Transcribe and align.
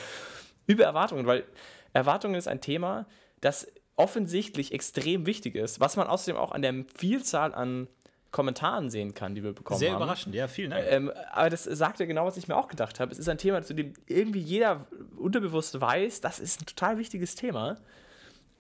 über 0.65 0.83
Erwartungen, 0.83 1.27
weil 1.27 1.45
Erwartungen 1.93 2.35
ist 2.35 2.47
ein 2.47 2.61
Thema, 2.61 3.05
das 3.41 3.67
offensichtlich 3.95 4.73
extrem 4.73 5.25
wichtig 5.25 5.55
ist, 5.55 5.79
was 5.79 5.95
man 5.97 6.07
außerdem 6.07 6.39
auch 6.39 6.51
an 6.51 6.61
der 6.61 6.85
Vielzahl 6.95 7.53
an 7.53 7.87
Kommentaren 8.31 8.89
sehen 8.89 9.13
kann, 9.13 9.35
die 9.35 9.43
wir 9.43 9.53
bekommen 9.53 9.79
Sehr 9.79 9.91
haben. 9.93 10.01
überraschend, 10.01 10.35
ja, 10.35 10.47
vielen 10.47 10.71
Dank. 10.71 10.85
Ähm, 10.89 11.11
aber 11.31 11.49
das 11.49 11.63
sagt 11.63 11.99
ja 11.99 12.05
genau, 12.05 12.25
was 12.25 12.37
ich 12.37 12.47
mir 12.47 12.55
auch 12.55 12.67
gedacht 12.67 12.99
habe. 12.99 13.11
Es 13.11 13.17
ist 13.19 13.29
ein 13.29 13.37
Thema, 13.37 13.61
zu 13.63 13.73
dem 13.73 13.93
irgendwie 14.05 14.39
jeder 14.41 14.85
unterbewusst 15.17 15.79
weiß, 15.79 16.21
das 16.21 16.39
ist 16.39 16.61
ein 16.61 16.65
total 16.65 16.97
wichtiges 16.97 17.35
Thema. 17.35 17.77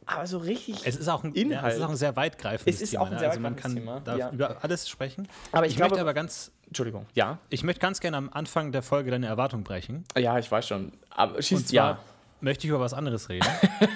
Aber 0.05 0.25
so 0.25 0.37
richtig. 0.37 0.79
Es 0.85 0.95
ist 0.95 1.09
auch 1.09 1.25
ein, 1.25 1.33
Inhalt. 1.33 1.63
Ja, 1.63 1.67
es 1.69 1.75
ist 1.75 1.81
auch 1.83 1.89
ein 1.89 1.95
sehr 1.97 2.15
weitgreifendes 2.15 2.75
Es 2.75 2.81
ist 2.81 2.91
Thema. 2.91 3.03
auch 3.03 3.07
ein 3.07 3.13
ne? 3.13 3.19
sehr 3.19 3.29
also 3.29 3.41
man 3.41 3.55
kann 3.57 3.75
da 3.75 4.01
Thema, 4.03 4.17
ja. 4.17 4.29
über 4.31 4.63
alles 4.63 4.87
sprechen. 4.87 5.27
Aber 5.51 5.65
ich 5.67 5.75
glaube- 5.75 5.89
möchte 5.91 6.01
aber 6.01 6.13
ganz, 6.13 6.51
Entschuldigung. 6.65 7.05
Ja. 7.13 7.39
ich 7.49 7.63
möchte 7.63 7.81
ganz 7.81 7.99
gerne 7.99 8.15
am 8.15 8.29
Anfang 8.31 8.71
der 8.71 8.83
Folge 8.83 9.11
deine 9.11 9.27
Erwartung 9.27 9.63
brechen. 9.65 10.05
Ja, 10.17 10.39
ich 10.39 10.49
weiß 10.49 10.65
schon. 10.65 10.93
Aber 11.09 11.41
schießt 11.41 11.61
Und 11.63 11.67
zwar 11.67 11.89
ja. 11.89 11.99
möchte 12.39 12.65
ich 12.65 12.69
über 12.69 12.79
was 12.79 12.93
anderes 12.93 13.27
reden. 13.27 13.47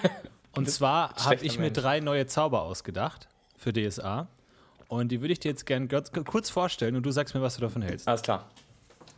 Und 0.53 0.69
zwar 0.69 1.15
habe 1.15 1.35
ich 1.35 1.57
mir 1.57 1.67
Mensch. 1.67 1.79
drei 1.79 2.01
neue 2.01 2.27
Zauber 2.27 2.63
ausgedacht 2.63 3.29
für 3.57 3.71
DSA. 3.71 4.27
Und 4.91 5.07
die 5.09 5.21
würde 5.21 5.31
ich 5.31 5.39
dir 5.39 5.47
jetzt 5.47 5.65
gerne 5.65 5.87
kurz- 5.87 6.49
vorstellen 6.49 6.97
und 6.97 7.03
du 7.03 7.11
sagst 7.11 7.33
mir, 7.33 7.41
was 7.41 7.55
du 7.55 7.61
davon 7.61 7.81
hältst. 7.81 8.09
Alles 8.09 8.23
klar. 8.23 8.49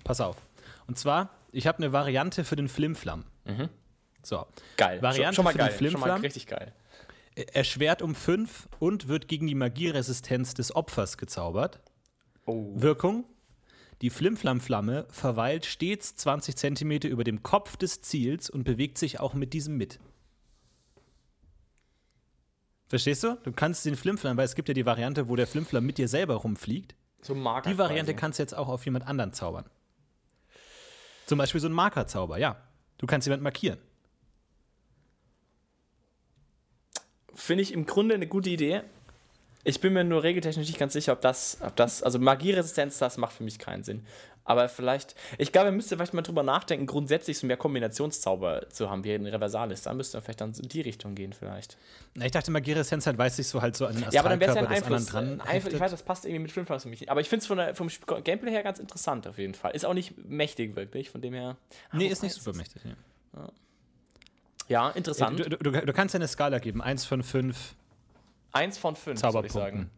Pass 0.03 0.21
auf. 0.21 0.37
Und 0.85 0.99
zwar, 0.99 1.31
ich 1.51 1.65
habe 1.65 1.79
eine 1.79 1.91
Variante 1.91 2.43
für 2.43 2.55
den 2.55 2.67
Flimflam. 2.67 3.23
So. 4.21 4.45
Geil. 4.77 5.01
Variante 5.01 5.33
schon, 5.33 5.33
schon 5.33 5.45
mal 5.45 5.51
für 5.53 5.57
den 5.57 5.65
geil. 5.65 5.71
Schon 5.91 5.99
mal 5.99 6.05
Flimflam. 6.05 6.21
richtig 6.21 6.45
geil. 6.45 6.73
Erschwert 7.53 8.03
um 8.03 8.13
5 8.13 8.69
und 8.77 9.07
wird 9.07 9.27
gegen 9.27 9.47
die 9.47 9.55
Magieresistenz 9.55 10.53
des 10.53 10.75
Opfers 10.75 11.17
gezaubert. 11.17 11.79
Oh. 12.45 12.73
Wirkung: 12.75 13.25
Die 14.03 14.11
Flimflam-Flamme 14.11 15.07
verweilt 15.09 15.65
stets 15.65 16.15
20 16.17 16.55
cm 16.55 16.91
über 17.07 17.23
dem 17.23 17.41
Kopf 17.41 17.77
des 17.77 18.03
Ziels 18.03 18.47
und 18.47 18.63
bewegt 18.63 18.99
sich 18.99 19.19
auch 19.19 19.33
mit 19.33 19.53
diesem 19.53 19.77
mit. 19.77 19.97
Verstehst 22.93 23.23
du? 23.23 23.39
Du 23.41 23.51
kannst 23.51 23.83
den 23.87 23.95
Flimflam, 23.95 24.37
weil 24.37 24.45
es 24.45 24.53
gibt 24.53 24.67
ja 24.67 24.75
die 24.75 24.85
Variante, 24.85 25.27
wo 25.27 25.35
der 25.35 25.47
Flimflam 25.47 25.83
mit 25.83 25.97
dir 25.97 26.07
selber 26.07 26.35
rumfliegt. 26.35 26.93
So 27.23 27.33
Marker. 27.33 27.71
Die 27.71 27.79
Variante 27.79 28.11
quasi. 28.11 28.19
kannst 28.19 28.37
du 28.37 28.43
jetzt 28.43 28.53
auch 28.53 28.67
auf 28.67 28.85
jemand 28.85 29.07
anderen 29.07 29.33
zaubern. 29.33 29.65
Zum 31.25 31.39
Beispiel 31.39 31.59
so 31.59 31.67
ein 31.67 31.73
Markerzauber, 31.73 32.37
ja. 32.37 32.55
Du 32.99 33.07
kannst 33.07 33.25
jemand 33.25 33.41
markieren. 33.41 33.79
Finde 37.33 37.63
ich 37.63 37.73
im 37.73 37.87
Grunde 37.87 38.13
eine 38.13 38.27
gute 38.27 38.51
Idee. 38.51 38.83
Ich 39.63 39.81
bin 39.81 39.93
mir 39.93 40.03
nur 40.03 40.21
regeltechnisch 40.21 40.67
nicht 40.67 40.77
ganz 40.77 40.93
sicher, 40.93 41.13
ob 41.13 41.21
das, 41.21 41.57
ob 41.61 41.75
das, 41.75 42.03
also 42.03 42.19
Magieresistenz, 42.19 42.99
das 42.99 43.17
macht 43.17 43.33
für 43.33 43.43
mich 43.43 43.57
keinen 43.57 43.83
Sinn. 43.83 44.05
Aber 44.45 44.67
vielleicht, 44.67 45.15
ich 45.37 45.51
glaube, 45.51 45.67
wir 45.67 45.71
müssten 45.71 45.95
vielleicht 45.95 46.13
mal 46.13 46.21
drüber 46.21 46.43
nachdenken, 46.43 46.85
grundsätzlich 46.85 47.37
so 47.37 47.47
mehr 47.47 47.55
Kombinationszauber 47.55 48.69
zu 48.69 48.89
haben, 48.89 49.03
wie 49.03 49.13
in 49.13 49.25
Reversalis. 49.25 49.83
Da 49.83 49.93
müsste 49.93 50.17
man 50.17 50.23
vielleicht 50.23 50.41
dann 50.41 50.53
in 50.53 50.67
die 50.67 50.81
Richtung 50.81 51.15
gehen, 51.15 51.33
vielleicht. 51.33 51.77
Na, 52.15 52.25
ich 52.25 52.31
dachte, 52.31 52.51
Magieresistenz 52.51 53.07
halt 53.07 53.17
weiß 53.17 53.37
sich 53.37 53.47
so 53.47 53.61
halt 53.61 53.77
so 53.77 53.85
an 53.85 53.95
den 53.95 54.05
Ja, 54.11 54.19
aber 54.19 54.29
dann 54.29 54.39
wäre 54.39 54.51
es 54.51 54.55
ja 54.55 54.61
ein 54.61 54.67
Einfluss. 54.67 55.07
Ein 55.15 55.37
dran. 55.37 55.41
Einfluss 55.41 55.73
ich 55.73 55.79
weiß, 55.79 55.91
das 55.91 56.03
passt 56.03 56.25
irgendwie 56.25 56.43
mit 56.43 56.51
Flimflam 56.51 56.79
für 56.79 56.89
mich 56.89 56.99
nicht. 56.99 57.09
Aber 57.09 57.21
ich 57.21 57.29
finde 57.29 57.69
es 57.71 57.77
vom 57.77 57.89
Gameplay 58.23 58.51
her 58.51 58.63
ganz 58.63 58.79
interessant, 58.79 59.27
auf 59.27 59.37
jeden 59.37 59.53
Fall. 59.53 59.71
Ist 59.71 59.85
auch 59.85 59.93
nicht 59.93 60.17
mächtig, 60.17 60.75
wirklich, 60.75 61.09
von 61.09 61.21
dem 61.21 61.33
her. 61.33 61.55
Nee, 61.93 62.07
ist 62.07 62.21
nicht 62.21 62.35
super 62.35 62.55
mächtig. 62.55 62.83
Nee. 62.83 62.95
Ja, 64.67 64.89
interessant. 64.91 65.39
Du, 65.39 65.49
du, 65.49 65.71
du, 65.71 65.93
kannst 65.93 66.13
ja 66.13 66.19
eine 66.19 66.27
Skala 66.27 66.59
geben. 66.59 66.81
Eins 66.81 67.05
von 67.05 67.23
fünf. 67.23 67.75
Eins 68.51 68.77
von 68.77 68.95
fünf, 68.95 69.19
soll 69.19 69.45
ich 69.45 69.51
sagen. 69.51 69.89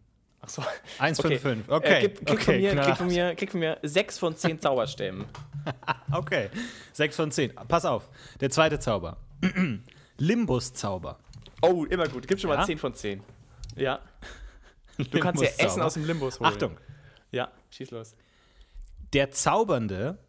Ach 0.46 0.50
so. 0.50 0.64
Eins 1.00 1.20
Okay. 1.20 1.40
von 1.40 1.56
fünf. 1.56 1.68
Äh, 1.68 1.72
Okay. 1.72 2.02
gib, 2.02 2.18
krieg, 2.26 2.30
okay, 2.30 2.44
von 2.44 2.56
mir, 2.58 2.72
knallhart. 2.72 2.98
von 2.98 3.08
mir, 3.08 3.36
krieg 3.36 3.52
von 3.52 3.60
mir 3.60 3.78
sechs 3.82 4.20
von 4.20 4.36
zehn 4.38 4.60
Zauberstäben. 4.60 5.26
okay. 6.12 6.50
Sechs 6.94 7.16
von 7.16 7.32
zehn. 7.32 7.54
Pass 7.68 7.86
auf. 7.86 8.10
Der 8.40 8.50
zweite 8.52 8.80
Zauber. 8.80 9.18
Limbus-Zauber. 10.18 11.18
Oh, 11.62 11.86
immer 11.86 12.08
gut. 12.08 12.28
Gib 12.28 12.40
schon 12.40 12.50
mal 12.50 12.60
Ja? 12.60 12.64
10 12.66 12.78
von 12.78 12.94
10. 12.94 13.24
Ja. 13.76 14.00
Du 14.98 15.20
kannst 15.20 15.42
ja 15.44 15.50
Essen 15.58 15.82
aus 15.82 15.96
dem 15.96 16.06
Limbus 16.06 16.40
holen. 16.40 16.50
Achtung. 16.52 16.78
Ja, 17.32 17.52
schieß 17.72 17.92
los. 17.92 18.16
Der 19.14 19.32
Zaubernde 19.32 20.20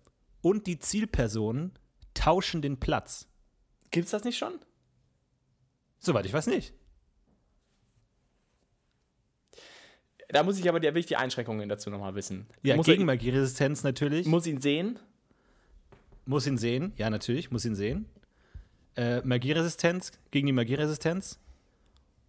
und 0.42 0.66
die 0.66 0.78
Zielperson 0.78 1.72
tauschen 2.14 2.62
den 2.62 2.80
Platz. 2.80 3.28
Gibt's 3.90 4.10
das 4.10 4.24
nicht 4.24 4.38
schon? 4.38 4.58
Soweit 5.98 6.26
ich 6.26 6.32
weiß 6.32 6.46
nicht. 6.48 6.72
Da 10.28 10.42
muss 10.42 10.58
ich 10.58 10.68
aber 10.68 10.80
die, 10.80 10.88
will 10.88 11.00
ich 11.00 11.06
die 11.06 11.16
Einschränkungen 11.16 11.68
dazu 11.68 11.90
nochmal 11.90 12.14
wissen. 12.14 12.46
Ja, 12.62 12.76
muss, 12.76 12.86
gegen 12.86 13.02
er, 13.02 13.06
Magieresistenz 13.06 13.82
natürlich. 13.84 14.26
muss 14.26 14.46
ihn 14.46 14.60
sehen. 14.60 14.98
Muss 16.24 16.46
ihn 16.46 16.58
sehen. 16.58 16.92
Ja, 16.96 17.10
natürlich, 17.10 17.50
muss 17.50 17.64
ihn 17.64 17.76
sehen. 17.76 18.06
Äh, 18.96 19.20
Magieresistenz 19.22 20.12
gegen 20.30 20.46
die 20.46 20.52
Magieresistenz. 20.52 21.38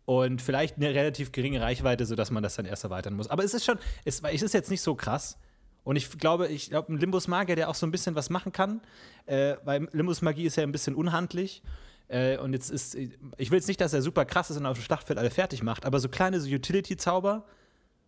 Und 0.05 0.41
vielleicht 0.41 0.77
eine 0.77 0.93
relativ 0.93 1.31
geringe 1.31 1.59
Reichweite, 1.59 2.05
sodass 2.05 2.31
man 2.31 2.41
das 2.41 2.55
dann 2.55 2.65
erst 2.65 2.83
erweitern 2.83 3.13
muss. 3.13 3.29
Aber 3.29 3.43
es 3.43 3.53
ist 3.53 3.65
schon, 3.65 3.77
es, 4.05 4.21
es 4.21 4.41
ist 4.41 4.53
jetzt 4.53 4.69
nicht 4.69 4.81
so 4.81 4.95
krass. 4.95 5.37
Und 5.83 5.95
ich 5.95 6.09
glaube, 6.17 6.47
ich 6.47 6.69
glaube, 6.69 6.93
ein 6.93 6.97
Limbus-Magier, 6.97 7.55
der 7.55 7.69
auch 7.69 7.75
so 7.75 7.85
ein 7.85 7.91
bisschen 7.91 8.15
was 8.15 8.29
machen 8.29 8.51
kann, 8.51 8.81
äh, 9.25 9.55
weil 9.63 9.87
Limbus-Magie 9.91 10.45
ist 10.45 10.57
ja 10.57 10.63
ein 10.63 10.71
bisschen 10.71 10.95
unhandlich. 10.95 11.61
Äh, 12.09 12.37
und 12.37 12.53
jetzt 12.53 12.69
ist, 12.69 12.95
ich 12.95 13.51
will 13.51 13.57
jetzt 13.57 13.67
nicht, 13.67 13.81
dass 13.81 13.93
er 13.93 14.01
super 14.01 14.25
krass 14.25 14.49
ist 14.49 14.57
und 14.57 14.65
auf 14.65 14.77
dem 14.77 14.83
Schlachtfeld 14.83 15.19
alle 15.19 15.29
fertig 15.29 15.63
macht, 15.63 15.85
aber 15.85 15.99
so 15.99 16.09
kleine 16.09 16.39
so 16.39 16.49
Utility-Zauber, 16.49 17.45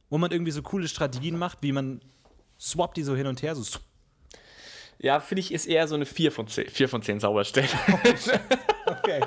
wo 0.09 0.17
man 0.17 0.31
irgendwie 0.31 0.51
so 0.51 0.61
coole 0.61 0.87
Strategien 0.87 1.37
macht, 1.37 1.59
wie 1.61 1.71
man 1.71 2.01
swappt 2.59 2.97
die 2.97 3.03
so 3.03 3.15
hin 3.15 3.27
und 3.27 3.41
her, 3.41 3.55
so 3.55 3.79
Ja, 4.97 5.19
finde 5.19 5.41
ich, 5.41 5.53
ist 5.53 5.65
eher 5.65 5.87
so 5.87 5.95
eine 5.95 6.05
4 6.05 6.31
von 6.31 6.47
10, 6.47 6.69
4 6.69 6.89
von 6.89 7.01
10 7.01 7.19
Zauberstäben. 7.19 7.69
Okay. 8.89 9.21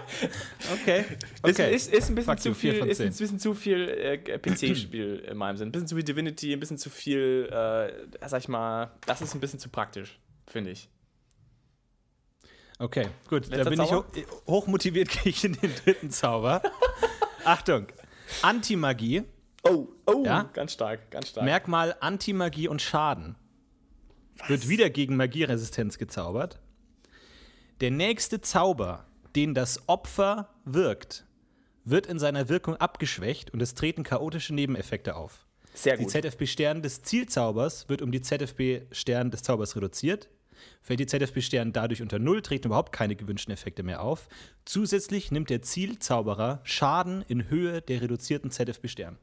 Okay. 0.72 1.04
Ist, 1.44 1.88
ist, 1.88 1.92
ist 1.92 2.09
ein 2.09 2.15
bisschen 2.15 2.32
Fuck 2.32 2.41
zu 2.41 2.54
viel, 2.54 2.75
ist 2.87 3.00
ein 3.00 3.10
bisschen 3.10 3.38
zu 3.38 3.54
viel 3.54 3.89
äh, 3.89 4.18
PC-Spiel 4.18 5.27
in 5.30 5.36
meinem 5.36 5.56
Sinn. 5.56 5.68
Ein 5.68 5.72
bisschen 5.72 5.86
zu 5.86 5.95
viel 5.95 6.04
Divinity, 6.04 6.53
ein 6.53 6.60
bisschen 6.60 6.78
zu 6.78 6.91
viel, 6.91 7.48
äh, 7.51 8.28
sag 8.28 8.41
ich 8.41 8.48
mal, 8.48 8.91
das 9.06 9.22
ist 9.22 9.34
ein 9.34 9.41
bisschen 9.41 9.59
zu 9.59 9.68
praktisch, 9.68 10.18
finde 10.47 10.72
ich. 10.72 10.89
Okay, 12.78 13.06
gut. 13.28 13.47
Letzter 13.47 13.65
da 13.65 13.71
bin 13.71 13.78
Zauber? 13.78 14.06
ich 14.15 14.27
ho 14.27 14.42
hoch 14.47 14.66
motiviert, 14.66 15.09
gehe 15.22 15.30
ich 15.30 15.45
in 15.45 15.53
den 15.53 15.72
dritten 15.84 16.10
Zauber. 16.10 16.62
Achtung. 17.45 17.86
Antimagie. 18.42 19.22
Oh, 19.64 19.88
oh, 20.06 20.22
Ja? 20.24 20.50
ganz 20.53 20.72
stark, 20.72 21.10
ganz 21.10 21.28
stark. 21.28 21.44
Merkmal 21.44 21.97
Antimagie 22.00 22.68
und 22.68 22.82
Schaden. 22.82 23.36
Wird 24.48 24.68
wieder 24.68 24.91
gegen 24.91 25.16
Magieresistenz 25.16 25.98
gezaubert. 25.98 26.59
Der 27.80 27.91
nächste 27.91 28.41
Zauber, 28.41 29.06
den 29.36 29.54
das 29.54 29.88
Opfer 29.88 30.48
wirkt, 30.64 31.26
wird 31.84 32.06
in 32.06 32.18
seiner 32.18 32.48
Wirkung 32.48 32.76
abgeschwächt 32.76 33.53
und 33.53 33.60
es 33.60 33.74
treten 33.74 34.03
chaotische 34.04 34.54
Nebeneffekte 34.54 35.16
auf. 35.16 35.47
Sehr 35.74 35.97
Die 35.97 36.04
gut. 36.04 36.12
ZFB-Stern 36.12 36.82
des 36.82 37.03
Zielzaubers 37.03 37.88
wird 37.88 38.03
um 38.03 38.12
die 38.12 38.20
ZFB-Stern 38.20 39.30
des 39.30 39.42
Zaubers 39.42 39.74
reduziert. 39.76 40.28
fällt 40.80 41.00
die 41.00 41.06
ZFB-Stern 41.06 41.72
dadurch 41.72 42.03
unter 42.03 42.18
Null, 42.18 42.42
treten 42.42 42.68
überhaupt 42.68 42.92
keine 42.92 43.16
gewünschten 43.16 43.53
Effekte 43.53 43.82
mehr 43.82 44.03
auf. 44.03 44.28
Zusätzlich 44.65 45.30
nimmt 45.32 45.50
der 45.50 45.62
Zielzauberer 45.62 46.60
Schaden 46.65 47.22
in 47.26 47.48
Höhe 47.48 47.80
der 47.80 48.03
reduzierten 48.03 48.50
ZFB-Stern. 48.50 49.18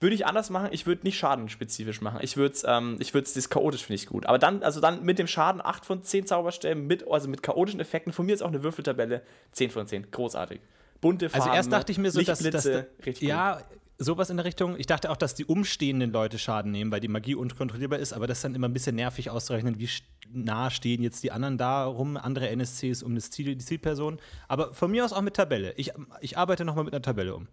Würde 0.00 0.14
ich 0.14 0.26
anders 0.26 0.50
machen, 0.50 0.68
ich 0.72 0.86
würde 0.86 1.02
nicht 1.04 1.18
schadenspezifisch 1.18 2.00
machen. 2.00 2.20
Ich 2.22 2.36
würde 2.36 2.54
es, 2.54 2.64
ähm, 2.66 2.96
ich 3.00 3.12
das 3.12 3.48
chaotisch 3.48 3.84
finde 3.84 4.02
ich 4.02 4.06
gut. 4.06 4.26
Aber 4.26 4.38
dann, 4.38 4.62
also 4.62 4.80
dann 4.80 5.04
mit 5.04 5.18
dem 5.18 5.26
Schaden 5.26 5.60
8 5.64 5.84
von 5.84 6.02
10 6.02 6.26
Zauberstäben, 6.26 6.86
mit, 6.86 7.10
also 7.10 7.28
mit 7.28 7.42
chaotischen 7.42 7.80
Effekten, 7.80 8.12
von 8.12 8.26
mir 8.26 8.34
ist 8.34 8.42
auch 8.42 8.48
eine 8.48 8.62
Würfeltabelle 8.62 9.22
10 9.52 9.70
von 9.70 9.86
10. 9.86 10.10
Großartig. 10.10 10.60
Bunte 11.00 11.28
Farben. 11.28 11.42
Also 11.42 11.54
erst 11.54 11.72
dachte 11.72 11.92
ich 11.92 11.98
mir 11.98 12.10
so, 12.10 12.20
dass, 12.20 12.38
dass 12.38 12.64
Lichtblitze, 12.64 12.86
richtig 13.04 13.28
ja, 13.28 13.60
sowas 13.98 14.30
in 14.30 14.36
der 14.36 14.46
Richtung. 14.46 14.76
Ich 14.78 14.86
dachte 14.86 15.10
auch, 15.10 15.16
dass 15.16 15.34
die 15.34 15.44
umstehenden 15.44 16.12
Leute 16.12 16.38
Schaden 16.38 16.72
nehmen, 16.72 16.90
weil 16.90 17.00
die 17.00 17.08
Magie 17.08 17.34
unkontrollierbar 17.34 17.98
ist, 17.98 18.12
aber 18.12 18.26
das 18.26 18.38
ist 18.38 18.44
dann 18.44 18.54
immer 18.54 18.68
ein 18.68 18.72
bisschen 18.72 18.96
nervig 18.96 19.30
auszurechnen, 19.30 19.78
wie 19.78 19.88
nah 20.32 20.70
stehen 20.70 21.02
jetzt 21.02 21.22
die 21.22 21.32
anderen 21.32 21.58
da 21.58 21.84
rum, 21.84 22.16
andere 22.16 22.48
NSCs 22.48 23.02
um 23.02 23.14
das 23.14 23.30
Ziel, 23.30 23.54
die 23.54 23.58
Zielperson. 23.58 24.18
Aber 24.48 24.72
von 24.74 24.90
mir 24.90 25.04
aus 25.04 25.12
auch 25.12 25.22
mit 25.22 25.34
Tabelle. 25.34 25.74
Ich, 25.76 25.92
ich 26.20 26.38
arbeite 26.38 26.64
nochmal 26.64 26.84
mit 26.84 26.94
einer 26.94 27.02
Tabelle 27.02 27.34
um. 27.34 27.48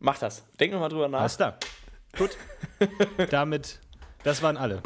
Mach 0.00 0.18
das. 0.18 0.44
Denk 0.58 0.72
nochmal 0.72 0.88
drüber 0.88 1.08
nach. 1.08 1.20
Alles 1.20 1.36
klar. 1.36 1.58
Gut. 2.16 2.36
Damit, 3.30 3.78
das 4.24 4.42
waren 4.42 4.56
alle. 4.56 4.82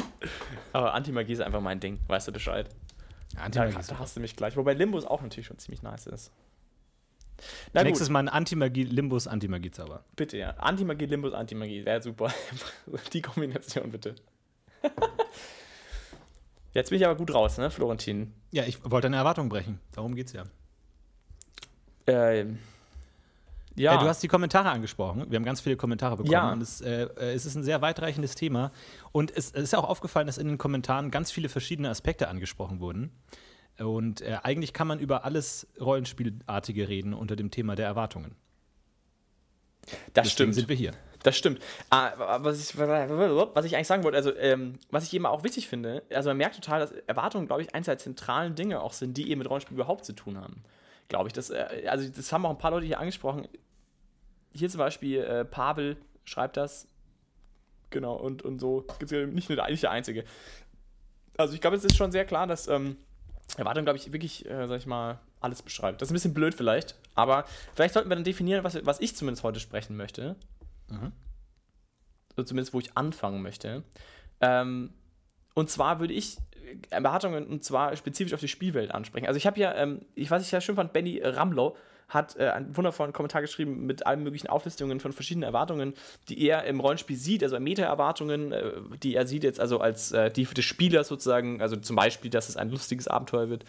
Aber 0.73 0.93
Antimagie 0.93 1.33
ist 1.33 1.41
einfach 1.41 1.61
mein 1.61 1.79
Ding, 1.79 1.99
weißt 2.07 2.27
du 2.27 2.31
Bescheid. 2.31 2.69
Da, 3.33 3.41
Antimagie. 3.43 3.77
da 3.87 3.99
hast 3.99 4.15
du 4.15 4.19
mich 4.21 4.35
gleich. 4.35 4.55
Wobei 4.57 4.73
Limbus 4.73 5.05
auch 5.05 5.21
natürlich 5.21 5.47
schon 5.47 5.57
ziemlich 5.57 5.81
nice 5.81 6.07
ist. 6.07 6.31
Na 7.73 7.83
Nächstes 7.83 8.07
gut, 8.07 8.13
Mal 8.13 8.19
ein 8.19 8.29
Antimagie, 8.29 8.83
Limbus, 8.83 9.27
Antimagie-Zauber. 9.27 10.05
bitte, 10.15 10.37
ja. 10.37 10.51
Antimagie, 10.51 11.05
Limbus, 11.05 11.33
Antimagie. 11.33 11.83
Wäre 11.85 12.01
super. 12.01 12.31
Die 13.13 13.21
Kombination, 13.21 13.91
bitte. 13.91 14.15
Jetzt 16.73 16.89
bin 16.89 16.99
ich 16.99 17.05
aber 17.05 17.15
gut 17.15 17.33
raus, 17.33 17.57
ne, 17.57 17.71
Florentin? 17.71 18.33
Ja, 18.51 18.63
ich 18.63 18.83
wollte 18.89 19.07
eine 19.07 19.15
Erwartung 19.17 19.49
brechen. 19.49 19.79
Darum 19.93 20.15
geht's 20.15 20.33
ja. 20.33 20.43
Ähm, 22.07 22.59
ja. 23.75 23.93
Ja. 23.93 24.01
du 24.01 24.07
hast 24.07 24.23
die 24.23 24.27
Kommentare 24.27 24.69
angesprochen. 24.69 25.25
Wir 25.29 25.35
haben 25.37 25.45
ganz 25.45 25.61
viele 25.61 25.75
Kommentare 25.75 26.17
bekommen. 26.17 26.31
Ja. 26.31 26.51
Und 26.51 26.61
es, 26.61 26.81
äh, 26.81 27.03
äh, 27.03 27.33
es 27.33 27.45
ist 27.45 27.55
ein 27.55 27.63
sehr 27.63 27.81
weitreichendes 27.81 28.35
Thema. 28.35 28.71
Und 29.11 29.31
es, 29.31 29.51
es 29.51 29.63
ist 29.63 29.73
ja 29.73 29.79
auch 29.79 29.89
aufgefallen, 29.89 30.27
dass 30.27 30.37
in 30.37 30.47
den 30.47 30.57
Kommentaren 30.57 31.11
ganz 31.11 31.31
viele 31.31 31.49
verschiedene 31.49 31.89
Aspekte 31.89 32.27
angesprochen 32.29 32.79
wurden. 32.79 33.11
Und 33.77 34.21
äh, 34.21 34.37
eigentlich 34.43 34.73
kann 34.73 34.87
man 34.87 34.99
über 34.99 35.25
alles 35.25 35.67
Rollenspielartige 35.79 36.87
reden 36.87 37.13
unter 37.13 37.35
dem 37.35 37.51
Thema 37.51 37.75
der 37.75 37.85
Erwartungen. 37.85 38.35
das 39.81 39.95
Deswegen 40.13 40.29
stimmt. 40.29 40.55
sind 40.55 40.69
wir 40.69 40.75
hier. 40.75 40.93
Das 41.23 41.35
stimmt. 41.35 41.59
Ah, 41.89 42.39
was, 42.39 42.61
ich, 42.61 42.77
was 42.77 43.65
ich 43.65 43.75
eigentlich 43.75 43.87
sagen 43.87 44.03
wollte, 44.03 44.17
also 44.17 44.33
ähm, 44.35 44.73
was 44.91 45.05
ich 45.05 45.13
eben 45.13 45.25
auch 45.25 45.43
wichtig 45.43 45.67
finde, 45.67 46.03
also 46.13 46.29
man 46.29 46.37
merkt 46.37 46.55
total, 46.55 46.79
dass 46.79 46.91
Erwartungen, 46.91 47.47
glaube 47.47 47.63
ich, 47.63 47.73
eines 47.73 47.87
der 47.87 47.97
zentralen 47.97 48.53
Dinge 48.53 48.79
auch 48.79 48.93
sind, 48.93 49.17
die 49.17 49.31
eben 49.31 49.39
mit 49.39 49.49
Rollenspiel 49.49 49.75
überhaupt 49.75 50.05
zu 50.05 50.13
tun 50.13 50.39
haben. 50.39 50.61
Glaube 51.07 51.27
ich. 51.27 51.33
Das, 51.33 51.49
äh, 51.49 51.85
also 51.87 52.07
das 52.07 52.31
haben 52.31 52.45
auch 52.45 52.51
ein 52.51 52.57
paar 52.57 52.71
Leute 52.71 52.85
hier 52.85 52.99
angesprochen. 52.99 53.47
Hier 54.55 54.69
zum 54.69 54.79
Beispiel 54.79 55.19
äh, 55.19 55.45
Pavel 55.45 55.97
schreibt 56.23 56.57
das. 56.57 56.87
Genau, 57.89 58.15
und, 58.15 58.41
und 58.41 58.59
so 58.59 58.85
gibt 58.99 59.03
es 59.03 59.11
ja 59.11 59.25
nicht 59.25 59.49
nur 59.49 59.57
der, 59.57 59.69
nicht 59.69 59.83
der 59.83 59.91
Einzige. 59.91 60.23
Also 61.37 61.53
ich 61.53 61.61
glaube, 61.61 61.75
es 61.75 61.83
ist 61.83 61.95
schon 61.95 62.11
sehr 62.11 62.25
klar, 62.25 62.47
dass 62.47 62.67
ähm, 62.67 62.97
Erwartung, 63.57 63.83
glaube 63.83 63.97
ich, 63.97 64.11
wirklich, 64.11 64.45
äh, 64.49 64.67
sag 64.67 64.77
ich 64.77 64.85
mal, 64.85 65.19
alles 65.39 65.61
beschreibt. 65.61 66.01
Das 66.01 66.07
ist 66.07 66.11
ein 66.11 66.15
bisschen 66.15 66.33
blöd 66.33 66.55
vielleicht, 66.55 66.95
aber 67.13 67.45
vielleicht 67.75 67.93
sollten 67.93 68.09
wir 68.09 68.15
dann 68.15 68.23
definieren, 68.23 68.63
was, 68.63 68.83
was 68.85 68.99
ich 68.99 69.15
zumindest 69.15 69.43
heute 69.43 69.59
sprechen 69.59 69.95
möchte. 69.95 70.35
So 72.35 72.43
zumindest, 72.43 72.73
wo 72.73 72.79
ich 72.79 72.97
anfangen 72.97 73.41
möchte. 73.41 73.83
Ähm, 74.41 74.93
und 75.53 75.69
zwar 75.69 75.99
würde 75.99 76.13
ich 76.13 76.37
Erwartungen 76.89 77.47
und 77.47 77.63
zwar 77.63 77.95
spezifisch 77.95 78.33
auf 78.33 78.39
die 78.39 78.47
Spielwelt 78.47 78.91
ansprechen. 78.91 79.27
Also 79.27 79.37
ich 79.37 79.47
habe 79.47 79.59
ja, 79.59 79.73
ähm, 79.75 80.01
ich 80.15 80.29
weiß, 80.29 80.41
ich 80.41 80.51
ja 80.51 80.61
schön 80.61 80.75
fand, 80.75 80.93
Benny 80.93 81.21
Ramlow 81.23 81.77
hat 82.09 82.35
äh, 82.37 82.49
einen 82.49 82.75
wundervollen 82.75 83.13
Kommentar 83.13 83.41
geschrieben 83.41 83.85
mit 83.85 84.05
allen 84.05 84.23
möglichen 84.23 84.47
Auflistungen 84.47 84.99
von 84.99 85.13
verschiedenen 85.13 85.43
Erwartungen, 85.43 85.93
die 86.29 86.47
er 86.47 86.65
im 86.65 86.79
Rollenspiel 86.79 87.17
sieht, 87.17 87.43
also 87.43 87.59
Meta-Erwartungen, 87.59 88.51
äh, 88.51 88.71
die 89.01 89.15
er 89.15 89.27
sieht 89.27 89.43
jetzt 89.43 89.59
also 89.59 89.79
als 89.79 90.11
äh, 90.11 90.31
die 90.31 90.45
des 90.45 90.65
Spielers 90.65 91.07
sozusagen, 91.07 91.61
also 91.61 91.75
zum 91.75 91.95
Beispiel, 91.95 92.29
dass 92.29 92.49
es 92.49 92.57
ein 92.57 92.69
lustiges 92.69 93.07
Abenteuer 93.07 93.49
wird 93.49 93.65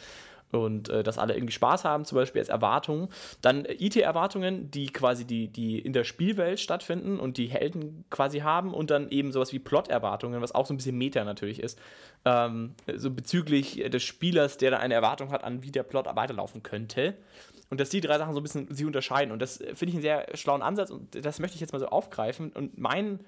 und 0.53 0.89
äh, 0.89 1.03
dass 1.03 1.19
alle 1.19 1.35
irgendwie 1.35 1.53
Spaß 1.53 1.85
haben, 1.85 2.05
zum 2.05 2.17
Beispiel 2.17 2.41
als 2.41 2.49
Erwartung. 2.49 3.09
Dann 3.43 3.65
äh, 3.65 3.75
IT-Erwartungen, 3.75 4.71
die 4.71 4.87
quasi 4.87 5.25
die, 5.25 5.49
die 5.49 5.79
in 5.79 5.93
der 5.93 6.05
Spielwelt 6.05 6.61
stattfinden 6.61 7.19
und 7.19 7.37
die 7.37 7.47
Helden 7.47 8.05
quasi 8.11 8.41
haben 8.41 8.73
und 8.73 8.91
dann 8.91 9.11
eben 9.11 9.33
sowas 9.33 9.53
wie 9.53 9.59
Plot-Erwartungen, 9.59 10.41
was 10.41 10.55
auch 10.55 10.67
so 10.67 10.75
ein 10.75 10.77
bisschen 10.77 10.99
Meta 10.99 11.25
natürlich 11.25 11.61
ist, 11.61 11.79
ähm, 12.25 12.75
so 12.95 13.11
bezüglich 13.11 13.83
des 13.91 14.03
Spielers, 14.03 14.59
der 14.59 14.71
da 14.71 14.79
eine 14.79 14.95
Erwartung 14.95 15.31
hat, 15.31 15.45
an 15.45 15.63
wie 15.63 15.71
der 15.71 15.83
Plot 15.83 16.07
weiterlaufen 16.15 16.63
könnte. 16.63 17.15
Und 17.69 17.81
dass 17.81 17.91
die 17.91 18.01
drei 18.01 18.19
Sachen 18.19 18.33
so 18.33 18.41
ein 18.41 18.43
bisschen 18.43 18.73
sich 18.73 18.87
unterscheiden. 18.87 19.33
Und 19.33 19.41
das 19.41 19.61
äh, 19.61 19.75
finde 19.75 19.91
ich 19.91 19.95
einen 19.95 20.03
sehr 20.03 20.27
schlauen 20.37 20.63
Ansatz 20.63 20.91
und 20.91 21.25
das 21.25 21.41
möchte 21.41 21.57
ich 21.57 21.61
jetzt 21.61 21.73
mal 21.73 21.79
so 21.79 21.87
aufgreifen. 21.87 22.53
Und 22.53 22.79
mein 22.79 23.21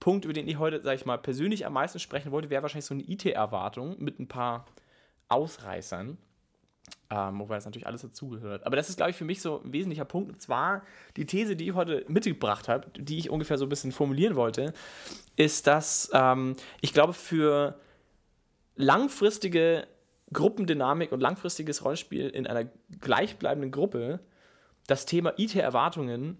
Punkt, 0.00 0.24
über 0.24 0.34
den 0.34 0.46
ich 0.48 0.58
heute, 0.58 0.82
sage 0.82 0.96
ich 0.96 1.06
mal, 1.06 1.18
persönlich 1.18 1.64
am 1.64 1.72
meisten 1.72 1.98
sprechen 1.98 2.30
wollte, 2.30 2.50
wäre 2.50 2.62
wahrscheinlich 2.62 2.84
so 2.84 2.94
eine 2.94 3.08
IT-Erwartung 3.08 3.96
mit 3.98 4.20
ein 4.20 4.28
paar 4.28 4.66
Ausreißern. 5.28 6.18
Ähm, 7.10 7.38
wobei 7.38 7.54
das 7.54 7.64
natürlich 7.64 7.86
alles 7.86 8.02
dazugehört. 8.02 8.66
Aber 8.66 8.76
das 8.76 8.88
ist, 8.88 8.96
glaube 8.96 9.10
ich, 9.10 9.16
für 9.16 9.24
mich 9.24 9.40
so 9.40 9.62
ein 9.62 9.72
wesentlicher 9.72 10.04
Punkt. 10.04 10.30
Und 10.30 10.40
zwar 10.40 10.82
die 11.16 11.26
These, 11.26 11.56
die 11.56 11.68
ich 11.68 11.74
heute 11.74 12.04
mitgebracht 12.08 12.68
habe, 12.68 12.86
die 12.98 13.18
ich 13.18 13.30
ungefähr 13.30 13.56
so 13.56 13.64
ein 13.64 13.68
bisschen 13.68 13.92
formulieren 13.92 14.36
wollte, 14.36 14.74
ist, 15.36 15.66
dass 15.66 16.10
ähm, 16.12 16.56
ich 16.80 16.92
glaube, 16.92 17.12
für 17.12 17.78
langfristige 18.76 19.86
Gruppendynamik 20.34 21.12
und 21.12 21.20
langfristiges 21.20 21.82
Rollenspiel 21.84 22.28
in 22.28 22.46
einer 22.46 22.68
gleichbleibenden 23.00 23.70
Gruppe 23.70 24.20
das 24.86 25.06
Thema 25.06 25.32
IT-Erwartungen 25.38 26.38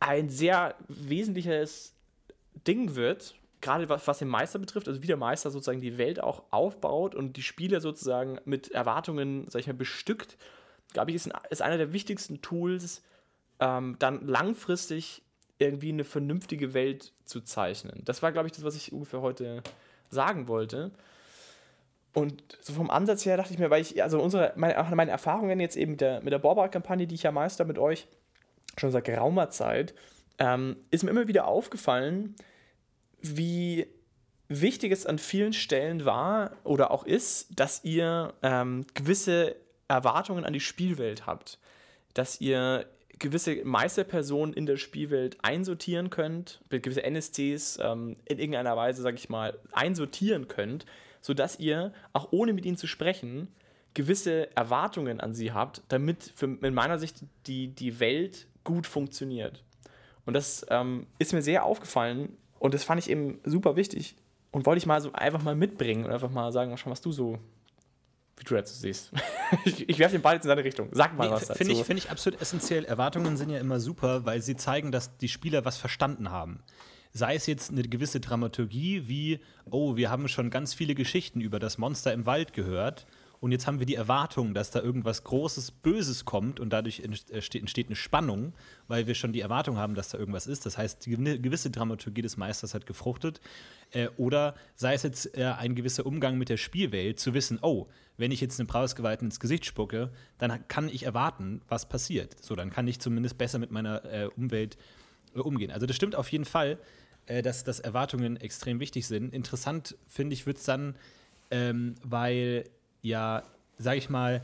ein 0.00 0.28
sehr 0.28 0.74
wesentliches 0.88 1.94
Ding 2.66 2.96
wird, 2.96 3.36
gerade 3.60 3.88
was, 3.88 4.06
was 4.06 4.18
den 4.18 4.28
Meister 4.28 4.58
betrifft, 4.58 4.88
also 4.88 5.02
wie 5.02 5.06
der 5.06 5.16
Meister 5.16 5.50
sozusagen 5.50 5.80
die 5.80 5.98
Welt 5.98 6.22
auch 6.22 6.42
aufbaut 6.50 7.14
und 7.14 7.36
die 7.36 7.42
Spieler 7.42 7.80
sozusagen 7.80 8.38
mit 8.44 8.70
Erwartungen, 8.72 9.46
sag 9.48 9.60
ich 9.60 9.66
mal, 9.66 9.74
bestückt, 9.74 10.36
glaube 10.92 11.10
ich, 11.10 11.16
ist, 11.16 11.32
ein, 11.32 11.40
ist 11.50 11.62
einer 11.62 11.78
der 11.78 11.92
wichtigsten 11.92 12.42
Tools, 12.42 13.02
ähm, 13.60 13.96
dann 13.98 14.26
langfristig 14.26 15.22
irgendwie 15.58 15.88
eine 15.88 16.04
vernünftige 16.04 16.74
Welt 16.74 17.12
zu 17.24 17.40
zeichnen. 17.40 18.02
Das 18.04 18.22
war, 18.22 18.32
glaube 18.32 18.48
ich, 18.48 18.52
das, 18.52 18.64
was 18.64 18.76
ich 18.76 18.92
ungefähr 18.92 19.22
heute 19.22 19.62
sagen 20.10 20.48
wollte. 20.48 20.90
Und 22.16 22.56
so 22.62 22.72
vom 22.72 22.88
Ansatz 22.88 23.26
her 23.26 23.36
dachte 23.36 23.52
ich 23.52 23.58
mir, 23.58 23.68
weil 23.68 23.82
ich, 23.82 24.02
also 24.02 24.22
unsere, 24.22 24.54
meine, 24.56 24.82
meine 24.94 25.10
Erfahrungen 25.10 25.60
jetzt 25.60 25.76
eben 25.76 25.90
mit 25.92 26.00
der, 26.00 26.22
mit 26.22 26.32
der 26.32 26.38
Borbach-Kampagne, 26.38 27.06
die 27.06 27.14
ich 27.14 27.24
ja 27.24 27.30
meister 27.30 27.66
mit 27.66 27.76
euch 27.76 28.08
schon 28.78 28.90
seit 28.90 29.04
geraumer 29.04 29.50
Zeit, 29.50 29.92
ähm, 30.38 30.78
ist 30.90 31.04
mir 31.04 31.10
immer 31.10 31.28
wieder 31.28 31.46
aufgefallen, 31.46 32.34
wie 33.20 33.86
wichtig 34.48 34.92
es 34.92 35.04
an 35.04 35.18
vielen 35.18 35.52
Stellen 35.52 36.06
war 36.06 36.52
oder 36.64 36.90
auch 36.90 37.04
ist, 37.04 37.48
dass 37.54 37.84
ihr 37.84 38.32
ähm, 38.42 38.86
gewisse 38.94 39.54
Erwartungen 39.86 40.46
an 40.46 40.54
die 40.54 40.60
Spielwelt 40.60 41.26
habt. 41.26 41.58
Dass 42.14 42.40
ihr 42.40 42.86
gewisse 43.18 43.62
Meisterpersonen 43.62 44.54
in 44.54 44.64
der 44.64 44.78
Spielwelt 44.78 45.36
einsortieren 45.42 46.08
könnt, 46.08 46.62
gewisse 46.70 47.02
NSCs 47.02 47.78
ähm, 47.82 48.16
in 48.24 48.38
irgendeiner 48.38 48.74
Weise, 48.74 49.02
sag 49.02 49.16
ich 49.16 49.28
mal, 49.28 49.58
einsortieren 49.72 50.48
könnt, 50.48 50.86
sodass 51.26 51.58
ihr, 51.58 51.92
auch 52.12 52.28
ohne 52.30 52.52
mit 52.52 52.64
ihnen 52.64 52.76
zu 52.76 52.86
sprechen, 52.86 53.48
gewisse 53.94 54.54
Erwartungen 54.56 55.20
an 55.20 55.34
sie 55.34 55.50
habt, 55.50 55.82
damit 55.88 56.32
für, 56.36 56.46
in 56.46 56.72
meiner 56.72 57.00
Sicht 57.00 57.24
die, 57.48 57.66
die 57.66 57.98
Welt 57.98 58.46
gut 58.62 58.86
funktioniert. 58.86 59.64
Und 60.24 60.34
das 60.34 60.64
ähm, 60.70 61.08
ist 61.18 61.32
mir 61.32 61.42
sehr 61.42 61.64
aufgefallen 61.64 62.36
und 62.60 62.74
das 62.74 62.84
fand 62.84 63.00
ich 63.00 63.10
eben 63.10 63.40
super 63.44 63.74
wichtig 63.74 64.14
und 64.52 64.66
wollte 64.66 64.78
ich 64.78 64.86
mal 64.86 65.00
so 65.00 65.12
einfach 65.14 65.42
mal 65.42 65.56
mitbringen 65.56 66.04
und 66.04 66.12
einfach 66.12 66.30
mal 66.30 66.52
sagen, 66.52 66.76
schon 66.76 66.92
was 66.92 67.00
du 67.00 67.10
so, 67.10 67.40
wie 68.36 68.44
du 68.44 68.54
dazu 68.54 68.76
siehst. 68.76 69.10
ich 69.64 69.88
ich 69.88 69.98
werfe 69.98 70.12
den 70.12 70.22
Ball 70.22 70.36
jetzt 70.36 70.44
in 70.44 70.50
deine 70.50 70.62
Richtung. 70.62 70.90
Sag 70.92 71.16
mal 71.16 71.26
Nee, 71.26 71.34
was 71.34 71.48
dazu. 71.48 71.58
Finde 71.58 71.72
ich, 71.72 71.82
find 71.82 71.98
ich 71.98 72.08
absolut 72.08 72.40
essentiell. 72.40 72.84
Erwartungen 72.84 73.36
sind 73.36 73.50
ja 73.50 73.58
immer 73.58 73.80
super, 73.80 74.24
weil 74.26 74.42
sie 74.42 74.54
zeigen, 74.54 74.92
dass 74.92 75.16
die 75.16 75.28
Spieler 75.28 75.64
was 75.64 75.76
verstanden 75.76 76.30
haben. 76.30 76.60
Sei 77.16 77.34
es 77.34 77.46
jetzt 77.46 77.70
eine 77.70 77.82
gewisse 77.82 78.20
Dramaturgie, 78.20 79.08
wie, 79.08 79.40
oh, 79.70 79.96
wir 79.96 80.10
haben 80.10 80.28
schon 80.28 80.50
ganz 80.50 80.74
viele 80.74 80.94
Geschichten 80.94 81.40
über 81.40 81.58
das 81.58 81.78
Monster 81.78 82.12
im 82.12 82.26
Wald 82.26 82.52
gehört 82.52 83.06
und 83.40 83.52
jetzt 83.52 83.66
haben 83.66 83.78
wir 83.78 83.86
die 83.86 83.94
Erwartung, 83.94 84.52
dass 84.52 84.70
da 84.70 84.80
irgendwas 84.80 85.24
Großes, 85.24 85.70
Böses 85.70 86.26
kommt 86.26 86.60
und 86.60 86.70
dadurch 86.70 87.00
entsteht, 87.00 87.54
entsteht 87.54 87.86
eine 87.86 87.96
Spannung, 87.96 88.52
weil 88.86 89.06
wir 89.06 89.14
schon 89.14 89.32
die 89.32 89.40
Erwartung 89.40 89.78
haben, 89.78 89.94
dass 89.94 90.10
da 90.10 90.18
irgendwas 90.18 90.46
ist. 90.46 90.66
Das 90.66 90.76
heißt, 90.76 91.06
die 91.06 91.16
gewisse 91.16 91.70
Dramaturgie 91.70 92.22
des 92.22 92.36
Meisters 92.36 92.74
hat 92.74 92.84
gefruchtet. 92.84 93.40
Äh, 93.92 94.08
oder 94.16 94.54
sei 94.74 94.92
es 94.92 95.02
jetzt 95.02 95.38
äh, 95.38 95.44
ein 95.44 95.74
gewisser 95.74 96.04
Umgang 96.04 96.36
mit 96.36 96.50
der 96.50 96.58
Spielwelt, 96.58 97.18
zu 97.18 97.32
wissen, 97.32 97.58
oh, 97.62 97.88
wenn 98.18 98.30
ich 98.30 98.42
jetzt 98.42 98.60
einem 98.60 98.66
Brausgeweihten 98.66 99.28
ins 99.28 99.40
Gesicht 99.40 99.64
spucke, 99.64 100.10
dann 100.38 100.68
kann 100.68 100.88
ich 100.88 101.04
erwarten, 101.04 101.62
was 101.68 101.88
passiert. 101.88 102.42
So, 102.42 102.56
dann 102.56 102.70
kann 102.70 102.86
ich 102.88 103.00
zumindest 103.00 103.38
besser 103.38 103.58
mit 103.58 103.70
meiner 103.70 104.04
äh, 104.04 104.28
Umwelt 104.36 104.76
äh, 105.34 105.40
umgehen. 105.40 105.70
Also 105.70 105.86
das 105.86 105.96
stimmt 105.96 106.14
auf 106.14 106.32
jeden 106.32 106.46
Fall, 106.46 106.78
äh, 107.26 107.42
dass, 107.42 107.64
dass 107.64 107.80
Erwartungen 107.80 108.36
extrem 108.36 108.80
wichtig 108.80 109.06
sind. 109.06 109.32
Interessant, 109.32 109.96
finde 110.06 110.34
ich, 110.34 110.46
wird 110.46 110.58
es 110.58 110.64
dann, 110.64 110.96
ähm, 111.50 111.94
weil 112.02 112.64
ja, 113.02 113.42
sag 113.78 113.96
ich 113.96 114.08
mal, 114.08 114.42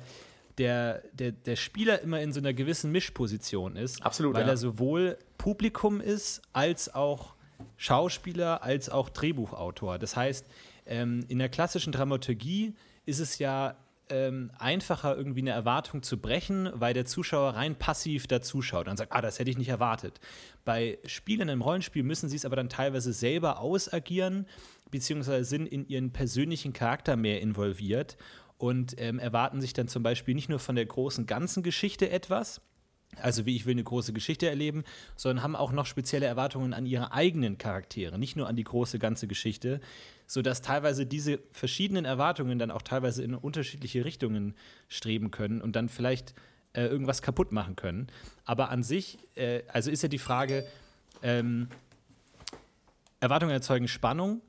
der, 0.58 1.02
der, 1.12 1.32
der 1.32 1.56
Spieler 1.56 2.00
immer 2.00 2.20
in 2.20 2.32
so 2.32 2.40
einer 2.40 2.52
gewissen 2.52 2.92
Mischposition 2.92 3.76
ist. 3.76 4.02
Absolut, 4.02 4.34
Weil 4.34 4.42
ja. 4.42 4.50
er 4.50 4.56
sowohl 4.56 5.18
Publikum 5.38 6.00
ist, 6.00 6.42
als 6.52 6.94
auch 6.94 7.34
Schauspieler, 7.76 8.62
als 8.62 8.88
auch 8.90 9.08
Drehbuchautor. 9.08 9.98
Das 9.98 10.16
heißt, 10.16 10.46
ähm, 10.86 11.24
in 11.28 11.38
der 11.38 11.48
klassischen 11.48 11.92
Dramaturgie 11.92 12.74
ist 13.06 13.18
es 13.18 13.38
ja 13.38 13.76
ähm, 14.12 14.50
einfacher, 14.58 15.16
irgendwie 15.16 15.40
eine 15.40 15.50
Erwartung 15.50 16.02
zu 16.02 16.18
brechen, 16.18 16.70
weil 16.74 16.94
der 16.94 17.06
Zuschauer 17.06 17.54
rein 17.54 17.74
passiv 17.74 18.26
da 18.26 18.40
zuschaut 18.40 18.86
und 18.86 18.96
sagt, 18.96 19.12
ah, 19.12 19.20
das 19.20 19.38
hätte 19.38 19.50
ich 19.50 19.58
nicht 19.58 19.70
erwartet. 19.70 20.20
Bei 20.64 20.98
Spielen 21.06 21.48
im 21.48 21.62
Rollenspiel 21.62 22.02
müssen 22.02 22.28
sie 22.28 22.36
es 22.36 22.44
aber 22.44 22.56
dann 22.56 22.68
teilweise 22.68 23.12
selber 23.12 23.58
ausagieren, 23.60 24.46
beziehungsweise 24.90 25.44
sind 25.44 25.66
in 25.66 25.88
ihren 25.88 26.12
persönlichen 26.12 26.72
Charakter 26.72 27.16
mehr 27.16 27.40
involviert 27.40 28.16
und 28.58 28.94
ähm, 28.98 29.18
erwarten 29.18 29.60
sich 29.60 29.72
dann 29.72 29.88
zum 29.88 30.02
Beispiel 30.02 30.34
nicht 30.34 30.48
nur 30.48 30.60
von 30.60 30.76
der 30.76 30.86
großen 30.86 31.26
ganzen 31.26 31.62
Geschichte 31.62 32.10
etwas, 32.10 32.60
also 33.20 33.46
wie 33.46 33.56
ich 33.56 33.66
will 33.66 33.72
eine 33.72 33.84
große 33.84 34.12
Geschichte 34.12 34.48
erleben, 34.48 34.84
sondern 35.16 35.42
haben 35.42 35.56
auch 35.56 35.72
noch 35.72 35.86
spezielle 35.86 36.26
Erwartungen 36.26 36.72
an 36.72 36.86
ihre 36.86 37.12
eigenen 37.12 37.58
Charaktere, 37.58 38.18
nicht 38.18 38.36
nur 38.36 38.48
an 38.48 38.56
die 38.56 38.64
große 38.64 38.98
ganze 38.98 39.26
Geschichte, 39.26 39.80
sodass 40.26 40.62
teilweise 40.62 41.06
diese 41.06 41.40
verschiedenen 41.52 42.04
Erwartungen 42.04 42.58
dann 42.58 42.70
auch 42.70 42.82
teilweise 42.82 43.22
in 43.22 43.34
unterschiedliche 43.34 44.04
Richtungen 44.04 44.54
streben 44.88 45.30
können 45.30 45.60
und 45.60 45.76
dann 45.76 45.88
vielleicht 45.88 46.34
äh, 46.72 46.86
irgendwas 46.86 47.20
kaputt 47.20 47.52
machen 47.52 47.76
können. 47.76 48.06
Aber 48.44 48.70
an 48.70 48.82
sich, 48.82 49.18
äh, 49.34 49.62
also 49.68 49.90
ist 49.90 50.02
ja 50.02 50.08
die 50.08 50.18
Frage, 50.18 50.66
ähm, 51.22 51.68
Erwartungen 53.20 53.52
erzeugen 53.52 53.88
Spannung 53.88 54.40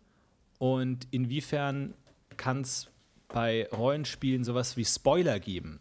und 0.58 1.08
inwiefern 1.12 1.94
kann 2.38 2.62
es 2.62 2.90
bei 3.28 3.68
Rollenspielen 3.72 4.44
sowas 4.44 4.78
wie 4.78 4.86
Spoiler 4.86 5.40
geben? 5.40 5.80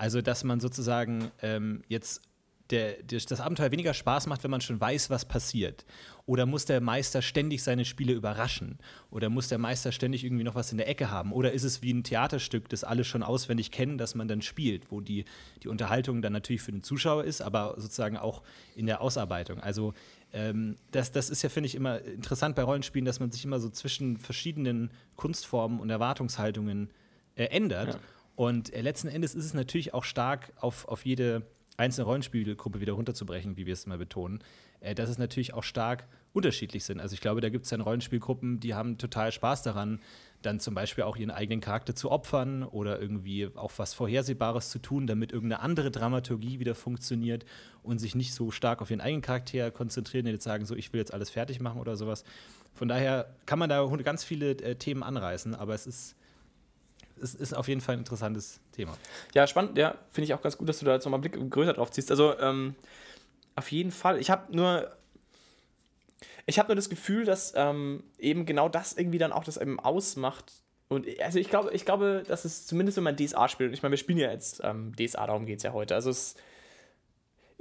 Also, 0.00 0.22
dass 0.22 0.44
man 0.44 0.60
sozusagen 0.60 1.30
ähm, 1.42 1.82
jetzt 1.86 2.22
der, 2.70 3.02
der, 3.02 3.20
das 3.20 3.38
Abenteuer 3.38 3.70
weniger 3.70 3.92
Spaß 3.92 4.28
macht, 4.28 4.42
wenn 4.42 4.50
man 4.50 4.62
schon 4.62 4.80
weiß, 4.80 5.10
was 5.10 5.26
passiert. 5.26 5.84
Oder 6.24 6.46
muss 6.46 6.64
der 6.64 6.80
Meister 6.80 7.20
ständig 7.20 7.62
seine 7.62 7.84
Spiele 7.84 8.14
überraschen? 8.14 8.78
Oder 9.10 9.28
muss 9.28 9.48
der 9.48 9.58
Meister 9.58 9.92
ständig 9.92 10.24
irgendwie 10.24 10.44
noch 10.44 10.54
was 10.54 10.72
in 10.72 10.78
der 10.78 10.88
Ecke 10.88 11.10
haben? 11.10 11.34
Oder 11.34 11.52
ist 11.52 11.64
es 11.64 11.82
wie 11.82 11.92
ein 11.92 12.02
Theaterstück, 12.02 12.70
das 12.70 12.82
alle 12.82 13.04
schon 13.04 13.22
auswendig 13.22 13.72
kennen, 13.72 13.98
das 13.98 14.14
man 14.14 14.26
dann 14.26 14.40
spielt, 14.40 14.90
wo 14.90 15.02
die, 15.02 15.26
die 15.62 15.68
Unterhaltung 15.68 16.22
dann 16.22 16.32
natürlich 16.32 16.62
für 16.62 16.72
den 16.72 16.82
Zuschauer 16.82 17.24
ist, 17.24 17.42
aber 17.42 17.74
sozusagen 17.76 18.16
auch 18.16 18.42
in 18.74 18.86
der 18.86 19.02
Ausarbeitung? 19.02 19.60
Also 19.60 19.92
ähm, 20.32 20.76
das, 20.92 21.12
das 21.12 21.28
ist 21.28 21.42
ja, 21.42 21.50
finde 21.50 21.66
ich, 21.66 21.74
immer 21.74 22.00
interessant 22.00 22.56
bei 22.56 22.62
Rollenspielen, 22.62 23.04
dass 23.04 23.20
man 23.20 23.30
sich 23.32 23.44
immer 23.44 23.60
so 23.60 23.68
zwischen 23.68 24.16
verschiedenen 24.16 24.92
Kunstformen 25.16 25.78
und 25.78 25.90
Erwartungshaltungen 25.90 26.88
äh, 27.34 27.44
ändert. 27.44 27.94
Ja. 27.94 28.00
Und 28.40 28.72
äh, 28.72 28.80
letzten 28.80 29.08
Endes 29.08 29.34
ist 29.34 29.44
es 29.44 29.52
natürlich 29.52 29.92
auch 29.92 30.02
stark 30.02 30.54
auf, 30.56 30.88
auf 30.88 31.04
jede 31.04 31.42
einzelne 31.76 32.06
Rollenspielgruppe 32.06 32.80
wieder 32.80 32.94
runterzubrechen, 32.94 33.58
wie 33.58 33.66
wir 33.66 33.74
es 33.74 33.84
immer 33.84 33.98
betonen, 33.98 34.42
äh, 34.80 34.94
dass 34.94 35.10
es 35.10 35.18
natürlich 35.18 35.52
auch 35.52 35.62
stark 35.62 36.08
unterschiedlich 36.32 36.84
sind. 36.84 37.00
Also 37.00 37.12
ich 37.12 37.20
glaube, 37.20 37.42
da 37.42 37.50
gibt 37.50 37.64
es 37.66 37.70
dann 37.70 37.82
Rollenspielgruppen, 37.82 38.58
die 38.58 38.74
haben 38.74 38.96
total 38.96 39.30
Spaß 39.30 39.62
daran, 39.62 40.00
dann 40.40 40.58
zum 40.58 40.74
Beispiel 40.74 41.04
auch 41.04 41.18
ihren 41.18 41.30
eigenen 41.30 41.60
Charakter 41.60 41.94
zu 41.94 42.10
opfern 42.10 42.62
oder 42.62 42.98
irgendwie 42.98 43.50
auch 43.56 43.72
was 43.76 43.92
Vorhersehbares 43.92 44.70
zu 44.70 44.78
tun, 44.78 45.06
damit 45.06 45.32
irgendeine 45.32 45.60
andere 45.60 45.90
Dramaturgie 45.90 46.60
wieder 46.60 46.74
funktioniert 46.74 47.44
und 47.82 47.98
sich 47.98 48.14
nicht 48.14 48.32
so 48.32 48.50
stark 48.50 48.80
auf 48.80 48.90
ihren 48.90 49.02
eigenen 49.02 49.20
Charakter 49.20 49.70
konzentrieren 49.70 50.24
und 50.24 50.32
jetzt 50.32 50.44
sagen, 50.44 50.64
so, 50.64 50.74
ich 50.76 50.94
will 50.94 51.00
jetzt 51.00 51.12
alles 51.12 51.28
fertig 51.28 51.60
machen 51.60 51.78
oder 51.78 51.94
sowas. 51.94 52.24
Von 52.72 52.88
daher 52.88 53.34
kann 53.44 53.58
man 53.58 53.68
da 53.68 53.84
ganz 54.02 54.24
viele 54.24 54.52
äh, 54.52 54.76
Themen 54.76 55.02
anreißen, 55.02 55.54
aber 55.54 55.74
es 55.74 55.86
ist 55.86 56.16
es 57.22 57.34
ist 57.34 57.54
auf 57.54 57.68
jeden 57.68 57.80
Fall 57.80 57.96
ein 57.96 58.00
interessantes 58.00 58.60
Thema. 58.72 58.96
Ja, 59.34 59.46
spannend, 59.46 59.76
ja, 59.78 59.96
finde 60.10 60.24
ich 60.24 60.34
auch 60.34 60.42
ganz 60.42 60.56
gut, 60.56 60.68
dass 60.68 60.78
du 60.78 60.86
da 60.86 60.94
jetzt 60.94 61.04
nochmal 61.04 61.20
einen 61.20 61.30
Blick 61.30 61.50
größer 61.50 61.72
drauf 61.72 61.90
ziehst. 61.90 62.10
Also, 62.10 62.38
ähm, 62.38 62.74
auf 63.56 63.70
jeden 63.70 63.90
Fall. 63.90 64.18
Ich 64.18 64.30
habe 64.30 64.54
nur. 64.54 64.90
Ich 66.46 66.58
habe 66.58 66.68
nur 66.68 66.76
das 66.76 66.88
Gefühl, 66.88 67.24
dass 67.24 67.52
ähm, 67.54 68.02
eben 68.18 68.44
genau 68.44 68.68
das 68.68 68.94
irgendwie 68.94 69.18
dann 69.18 69.32
auch 69.32 69.44
das 69.44 69.56
eben 69.56 69.78
ausmacht. 69.78 70.52
Und 70.88 71.06
also 71.20 71.38
ich 71.38 71.48
glaube, 71.48 71.72
ich 71.72 71.84
glaube, 71.84 72.24
dass 72.26 72.44
es 72.44 72.66
zumindest, 72.66 72.96
wenn 72.96 73.04
man 73.04 73.16
DSA 73.16 73.48
spielt, 73.48 73.68
und 73.68 73.74
ich 73.74 73.82
meine, 73.82 73.92
wir 73.92 73.98
spielen 73.98 74.18
ja 74.18 74.32
jetzt 74.32 74.60
ähm, 74.64 74.92
DSA, 74.96 75.26
darum 75.26 75.46
geht 75.46 75.58
es 75.58 75.62
ja 75.62 75.72
heute. 75.72 75.94
Also 75.94 76.10
es, 76.10 76.34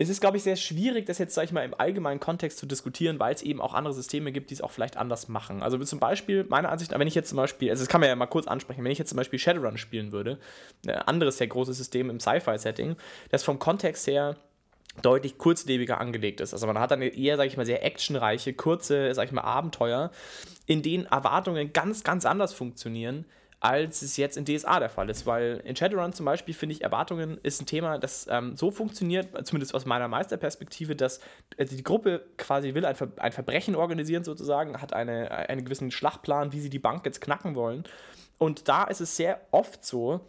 es 0.01 0.08
ist, 0.08 0.22
glaube 0.22 0.38
ich, 0.38 0.44
sehr 0.44 0.56
schwierig, 0.56 1.06
das 1.08 1.18
jetzt, 1.18 1.36
sag 1.36 1.44
ich 1.44 1.51
mal, 1.51 1.65
im 1.65 1.74
allgemeinen 1.77 2.22
Kontext 2.22 2.58
zu 2.58 2.65
diskutieren, 2.65 3.20
weil 3.20 3.36
es 3.36 3.41
eben 3.41 3.60
auch 3.60 3.74
andere 3.74 3.94
Systeme 3.94 4.32
gibt, 4.32 4.50
die 4.50 4.53
es 4.53 4.62
auch 4.62 4.72
vielleicht 4.72 4.96
anders 4.96 5.27
machen. 5.27 5.62
Also 5.62 5.77
zum 5.77 6.00
Beispiel, 6.00 6.46
meiner 6.48 6.70
Ansicht 6.70 6.91
nach, 6.91 7.00
wenn 7.00 7.08
ich 7.08 7.15
jetzt 7.15 7.27
zum 7.27 7.36
Beispiel, 7.36 7.70
also 7.70 7.84
das 7.84 7.89
kann 7.89 8.00
man 8.00 8.10
ja 8.10 8.15
mal 8.15 8.25
kurz 8.25 8.48
ansprechen, 8.48 8.82
wenn 8.82 8.94
ich 8.94 8.98
jetzt 8.98 9.10
zum 9.10 9.18
Beispiel 9.18 9.39
Shadowrun 9.39 9.77
spielen 9.77 10.13
würde, 10.13 10.39
ein 10.88 10.96
anderes 10.96 11.38
sehr 11.38 11.48
großes 11.48 11.77
System 11.77 12.10
im 12.10 12.22
Sci-Fi-Setting, 12.22 12.96
das 13.29 13.44
vom 13.44 13.60
Kontext 13.60 14.08
her 14.08 14.38
deutlich 15.01 15.38
kurzlebiger 15.38 16.00
angelegt 16.00 16.39
ist. 16.39 16.53
Also 16.53 16.65
man 16.65 16.79
hat 16.79 16.91
dann 16.91 17.01
eher, 17.01 17.36
sag 17.36 17.48
ich 17.48 17.58
mal, 17.58 17.65
sehr 17.65 17.86
actionreiche, 17.86 18.53
kurze, 18.53 19.13
sag 19.13 19.25
ich 19.25 19.34
mal, 19.34 19.41
Abenteuer, 19.41 20.12
in 20.65 20.82
denen 20.82 21.08
Erwartungen 21.08 21.74
ganz, 21.74 22.06
ganz 22.06 22.25
anders 22.25 22.53
funktionieren, 22.53 23.25
als 23.61 24.01
es 24.01 24.15
jetzt 24.17 24.37
in 24.37 24.45
DSA 24.45 24.79
der 24.79 24.89
Fall 24.89 25.09
ist. 25.09 25.25
Weil 25.25 25.61
in 25.65 25.75
Shadowrun 25.75 26.13
zum 26.13 26.25
Beispiel 26.25 26.53
finde 26.53 26.75
ich, 26.75 26.81
Erwartungen 26.81 27.39
ist 27.43 27.61
ein 27.61 27.65
Thema, 27.65 27.97
das 27.97 28.27
ähm, 28.29 28.55
so 28.55 28.71
funktioniert, 28.71 29.45
zumindest 29.45 29.75
aus 29.75 29.85
meiner 29.85 30.07
Meisterperspektive, 30.07 30.95
dass 30.95 31.19
also 31.57 31.75
die 31.75 31.83
Gruppe 31.83 32.25
quasi 32.37 32.73
will 32.73 32.85
ein, 32.85 32.95
Ver 32.95 33.09
ein 33.17 33.31
Verbrechen 33.31 33.75
organisieren 33.75 34.23
sozusagen, 34.23 34.81
hat 34.81 34.93
eine, 34.93 35.31
einen 35.31 35.65
gewissen 35.65 35.91
Schlachtplan, 35.91 36.53
wie 36.53 36.61
sie 36.61 36.69
die 36.69 36.79
Bank 36.79 37.05
jetzt 37.05 37.21
knacken 37.21 37.55
wollen. 37.55 37.83
Und 38.37 38.69
da 38.69 38.85
ist 38.85 39.01
es 39.01 39.17
sehr 39.17 39.41
oft 39.51 39.85
so, 39.85 40.21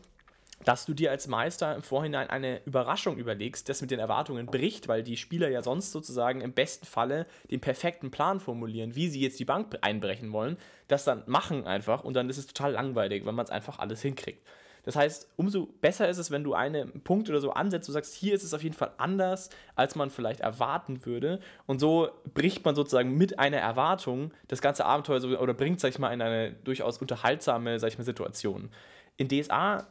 dass 0.65 0.87
du 0.87 0.95
dir 0.95 1.11
als 1.11 1.27
Meister 1.27 1.75
im 1.75 1.83
Vorhinein 1.83 2.29
eine 2.29 2.61
Überraschung 2.65 3.17
überlegst, 3.17 3.69
das 3.69 3.81
mit 3.81 3.91
den 3.91 3.99
Erwartungen 3.99 4.47
bricht, 4.47 4.89
weil 4.89 5.03
die 5.03 5.17
Spieler 5.17 5.49
ja 5.49 5.63
sonst 5.63 5.93
sozusagen 5.93 6.41
im 6.41 6.53
besten 6.53 6.87
Falle 6.87 7.27
den 7.51 7.61
perfekten 7.61 8.11
Plan 8.11 8.41
formulieren, 8.41 8.95
wie 8.95 9.09
sie 9.09 9.21
jetzt 9.21 9.41
die 9.41 9.45
Bank 9.45 9.79
einbrechen 9.81 10.33
wollen, 10.33 10.59
das 10.89 11.05
dann 11.05 11.23
machen 11.27 11.67
einfach 11.67 12.05
und 12.05 12.15
dann 12.15 12.29
ist 12.29 12.39
es 12.39 12.47
total 12.47 12.73
langweilig, 12.73 13.25
weil 13.25 13.33
man 13.33 13.45
es 13.45 13.51
einfach 13.51 13.79
alles 13.79 14.03
hinkriegt. 14.03 14.47
Das 14.83 14.97
heißt, 14.97 15.29
umso 15.37 15.67
besser 15.67 16.09
ist 16.09 16.19
es, 16.19 16.31
wenn 16.31 16.45
du 16.45 16.55
einen 16.55 17.03
Punkt 17.03 17.29
oder 17.29 17.41
so 17.41 17.53
ansetzt, 17.53 17.89
du 17.89 17.93
sagst, 17.93 18.15
hier 18.15 18.35
ist 18.35 18.43
es 18.43 18.55
auf 18.55 18.63
jeden 18.63 18.75
Fall 18.75 18.93
anders, 18.97 19.51
als 19.75 19.95
man 19.95 20.11
vielleicht 20.11 20.41
erwarten 20.41 21.05
würde. 21.05 21.41
Und 21.67 21.81
so 21.81 22.09
bricht 22.33 22.65
man 22.65 22.75
sozusagen 22.75 23.17
mit 23.17 23.39
einer 23.39 23.59
Erwartung 23.59 24.33
das 24.49 24.63
ganze 24.63 24.87
Abenteuer 24.87 25.21
so, 25.21 25.29
oder 25.39 25.55
bringt, 25.55 25.81
sag 25.81 25.91
ich 25.91 25.99
mal, 25.99 26.13
in 26.13 26.23
eine 26.23 26.53
durchaus 26.53 26.99
unterhaltsame, 26.99 27.79
sag 27.79 27.89
ich 27.89 27.99
mal, 27.99 28.05
Situation. 28.05 28.71
In 29.19 29.29
DSA 29.29 29.87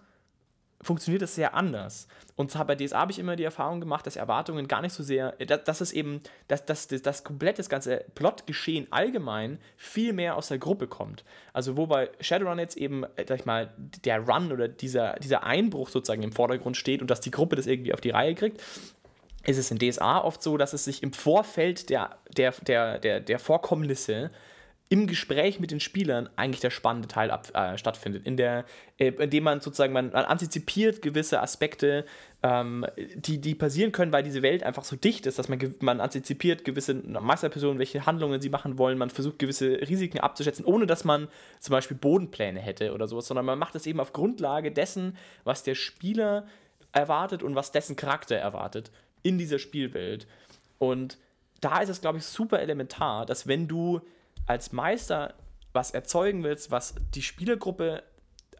funktioniert 0.81 1.21
das 1.21 1.35
sehr 1.35 1.53
anders. 1.53 2.07
Und 2.35 2.51
zwar 2.51 2.65
bei 2.65 2.75
DSA 2.75 2.99
habe 2.99 3.11
ich 3.11 3.19
immer 3.19 3.35
die 3.35 3.43
Erfahrung 3.43 3.81
gemacht, 3.81 4.07
dass 4.07 4.15
Erwartungen 4.15 4.67
gar 4.67 4.81
nicht 4.81 4.93
so 4.93 5.03
sehr, 5.03 5.33
dass, 5.33 5.63
dass 5.65 5.81
es 5.81 5.91
eben, 5.91 6.21
dass, 6.47 6.65
dass, 6.65 6.87
dass 6.87 7.01
das 7.01 7.23
komplett 7.23 7.59
das 7.59 7.67
ganze 7.67 8.05
Plotgeschehen 8.15 8.87
allgemein 8.91 9.59
viel 9.75 10.13
mehr 10.13 10.37
aus 10.37 10.47
der 10.47 10.57
Gruppe 10.57 10.87
kommt. 10.87 11.25
Also 11.51 11.75
wo 11.75 11.87
bei 11.87 12.09
Shadowrun 12.21 12.59
jetzt 12.59 12.77
eben, 12.77 13.03
sag 13.27 13.39
ich 13.39 13.45
mal, 13.45 13.73
der 14.05 14.21
Run 14.21 14.51
oder 14.53 14.69
dieser, 14.69 15.15
dieser 15.19 15.43
Einbruch 15.43 15.89
sozusagen 15.89 16.23
im 16.23 16.31
Vordergrund 16.31 16.77
steht 16.77 17.01
und 17.01 17.11
dass 17.11 17.19
die 17.19 17.31
Gruppe 17.31 17.57
das 17.57 17.67
irgendwie 17.67 17.93
auf 17.93 18.01
die 18.01 18.11
Reihe 18.11 18.35
kriegt, 18.35 18.61
ist 19.45 19.57
es 19.57 19.71
in 19.71 19.79
DSA 19.79 20.19
oft 20.19 20.41
so, 20.41 20.57
dass 20.57 20.73
es 20.73 20.85
sich 20.85 21.03
im 21.03 21.11
Vorfeld 21.11 21.89
der, 21.89 22.17
der, 22.35 22.51
der, 22.65 22.99
der, 22.99 23.19
der 23.19 23.39
Vorkommnisse 23.39 24.31
im 24.91 25.05
Gespräch 25.05 25.59
mit 25.59 25.69
den 25.69 25.79
Spielern 25.79 26.29
eigentlich 26.35 26.61
der 26.61 26.71
spannende 26.71 27.07
Teil 27.07 27.29
ab, 27.29 27.47
äh, 27.53 27.77
stattfindet, 27.77 28.25
in 28.25 28.37
der, 28.37 28.65
äh, 28.97 29.11
indem 29.19 29.43
man 29.43 29.61
sozusagen 29.61 29.93
man, 29.93 30.09
man 30.09 30.25
antizipiert 30.25 31.03
gewisse 31.03 31.41
Aspekte, 31.41 32.05
ähm, 32.41 32.87
die, 33.13 33.39
die 33.39 33.53
passieren 33.53 33.91
können, 33.91 34.11
weil 34.11 34.23
diese 34.23 34.41
Welt 34.41 34.63
einfach 34.63 34.83
so 34.83 34.95
dicht 34.95 35.27
ist, 35.27 35.37
dass 35.37 35.47
man, 35.47 35.59
man 35.81 36.01
antizipiert 36.01 36.65
gewisse 36.65 36.95
Meisterpersonen, 36.95 37.77
welche 37.77 38.07
Handlungen 38.07 38.41
sie 38.41 38.49
machen 38.49 38.79
wollen, 38.79 38.97
man 38.97 39.11
versucht 39.11 39.37
gewisse 39.37 39.79
Risiken 39.87 40.21
abzuschätzen, 40.21 40.65
ohne 40.65 40.87
dass 40.87 41.03
man 41.03 41.27
zum 41.59 41.73
Beispiel 41.73 41.95
Bodenpläne 41.95 42.59
hätte 42.59 42.91
oder 42.91 43.07
sowas, 43.07 43.27
sondern 43.27 43.45
man 43.45 43.59
macht 43.59 43.75
es 43.75 43.85
eben 43.85 43.99
auf 43.99 44.11
Grundlage 44.11 44.71
dessen, 44.71 45.15
was 45.43 45.61
der 45.61 45.75
Spieler 45.75 46.47
erwartet 46.93 47.43
und 47.43 47.53
was 47.53 47.71
dessen 47.71 47.95
Charakter 47.95 48.37
erwartet 48.37 48.89
in 49.21 49.37
dieser 49.37 49.59
Spielwelt. 49.59 50.25
Und 50.79 51.19
da 51.61 51.79
ist 51.79 51.89
es, 51.89 52.01
glaube 52.01 52.17
ich, 52.17 52.25
super 52.25 52.59
elementar, 52.59 53.27
dass 53.27 53.45
wenn 53.45 53.67
du 53.67 54.01
als 54.49 54.71
Meister 54.71 55.35
was 55.73 55.91
erzeugen 55.91 56.43
willst, 56.43 56.71
was 56.71 56.95
die 57.13 57.21
Spielergruppe 57.21 58.01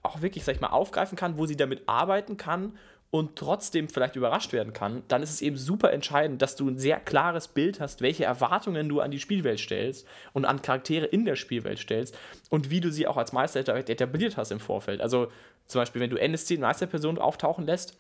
auch 0.04 0.22
wirklich, 0.22 0.44
sag 0.44 0.54
ich 0.54 0.62
mal, 0.62 0.68
aufgreifen 0.68 1.18
kann, 1.18 1.38
wo 1.38 1.48
sie 1.48 1.58
damit 1.58 1.82
arbeiten 1.88 2.38
kann 2.38 2.78
und 3.10 3.36
trotzdem 3.36 3.90
vielleicht 3.90 4.16
überrascht 4.16 4.54
werden 4.54 4.72
kann, 4.72 5.02
dann 5.08 5.24
ist 5.24 5.32
es 5.32 5.42
eben 5.42 5.58
super 5.58 5.92
entscheidend, 5.92 6.44
dass 6.44 6.56
du 6.56 6.70
ein 6.70 6.78
sehr 6.78 7.00
klares 7.00 7.48
Bild 7.48 7.80
hast, 7.80 8.02
welche 8.02 8.24
Erwartungen 8.24 8.88
du 8.88 9.02
an 9.02 9.10
die 9.10 9.20
Spielwelt 9.20 9.60
stellst 9.60 10.08
und 10.34 10.46
an 10.46 10.62
Charaktere 10.62 11.08
in 11.08 11.26
der 11.26 11.36
Spielwelt 11.36 11.80
stellst 11.80 12.16
und 12.52 12.70
wie 12.70 12.82
du 12.82 12.92
sie 12.92 13.08
auch 13.08 13.18
als 13.18 13.34
Meister 13.34 13.68
etabliert 13.76 14.38
hast 14.38 14.52
im 14.52 14.60
Vorfeld. 14.60 15.02
Also 15.02 15.32
zum 15.66 15.82
Beispiel, 15.82 16.02
wenn 16.02 16.12
du 16.12 16.18
NSC 16.18 16.58
Meisterpersonen 16.58 17.20
auftauchen 17.20 17.66
lässt, 17.66 17.98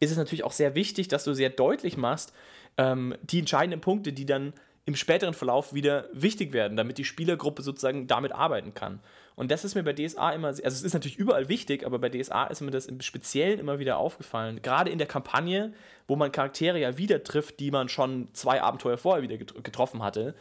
ist 0.00 0.10
es 0.10 0.16
natürlich 0.16 0.42
auch 0.42 0.52
sehr 0.52 0.74
wichtig, 0.74 1.06
dass 1.06 1.22
du 1.22 1.32
sehr 1.32 1.50
deutlich 1.50 1.96
machst, 1.96 2.32
ähm, 2.76 3.14
die 3.22 3.38
entscheidenden 3.38 3.80
Punkte, 3.80 4.12
die 4.12 4.26
dann 4.26 4.52
im 4.86 4.96
späteren 4.96 5.34
Verlauf 5.34 5.72
wieder 5.72 6.08
wichtig 6.12 6.52
werden, 6.52 6.76
damit 6.76 6.98
die 6.98 7.04
Spielergruppe 7.04 7.62
sozusagen 7.62 8.06
damit 8.06 8.32
arbeiten 8.32 8.74
kann. 8.74 9.00
Und 9.36 9.50
das 9.50 9.64
ist 9.64 9.74
mir 9.74 9.82
bei 9.82 9.92
DSA 9.92 10.30
immer, 10.32 10.48
also 10.48 10.62
es 10.62 10.82
ist 10.82 10.94
natürlich 10.94 11.18
überall 11.18 11.48
wichtig, 11.48 11.84
aber 11.84 11.98
bei 11.98 12.08
DSA 12.08 12.44
ist 12.44 12.60
mir 12.60 12.70
das 12.70 12.86
im 12.86 13.00
Speziellen 13.00 13.58
immer 13.58 13.78
wieder 13.78 13.96
aufgefallen. 13.96 14.60
Gerade 14.62 14.90
in 14.90 14.98
der 14.98 15.08
Kampagne, 15.08 15.72
wo 16.06 16.16
man 16.16 16.30
Charaktere 16.30 16.78
ja 16.78 16.98
wieder 16.98 17.24
trifft, 17.24 17.58
die 17.60 17.70
man 17.70 17.88
schon 17.88 18.28
zwei 18.32 18.62
Abenteuer 18.62 18.98
vorher 18.98 19.22
wieder 19.22 19.38
getroffen 19.38 20.02
hatte. 20.02 20.34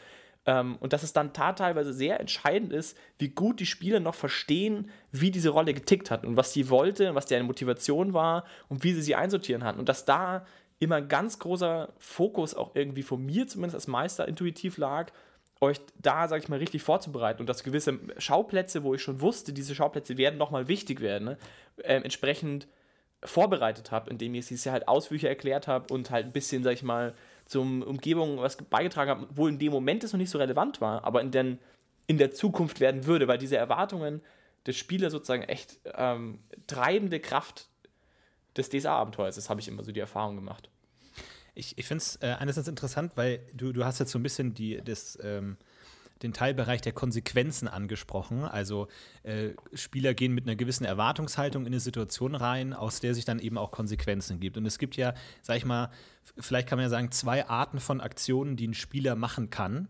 Ähm, 0.45 0.75
und 0.79 0.93
dass 0.93 1.03
es 1.03 1.13
dann 1.13 1.33
teilweise 1.33 1.93
sehr 1.93 2.19
entscheidend 2.19 2.73
ist, 2.73 2.97
wie 3.17 3.29
gut 3.29 3.61
die 3.61 3.65
Spieler 3.65 3.99
noch 3.99 4.15
verstehen, 4.15 4.91
wie 5.11 5.31
diese 5.31 5.49
Rolle 5.49 5.73
getickt 5.73 6.11
hat 6.11 6.25
und 6.25 6.35
was 6.35 6.53
sie 6.53 6.69
wollte, 6.69 7.15
was 7.15 7.25
deren 7.25 7.45
Motivation 7.45 8.13
war 8.13 8.43
und 8.67 8.83
wie 8.83 8.93
sie 8.93 9.01
sie 9.01 9.15
einsortieren 9.15 9.63
hatten. 9.63 9.79
Und 9.79 9.89
dass 9.89 10.05
da 10.05 10.45
immer 10.83 10.95
ein 10.95 11.07
ganz 11.07 11.39
großer 11.39 11.89
Fokus 11.97 12.55
auch 12.55 12.75
irgendwie 12.75 13.03
von 13.03 13.25
mir 13.25 13.47
zumindest 13.47 13.75
als 13.75 13.87
Meister 13.87 14.27
intuitiv 14.27 14.77
lag, 14.77 15.11
euch 15.61 15.79
da, 16.01 16.27
sag 16.27 16.43
ich 16.43 16.49
mal, 16.49 16.59
richtig 16.59 16.83
vorzubereiten 16.83 17.41
und 17.41 17.47
dass 17.47 17.63
gewisse 17.63 17.99
Schauplätze, 18.17 18.83
wo 18.83 18.93
ich 18.93 19.01
schon 19.01 19.21
wusste, 19.21 19.53
diese 19.53 19.75
Schauplätze 19.75 20.17
werden 20.17 20.37
nochmal 20.37 20.67
wichtig 20.67 20.99
werden, 20.99 21.25
ne, 21.25 21.37
äh, 21.77 21.95
entsprechend 21.95 22.67
vorbereitet 23.23 23.91
habe, 23.91 24.09
indem 24.09 24.35
ich 24.35 24.51
es 24.51 24.65
ja 24.65 24.73
halt 24.73 24.87
ausführlicher 24.87 25.29
erklärt 25.29 25.67
habe 25.67 25.93
und 25.93 26.11
halt 26.11 26.25
ein 26.25 26.33
bisschen, 26.33 26.63
sag 26.63 26.73
ich 26.73 26.83
mal, 26.83 27.13
zum 27.45 27.81
Umgebung 27.81 28.37
was 28.37 28.57
beigetragen 28.57 29.11
habe, 29.11 29.27
wo 29.33 29.47
in 29.47 29.59
dem 29.59 29.71
Moment 29.71 30.03
es 30.03 30.13
noch 30.13 30.17
nicht 30.17 30.29
so 30.29 30.37
relevant 30.37 30.81
war, 30.81 31.03
aber 31.05 31.21
in, 31.21 31.31
den, 31.31 31.59
in 32.07 32.17
der 32.17 32.31
Zukunft 32.31 32.79
werden 32.79 33.05
würde, 33.05 33.27
weil 33.27 33.37
diese 33.37 33.57
Erwartungen 33.57 34.21
des 34.65 34.77
Spielers 34.77 35.11
sozusagen 35.11 35.43
echt 35.43 35.79
ähm, 35.95 36.39
treibende 36.67 37.19
Kraft 37.19 37.69
des 38.55 38.69
DSA-Abenteuers 38.69 39.37
ist, 39.37 39.49
habe 39.49 39.61
ich 39.61 39.67
immer 39.67 39.83
so 39.83 39.91
die 39.91 39.99
Erfahrung 39.99 40.35
gemacht. 40.35 40.69
Ich, 41.55 41.77
ich 41.77 41.85
finde 41.85 42.01
es 42.01 42.15
äh, 42.17 42.35
einerseits 42.39 42.67
interessant, 42.67 43.11
weil 43.15 43.41
du, 43.53 43.73
du 43.73 43.85
hast 43.85 43.99
jetzt 43.99 44.11
so 44.11 44.19
ein 44.19 44.23
bisschen 44.23 44.53
die, 44.53 44.81
das, 44.83 45.17
ähm, 45.21 45.57
den 46.23 46.33
Teilbereich 46.33 46.81
der 46.81 46.93
Konsequenzen 46.93 47.67
angesprochen. 47.67 48.43
Also 48.43 48.87
äh, 49.23 49.49
Spieler 49.73 50.13
gehen 50.13 50.33
mit 50.33 50.45
einer 50.47 50.55
gewissen 50.55 50.85
Erwartungshaltung 50.85 51.63
in 51.63 51.73
eine 51.73 51.79
Situation 51.79 52.33
rein, 52.33 52.73
aus 52.73 53.01
der 53.01 53.13
sich 53.13 53.25
dann 53.25 53.39
eben 53.39 53.57
auch 53.57 53.71
Konsequenzen 53.71 54.39
gibt. 54.39 54.57
Und 54.57 54.65
es 54.65 54.79
gibt 54.79 54.95
ja, 54.95 55.13
sag 55.41 55.57
ich 55.57 55.65
mal, 55.65 55.91
vielleicht 56.39 56.67
kann 56.67 56.77
man 56.77 56.83
ja 56.83 56.89
sagen, 56.89 57.11
zwei 57.11 57.47
Arten 57.47 57.79
von 57.79 58.01
Aktionen, 58.01 58.55
die 58.55 58.67
ein 58.67 58.73
Spieler 58.73 59.15
machen 59.15 59.49
kann. 59.49 59.89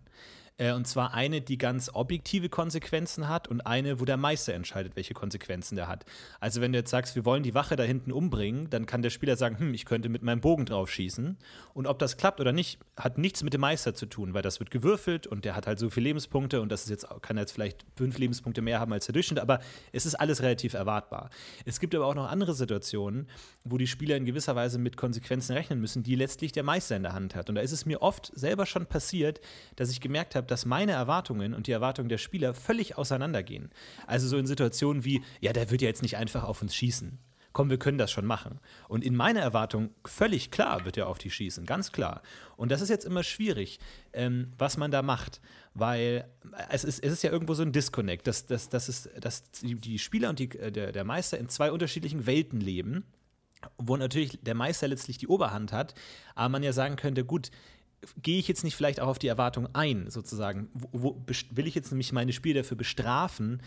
Äh, 0.57 0.74
und 0.74 0.88
zwar 0.88 1.13
eine, 1.13 1.41
die 1.41 1.57
ganz 1.57 1.89
objektive 1.93 2.50
Konsequenzen 2.50 3.27
hat 3.27 3.48
und 3.48 3.62
eine, 3.62 4.00
wo 4.00 4.05
der 4.05 4.17
Meister 4.17 4.53
entscheidet, 4.53 4.95
welche 4.95 5.13
Konsequenzen 5.13 5.75
der 5.75 5.88
hat. 5.88 6.05
Also 6.39 6.62
wenn 6.62 6.72
du 6.72 6.79
jetzt 6.79 6.91
sagst, 6.91 7.15
wir 7.15 7.25
wollen 7.25 7.43
die 7.43 7.53
Wache 7.53 7.75
da 7.75 7.83
hinten 7.83 8.12
umbringen, 8.12 8.69
dann 8.69 8.86
kann 8.86 9.01
der 9.01 9.10
Spieler 9.10 9.36
sagen, 9.36 9.57
hm, 9.57 9.74
ich 9.74 9.86
könnte 9.86 10.10
mit 10.10 10.22
meinem 10.22 10.41
Bogen 10.41 10.65
drauf 10.65 10.91
schießen. 10.91 11.38
Und 11.74 11.88
ob 11.88 12.00
das 12.00 12.17
klappt 12.17 12.39
oder 12.39 12.51
nicht, 12.51 12.79
hat 12.98 13.17
nichts 13.17 13.43
mit 13.43 13.53
dem 13.53 13.62
Meister 13.62 13.95
zu 13.95 14.05
tun, 14.05 14.33
weil 14.33 14.41
das 14.41 14.60
wird 14.60 14.69
gewürfelt 14.69 15.25
und 15.27 15.45
der 15.45 15.55
hat 15.55 15.67
halt 15.67 15.79
so 15.79 15.89
viele 15.89 16.10
Lebenspunkte 16.10 16.62
und 16.62 16.72
das 16.72 16.83
ist 16.83 16.89
jetzt, 16.89 17.07
kann 17.22 17.38
jetzt 17.38 17.51
vielleicht 17.51 17.86
fünf 17.95 18.17
Lebenspunkte 18.17 18.62
mehr 18.62 18.79
haben 18.79 18.93
als 18.93 19.05
der 19.05 19.13
Durchschnitt, 19.13 19.39
aber 19.39 19.60
es 19.91 20.05
ist 20.05 20.15
alles 20.15 20.41
relativ 20.41 20.74
erwartbar. 20.74 21.29
Es 21.65 21.79
gibt 21.79 21.95
aber 21.95 22.05
auch 22.05 22.15
noch 22.15 22.29
andere 22.29 22.53
Situationen, 22.53 23.27
wo 23.63 23.77
die 23.77 23.88
Spieler 23.88 24.17
in 24.17 24.25
gewisser 24.25 24.55
Weise 24.55 24.77
mit 24.77 24.98
Konsequenzen 24.98 25.53
rechnen 25.53 25.79
müssen, 25.79 26.03
die 26.03 26.15
letztlich 26.15 26.51
der 26.51 26.63
Meister 26.63 26.95
in 26.95 27.03
der 27.03 27.13
Hand 27.13 27.36
hat. 27.36 27.50
Und 27.50 27.55
da 27.55 27.62
ist 27.62 27.72
es 27.72 27.86
mir 27.86 28.01
oft 28.01 28.31
selber 28.36 28.65
schon 28.65 28.86
passiert, 28.86 29.41
dass 29.75 29.89
ich 29.89 30.01
gemerkt 30.01 30.36
habe, 30.36 30.42
habe, 30.43 30.50
dass 30.50 30.65
meine 30.65 30.91
Erwartungen 30.91 31.53
und 31.53 31.67
die 31.67 31.71
Erwartungen 31.71 32.09
der 32.09 32.17
Spieler 32.17 32.53
völlig 32.53 32.97
auseinandergehen. 32.97 33.71
Also 34.07 34.27
so 34.27 34.38
in 34.38 34.47
Situationen 34.47 35.03
wie, 35.03 35.23
ja, 35.41 35.53
der 35.53 35.71
wird 35.71 35.81
ja 35.81 35.88
jetzt 35.88 36.01
nicht 36.01 36.17
einfach 36.17 36.43
auf 36.43 36.62
uns 36.62 36.75
schießen. 36.75 37.17
Komm, 37.53 37.69
wir 37.69 37.77
können 37.77 38.00
das 38.00 38.12
schon 38.12 38.25
machen. 38.25 38.59
Und 38.88 39.03
in 39.03 39.15
meiner 39.15 39.41
Erwartung, 39.41 39.91
völlig 40.05 40.50
klar 40.50 40.85
wird 40.85 40.97
er 40.97 41.07
auf 41.07 41.19
die 41.19 41.29
schießen, 41.29 41.67
ganz 41.67 41.91
klar. 41.91 42.23
Und 42.57 42.71
das 42.71 42.81
ist 42.81 42.89
jetzt 42.89 43.05
immer 43.05 43.23
schwierig, 43.23 43.79
ähm, 44.12 44.51
was 44.57 44.75
man 44.75 44.89
da 44.89 45.03
macht, 45.03 45.39
weil 45.75 46.27
es 46.69 46.83
ist, 46.83 47.03
es 47.03 47.13
ist 47.13 47.23
ja 47.23 47.31
irgendwo 47.31 47.53
so 47.53 47.62
ein 47.62 47.71
Disconnect, 47.71 48.25
dass, 48.25 48.47
dass, 48.47 48.69
dass, 48.69 48.89
es, 48.89 49.07
dass 49.19 49.43
die 49.62 50.00
Spieler 50.00 50.29
und 50.29 50.39
die, 50.39 50.50
äh, 50.57 50.71
der, 50.71 50.91
der 50.91 51.03
Meister 51.03 51.38
in 51.38 51.47
zwei 51.47 51.71
unterschiedlichen 51.71 52.25
Welten 52.25 52.59
leben 52.59 53.05
wo 53.77 53.97
natürlich 53.97 54.39
der 54.41 54.55
Meister 54.55 54.88
letztlich 54.88 55.17
die 55.17 55.27
Oberhand 55.27 55.71
hat, 55.71 55.95
aber 56.35 56.50
man 56.50 56.63
ja 56.63 56.73
sagen 56.73 56.95
könnte, 56.95 57.25
gut, 57.25 57.50
gehe 58.22 58.39
ich 58.39 58.48
jetzt 58.48 58.63
nicht 58.63 58.75
vielleicht 58.75 59.00
auch 59.00 59.07
auf 59.07 59.19
die 59.19 59.27
Erwartung 59.27 59.67
ein, 59.74 60.10
sozusagen? 60.10 60.69
Wo, 60.74 60.89
wo, 60.91 61.22
will 61.51 61.67
ich 61.67 61.75
jetzt 61.75 61.91
nämlich 61.91 62.12
meine 62.12 62.33
Spiele 62.33 62.62
dafür 62.62 62.77
bestrafen, 62.77 63.62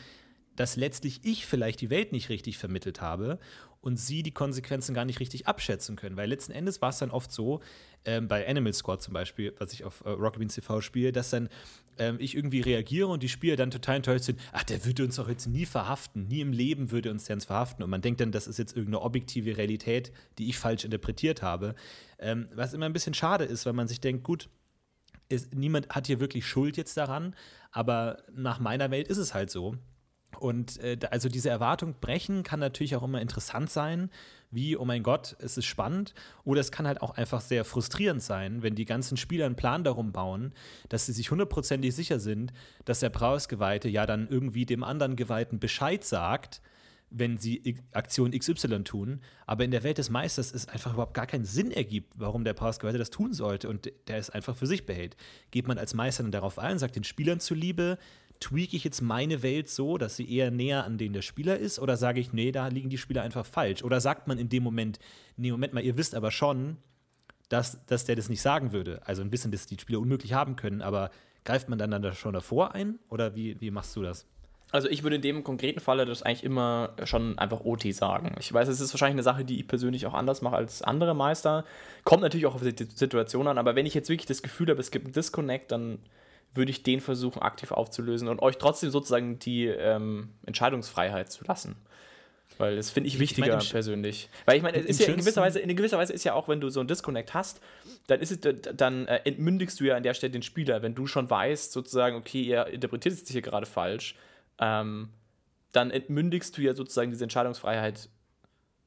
dass 0.57 0.77
letztlich 0.77 1.21
ich 1.23 1.47
vielleicht 1.47 1.81
die 1.81 1.91
Welt 1.91 2.13
nicht 2.13 2.29
richtig 2.29 2.59
vermittelt 2.59 3.01
habe 3.01 3.39
und 3.81 3.99
sie 3.99 4.23
die 4.23 4.33
Konsequenzen 4.33 4.95
gar 4.95 5.05
nicht 5.05 5.21
richtig 5.21 5.47
abschätzen 5.47 5.97
können. 5.97 6.17
Weil 6.17 6.29
letzten 6.29 6.53
Endes 6.53 6.83
war 6.83 6.91
es 6.91 6.99
dann 6.99 7.11
oft 7.11 7.31
so, 7.31 7.61
ähm, 8.05 8.29
bei 8.29 8.49
Animal 8.49 8.73
Squad 8.73 9.03
zum 9.03 9.15
Beispiel, 9.15 9.55
was 9.59 9.73
ich 9.73 9.85
auf 9.85 10.03
äh, 10.05 10.11
Rocket 10.11 10.39
Beans 10.39 10.55
TV 10.55 10.81
spiele, 10.81 11.12
dass 11.12 11.31
dann 11.31 11.49
ähm, 11.99 12.17
ich 12.21 12.35
irgendwie 12.37 12.61
reagiere 12.61 13.09
und 13.09 13.23
die 13.23 13.29
Spieler 13.29 13.57
dann 13.57 13.71
total 13.71 13.97
enttäuscht 13.97 14.25
sind, 14.25 14.41
ach, 14.53 14.65
der 14.65 14.85
würde 14.85 15.05
uns 15.05 15.17
doch 15.17 15.29
jetzt 15.29 15.47
nie 15.47 15.67
verhaften, 15.67 16.29
nie 16.29 16.41
im 16.41 16.53
Leben 16.53 16.91
würde 16.91 17.11
uns 17.11 17.25
der 17.25 17.35
uns 17.35 17.45
verhaften. 17.45 17.83
Und 17.83 17.91
man 17.91 18.03
denkt 18.03 18.21
dann, 18.21 18.33
das 18.33 18.47
ist 18.47 18.59
jetzt 18.59 18.77
irgendeine 18.77 19.03
objektive 19.03 19.57
Realität, 19.57 20.12
die 20.39 20.49
ich 20.49 20.59
falsch 20.59 20.85
interpretiert 20.85 21.43
habe. 21.43 21.75
Ähm, 22.19 22.49
was 22.55 22.75
immer 22.75 22.87
ein 22.87 22.93
bisschen 22.93 23.15
schade 23.15 23.45
ist, 23.45 23.67
weil 23.67 23.73
man 23.73 23.89
sich 23.89 24.01
denkt, 24.01 24.25
gut, 24.25 24.49
ist, 25.29 25.55
niemand 25.55 25.89
hat 25.91 26.07
hier 26.07 26.21
wirklich 26.21 26.47
Schuld 26.47 26.77
jetzt 26.77 26.97
daran, 26.97 27.35
aber 27.73 28.23
nach 28.33 28.61
meiner 28.61 28.91
Welt 28.91 29.09
ist 29.09 29.19
es 29.19 29.35
halt 29.35 29.51
so. 29.51 29.77
Und 30.40 30.79
äh, 30.81 30.99
also 31.11 31.29
diese 31.29 31.51
Erwartung 31.51 31.94
brechen 32.01 32.42
kann 32.42 32.61
natürlich 32.61 32.96
auch 32.96 33.03
immer 33.03 33.20
interessant 33.20 33.70
sein, 33.70 34.11
wie, 34.51 34.77
oh 34.77 34.85
mein 34.85 35.03
Gott, 35.03 35.37
es 35.40 35.59
ist 35.59 35.66
spannend. 35.66 36.14
Oder 36.44 36.61
es 36.61 36.72
kann 36.72 36.87
halt 36.87 37.03
auch 37.03 37.16
einfach 37.16 37.40
sehr 37.40 37.64
frustrierend 37.64 38.22
sein, 38.22 38.62
wenn 38.62 38.75
die 38.75 38.85
ganzen 38.85 39.16
Spieler 39.16 39.46
einen 39.46 39.57
Plan 39.57 39.85
darum 39.85 40.12
bauen, 40.12 40.53
dass 40.88 41.07
sie 41.07 41.12
sich 41.12 41.31
hundertprozentig 41.31 41.94
sicher 41.94 42.20
sind, 42.20 42.53
dass 42.85 43.01
der 43.01 43.11
Brausgeweihte 43.11 43.88
ja 43.88 44.07
dann 44.07 44.29
irgendwie 44.29 44.66
dem 44.66 44.85
anderen 44.85 45.16
Geweihten 45.16 45.59
Bescheid 45.59 46.05
sagt, 46.05 46.62
wenn 47.11 47.38
sie 47.38 47.77
Aktion 47.92 48.33
XY 48.33 48.83
tun, 48.83 49.20
aber 49.46 49.64
in 49.64 49.70
der 49.70 49.85
Welt 49.85 49.99
des 49.99 50.11
Meisters 50.11 50.53
es 50.53 50.68
einfach 50.68 50.92
überhaupt 50.92 51.14
gar 51.14 51.27
keinen 51.27 51.44
Sinn 51.44 51.70
ergibt, 51.70 52.12
warum 52.16 52.44
der 52.44 52.55
Brausgeweihte 52.55 52.99
das 52.99 53.11
tun 53.11 53.33
sollte 53.33 53.68
und 53.68 53.92
der 54.09 54.18
es 54.18 54.31
einfach 54.31 54.57
für 54.57 54.66
sich 54.66 54.87
behält. 54.87 55.16
Geht 55.51 55.68
man 55.68 55.79
als 55.79 55.94
Meister 55.94 56.25
dann 56.25 56.33
darauf 56.33 56.59
ein, 56.59 56.79
sagt 56.79 56.96
den 56.96 57.05
Spielern 57.05 57.38
zuliebe, 57.40 57.99
tweake 58.40 58.77
ich 58.77 58.85
jetzt 58.85 59.01
meine 59.01 59.42
Welt 59.42 59.68
so, 59.68 59.99
dass 59.99 60.16
sie 60.16 60.31
eher 60.31 60.51
näher 60.51 60.85
an 60.85 60.99
denen 60.99 61.12
der 61.12 61.22
Spieler 61.22 61.59
ist? 61.59 61.79
Oder 61.79 61.96
sage 61.96 62.20
ich, 62.20 62.33
nee, 62.33 62.53
da 62.53 62.68
liegen 62.68 62.90
die 62.90 62.99
Spieler 62.99 63.22
einfach 63.22 63.46
falsch? 63.46 63.83
Oder 63.83 64.01
sagt 64.01 64.29
man 64.29 64.38
in 64.38 64.49
dem 64.49 64.62
Moment, 64.62 64.99
nee, 65.37 65.51
Moment 65.51 65.72
mal, 65.72 65.85
ihr 65.85 65.96
wisst 65.96 66.14
aber 66.14 66.31
schon, 66.31 66.77
dass, 67.49 67.85
dass 67.87 68.05
der 68.05 68.16
das 68.16 68.29
nicht 68.29 68.42
sagen 68.42 68.72
würde. 68.72 69.01
Also 69.05 69.22
ein 69.22 69.31
bisschen, 69.31 69.51
dass 69.53 69.66
die 69.66 69.79
Spieler 69.79 70.01
unmöglich 70.01 70.33
haben 70.33 70.57
können, 70.57 70.83
aber 70.83 71.11
greift 71.44 71.68
man 71.68 71.79
dann, 71.79 71.90
dann 71.90 72.03
da 72.03 72.12
schon 72.12 72.33
davor 72.33 72.75
ein? 72.75 72.99
Oder 73.09 73.35
wie, 73.35 73.61
wie 73.61 73.70
machst 73.70 73.94
du 73.96 74.03
das? 74.03 74.27
Also 74.72 74.88
ich 74.88 75.05
würde 75.05 75.16
in 75.16 75.22
dem 75.22 75.44
konkreten 75.44 75.79
Falle 75.79 76.07
das 76.07 76.22
eigentlich 76.22 76.42
immer 76.42 76.94
schon 77.05 77.38
einfach 77.38 77.61
OT 77.64 77.94
sagen. 77.94 78.35
Ich 78.40 78.53
weiß, 78.53 78.66
es 78.66 78.81
ist 78.81 78.92
wahrscheinlich 78.92 79.14
eine 79.14 79.22
Sache, 79.22 79.44
die 79.44 79.61
ich 79.61 79.68
persönlich 79.68 80.07
auch 80.07 80.14
anders 80.14 80.42
mache 80.42 80.57
als 80.57 80.83
andere 80.83 81.14
Meister. 81.14 81.64
Kommt 82.03 82.22
natürlich 82.22 82.46
auch 82.46 82.57
auf 82.57 82.62
die 82.62 82.87
Situation 82.94 83.46
an, 83.46 83.59
aber 83.59 83.77
wenn 83.77 83.87
ich 83.87 83.94
jetzt 83.94 84.09
wirklich 84.09 84.27
das 84.27 84.42
Gefühl 84.42 84.68
habe, 84.68 84.81
es 84.81 84.90
gibt 84.90 85.07
einen 85.07 85.12
Disconnect, 85.12 85.70
dann 85.70 85.99
würde 86.57 86.71
ich 86.71 86.83
den 86.83 87.01
versuchen 87.01 87.42
aktiv 87.42 87.73
aufzulösen 87.73 88.29
und 88.29 88.40
euch 88.40 88.59
trotzdem 88.59 88.90
sozusagen 88.90 89.38
die 89.38 89.66
ähm, 89.66 90.31
Entscheidungsfreiheit 90.45 91.31
zu 91.31 91.45
lassen. 91.45 91.77
Weil 92.59 92.77
das 92.77 92.90
finde 92.90 93.09
ich 93.09 93.19
wichtiger 93.19 93.59
ich 93.59 93.64
mein, 93.64 93.69
persönlich. 93.69 94.31
Weil 94.47 94.57
ich 94.57 94.62
meine, 94.62 94.79
es 94.79 94.87
ist 94.87 95.01
ja 95.01 95.09
in 95.09 95.19
gewisser 95.19 95.42
Weise, 95.42 95.59
in 95.59 95.77
gewisser 95.77 95.99
Weise 95.99 96.12
ist 96.12 96.25
ja 96.25 96.33
auch, 96.33 96.49
wenn 96.49 96.61
du 96.61 96.71
so 96.71 96.81
einen 96.81 96.88
Disconnect 96.88 97.35
hast, 97.35 97.61
dann 98.07 98.21
ist 98.21 98.31
es, 98.33 98.57
dann 98.75 99.07
äh, 99.07 99.21
entmündigst 99.25 99.79
du 99.79 99.85
ja 99.85 99.97
an 99.97 100.03
der 100.03 100.14
Stelle 100.14 100.31
den 100.31 100.42
Spieler, 100.42 100.81
wenn 100.81 100.95
du 100.95 101.07
schon 101.07 101.29
weißt, 101.29 101.73
sozusagen, 101.73 102.16
okay, 102.16 102.42
ihr 102.42 102.66
interpretiert 102.69 103.14
es 103.14 103.29
hier 103.29 103.42
gerade 103.42 103.66
falsch, 103.66 104.14
ähm, 104.59 105.11
dann 105.73 105.90
entmündigst 105.90 106.57
du 106.57 106.62
ja 106.62 106.73
sozusagen 106.73 107.11
diese 107.11 107.25
Entscheidungsfreiheit 107.25 108.09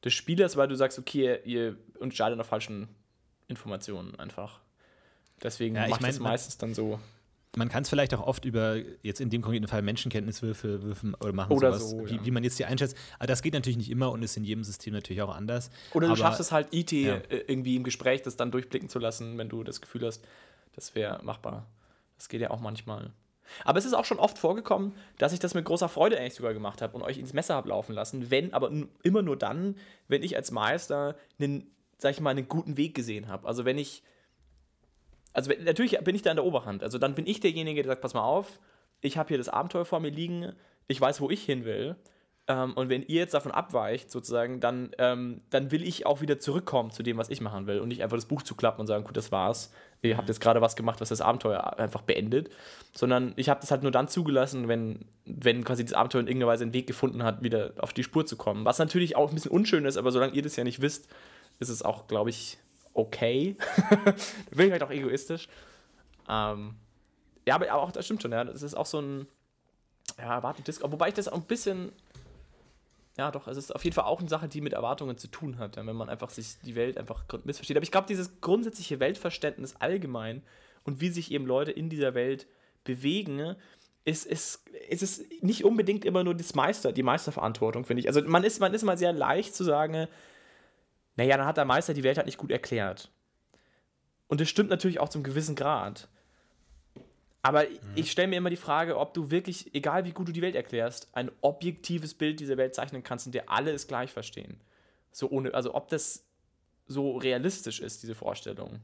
des 0.04 0.14
Spielers, 0.14 0.56
weil 0.56 0.66
du 0.66 0.74
sagst, 0.74 0.98
okay, 0.98 1.38
ihr 1.44 1.76
entscheidet 2.00 2.38
nach 2.38 2.46
falschen 2.46 2.88
Informationen 3.46 4.18
einfach. 4.18 4.60
Deswegen 5.42 5.76
ja, 5.76 5.86
macht 5.86 6.02
es 6.02 6.18
meistens 6.18 6.58
dann 6.58 6.74
so 6.74 6.98
man 7.56 7.68
kann 7.68 7.82
es 7.82 7.88
vielleicht 7.88 8.14
auch 8.14 8.26
oft 8.26 8.44
über, 8.44 8.76
jetzt 9.02 9.20
in 9.20 9.28
dem 9.30 9.42
konkreten 9.42 9.66
Fall, 9.66 9.82
Menschenkenntniswürfe 9.82 10.82
würfen 10.82 11.14
oder 11.14 11.32
machen 11.32 11.52
oder 11.52 11.72
sowas, 11.72 11.90
so, 11.90 12.08
wie, 12.08 12.16
ja. 12.16 12.24
wie, 12.24 12.30
man 12.30 12.44
jetzt 12.44 12.58
die 12.58 12.64
einschätzt. 12.64 12.96
Aber 13.18 13.26
das 13.26 13.42
geht 13.42 13.54
natürlich 13.54 13.76
nicht 13.76 13.90
immer 13.90 14.12
und 14.12 14.22
ist 14.22 14.36
in 14.36 14.44
jedem 14.44 14.62
System 14.62 14.94
natürlich 14.94 15.22
auch 15.22 15.34
anders. 15.34 15.70
Oder 15.92 16.06
du 16.06 16.12
Aber, 16.12 16.20
schaffst 16.20 16.40
es 16.40 16.52
halt, 16.52 16.68
IT 16.72 16.92
ja. 16.92 17.16
Äh, 17.16 17.44
irgendwie 17.48 17.76
im 17.76 17.82
Gespräch 17.82 18.22
das 18.22 18.36
dann 18.36 18.52
durchblicken 18.52 18.88
zu 18.88 18.98
lassen, 18.98 19.36
wenn 19.36 19.48
du 19.48 19.64
das 19.64 19.80
Gefühl 19.80 20.06
hast, 20.06 20.24
das 20.74 20.94
wäre 20.94 21.20
machbar. 21.24 21.66
Das 22.18 22.28
geht 22.28 22.40
ja 22.40 22.50
auch 22.50 22.60
manchmal. 22.60 23.12
Aber 23.64 23.78
es 23.78 23.84
ist 23.84 23.94
auch 23.94 24.04
schon 24.04 24.20
oft 24.20 24.38
vorgekommen, 24.38 24.92
dass 25.18 25.32
ich 25.32 25.40
das 25.40 25.54
mit 25.54 25.64
großer 25.64 25.88
Freude 25.88 26.18
eigentlich 26.18 26.34
sogar 26.34 26.54
gemacht 26.54 26.82
habe 26.82 26.96
und 26.96 27.02
euch 27.02 27.18
ins 27.18 27.32
Messer 27.32 27.54
habe 27.54 27.70
laufen 27.70 27.94
lassen, 27.94 28.30
wenn, 28.30 28.52
aber 28.52 28.70
immer 29.02 29.22
nur 29.22 29.36
dann, 29.36 29.74
wenn 30.06 30.22
ich 30.22 30.36
als 30.36 30.52
Meister 30.52 31.16
einen, 31.40 31.68
sag 31.98 32.12
ich 32.12 32.20
mal, 32.20 32.30
einen 32.30 32.48
guten 32.48 32.76
Weg 32.76 32.94
gesehen 32.94 33.26
habe. 33.26 33.48
Also 33.48 33.64
wenn 33.64 33.76
ich 33.76 34.04
also 35.32 35.52
natürlich 35.62 35.98
bin 36.00 36.14
ich 36.14 36.22
da 36.22 36.30
in 36.30 36.36
der 36.36 36.44
Oberhand. 36.44 36.82
Also 36.82 36.98
dann 36.98 37.14
bin 37.14 37.26
ich 37.26 37.40
derjenige, 37.40 37.82
der 37.82 37.92
sagt, 37.92 38.02
pass 38.02 38.14
mal 38.14 38.22
auf, 38.22 38.58
ich 39.00 39.16
habe 39.16 39.28
hier 39.28 39.38
das 39.38 39.48
Abenteuer 39.48 39.84
vor 39.84 40.00
mir 40.00 40.10
liegen, 40.10 40.52
ich 40.88 41.00
weiß, 41.00 41.20
wo 41.20 41.30
ich 41.30 41.44
hin 41.44 41.64
will. 41.64 41.96
Ähm, 42.48 42.72
und 42.74 42.88
wenn 42.88 43.02
ihr 43.02 43.20
jetzt 43.20 43.34
davon 43.34 43.52
abweicht, 43.52 44.10
sozusagen, 44.10 44.58
dann, 44.58 44.90
ähm, 44.98 45.40
dann 45.50 45.70
will 45.70 45.86
ich 45.86 46.04
auch 46.04 46.20
wieder 46.20 46.40
zurückkommen 46.40 46.90
zu 46.90 47.04
dem, 47.04 47.16
was 47.16 47.28
ich 47.28 47.40
machen 47.40 47.68
will 47.68 47.78
und 47.78 47.88
nicht 47.88 48.02
einfach 48.02 48.16
das 48.16 48.26
Buch 48.26 48.42
zu 48.42 48.56
klappen 48.56 48.80
und 48.80 48.86
sagen, 48.88 49.04
gut, 49.04 49.16
das 49.16 49.30
war's. 49.30 49.72
Ihr 50.02 50.16
habt 50.16 50.28
jetzt 50.28 50.40
gerade 50.40 50.60
was 50.60 50.74
gemacht, 50.74 51.00
was 51.00 51.10
das 51.10 51.20
Abenteuer 51.20 51.78
einfach 51.78 52.02
beendet. 52.02 52.50
Sondern 52.92 53.34
ich 53.36 53.48
habe 53.48 53.60
das 53.60 53.70
halt 53.70 53.82
nur 53.82 53.92
dann 53.92 54.08
zugelassen, 54.08 54.66
wenn, 54.66 55.04
wenn 55.26 55.62
quasi 55.62 55.84
das 55.84 55.92
Abenteuer 55.92 56.22
in 56.22 56.26
irgendeiner 56.26 56.50
Weise 56.50 56.64
einen 56.64 56.72
Weg 56.72 56.86
gefunden 56.86 57.22
hat, 57.22 57.42
wieder 57.42 57.74
auf 57.78 57.92
die 57.92 58.02
Spur 58.02 58.26
zu 58.26 58.36
kommen. 58.36 58.64
Was 58.64 58.78
natürlich 58.78 59.14
auch 59.14 59.28
ein 59.28 59.34
bisschen 59.34 59.52
unschön 59.52 59.84
ist, 59.84 59.96
aber 59.96 60.10
solange 60.10 60.32
ihr 60.32 60.42
das 60.42 60.56
ja 60.56 60.64
nicht 60.64 60.80
wisst, 60.80 61.08
ist 61.60 61.68
es 61.68 61.82
auch, 61.82 62.08
glaube 62.08 62.30
ich, 62.30 62.58
okay. 62.94 63.56
bin 64.50 64.66
ich 64.66 64.72
halt 64.72 64.82
auch 64.82 64.90
egoistisch. 64.90 65.48
Ähm, 66.28 66.76
ja, 67.46 67.54
aber 67.54 67.72
auch 67.74 67.92
das 67.92 68.04
stimmt 68.04 68.22
schon, 68.22 68.32
ja. 68.32 68.44
Das 68.44 68.62
ist 68.62 68.74
auch 68.74 68.86
so 68.86 69.00
ein 69.00 69.26
ja, 70.18 70.34
erwarten 70.34 70.64
Disco. 70.64 70.90
Wobei 70.90 71.08
ich 71.08 71.14
das 71.14 71.28
auch 71.28 71.36
ein 71.36 71.44
bisschen. 71.44 71.92
Ja, 73.18 73.30
doch, 73.30 73.48
es 73.48 73.56
ist 73.56 73.74
auf 73.74 73.84
jeden 73.84 73.94
Fall 73.94 74.04
auch 74.04 74.20
eine 74.20 74.28
Sache, 74.28 74.48
die 74.48 74.60
mit 74.60 74.72
Erwartungen 74.72 75.18
zu 75.18 75.28
tun 75.28 75.58
hat, 75.58 75.76
ja, 75.76 75.84
wenn 75.84 75.96
man 75.96 76.08
einfach 76.08 76.30
sich 76.30 76.58
die 76.64 76.74
Welt 76.74 76.96
einfach 76.96 77.24
missversteht. 77.44 77.76
Aber 77.76 77.84
ich 77.84 77.90
glaube, 77.90 78.06
dieses 78.06 78.40
grundsätzliche 78.40 79.00
Weltverständnis 79.00 79.76
allgemein 79.76 80.42
und 80.84 81.00
wie 81.00 81.10
sich 81.10 81.32
eben 81.32 81.44
Leute 81.44 81.70
in 81.70 81.90
dieser 81.90 82.14
Welt 82.14 82.46
bewegen, 82.84 83.56
ist, 84.04 84.24
ist, 84.24 84.66
ist 84.88 85.02
es 85.02 85.24
nicht 85.42 85.64
unbedingt 85.64 86.04
immer 86.04 86.24
nur 86.24 86.34
das 86.34 86.54
Meister, 86.54 86.92
die 86.92 87.02
Meisterverantwortung, 87.02 87.84
finde 87.84 88.00
ich. 88.00 88.08
Also 88.08 88.22
man 88.22 88.44
ist, 88.44 88.60
man 88.60 88.72
ist 88.72 88.84
mal 88.84 88.96
sehr 88.96 89.12
leicht 89.12 89.54
zu 89.54 89.64
sagen, 89.64 90.08
naja, 91.16 91.36
dann 91.36 91.46
hat 91.46 91.56
der 91.56 91.64
Meister 91.64 91.94
die 91.94 92.02
Welt 92.02 92.16
halt 92.16 92.26
nicht 92.26 92.38
gut 92.38 92.50
erklärt. 92.50 93.10
Und 94.28 94.40
das 94.40 94.48
stimmt 94.48 94.70
natürlich 94.70 95.00
auch 95.00 95.08
zum 95.08 95.22
gewissen 95.22 95.56
Grad. 95.56 96.08
Aber 97.42 97.64
mhm. 97.64 97.68
ich 97.94 98.10
stelle 98.10 98.28
mir 98.28 98.36
immer 98.36 98.50
die 98.50 98.56
Frage, 98.56 98.98
ob 98.98 99.14
du 99.14 99.30
wirklich, 99.30 99.74
egal 99.74 100.04
wie 100.04 100.12
gut 100.12 100.28
du 100.28 100.32
die 100.32 100.42
Welt 100.42 100.54
erklärst, 100.54 101.08
ein 101.12 101.30
objektives 101.40 102.14
Bild 102.14 102.40
dieser 102.40 102.56
Welt 102.56 102.74
zeichnen 102.74 103.02
kannst, 103.02 103.26
in 103.26 103.32
der 103.32 103.50
alle 103.50 103.72
es 103.72 103.86
gleich 103.86 104.12
verstehen. 104.12 104.60
So 105.12 105.28
ohne, 105.30 105.54
also 105.54 105.74
ob 105.74 105.88
das 105.88 106.24
so 106.86 107.16
realistisch 107.16 107.80
ist, 107.80 108.02
diese 108.02 108.14
Vorstellung. 108.14 108.80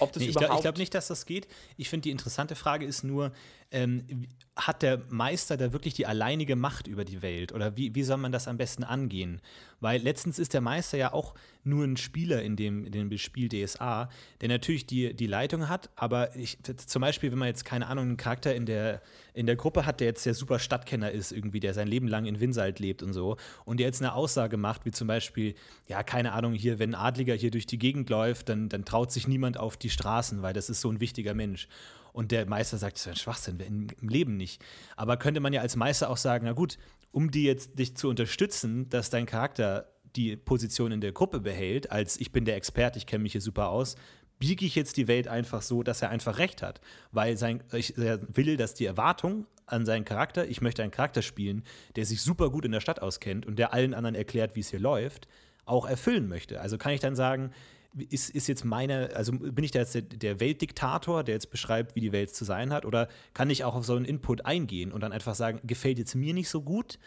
Ob 0.00 0.12
das 0.12 0.22
nee, 0.22 0.28
ich 0.28 0.34
glaube 0.34 0.60
glaub 0.60 0.76
nicht, 0.76 0.94
dass 0.94 1.08
das 1.08 1.24
geht. 1.24 1.48
Ich 1.76 1.88
finde, 1.88 2.02
die 2.02 2.10
interessante 2.10 2.54
Frage 2.54 2.84
ist 2.84 3.04
nur, 3.04 3.32
ähm, 3.70 4.26
hat 4.54 4.82
der 4.82 5.02
Meister 5.08 5.56
da 5.56 5.72
wirklich 5.72 5.94
die 5.94 6.06
alleinige 6.06 6.56
Macht 6.56 6.86
über 6.86 7.04
die 7.04 7.22
Welt? 7.22 7.52
Oder 7.52 7.76
wie, 7.76 7.94
wie 7.94 8.02
soll 8.02 8.18
man 8.18 8.32
das 8.32 8.48
am 8.48 8.58
besten 8.58 8.84
angehen? 8.84 9.40
Weil 9.80 10.02
letztens 10.02 10.38
ist 10.38 10.54
der 10.54 10.60
Meister 10.60 10.98
ja 10.98 11.12
auch 11.12 11.34
nur 11.62 11.84
ein 11.84 11.96
Spieler 11.96 12.42
in 12.42 12.56
dem, 12.56 12.84
in 12.84 12.92
dem 12.92 13.16
Spiel 13.18 13.48
DSA, 13.48 14.08
der 14.40 14.48
natürlich 14.48 14.86
die, 14.86 15.14
die 15.14 15.26
Leitung 15.26 15.68
hat, 15.68 15.90
aber 15.96 16.34
ich, 16.34 16.58
zum 16.62 17.02
Beispiel, 17.02 17.30
wenn 17.30 17.38
man 17.38 17.48
jetzt, 17.48 17.64
keine 17.64 17.86
Ahnung, 17.86 18.06
einen 18.06 18.16
Charakter 18.16 18.54
in 18.54 18.66
der, 18.66 19.02
in 19.34 19.46
der 19.46 19.56
Gruppe 19.56 19.86
hat, 19.86 20.00
der 20.00 20.08
jetzt 20.08 20.26
der 20.26 20.34
super 20.34 20.58
Stadtkenner 20.58 21.10
ist, 21.10 21.30
irgendwie, 21.30 21.60
der 21.60 21.74
sein 21.74 21.86
Leben 21.86 22.08
lang 22.08 22.26
in 22.26 22.40
Winsalt 22.40 22.78
lebt 22.80 23.02
und 23.02 23.12
so, 23.12 23.36
und 23.64 23.78
der 23.78 23.86
jetzt 23.86 24.00
eine 24.00 24.14
Aussage 24.14 24.56
macht, 24.56 24.84
wie 24.84 24.90
zum 24.90 25.06
Beispiel, 25.06 25.54
ja, 25.86 26.02
keine 26.02 26.32
Ahnung, 26.32 26.54
hier, 26.54 26.78
wenn 26.78 26.94
ein 26.94 27.00
Adliger 27.00 27.34
hier 27.34 27.50
durch 27.50 27.66
die 27.66 27.78
Gegend 27.78 28.10
läuft, 28.10 28.48
dann, 28.48 28.68
dann 28.68 28.84
traut 28.84 29.12
sich 29.12 29.28
niemand 29.28 29.58
auf 29.58 29.76
die 29.76 29.90
Straßen, 29.90 30.42
weil 30.42 30.54
das 30.54 30.70
ist 30.70 30.80
so 30.80 30.90
ein 30.90 31.00
wichtiger 31.00 31.34
Mensch. 31.34 31.68
Und 32.12 32.32
der 32.32 32.46
Meister 32.46 32.78
sagt, 32.78 32.96
das 32.96 33.02
ist 33.02 33.08
ein 33.08 33.16
Schwachsinn, 33.16 33.60
im 33.60 34.08
Leben 34.08 34.36
nicht. 34.36 34.60
Aber 34.96 35.16
könnte 35.18 35.40
man 35.40 35.52
ja 35.52 35.60
als 35.60 35.76
Meister 35.76 36.10
auch 36.10 36.16
sagen, 36.16 36.46
na 36.46 36.52
gut, 36.52 36.78
um 37.12 37.30
die 37.30 37.44
jetzt 37.44 37.78
dich 37.78 37.96
zu 37.96 38.08
unterstützen, 38.08 38.88
dass 38.88 39.10
dein 39.10 39.26
Charakter 39.26 39.92
die 40.16 40.36
Position 40.36 40.92
in 40.92 41.00
der 41.00 41.12
Gruppe 41.12 41.40
behält, 41.40 41.90
als 41.90 42.18
ich 42.20 42.32
bin 42.32 42.44
der 42.44 42.56
Experte, 42.56 42.98
ich 42.98 43.06
kenne 43.06 43.22
mich 43.22 43.32
hier 43.32 43.40
super 43.40 43.68
aus, 43.68 43.96
biege 44.38 44.64
ich 44.64 44.74
jetzt 44.74 44.96
die 44.96 45.08
Welt 45.08 45.28
einfach 45.28 45.62
so, 45.62 45.82
dass 45.82 46.02
er 46.02 46.10
einfach 46.10 46.38
recht 46.38 46.62
hat. 46.62 46.80
Weil 47.10 47.36
sein, 47.36 47.62
ich, 47.72 47.96
will, 47.96 48.56
dass 48.56 48.74
die 48.74 48.86
Erwartung 48.86 49.46
an 49.66 49.84
seinen 49.84 50.04
Charakter, 50.04 50.46
ich 50.48 50.60
möchte 50.60 50.82
einen 50.82 50.92
Charakter 50.92 51.22
spielen, 51.22 51.64
der 51.96 52.06
sich 52.06 52.22
super 52.22 52.50
gut 52.50 52.64
in 52.64 52.72
der 52.72 52.80
Stadt 52.80 53.02
auskennt 53.02 53.46
und 53.46 53.58
der 53.58 53.72
allen 53.72 53.94
anderen 53.94 54.14
erklärt, 54.14 54.54
wie 54.54 54.60
es 54.60 54.70
hier 54.70 54.80
läuft, 54.80 55.28
auch 55.64 55.86
erfüllen 55.86 56.28
möchte. 56.28 56.60
Also 56.60 56.78
kann 56.78 56.92
ich 56.92 57.00
dann 57.00 57.16
sagen, 57.16 57.50
ist, 57.96 58.30
ist 58.30 58.46
jetzt 58.46 58.64
meine, 58.64 59.10
also 59.14 59.32
bin 59.32 59.64
ich 59.64 59.70
da 59.70 59.80
jetzt 59.80 59.94
der, 59.94 60.02
der, 60.02 60.40
Weltdiktator, 60.40 61.24
der 61.24 61.34
jetzt 61.34 61.50
beschreibt, 61.50 61.94
wie 61.94 62.00
die 62.00 62.12
Welt 62.12 62.34
zu 62.34 62.44
sein 62.44 62.72
hat, 62.72 62.84
oder 62.84 63.08
kann 63.34 63.50
ich 63.50 63.64
auch 63.64 63.74
auf 63.74 63.84
so 63.84 63.94
einen 63.94 64.04
Input 64.04 64.44
eingehen 64.44 64.92
und 64.92 65.00
dann 65.00 65.12
einfach 65.12 65.34
sagen, 65.34 65.60
gefällt 65.64 65.98
jetzt 65.98 66.14
mir 66.14 66.34
nicht 66.34 66.48
so 66.48 66.62
gut, 66.62 66.98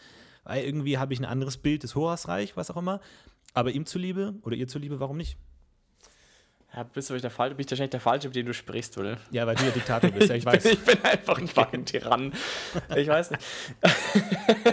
weil 0.44 0.64
irgendwie 0.64 0.98
habe 0.98 1.12
ich 1.12 1.20
ein 1.20 1.24
anderes 1.24 1.56
Bild 1.56 1.82
des 1.82 1.94
Horasreich, 1.94 2.56
was 2.56 2.70
auch 2.70 2.76
immer, 2.76 3.00
aber 3.54 3.70
ihm 3.72 3.86
zuliebe 3.86 4.34
oder 4.42 4.56
ihr 4.56 4.68
zuliebe, 4.68 5.00
warum 5.00 5.16
nicht? 5.16 5.36
Ja, 6.74 6.84
bist 6.84 7.10
du 7.10 7.18
der 7.18 7.30
Fall, 7.30 7.54
bist 7.54 7.70
wahrscheinlich 7.70 7.90
der 7.90 8.00
Falsche, 8.00 8.28
mit 8.28 8.36
dem 8.36 8.46
du 8.46 8.54
sprichst, 8.54 8.96
oder? 8.96 9.18
Ja, 9.30 9.46
weil 9.46 9.56
du 9.56 9.64
ja 9.64 9.70
Diktator 9.70 10.10
bist, 10.10 10.30
ja, 10.30 10.36
ich 10.36 10.44
weiß. 10.46 10.64
ich 10.64 10.80
bin 10.80 11.02
einfach 11.02 11.38
ein 11.38 11.46
fucking 11.46 11.84
Tyrann. 11.84 12.32
Ich 12.96 13.08
weiß 13.08 13.32
nicht. 13.32 13.42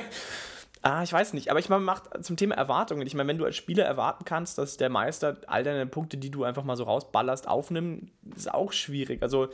Ah, 0.82 1.04
ich 1.04 1.12
weiß 1.12 1.34
nicht, 1.34 1.50
aber 1.50 1.60
ich 1.60 1.68
meine, 1.68 1.84
macht 1.84 2.24
zum 2.24 2.38
Thema 2.38 2.56
Erwartungen. 2.56 3.06
Ich 3.06 3.14
meine, 3.14 3.28
wenn 3.28 3.38
du 3.38 3.44
als 3.44 3.58
Spieler 3.58 3.84
erwarten 3.84 4.24
kannst, 4.24 4.58
dass 4.58 4.78
der 4.78 4.90
Meister 4.90 5.38
all 5.48 5.64
deine 5.64 5.86
Punkte, 5.86 6.18
die 6.18 6.32
du 6.32 6.46
einfach 6.46 6.64
mal 6.64 6.78
so 6.78 6.86
rausballerst, 6.86 7.50
aufnimmt, 7.50 8.12
ist 8.34 8.54
auch 8.54 8.72
schwierig. 8.72 9.22
Also, 9.22 9.50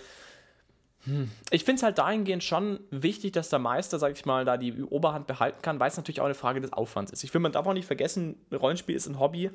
hm. 1.05 1.31
ich 1.49 1.63
finde 1.63 1.77
es 1.77 1.83
halt 1.83 1.97
dahingehend 1.97 2.43
schon 2.43 2.79
wichtig, 2.91 3.31
dass 3.33 3.49
der 3.49 3.57
Meister, 3.57 3.97
sag 3.97 4.13
ich 4.13 4.25
mal, 4.25 4.45
da 4.45 4.57
die 4.57 4.83
Oberhand 4.83 5.25
behalten 5.25 5.63
kann, 5.63 5.79
weil 5.79 5.89
es 5.89 5.97
natürlich 5.97 6.21
auch 6.21 6.25
eine 6.25 6.35
Frage 6.35 6.61
des 6.61 6.73
Aufwands 6.73 7.11
ist. 7.11 7.23
Ich 7.23 7.31
finde, 7.31 7.43
man 7.43 7.53
darf 7.53 7.65
auch 7.65 7.73
nicht 7.73 7.87
vergessen, 7.87 8.37
Rollenspiel 8.51 8.95
ist 8.95 9.07
ein 9.07 9.19
Hobby. 9.19 9.49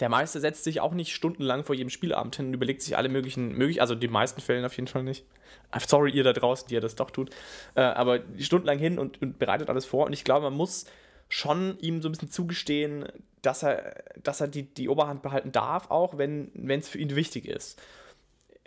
Der 0.00 0.08
Meister 0.08 0.40
setzt 0.40 0.64
sich 0.64 0.80
auch 0.80 0.94
nicht 0.94 1.14
stundenlang 1.14 1.64
vor 1.64 1.74
jedem 1.74 1.90
Spielabend 1.90 2.36
hin 2.36 2.46
und 2.46 2.54
überlegt 2.54 2.82
sich 2.82 2.96
alle 2.96 3.08
möglichen, 3.08 3.52
möglich, 3.52 3.80
also 3.80 3.94
die 3.94 4.08
meisten 4.08 4.40
Fällen 4.40 4.64
auf 4.64 4.76
jeden 4.76 4.88
Fall 4.88 5.02
nicht. 5.02 5.24
Ah, 5.70 5.80
sorry, 5.80 6.10
ihr 6.10 6.24
da 6.24 6.32
draußen, 6.32 6.68
die 6.68 6.74
ihr 6.74 6.80
das 6.80 6.94
doch 6.94 7.10
tut. 7.10 7.30
Äh, 7.74 7.80
aber 7.80 8.20
stundenlang 8.38 8.78
hin 8.78 8.98
und, 8.98 9.20
und 9.20 9.38
bereitet 9.38 9.68
alles 9.68 9.86
vor. 9.86 10.06
Und 10.06 10.12
ich 10.12 10.24
glaube, 10.24 10.44
man 10.44 10.56
muss 10.56 10.86
schon 11.28 11.78
ihm 11.80 12.00
so 12.00 12.08
ein 12.08 12.12
bisschen 12.12 12.30
zugestehen, 12.30 13.06
dass 13.42 13.62
er, 13.62 14.02
dass 14.22 14.40
er 14.40 14.48
die, 14.48 14.62
die 14.62 14.88
Oberhand 14.88 15.22
behalten 15.22 15.52
darf, 15.52 15.90
auch 15.90 16.16
wenn 16.16 16.50
es 16.68 16.88
für 16.88 16.98
ihn 16.98 17.14
wichtig 17.14 17.46
ist. 17.46 17.80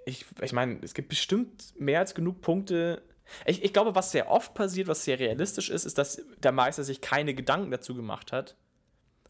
Ich, 0.05 0.25
ich 0.41 0.53
meine, 0.53 0.79
es 0.81 0.93
gibt 0.93 1.09
bestimmt 1.09 1.79
mehr 1.79 1.99
als 1.99 2.15
genug 2.15 2.41
Punkte. 2.41 3.01
Ich, 3.45 3.63
ich 3.63 3.73
glaube, 3.73 3.95
was 3.95 4.11
sehr 4.11 4.29
oft 4.29 4.53
passiert, 4.53 4.87
was 4.87 5.03
sehr 5.03 5.19
realistisch 5.19 5.69
ist, 5.69 5.85
ist, 5.85 5.97
dass 5.97 6.21
der 6.41 6.51
Meister 6.51 6.83
sich 6.83 7.01
keine 7.01 7.33
Gedanken 7.33 7.71
dazu 7.71 7.95
gemacht 7.95 8.31
hat, 8.31 8.55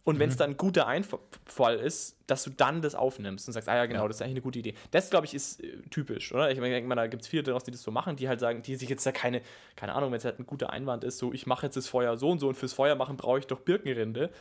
und 0.03 0.17
wenn 0.17 0.29
es 0.29 0.35
mhm. 0.35 0.39
dann 0.39 0.49
ein 0.51 0.57
guter 0.57 0.87
Einfall 0.87 1.75
ist, 1.75 2.17
dass 2.25 2.43
du 2.43 2.49
dann 2.49 2.81
das 2.81 2.95
aufnimmst 2.95 3.47
und 3.47 3.53
sagst, 3.53 3.69
ah 3.69 3.75
ja, 3.75 3.85
genau, 3.85 4.01
ja. 4.01 4.07
das 4.07 4.17
ist 4.17 4.21
eigentlich 4.21 4.33
eine 4.33 4.41
gute 4.41 4.59
Idee. 4.59 4.73
Das, 4.89 5.11
glaube 5.11 5.27
ich, 5.27 5.35
ist 5.35 5.63
äh, 5.63 5.77
typisch, 5.91 6.33
oder? 6.33 6.49
Ich 6.49 6.59
denke 6.59 6.87
mal, 6.87 6.95
da 6.95 7.05
gibt 7.05 7.21
es 7.21 7.27
viele 7.27 7.43
daraus, 7.43 7.63
die 7.63 7.71
das 7.71 7.83
so 7.83 7.91
machen, 7.91 8.15
die 8.15 8.27
halt 8.27 8.39
sagen, 8.39 8.63
die 8.63 8.75
sich 8.75 8.89
jetzt 8.89 9.05
da 9.05 9.11
keine, 9.11 9.41
keine 9.75 9.93
Ahnung, 9.93 10.11
wenn 10.11 10.17
es 10.17 10.25
halt 10.25 10.39
ein 10.39 10.47
guter 10.47 10.71
Einwand 10.71 11.03
ist, 11.03 11.19
so, 11.19 11.33
ich 11.33 11.45
mache 11.45 11.67
jetzt 11.67 11.77
das 11.77 11.87
Feuer 11.87 12.17
so 12.17 12.29
und 12.29 12.39
so 12.39 12.47
und 12.47 12.55
fürs 12.55 12.73
Feuer 12.73 12.95
machen 12.95 13.15
brauche 13.15 13.39
ich 13.39 13.45
doch 13.45 13.59
Birkenrinde. 13.59 14.31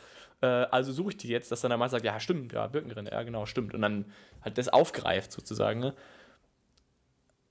Äh, 0.41 0.47
also 0.47 0.91
suche 0.91 1.11
ich 1.11 1.17
die 1.17 1.27
jetzt, 1.27 1.51
dass 1.51 1.61
dann 1.61 1.69
der 1.69 1.77
Mann 1.77 1.89
sagt, 1.89 2.05
ja, 2.05 2.19
stimmt, 2.19 2.53
ja, 2.53 2.65
Birkenrinde, 2.65 3.11
ja, 3.11 3.21
genau, 3.21 3.45
stimmt. 3.45 3.75
Und 3.75 3.81
dann 3.81 4.05
halt 4.43 4.57
das 4.57 4.67
aufgreift 4.67 5.31
sozusagen. 5.31 5.79
Ne? 5.79 5.93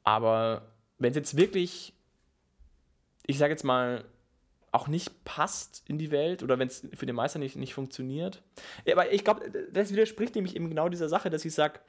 Aber 0.03 0.73
wenn 0.99 1.11
es 1.11 1.16
jetzt 1.16 1.37
wirklich, 1.37 1.94
ich 3.25 3.38
sage 3.38 3.53
jetzt 3.53 3.62
mal, 3.62 4.05
auch 4.73 4.87
nicht 4.87 5.25
passt 5.25 5.83
in 5.89 5.99
die 5.99 6.11
Welt 6.11 6.43
oder 6.43 6.59
wenn 6.59 6.69
es 6.69 6.87
für 6.95 7.07
den 7.07 7.17
Meister 7.17 7.39
nicht, 7.39 7.57
nicht 7.57 7.75
funktioniert. 7.75 8.43
Ja, 8.85 8.95
aber 8.95 9.13
ich 9.13 9.25
glaube, 9.25 9.51
das 9.73 9.91
widerspricht 9.93 10.35
nämlich 10.35 10.55
eben 10.55 10.69
genau 10.69 10.89
dieser 10.89 11.09
Sache, 11.09 11.31
dass 11.31 11.45
ich 11.45 11.55
sage, 11.55 11.81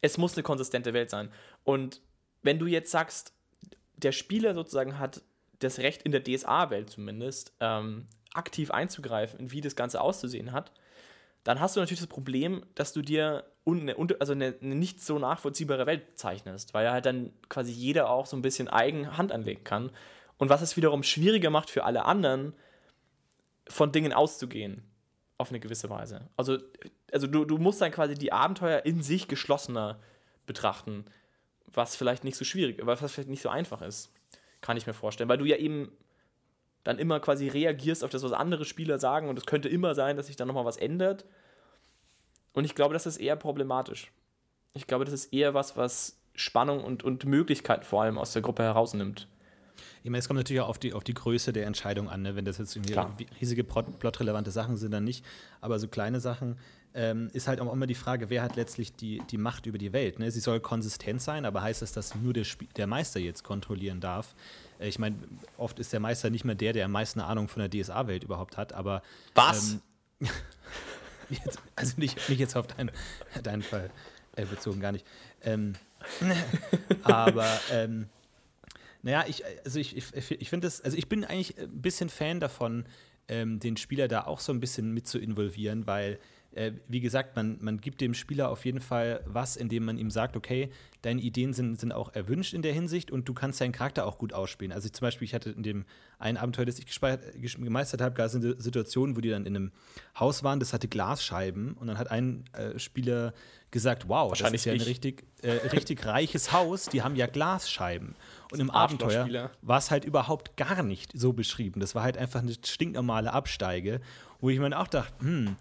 es 0.00 0.18
muss 0.18 0.34
eine 0.34 0.42
konsistente 0.42 0.94
Welt 0.94 1.10
sein. 1.10 1.30
Und 1.64 2.00
wenn 2.42 2.58
du 2.58 2.66
jetzt 2.66 2.90
sagst, 2.90 3.32
der 3.96 4.12
Spieler 4.12 4.54
sozusagen 4.54 4.98
hat 4.98 5.22
das 5.58 5.78
Recht 5.78 6.02
in 6.02 6.12
der 6.12 6.24
DSA-Welt 6.24 6.90
zumindest, 6.90 7.52
ähm, 7.60 8.08
aktiv 8.34 8.70
einzugreifen, 8.70 9.52
wie 9.52 9.60
das 9.60 9.76
Ganze 9.76 10.00
auszusehen 10.00 10.52
hat, 10.52 10.72
dann 11.44 11.60
hast 11.60 11.76
du 11.76 11.80
natürlich 11.80 12.00
das 12.00 12.08
Problem, 12.08 12.64
dass 12.74 12.92
du 12.92 13.02
dir 13.02 13.44
eine, 13.66 13.96
also 14.18 14.32
eine, 14.32 14.54
eine, 14.60 14.74
nicht 14.74 15.04
so 15.04 15.18
nachvollziehbare 15.18 15.86
Welt 15.86 16.18
zeichnest, 16.18 16.74
weil 16.74 16.90
halt 16.90 17.06
dann 17.06 17.32
quasi 17.48 17.72
jeder 17.72 18.10
auch 18.10 18.26
so 18.26 18.36
ein 18.36 18.42
bisschen 18.42 18.68
eigen 18.68 19.16
Hand 19.16 19.32
anlegen 19.32 19.64
kann. 19.64 19.90
Und 20.38 20.48
was 20.48 20.62
es 20.62 20.76
wiederum 20.76 21.02
schwieriger 21.02 21.50
macht 21.50 21.70
für 21.70 21.84
alle 21.84 22.04
anderen, 22.04 22.54
von 23.68 23.92
Dingen 23.92 24.12
auszugehen. 24.12 24.82
Auf 25.38 25.50
eine 25.50 25.60
gewisse 25.60 25.90
Weise. 25.90 26.28
Also, 26.36 26.58
also 27.12 27.26
du, 27.26 27.44
du 27.44 27.58
musst 27.58 27.80
dann 27.80 27.90
quasi 27.90 28.14
die 28.14 28.32
Abenteuer 28.32 28.84
in 28.84 29.02
sich 29.02 29.28
geschlossener 29.28 30.00
betrachten, 30.46 31.04
was 31.66 31.96
vielleicht 31.96 32.22
nicht 32.24 32.36
so 32.36 32.44
schwierig, 32.44 32.80
was 32.82 33.12
vielleicht 33.12 33.28
nicht 33.28 33.42
so 33.42 33.48
einfach 33.48 33.82
ist. 33.82 34.12
Kann 34.60 34.76
ich 34.76 34.86
mir 34.86 34.94
vorstellen. 34.94 35.28
Weil 35.28 35.38
du 35.38 35.44
ja 35.44 35.56
eben 35.56 35.90
dann 36.84 36.98
immer 36.98 37.20
quasi 37.20 37.48
reagierst 37.48 38.04
auf 38.04 38.10
das, 38.10 38.22
was 38.22 38.32
andere 38.32 38.64
Spieler 38.64 38.98
sagen 38.98 39.28
und 39.28 39.38
es 39.38 39.46
könnte 39.46 39.68
immer 39.68 39.94
sein, 39.94 40.16
dass 40.16 40.26
sich 40.26 40.36
dann 40.36 40.48
nochmal 40.48 40.64
was 40.64 40.76
ändert. 40.76 41.24
Und 42.52 42.64
ich 42.64 42.74
glaube, 42.74 42.92
das 42.92 43.06
ist 43.06 43.18
eher 43.18 43.36
problematisch. 43.36 44.12
Ich 44.74 44.86
glaube, 44.86 45.04
das 45.04 45.14
ist 45.14 45.32
eher 45.32 45.54
was, 45.54 45.76
was 45.76 46.20
Spannung 46.34 46.82
und, 46.84 47.02
und 47.02 47.24
Möglichkeiten 47.24 47.84
vor 47.84 48.02
allem 48.02 48.18
aus 48.18 48.32
der 48.32 48.42
Gruppe 48.42 48.62
herausnimmt. 48.62 49.28
Ich 50.02 50.10
meine, 50.10 50.18
es 50.18 50.28
kommt 50.28 50.38
natürlich 50.38 50.60
auch 50.62 50.68
auf 50.68 50.78
die, 50.78 50.92
auf 50.92 51.04
die 51.04 51.14
Größe 51.14 51.52
der 51.52 51.66
Entscheidung 51.66 52.08
an. 52.08 52.22
Ne? 52.22 52.36
Wenn 52.36 52.44
das 52.44 52.58
jetzt 52.58 52.74
irgendwie 52.76 52.92
Klar. 52.92 53.16
riesige 53.40 53.62
plot- 53.62 53.98
plotrelevante 53.98 54.50
Sachen 54.50 54.76
sind, 54.76 54.90
dann 54.92 55.04
nicht. 55.04 55.24
Aber 55.60 55.78
so 55.78 55.88
kleine 55.88 56.20
Sachen 56.20 56.56
ähm, 56.94 57.30
ist 57.32 57.48
halt 57.48 57.60
auch 57.60 57.72
immer 57.72 57.86
die 57.86 57.94
Frage, 57.94 58.28
wer 58.30 58.42
hat 58.42 58.56
letztlich 58.56 58.94
die, 58.94 59.22
die 59.30 59.38
Macht 59.38 59.66
über 59.66 59.78
die 59.78 59.92
Welt. 59.92 60.18
Ne? 60.18 60.30
Sie 60.30 60.40
soll 60.40 60.60
konsistent 60.60 61.22
sein, 61.22 61.44
aber 61.46 61.62
heißt 61.62 61.80
das, 61.82 61.92
dass 61.92 62.14
nur 62.14 62.32
der, 62.32 62.44
Spie- 62.44 62.68
der 62.76 62.86
Meister 62.86 63.18
jetzt 63.20 63.44
kontrollieren 63.44 64.00
darf? 64.00 64.34
Äh, 64.78 64.88
ich 64.88 64.98
meine, 64.98 65.16
oft 65.56 65.78
ist 65.78 65.92
der 65.92 66.00
Meister 66.00 66.28
nicht 66.30 66.44
mehr 66.44 66.54
der, 66.54 66.72
der 66.72 66.84
am 66.84 66.92
meisten 66.92 67.20
Ahnung 67.20 67.48
von 67.48 67.68
der 67.68 67.70
DSA-Welt 67.82 68.24
überhaupt 68.24 68.56
hat, 68.56 68.72
aber. 68.72 69.02
Was? 69.34 69.72
Ähm, 70.20 70.28
jetzt, 71.30 71.58
also 71.76 71.94
nicht, 71.96 72.28
nicht 72.28 72.38
jetzt 72.38 72.56
auf 72.56 72.66
deinen, 72.66 72.90
deinen 73.42 73.62
Fall 73.62 73.90
äh, 74.36 74.44
bezogen, 74.44 74.80
gar 74.80 74.92
nicht. 74.92 75.06
Ähm, 75.42 75.72
aber 77.02 77.46
ähm, 77.70 78.08
naja, 79.02 79.24
ich, 79.26 79.42
also 79.64 79.78
ich, 79.78 79.96
ich, 79.96 80.30
ich 80.30 80.48
finde 80.48 80.66
das, 80.66 80.80
also 80.80 80.96
ich 80.96 81.08
bin 81.08 81.24
eigentlich 81.24 81.58
ein 81.58 81.82
bisschen 81.82 82.08
Fan 82.08 82.40
davon, 82.40 82.84
ähm, 83.28 83.60
den 83.60 83.76
Spieler 83.76 84.08
da 84.08 84.22
auch 84.22 84.40
so 84.40 84.52
ein 84.52 84.60
bisschen 84.60 84.92
mit 84.92 85.06
zu 85.06 85.18
involvieren, 85.18 85.86
weil, 85.86 86.18
äh, 86.52 86.72
wie 86.88 87.00
gesagt, 87.00 87.34
man, 87.34 87.58
man 87.60 87.80
gibt 87.80 88.00
dem 88.00 88.14
Spieler 88.14 88.50
auf 88.50 88.64
jeden 88.64 88.80
Fall 88.80 89.22
was, 89.26 89.56
indem 89.56 89.84
man 89.84 89.98
ihm 89.98 90.10
sagt, 90.10 90.36
okay, 90.36 90.70
deine 91.02 91.20
Ideen 91.20 91.52
sind, 91.52 91.80
sind 91.80 91.92
auch 91.92 92.14
erwünscht 92.14 92.54
in 92.54 92.62
der 92.62 92.72
Hinsicht 92.72 93.10
und 93.10 93.28
du 93.28 93.34
kannst 93.34 93.60
deinen 93.60 93.72
Charakter 93.72 94.06
auch 94.06 94.18
gut 94.18 94.32
ausspielen. 94.32 94.72
Also 94.72 94.86
ich, 94.86 94.92
zum 94.92 95.06
Beispiel, 95.06 95.24
ich 95.24 95.34
hatte 95.34 95.50
in 95.50 95.62
dem 95.62 95.84
einen 96.18 96.36
Abenteuer, 96.36 96.66
das 96.66 96.78
ich 96.78 97.00
gemeistert 97.58 98.00
habe, 98.00 98.14
gab 98.14 98.26
es 98.26 98.36
eine 98.36 98.60
Situation, 98.60 99.16
wo 99.16 99.20
die 99.20 99.30
dann 99.30 99.46
in 99.46 99.56
einem 99.56 99.72
Haus 100.18 100.44
waren, 100.44 100.60
das 100.60 100.72
hatte 100.72 100.88
Glasscheiben 100.88 101.72
und 101.74 101.88
dann 101.88 101.98
hat 101.98 102.10
ein 102.10 102.44
äh, 102.52 102.78
Spieler 102.78 103.34
gesagt, 103.70 104.08
wow, 104.08 104.32
das 104.36 104.52
ist 104.52 104.64
ja 104.64 104.72
ein 104.72 104.76
ich. 104.76 104.86
richtig, 104.86 105.24
äh, 105.42 105.50
richtig 105.50 106.04
reiches 106.04 106.52
Haus, 106.52 106.86
die 106.86 107.02
haben 107.02 107.16
ja 107.16 107.26
Glasscheiben. 107.26 108.14
Und 108.52 108.60
im 108.60 108.70
Abenteuer 108.70 109.50
war 109.62 109.78
es 109.78 109.90
halt 109.90 110.04
überhaupt 110.04 110.56
gar 110.56 110.82
nicht 110.82 111.12
so 111.14 111.32
beschrieben. 111.32 111.80
Das 111.80 111.94
war 111.94 112.02
halt 112.02 112.18
einfach 112.18 112.40
eine 112.40 112.52
stinknormale 112.52 113.32
Absteige, 113.32 114.00
wo 114.40 114.50
ich 114.50 114.58
mir 114.58 114.78
auch 114.78 114.88
dachte, 114.88 115.12
hm, 115.20 115.56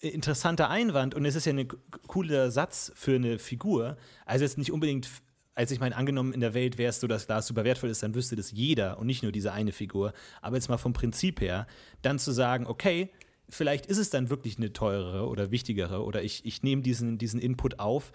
interessanter 0.00 0.68
Einwand 0.70 1.14
und 1.14 1.24
es 1.24 1.34
ist 1.34 1.46
ja 1.46 1.52
ein 1.52 1.68
cooler 2.06 2.50
Satz 2.50 2.92
für 2.94 3.14
eine 3.14 3.38
Figur. 3.38 3.96
Also 4.26 4.44
jetzt 4.44 4.58
nicht 4.58 4.72
unbedingt, 4.72 5.08
also 5.54 5.74
ich 5.74 5.80
meine, 5.80 5.96
angenommen 5.96 6.32
in 6.32 6.40
der 6.40 6.54
Welt 6.54 6.78
wäre 6.78 6.90
es 6.90 7.00
so, 7.00 7.06
dass 7.06 7.26
Glas 7.26 7.46
super 7.46 7.64
wertvoll 7.64 7.90
ist, 7.90 8.02
dann 8.02 8.14
wüsste 8.14 8.36
das 8.36 8.52
jeder 8.52 8.98
und 8.98 9.06
nicht 9.06 9.22
nur 9.22 9.32
diese 9.32 9.52
eine 9.52 9.72
Figur. 9.72 10.12
Aber 10.42 10.56
jetzt 10.56 10.68
mal 10.68 10.78
vom 10.78 10.92
Prinzip 10.92 11.40
her, 11.40 11.66
dann 12.02 12.18
zu 12.18 12.32
sagen, 12.32 12.66
okay, 12.66 13.10
vielleicht 13.48 13.86
ist 13.86 13.98
es 13.98 14.10
dann 14.10 14.30
wirklich 14.30 14.58
eine 14.58 14.72
teurere 14.72 15.26
oder 15.28 15.50
wichtigere 15.50 16.02
oder 16.04 16.22
ich, 16.22 16.44
ich 16.44 16.62
nehme 16.62 16.82
diesen, 16.82 17.18
diesen 17.18 17.40
Input 17.40 17.78
auf. 17.78 18.12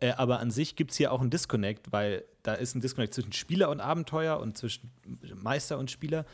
Äh, 0.00 0.12
aber 0.12 0.40
an 0.40 0.50
sich 0.50 0.76
gibt 0.76 0.92
es 0.92 0.96
hier 0.96 1.12
auch 1.12 1.20
einen 1.20 1.30
Disconnect, 1.30 1.92
weil 1.92 2.24
da 2.42 2.54
ist 2.54 2.74
ein 2.74 2.80
Disconnect 2.80 3.14
zwischen 3.14 3.32
Spieler 3.32 3.70
und 3.70 3.80
Abenteuer 3.80 4.38
und 4.38 4.56
zwischen 4.56 4.90
Meister 5.34 5.78
und 5.78 5.90
Spieler. 5.90 6.24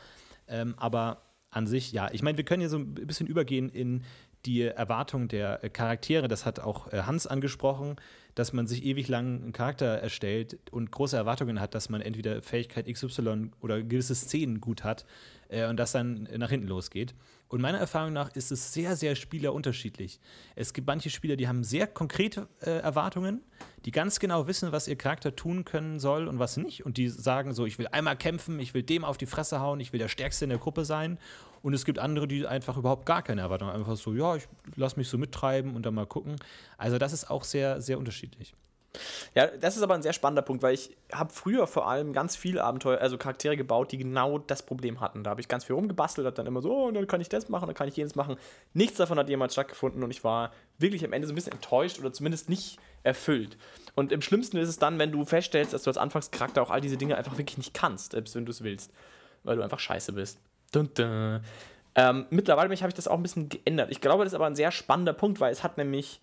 Ähm, 0.48 0.74
aber 0.76 1.22
an 1.50 1.66
sich, 1.66 1.92
ja, 1.92 2.10
ich 2.12 2.22
meine, 2.22 2.36
wir 2.36 2.44
können 2.44 2.60
hier 2.60 2.68
so 2.68 2.78
ein 2.78 2.94
bisschen 2.94 3.26
übergehen 3.26 3.68
in 3.68 4.02
die 4.44 4.62
Erwartung 4.62 5.28
der 5.28 5.58
Charaktere. 5.70 6.28
Das 6.28 6.44
hat 6.44 6.60
auch 6.60 6.92
äh, 6.92 7.02
Hans 7.02 7.26
angesprochen, 7.26 7.96
dass 8.34 8.52
man 8.52 8.66
sich 8.66 8.84
ewig 8.84 9.08
lang 9.08 9.42
einen 9.42 9.52
Charakter 9.52 9.86
erstellt 9.86 10.58
und 10.70 10.90
große 10.90 11.16
Erwartungen 11.16 11.60
hat, 11.60 11.74
dass 11.74 11.88
man 11.88 12.00
entweder 12.00 12.42
Fähigkeit 12.42 12.86
XY 12.86 13.52
oder 13.60 13.82
gewisse 13.82 14.14
Szenen 14.14 14.60
gut 14.60 14.84
hat 14.84 15.06
äh, 15.48 15.66
und 15.66 15.78
das 15.78 15.92
dann 15.92 16.28
nach 16.36 16.50
hinten 16.50 16.68
losgeht. 16.68 17.14
Und 17.48 17.60
meiner 17.60 17.78
Erfahrung 17.78 18.12
nach 18.12 18.34
ist 18.34 18.50
es 18.50 18.72
sehr, 18.72 18.96
sehr 18.96 19.14
spielerunterschiedlich. 19.14 20.18
Es 20.56 20.72
gibt 20.72 20.86
manche 20.86 21.10
Spieler, 21.10 21.36
die 21.36 21.46
haben 21.46 21.62
sehr 21.62 21.86
konkrete 21.86 22.48
äh, 22.60 22.70
Erwartungen, 22.70 23.42
die 23.84 23.90
ganz 23.90 24.18
genau 24.18 24.46
wissen, 24.46 24.72
was 24.72 24.88
ihr 24.88 24.96
Charakter 24.96 25.36
tun 25.36 25.64
können 25.64 26.00
soll 26.00 26.26
und 26.26 26.38
was 26.38 26.56
nicht. 26.56 26.84
Und 26.84 26.96
die 26.96 27.08
sagen 27.08 27.52
so, 27.52 27.66
ich 27.66 27.78
will 27.78 27.86
einmal 27.88 28.16
kämpfen, 28.16 28.58
ich 28.58 28.74
will 28.74 28.82
dem 28.82 29.04
auf 29.04 29.18
die 29.18 29.26
Fresse 29.26 29.60
hauen, 29.60 29.78
ich 29.80 29.92
will 29.92 30.00
der 30.00 30.08
Stärkste 30.08 30.46
in 30.46 30.48
der 30.48 30.58
Gruppe 30.58 30.84
sein. 30.84 31.18
Und 31.62 31.74
es 31.74 31.84
gibt 31.84 31.98
andere, 31.98 32.26
die 32.26 32.46
einfach 32.46 32.76
überhaupt 32.76 33.06
gar 33.06 33.22
keine 33.22 33.42
Erwartungen 33.42 33.72
haben. 33.72 33.80
Einfach 33.80 33.96
so, 33.96 34.14
ja, 34.14 34.36
ich 34.36 34.46
lass 34.76 34.96
mich 34.96 35.08
so 35.08 35.18
mittreiben 35.18 35.76
und 35.76 35.86
dann 35.86 35.94
mal 35.94 36.06
gucken. 36.06 36.36
Also 36.76 36.98
das 36.98 37.12
ist 37.12 37.30
auch 37.30 37.44
sehr, 37.44 37.80
sehr 37.80 37.98
unterschiedlich. 37.98 38.54
Ja, 39.34 39.48
das 39.48 39.76
ist 39.76 39.82
aber 39.82 39.94
ein 39.94 40.02
sehr 40.02 40.12
spannender 40.12 40.42
Punkt, 40.42 40.62
weil 40.62 40.74
ich 40.74 40.96
habe 41.12 41.32
früher 41.32 41.66
vor 41.66 41.88
allem 41.88 42.12
ganz 42.12 42.36
viele 42.36 42.62
Abenteuer, 42.62 43.00
also 43.00 43.18
Charaktere 43.18 43.56
gebaut, 43.56 43.92
die 43.92 43.98
genau 43.98 44.38
das 44.38 44.64
Problem 44.64 45.00
hatten. 45.00 45.24
Da 45.24 45.30
habe 45.30 45.40
ich 45.40 45.48
ganz 45.48 45.64
viel 45.64 45.74
rumgebastelt, 45.74 46.26
habe 46.26 46.36
dann 46.36 46.46
immer 46.46 46.62
so, 46.62 46.72
oh, 46.72 46.90
dann 46.90 47.06
kann 47.06 47.20
ich 47.20 47.28
das 47.28 47.48
machen, 47.48 47.66
dann 47.66 47.74
kann 47.74 47.88
ich 47.88 47.96
jenes 47.96 48.14
machen. 48.14 48.36
Nichts 48.72 48.98
davon 48.98 49.18
hat 49.18 49.28
jemals 49.28 49.52
stattgefunden 49.54 50.02
und 50.02 50.10
ich 50.10 50.24
war 50.24 50.52
wirklich 50.78 51.04
am 51.04 51.12
Ende 51.12 51.26
so 51.26 51.32
ein 51.32 51.36
bisschen 51.36 51.52
enttäuscht 51.52 51.98
oder 51.98 52.12
zumindest 52.12 52.48
nicht 52.48 52.78
erfüllt. 53.02 53.56
Und 53.94 54.12
im 54.12 54.22
schlimmsten 54.22 54.56
ist 54.56 54.68
es 54.68 54.78
dann, 54.78 54.98
wenn 54.98 55.12
du 55.12 55.24
feststellst, 55.24 55.72
dass 55.72 55.82
du 55.82 55.90
als 55.90 55.98
Anfangscharakter 55.98 56.62
auch 56.62 56.70
all 56.70 56.80
diese 56.80 56.96
Dinge 56.96 57.16
einfach 57.16 57.36
wirklich 57.38 57.58
nicht 57.58 57.74
kannst, 57.74 58.12
selbst 58.12 58.34
wenn 58.34 58.46
du 58.46 58.50
es 58.50 58.62
willst, 58.62 58.92
weil 59.42 59.56
du 59.56 59.62
einfach 59.62 59.78
scheiße 59.78 60.12
bist. 60.12 60.38
Dun, 60.72 60.90
dun. 60.94 61.40
Ähm, 61.96 62.26
mittlerweile 62.30 62.74
habe 62.74 62.88
ich 62.88 62.94
das 62.94 63.06
auch 63.06 63.16
ein 63.16 63.22
bisschen 63.22 63.48
geändert. 63.48 63.90
Ich 63.90 64.00
glaube, 64.00 64.24
das 64.24 64.32
ist 64.32 64.36
aber 64.36 64.46
ein 64.46 64.56
sehr 64.56 64.72
spannender 64.72 65.12
Punkt, 65.12 65.40
weil 65.40 65.52
es 65.52 65.62
hat 65.62 65.78
nämlich 65.78 66.20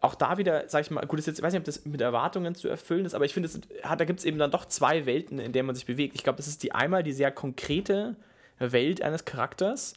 auch 0.00 0.14
da 0.14 0.38
wieder, 0.38 0.68
sag 0.68 0.82
ich 0.82 0.90
mal, 0.90 1.04
gut, 1.06 1.18
ist 1.18 1.26
jetzt, 1.26 1.38
ich 1.38 1.42
weiß 1.44 1.52
nicht, 1.52 1.60
ob 1.60 1.66
das 1.66 1.84
mit 1.84 2.00
Erwartungen 2.00 2.54
zu 2.54 2.68
erfüllen 2.68 3.04
ist, 3.04 3.14
aber 3.14 3.24
ich 3.26 3.34
finde, 3.34 3.50
da 3.82 4.04
gibt 4.04 4.20
es 4.20 4.24
eben 4.24 4.38
dann 4.38 4.50
doch 4.50 4.64
zwei 4.64 5.04
Welten, 5.04 5.38
in 5.38 5.52
denen 5.52 5.66
man 5.66 5.74
sich 5.74 5.86
bewegt. 5.86 6.14
Ich 6.14 6.24
glaube, 6.24 6.38
das 6.38 6.46
ist 6.46 6.62
die 6.62 6.72
einmal 6.72 7.02
die 7.02 7.12
sehr 7.12 7.30
konkrete 7.30 8.16
Welt 8.58 9.02
eines 9.02 9.24
Charakters 9.24 9.94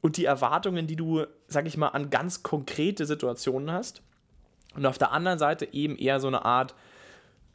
und 0.00 0.16
die 0.16 0.24
Erwartungen, 0.24 0.86
die 0.86 0.96
du, 0.96 1.24
sag 1.48 1.66
ich 1.66 1.76
mal, 1.76 1.88
an 1.88 2.10
ganz 2.10 2.42
konkrete 2.42 3.06
Situationen 3.06 3.70
hast. 3.70 4.02
Und 4.74 4.86
auf 4.86 4.96
der 4.96 5.12
anderen 5.12 5.38
Seite 5.38 5.68
eben 5.72 5.96
eher 5.96 6.18
so 6.18 6.28
eine 6.28 6.44
Art 6.44 6.74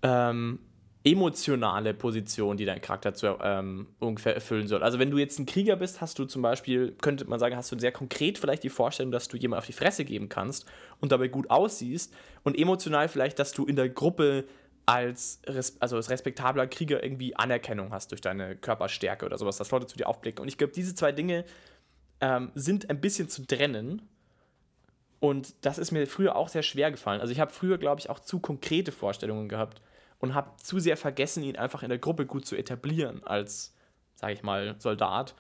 ähm, 0.03 0.60
emotionale 1.03 1.93
Position, 1.93 2.57
die 2.57 2.65
dein 2.65 2.81
Charakter 2.81 3.13
zu, 3.13 3.38
ähm, 3.41 3.88
ungefähr 3.99 4.36
erfüllen 4.36 4.67
soll. 4.67 4.83
Also 4.83 4.99
wenn 4.99 5.12
du 5.12 5.17
jetzt 5.17 5.39
ein 5.39 5.45
Krieger 5.45 5.75
bist, 5.75 6.01
hast 6.01 6.19
du 6.19 6.25
zum 6.25 6.41
Beispiel, 6.41 6.95
könnte 7.01 7.25
man 7.25 7.39
sagen, 7.39 7.55
hast 7.55 7.71
du 7.71 7.79
sehr 7.79 7.91
konkret 7.91 8.38
vielleicht 8.38 8.63
die 8.63 8.69
Vorstellung, 8.69 9.12
dass 9.12 9.27
du 9.27 9.38
jemand 9.38 9.60
auf 9.60 9.65
die 9.65 9.73
Fresse 9.73 10.03
geben 10.05 10.27
kannst 10.27 10.65
und 10.99 11.12
dabei 11.12 11.27
gut 11.27 11.49
aussiehst 11.49 12.13
und 12.43 12.57
emotional 12.57 13.07
vielleicht, 13.07 13.39
dass 13.39 13.53
du 13.53 13.65
in 13.65 13.75
der 13.75 13.89
Gruppe 13.89 14.45
als, 14.86 15.41
also 15.79 15.97
als 15.97 16.10
respektabler 16.10 16.65
Krieger 16.67 17.03
irgendwie 17.03 17.36
Anerkennung 17.36 17.91
hast 17.91 18.12
durch 18.12 18.21
deine 18.21 18.55
Körperstärke 18.55 19.25
oder 19.25 19.38
sowas, 19.38 19.57
dass 19.57 19.71
Leute 19.71 19.86
zu 19.86 19.97
dir 19.97 20.07
aufblicken. 20.07 20.41
Und 20.41 20.47
ich 20.47 20.57
glaube, 20.57 20.73
diese 20.73 20.95
zwei 20.95 21.12
Dinge 21.12 21.45
ähm, 22.21 22.51
sind 22.55 22.89
ein 22.89 23.01
bisschen 23.01 23.29
zu 23.29 23.45
trennen. 23.45 24.01
Und 25.19 25.55
das 25.62 25.77
ist 25.77 25.91
mir 25.91 26.07
früher 26.07 26.36
auch 26.36 26.47
sehr 26.47 26.63
schwer 26.63 26.91
gefallen. 26.91 27.21
Also 27.21 27.31
ich 27.31 27.39
habe 27.39 27.51
früher, 27.51 27.77
glaube 27.77 27.99
ich, 27.99 28.10
auch 28.10 28.19
zu 28.19 28.39
konkrete 28.39 28.91
Vorstellungen 28.91 29.49
gehabt 29.49 29.81
und 30.19 30.34
habe 30.34 30.56
zu 30.58 30.80
sehr 30.80 30.97
vergessen, 30.97 31.43
ihn 31.43 31.58
einfach 31.58 31.84
in 31.84 31.89
der 31.89 31.99
Gruppe 31.99 32.25
gut 32.25 32.45
zu 32.45 32.56
etablieren 32.56 33.23
als, 33.23 33.75
sage 34.15 34.34
ich 34.34 34.43
mal, 34.43 34.75
Soldat. 34.80 35.36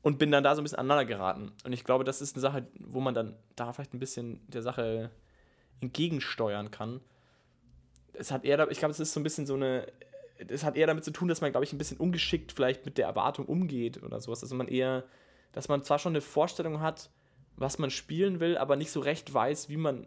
Und 0.00 0.18
bin 0.18 0.30
dann 0.30 0.44
da 0.44 0.54
so 0.54 0.60
ein 0.60 0.64
bisschen 0.64 0.78
aneinander 0.78 1.04
geraten. 1.04 1.52
Und 1.64 1.72
ich 1.72 1.84
glaube, 1.84 2.04
das 2.04 2.20
ist 2.20 2.36
eine 2.36 2.40
Sache, 2.40 2.66
wo 2.78 3.00
man 3.00 3.14
dann 3.14 3.36
da 3.56 3.72
vielleicht 3.72 3.94
ein 3.94 3.98
bisschen 3.98 4.40
der 4.48 4.62
Sache 4.62 5.10
entgegensteuern 5.80 6.70
kann. 6.70 7.00
Es 8.12 8.30
hat 8.30 8.44
eher, 8.44 8.70
ich 8.70 8.78
glaube, 8.78 8.92
es 8.92 9.00
ist 9.00 9.12
so 9.12 9.20
ein 9.20 9.24
bisschen 9.24 9.46
so 9.46 9.54
eine, 9.54 9.86
es 10.46 10.64
hat 10.64 10.76
eher 10.76 10.86
damit 10.86 11.04
zu 11.04 11.10
tun, 11.10 11.28
dass 11.28 11.40
man, 11.40 11.50
glaube 11.50 11.64
ich, 11.64 11.72
ein 11.72 11.78
bisschen 11.78 11.98
ungeschickt 11.98 12.52
vielleicht 12.52 12.86
mit 12.86 12.96
der 12.96 13.06
Erwartung 13.06 13.46
umgeht 13.46 14.02
oder 14.02 14.20
sowas. 14.20 14.42
Also 14.42 14.54
man 14.54 14.68
eher, 14.68 15.04
dass 15.52 15.68
man 15.68 15.82
zwar 15.82 15.98
schon 15.98 16.12
eine 16.12 16.20
Vorstellung 16.20 16.80
hat, 16.80 17.10
was 17.56 17.78
man 17.78 17.90
spielen 17.90 18.38
will, 18.38 18.56
aber 18.56 18.76
nicht 18.76 18.92
so 18.92 19.00
recht 19.00 19.32
weiß, 19.32 19.68
wie 19.68 19.76
man 19.76 20.06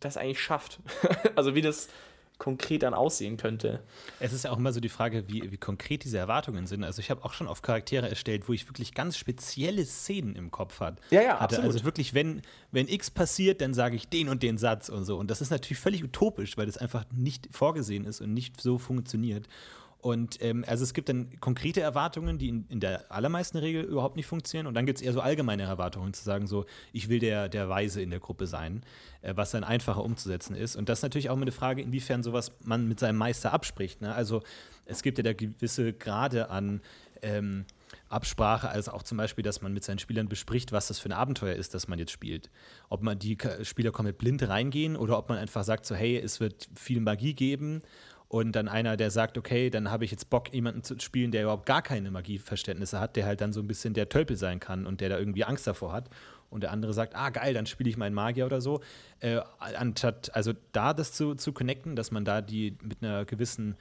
das 0.00 0.16
eigentlich 0.16 0.40
schafft. 0.40 0.80
also 1.34 1.54
wie 1.54 1.60
das 1.60 1.88
konkret 2.42 2.82
dann 2.82 2.92
aussehen 2.92 3.36
könnte. 3.36 3.84
Es 4.18 4.32
ist 4.32 4.42
ja 4.42 4.50
auch 4.50 4.58
immer 4.58 4.72
so 4.72 4.80
die 4.80 4.88
Frage, 4.88 5.28
wie, 5.28 5.52
wie 5.52 5.56
konkret 5.56 6.02
diese 6.02 6.18
Erwartungen 6.18 6.66
sind. 6.66 6.82
Also 6.82 6.98
ich 6.98 7.08
habe 7.08 7.24
auch 7.24 7.32
schon 7.34 7.46
auf 7.46 7.62
Charaktere 7.62 8.08
erstellt, 8.08 8.48
wo 8.48 8.52
ich 8.52 8.68
wirklich 8.68 8.94
ganz 8.94 9.16
spezielle 9.16 9.84
Szenen 9.86 10.34
im 10.34 10.50
Kopf 10.50 10.80
hat, 10.80 10.98
Ja, 11.10 11.22
ja, 11.22 11.28
hatte. 11.34 11.42
absolut. 11.44 11.66
Also 11.72 11.84
wirklich, 11.84 12.14
wenn, 12.14 12.42
wenn 12.72 12.88
X 12.88 13.12
passiert, 13.12 13.60
dann 13.60 13.74
sage 13.74 13.94
ich 13.94 14.08
den 14.08 14.28
und 14.28 14.42
den 14.42 14.58
Satz 14.58 14.88
und 14.88 15.04
so. 15.04 15.18
Und 15.18 15.30
das 15.30 15.40
ist 15.40 15.50
natürlich 15.50 15.78
völlig 15.78 16.02
utopisch, 16.02 16.56
weil 16.56 16.66
das 16.66 16.78
einfach 16.78 17.04
nicht 17.14 17.48
vorgesehen 17.52 18.06
ist 18.06 18.20
und 18.20 18.34
nicht 18.34 18.60
so 18.60 18.76
funktioniert. 18.76 19.46
Und 20.02 20.42
ähm, 20.42 20.64
also 20.66 20.82
es 20.82 20.94
gibt 20.94 21.08
dann 21.08 21.28
konkrete 21.38 21.80
Erwartungen, 21.80 22.36
die 22.36 22.48
in, 22.48 22.66
in 22.68 22.80
der 22.80 23.12
allermeisten 23.12 23.56
Regel 23.56 23.84
überhaupt 23.84 24.16
nicht 24.16 24.26
funktionieren. 24.26 24.66
Und 24.66 24.74
dann 24.74 24.84
gibt 24.84 24.98
es 24.98 25.04
eher 25.04 25.12
so 25.12 25.20
allgemeine 25.20 25.62
Erwartungen, 25.62 26.12
zu 26.12 26.24
sagen, 26.24 26.48
so, 26.48 26.66
ich 26.92 27.08
will 27.08 27.20
der, 27.20 27.48
der 27.48 27.68
Weise 27.68 28.02
in 28.02 28.10
der 28.10 28.18
Gruppe 28.18 28.48
sein, 28.48 28.82
äh, 29.22 29.34
was 29.36 29.52
dann 29.52 29.62
einfacher 29.62 30.02
umzusetzen 30.02 30.56
ist. 30.56 30.74
Und 30.74 30.88
das 30.88 30.98
ist 30.98 31.02
natürlich 31.04 31.30
auch 31.30 31.34
immer 31.34 31.42
eine 31.42 31.52
Frage, 31.52 31.82
inwiefern 31.82 32.24
sowas 32.24 32.50
man 32.64 32.88
mit 32.88 32.98
seinem 32.98 33.16
Meister 33.16 33.52
abspricht. 33.52 34.00
Ne? 34.00 34.12
Also 34.12 34.42
es 34.86 35.02
gibt 35.02 35.18
ja 35.18 35.22
da 35.22 35.34
gewisse 35.34 35.92
Grade 35.92 36.50
an 36.50 36.80
ähm, 37.22 37.64
Absprache, 38.08 38.68
also 38.68 38.90
auch 38.90 39.04
zum 39.04 39.18
Beispiel, 39.18 39.44
dass 39.44 39.62
man 39.62 39.72
mit 39.72 39.84
seinen 39.84 40.00
Spielern 40.00 40.28
bespricht, 40.28 40.72
was 40.72 40.88
das 40.88 40.98
für 40.98 41.10
ein 41.10 41.12
Abenteuer 41.12 41.54
ist, 41.54 41.74
das 41.74 41.86
man 41.86 42.00
jetzt 42.00 42.10
spielt. 42.10 42.50
Ob 42.88 43.02
man 43.02 43.20
die 43.20 43.38
Spieler 43.62 43.92
komplett 43.92 44.18
blind 44.18 44.42
reingehen 44.48 44.96
oder 44.96 45.16
ob 45.16 45.28
man 45.28 45.38
einfach 45.38 45.62
sagt, 45.62 45.86
so, 45.86 45.94
hey, 45.94 46.18
es 46.18 46.40
wird 46.40 46.68
viel 46.74 47.00
Magie 47.00 47.34
geben 47.34 47.82
und 48.32 48.52
dann 48.52 48.66
einer, 48.66 48.96
der 48.96 49.10
sagt, 49.10 49.36
okay, 49.36 49.68
dann 49.68 49.90
habe 49.90 50.06
ich 50.06 50.10
jetzt 50.10 50.30
Bock, 50.30 50.54
jemanden 50.54 50.82
zu 50.82 50.98
spielen, 50.98 51.32
der 51.32 51.42
überhaupt 51.42 51.66
gar 51.66 51.82
keine 51.82 52.10
Magieverständnisse 52.10 52.98
hat, 52.98 53.14
der 53.14 53.26
halt 53.26 53.42
dann 53.42 53.52
so 53.52 53.60
ein 53.60 53.66
bisschen 53.66 53.92
der 53.92 54.08
Tölpel 54.08 54.38
sein 54.38 54.58
kann 54.58 54.86
und 54.86 55.02
der 55.02 55.10
da 55.10 55.18
irgendwie 55.18 55.44
Angst 55.44 55.66
davor 55.66 55.92
hat. 55.92 56.08
Und 56.48 56.62
der 56.62 56.70
andere 56.70 56.94
sagt, 56.94 57.14
ah, 57.14 57.28
geil, 57.28 57.52
dann 57.52 57.66
spiele 57.66 57.90
ich 57.90 57.98
meinen 57.98 58.14
Magier 58.14 58.46
oder 58.46 58.62
so. 58.62 58.80
Äh, 59.20 59.42
anstatt, 59.58 60.34
also 60.34 60.54
da 60.72 60.94
das 60.94 61.12
zu, 61.12 61.34
zu 61.34 61.52
connecten, 61.52 61.94
dass 61.94 62.10
man 62.10 62.24
da 62.24 62.40
die 62.40 62.78
mit 62.80 63.02
einer 63.02 63.26
gewissen 63.26 63.76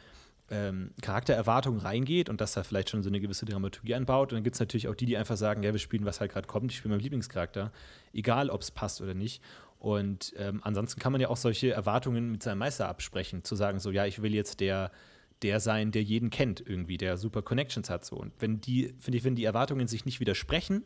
ähm, 0.50 0.92
Charaktererwartungen 1.02 1.80
reingeht 1.80 2.30
und 2.30 2.42
dass 2.42 2.52
da 2.52 2.64
vielleicht 2.64 2.90
schon 2.90 3.04
so 3.04 3.10
eine 3.10 3.22
gewisse 3.22 3.46
Dramaturgie 3.46 3.96
einbaut. 3.96 4.34
Und 4.34 4.36
dann 4.36 4.44
gibt 4.44 4.58
es 4.58 4.60
natürlich 4.60 4.90
auch 4.90 4.96
die, 4.96 5.06
die 5.06 5.16
einfach 5.16 5.38
sagen, 5.38 5.64
ja, 5.64 5.72
wir 5.72 5.80
spielen, 5.80 6.04
was 6.04 6.20
halt 6.20 6.34
gerade 6.34 6.48
kommt, 6.48 6.74
ich 6.74 6.78
spiele 6.80 6.94
meinen 6.94 7.04
Lieblingscharakter, 7.04 7.72
egal 8.12 8.50
ob 8.50 8.64
es 8.64 8.72
passt 8.72 9.00
oder 9.00 9.14
nicht. 9.14 9.42
Und 9.82 10.36
ähm, 10.38 10.62
ansonsten 10.64 11.00
kann 11.00 11.12
man 11.12 11.20
ja 11.20 11.30
auch 11.30 11.38
solche 11.38 11.72
Erwartungen 11.72 12.32
mit 12.32 12.44
seinem 12.44 12.60
Meister 12.60 12.88
absprechen, 12.88 13.44
zu 13.44 13.56
sagen, 13.56 13.80
so, 13.80 13.90
ja, 13.90 14.06
ich 14.06 14.22
will 14.22 14.36
jetzt 14.36 14.60
der, 14.60 14.92
der 15.42 15.60
sein, 15.60 15.92
der 15.92 16.04
jeden 16.04 16.30
kennt, 16.30 16.62
irgendwie, 16.64 16.98
der 16.98 17.18
super 17.18 17.42
Connections 17.42 17.90
hat. 17.90 18.06
So. 18.06 18.16
Und 18.16 18.32
wenn 18.38 18.62
die, 18.62 18.94
finde 19.00 19.18
ich, 19.18 19.24
wenn 19.24 19.34
die 19.34 19.44
Erwartungen 19.44 19.88
sich 19.88 20.06
nicht 20.06 20.20
widersprechen, 20.20 20.84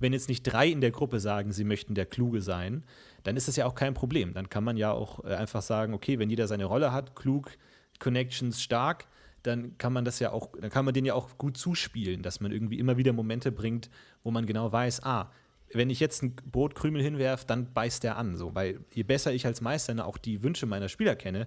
wenn 0.00 0.14
jetzt 0.14 0.30
nicht 0.30 0.44
drei 0.44 0.66
in 0.66 0.80
der 0.80 0.92
Gruppe 0.92 1.20
sagen, 1.20 1.52
sie 1.52 1.64
möchten 1.64 1.94
der 1.94 2.06
Kluge 2.06 2.40
sein, 2.40 2.84
dann 3.22 3.36
ist 3.36 3.48
das 3.48 3.56
ja 3.56 3.66
auch 3.66 3.74
kein 3.74 3.92
Problem. 3.92 4.32
Dann 4.32 4.48
kann 4.48 4.64
man 4.64 4.78
ja 4.78 4.92
auch 4.92 5.22
äh, 5.26 5.34
einfach 5.34 5.60
sagen, 5.60 5.92
okay, 5.92 6.18
wenn 6.18 6.30
jeder 6.30 6.48
seine 6.48 6.64
Rolle 6.64 6.90
hat, 6.90 7.14
klug, 7.14 7.50
Connections 7.98 8.62
stark, 8.62 9.08
dann 9.42 9.76
kann 9.76 9.92
man 9.92 10.06
das 10.06 10.20
ja 10.20 10.32
auch, 10.32 10.52
dann 10.58 10.70
kann 10.70 10.86
man 10.86 10.94
den 10.94 11.04
ja 11.04 11.12
auch 11.12 11.36
gut 11.36 11.58
zuspielen, 11.58 12.22
dass 12.22 12.40
man 12.40 12.50
irgendwie 12.50 12.78
immer 12.78 12.96
wieder 12.96 13.12
Momente 13.12 13.52
bringt, 13.52 13.90
wo 14.22 14.30
man 14.30 14.46
genau 14.46 14.72
weiß, 14.72 15.02
ah, 15.04 15.30
wenn 15.72 15.90
ich 15.90 16.00
jetzt 16.00 16.22
einen 16.22 16.36
Brotkrümel 16.36 17.02
hinwerfe, 17.02 17.46
dann 17.46 17.72
beißt 17.72 18.02
der 18.02 18.16
an. 18.16 18.36
So. 18.36 18.54
Weil 18.54 18.80
je 18.92 19.02
besser 19.02 19.32
ich 19.32 19.46
als 19.46 19.60
Meister 19.60 20.06
auch 20.06 20.18
die 20.18 20.42
Wünsche 20.42 20.66
meiner 20.66 20.88
Spieler 20.88 21.16
kenne, 21.16 21.46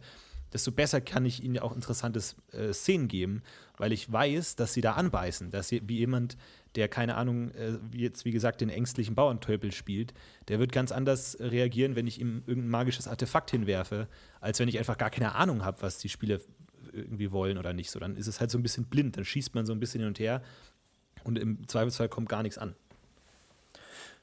desto 0.53 0.71
besser 0.71 1.01
kann 1.01 1.25
ich 1.25 1.43
ihnen 1.43 1.59
auch 1.59 1.73
interessante 1.73 2.19
äh, 2.51 2.73
Szenen 2.73 3.07
geben, 3.07 3.41
weil 3.77 3.93
ich 3.93 4.11
weiß, 4.11 4.55
dass 4.57 4.73
sie 4.73 4.81
da 4.81 4.93
anbeißen. 4.93 5.49
Dass 5.49 5.69
sie, 5.69 5.81
wie 5.87 5.97
jemand, 5.97 6.37
der, 6.75 6.87
keine 6.87 7.15
Ahnung, 7.15 7.51
äh, 7.51 7.79
jetzt 7.93 8.25
wie 8.25 8.31
gesagt 8.31 8.61
den 8.61 8.69
ängstlichen 8.69 9.15
Bauerntölpel 9.15 9.71
spielt, 9.71 10.13
der 10.49 10.59
wird 10.59 10.71
ganz 10.71 10.91
anders 10.91 11.37
reagieren, 11.39 11.95
wenn 11.95 12.07
ich 12.07 12.19
ihm 12.19 12.43
irgendein 12.45 12.69
magisches 12.69 13.07
Artefakt 13.07 13.51
hinwerfe, 13.51 14.07
als 14.39 14.59
wenn 14.59 14.67
ich 14.67 14.77
einfach 14.77 14.97
gar 14.97 15.09
keine 15.09 15.35
Ahnung 15.35 15.63
habe, 15.63 15.81
was 15.81 15.97
die 15.97 16.09
Spieler 16.09 16.39
irgendwie 16.91 17.31
wollen 17.31 17.57
oder 17.57 17.73
nicht. 17.73 17.89
So, 17.91 17.99
dann 17.99 18.15
ist 18.17 18.27
es 18.27 18.39
halt 18.39 18.51
so 18.51 18.57
ein 18.57 18.63
bisschen 18.63 18.85
blind, 18.85 19.17
dann 19.17 19.25
schießt 19.25 19.55
man 19.55 19.65
so 19.65 19.73
ein 19.73 19.79
bisschen 19.79 20.01
hin 20.01 20.07
und 20.09 20.19
her 20.19 20.41
und 21.23 21.37
im 21.39 21.67
Zweifelsfall 21.67 22.09
kommt 22.09 22.29
gar 22.29 22.43
nichts 22.43 22.57
an. 22.57 22.75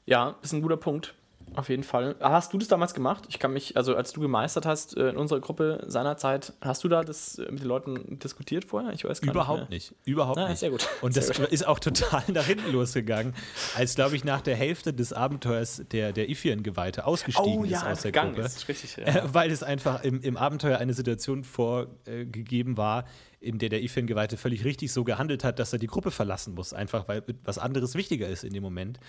Ja, 0.09 0.35
ist 0.41 0.53
ein 0.53 0.61
guter 0.63 0.77
Punkt. 0.77 1.13
Auf 1.53 1.69
jeden 1.69 1.83
Fall. 1.83 2.15
Hast 2.19 2.51
du 2.53 2.57
das 2.57 2.67
damals 2.67 2.93
gemacht? 2.93 3.25
Ich 3.29 3.37
kann 3.37 3.53
mich, 3.53 3.77
also 3.77 3.95
als 3.95 4.11
du 4.11 4.21
gemeistert 4.21 4.65
hast 4.65 4.97
äh, 4.97 5.09
in 5.09 5.17
unserer 5.17 5.39
Gruppe 5.39 5.83
seinerzeit, 5.87 6.53
hast 6.61 6.83
du 6.83 6.87
da 6.87 7.03
das 7.03 7.37
äh, 7.37 7.51
mit 7.51 7.61
den 7.61 7.67
Leuten 7.67 8.19
diskutiert 8.19 8.65
vorher? 8.65 8.91
Ich 8.93 9.03
weiß 9.03 9.21
gar 9.21 9.31
Überhaupt 9.31 9.69
nicht. 9.69 9.91
nicht. 9.91 10.07
Überhaupt 10.07 10.37
Na, 10.37 10.49
nicht. 10.49 10.59
Sehr 10.59 10.71
gut. 10.71 10.87
Und 11.01 11.15
das 11.15 11.31
gut. 11.31 11.47
ist 11.47 11.67
auch 11.67 11.79
total 11.79 12.23
nach 12.27 12.45
hinten 12.45 12.71
losgegangen, 12.71 13.33
als, 13.75 13.95
glaube 13.95 14.15
ich, 14.15 14.23
nach 14.23 14.41
der 14.41 14.55
Hälfte 14.55 14.93
des 14.93 15.13
Abenteuers 15.13 15.83
der, 15.91 16.11
der 16.11 16.29
Ifian-Geweihte 16.29 17.05
ausgestiegen 17.05 17.59
oh, 17.59 17.65
ja, 17.65 17.79
ist 17.79 17.85
aus 17.85 18.01
der 18.01 18.11
gegangen 18.11 18.33
Gruppe. 18.33 18.47
Ist, 18.47 18.67
richtig, 18.67 18.97
ja. 18.97 19.05
Äh, 19.05 19.33
weil 19.33 19.51
es 19.51 19.61
einfach 19.61 20.03
im, 20.03 20.21
im 20.21 20.37
Abenteuer 20.37 20.77
eine 20.77 20.93
Situation 20.93 21.43
vorgegeben 21.43 22.77
war, 22.77 23.05
in 23.41 23.57
der 23.57 23.69
der 23.69 23.81
Ifian-Geweihte 23.81 24.37
völlig 24.37 24.65
richtig 24.65 24.91
so 24.91 25.03
gehandelt 25.03 25.43
hat, 25.43 25.59
dass 25.59 25.71
er 25.71 25.79
die 25.79 25.87
Gruppe 25.87 26.11
verlassen 26.11 26.55
muss, 26.55 26.73
einfach 26.73 27.07
weil 27.07 27.23
was 27.43 27.57
anderes 27.57 27.95
wichtiger 27.95 28.27
ist 28.27 28.43
in 28.43 28.53
dem 28.53 28.63
Moment. 28.63 28.99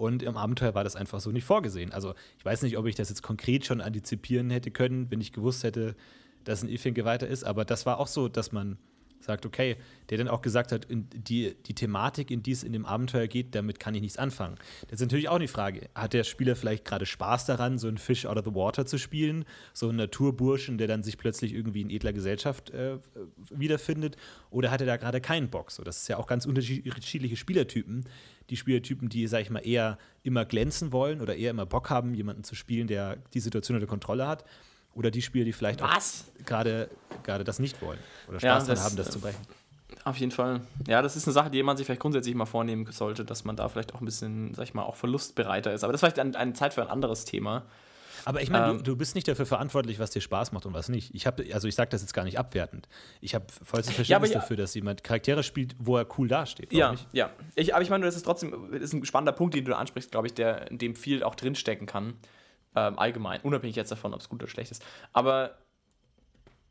Und 0.00 0.22
im 0.22 0.38
Abenteuer 0.38 0.74
war 0.74 0.82
das 0.82 0.96
einfach 0.96 1.20
so 1.20 1.30
nicht 1.30 1.44
vorgesehen. 1.44 1.92
Also 1.92 2.14
ich 2.38 2.44
weiß 2.46 2.62
nicht, 2.62 2.78
ob 2.78 2.86
ich 2.86 2.94
das 2.94 3.10
jetzt 3.10 3.22
konkret 3.22 3.66
schon 3.66 3.82
antizipieren 3.82 4.48
hätte 4.48 4.70
können, 4.70 5.10
wenn 5.10 5.20
ich 5.20 5.30
gewusst 5.30 5.62
hätte, 5.62 5.94
dass 6.44 6.62
ein 6.62 6.70
Ifin-Geweihter 6.70 7.28
ist, 7.28 7.44
aber 7.44 7.66
das 7.66 7.84
war 7.84 8.00
auch 8.00 8.06
so, 8.06 8.26
dass 8.26 8.50
man 8.50 8.78
sagt, 9.20 9.46
okay, 9.46 9.76
der 10.08 10.18
dann 10.18 10.28
auch 10.28 10.42
gesagt 10.42 10.72
hat, 10.72 10.86
die, 10.90 11.54
die 11.66 11.74
Thematik, 11.74 12.30
in 12.30 12.42
die 12.42 12.52
es 12.52 12.62
in 12.62 12.72
dem 12.72 12.86
Abenteuer 12.86 13.26
geht, 13.26 13.54
damit 13.54 13.78
kann 13.78 13.94
ich 13.94 14.00
nichts 14.00 14.18
anfangen. 14.18 14.56
Das 14.88 15.00
ist 15.00 15.06
natürlich 15.06 15.28
auch 15.28 15.38
die 15.38 15.48
Frage, 15.48 15.88
hat 15.94 16.12
der 16.12 16.24
Spieler 16.24 16.56
vielleicht 16.56 16.84
gerade 16.84 17.06
Spaß 17.06 17.46
daran, 17.46 17.78
so 17.78 17.88
einen 17.88 17.98
Fish 17.98 18.26
out 18.26 18.36
of 18.36 18.44
the 18.44 18.54
water 18.54 18.86
zu 18.86 18.98
spielen, 18.98 19.44
so 19.72 19.88
einen 19.88 19.98
Naturburschen, 19.98 20.78
der 20.78 20.88
dann 20.88 21.02
sich 21.02 21.18
plötzlich 21.18 21.54
irgendwie 21.54 21.82
in 21.82 21.90
edler 21.90 22.12
Gesellschaft 22.12 22.70
äh, 22.70 22.98
wiederfindet, 23.50 24.16
oder 24.50 24.70
hat 24.70 24.80
er 24.80 24.86
da 24.86 24.96
gerade 24.96 25.20
keinen 25.20 25.50
Bock? 25.50 25.70
So, 25.70 25.82
das 25.82 25.98
ist 25.98 26.08
ja 26.08 26.16
auch 26.16 26.26
ganz 26.26 26.46
unterschiedliche 26.46 27.36
Spielertypen. 27.36 28.04
Die 28.48 28.56
Spielertypen, 28.56 29.08
die, 29.08 29.26
sag 29.28 29.42
ich 29.42 29.50
mal, 29.50 29.60
eher 29.60 29.98
immer 30.22 30.44
glänzen 30.44 30.92
wollen 30.92 31.20
oder 31.20 31.36
eher 31.36 31.50
immer 31.50 31.66
Bock 31.66 31.88
haben, 31.90 32.14
jemanden 32.14 32.42
zu 32.42 32.54
spielen, 32.54 32.88
der 32.88 33.16
die 33.32 33.40
Situation 33.40 33.76
unter 33.76 33.86
Kontrolle 33.86 34.26
hat 34.26 34.44
oder 34.94 35.10
die 35.10 35.22
Spieler, 35.22 35.44
die 35.44 35.52
vielleicht 35.52 35.80
gerade 36.44 36.88
das 37.44 37.58
nicht 37.58 37.80
wollen 37.82 37.98
oder 38.28 38.40
Spaß 38.40 38.68
Ja, 38.68 38.74
daran 38.74 38.84
haben, 38.84 38.96
das 38.96 39.08
äh, 39.08 39.10
zu 39.10 39.20
brechen. 39.20 39.40
Auf 40.04 40.16
jeden 40.16 40.32
Fall. 40.32 40.62
Ja, 40.86 41.02
das 41.02 41.16
ist 41.16 41.26
eine 41.26 41.34
Sache, 41.34 41.50
die 41.50 41.62
man 41.62 41.76
sich 41.76 41.86
vielleicht 41.86 42.00
grundsätzlich 42.00 42.34
mal 42.34 42.46
vornehmen 42.46 42.90
sollte, 42.90 43.24
dass 43.24 43.44
man 43.44 43.56
da 43.56 43.68
vielleicht 43.68 43.94
auch 43.94 44.00
ein 44.00 44.04
bisschen, 44.04 44.54
sag 44.54 44.64
ich 44.64 44.74
mal, 44.74 44.82
auch 44.82 44.96
verlustbereiter 44.96 45.72
ist. 45.72 45.84
Aber 45.84 45.92
das 45.92 46.02
ist 46.02 46.14
vielleicht 46.14 46.36
eine, 46.36 46.52
Zeit 46.54 46.74
für 46.74 46.82
ein 46.82 46.88
anderes 46.88 47.24
Thema. 47.24 47.64
Aber 48.24 48.42
ich 48.42 48.50
meine, 48.50 48.70
ähm, 48.70 48.78
du, 48.78 48.82
du 48.84 48.96
bist 48.96 49.14
nicht 49.14 49.26
dafür 49.28 49.46
verantwortlich, 49.46 49.98
was 49.98 50.10
dir 50.10 50.20
Spaß 50.20 50.52
macht 50.52 50.66
und 50.66 50.74
was 50.74 50.88
nicht. 50.88 51.14
Ich 51.14 51.26
habe, 51.26 51.44
also 51.52 51.68
ich 51.68 51.74
sage 51.74 51.90
das 51.90 52.02
jetzt 52.02 52.12
gar 52.12 52.24
nicht 52.24 52.38
abwertend. 52.38 52.88
Ich 53.20 53.34
habe 53.34 53.46
vollstes 53.62 53.94
Verständnis 53.94 54.30
aber 54.30 54.34
ja- 54.34 54.40
dafür, 54.40 54.56
dass 54.56 54.74
jemand 54.74 55.02
Charaktere 55.04 55.42
spielt, 55.42 55.74
wo 55.78 55.96
er 55.96 56.06
cool 56.18 56.28
dasteht. 56.28 56.72
Ja, 56.72 56.92
ich. 56.92 57.06
ja. 57.12 57.30
Ich, 57.54 57.74
aber 57.74 57.82
ich 57.82 57.90
meine, 57.90 58.04
das 58.04 58.16
ist 58.16 58.24
trotzdem 58.24 58.68
das 58.72 58.80
ist 58.82 58.92
ein 58.92 59.04
spannender 59.04 59.32
Punkt, 59.32 59.54
den 59.54 59.64
du 59.64 59.76
ansprichst, 59.76 60.10
glaube 60.10 60.26
ich, 60.26 60.34
der 60.34 60.70
in 60.70 60.78
dem 60.78 60.94
viel 60.94 61.22
auch 61.22 61.34
drinstecken 61.34 61.86
kann. 61.86 62.14
Ähm, 62.76 62.98
allgemein, 62.98 63.40
unabhängig 63.40 63.74
jetzt 63.76 63.90
davon, 63.90 64.14
ob 64.14 64.20
es 64.20 64.28
gut 64.28 64.42
oder 64.42 64.50
schlecht 64.50 64.70
ist. 64.70 64.84
Aber 65.12 65.58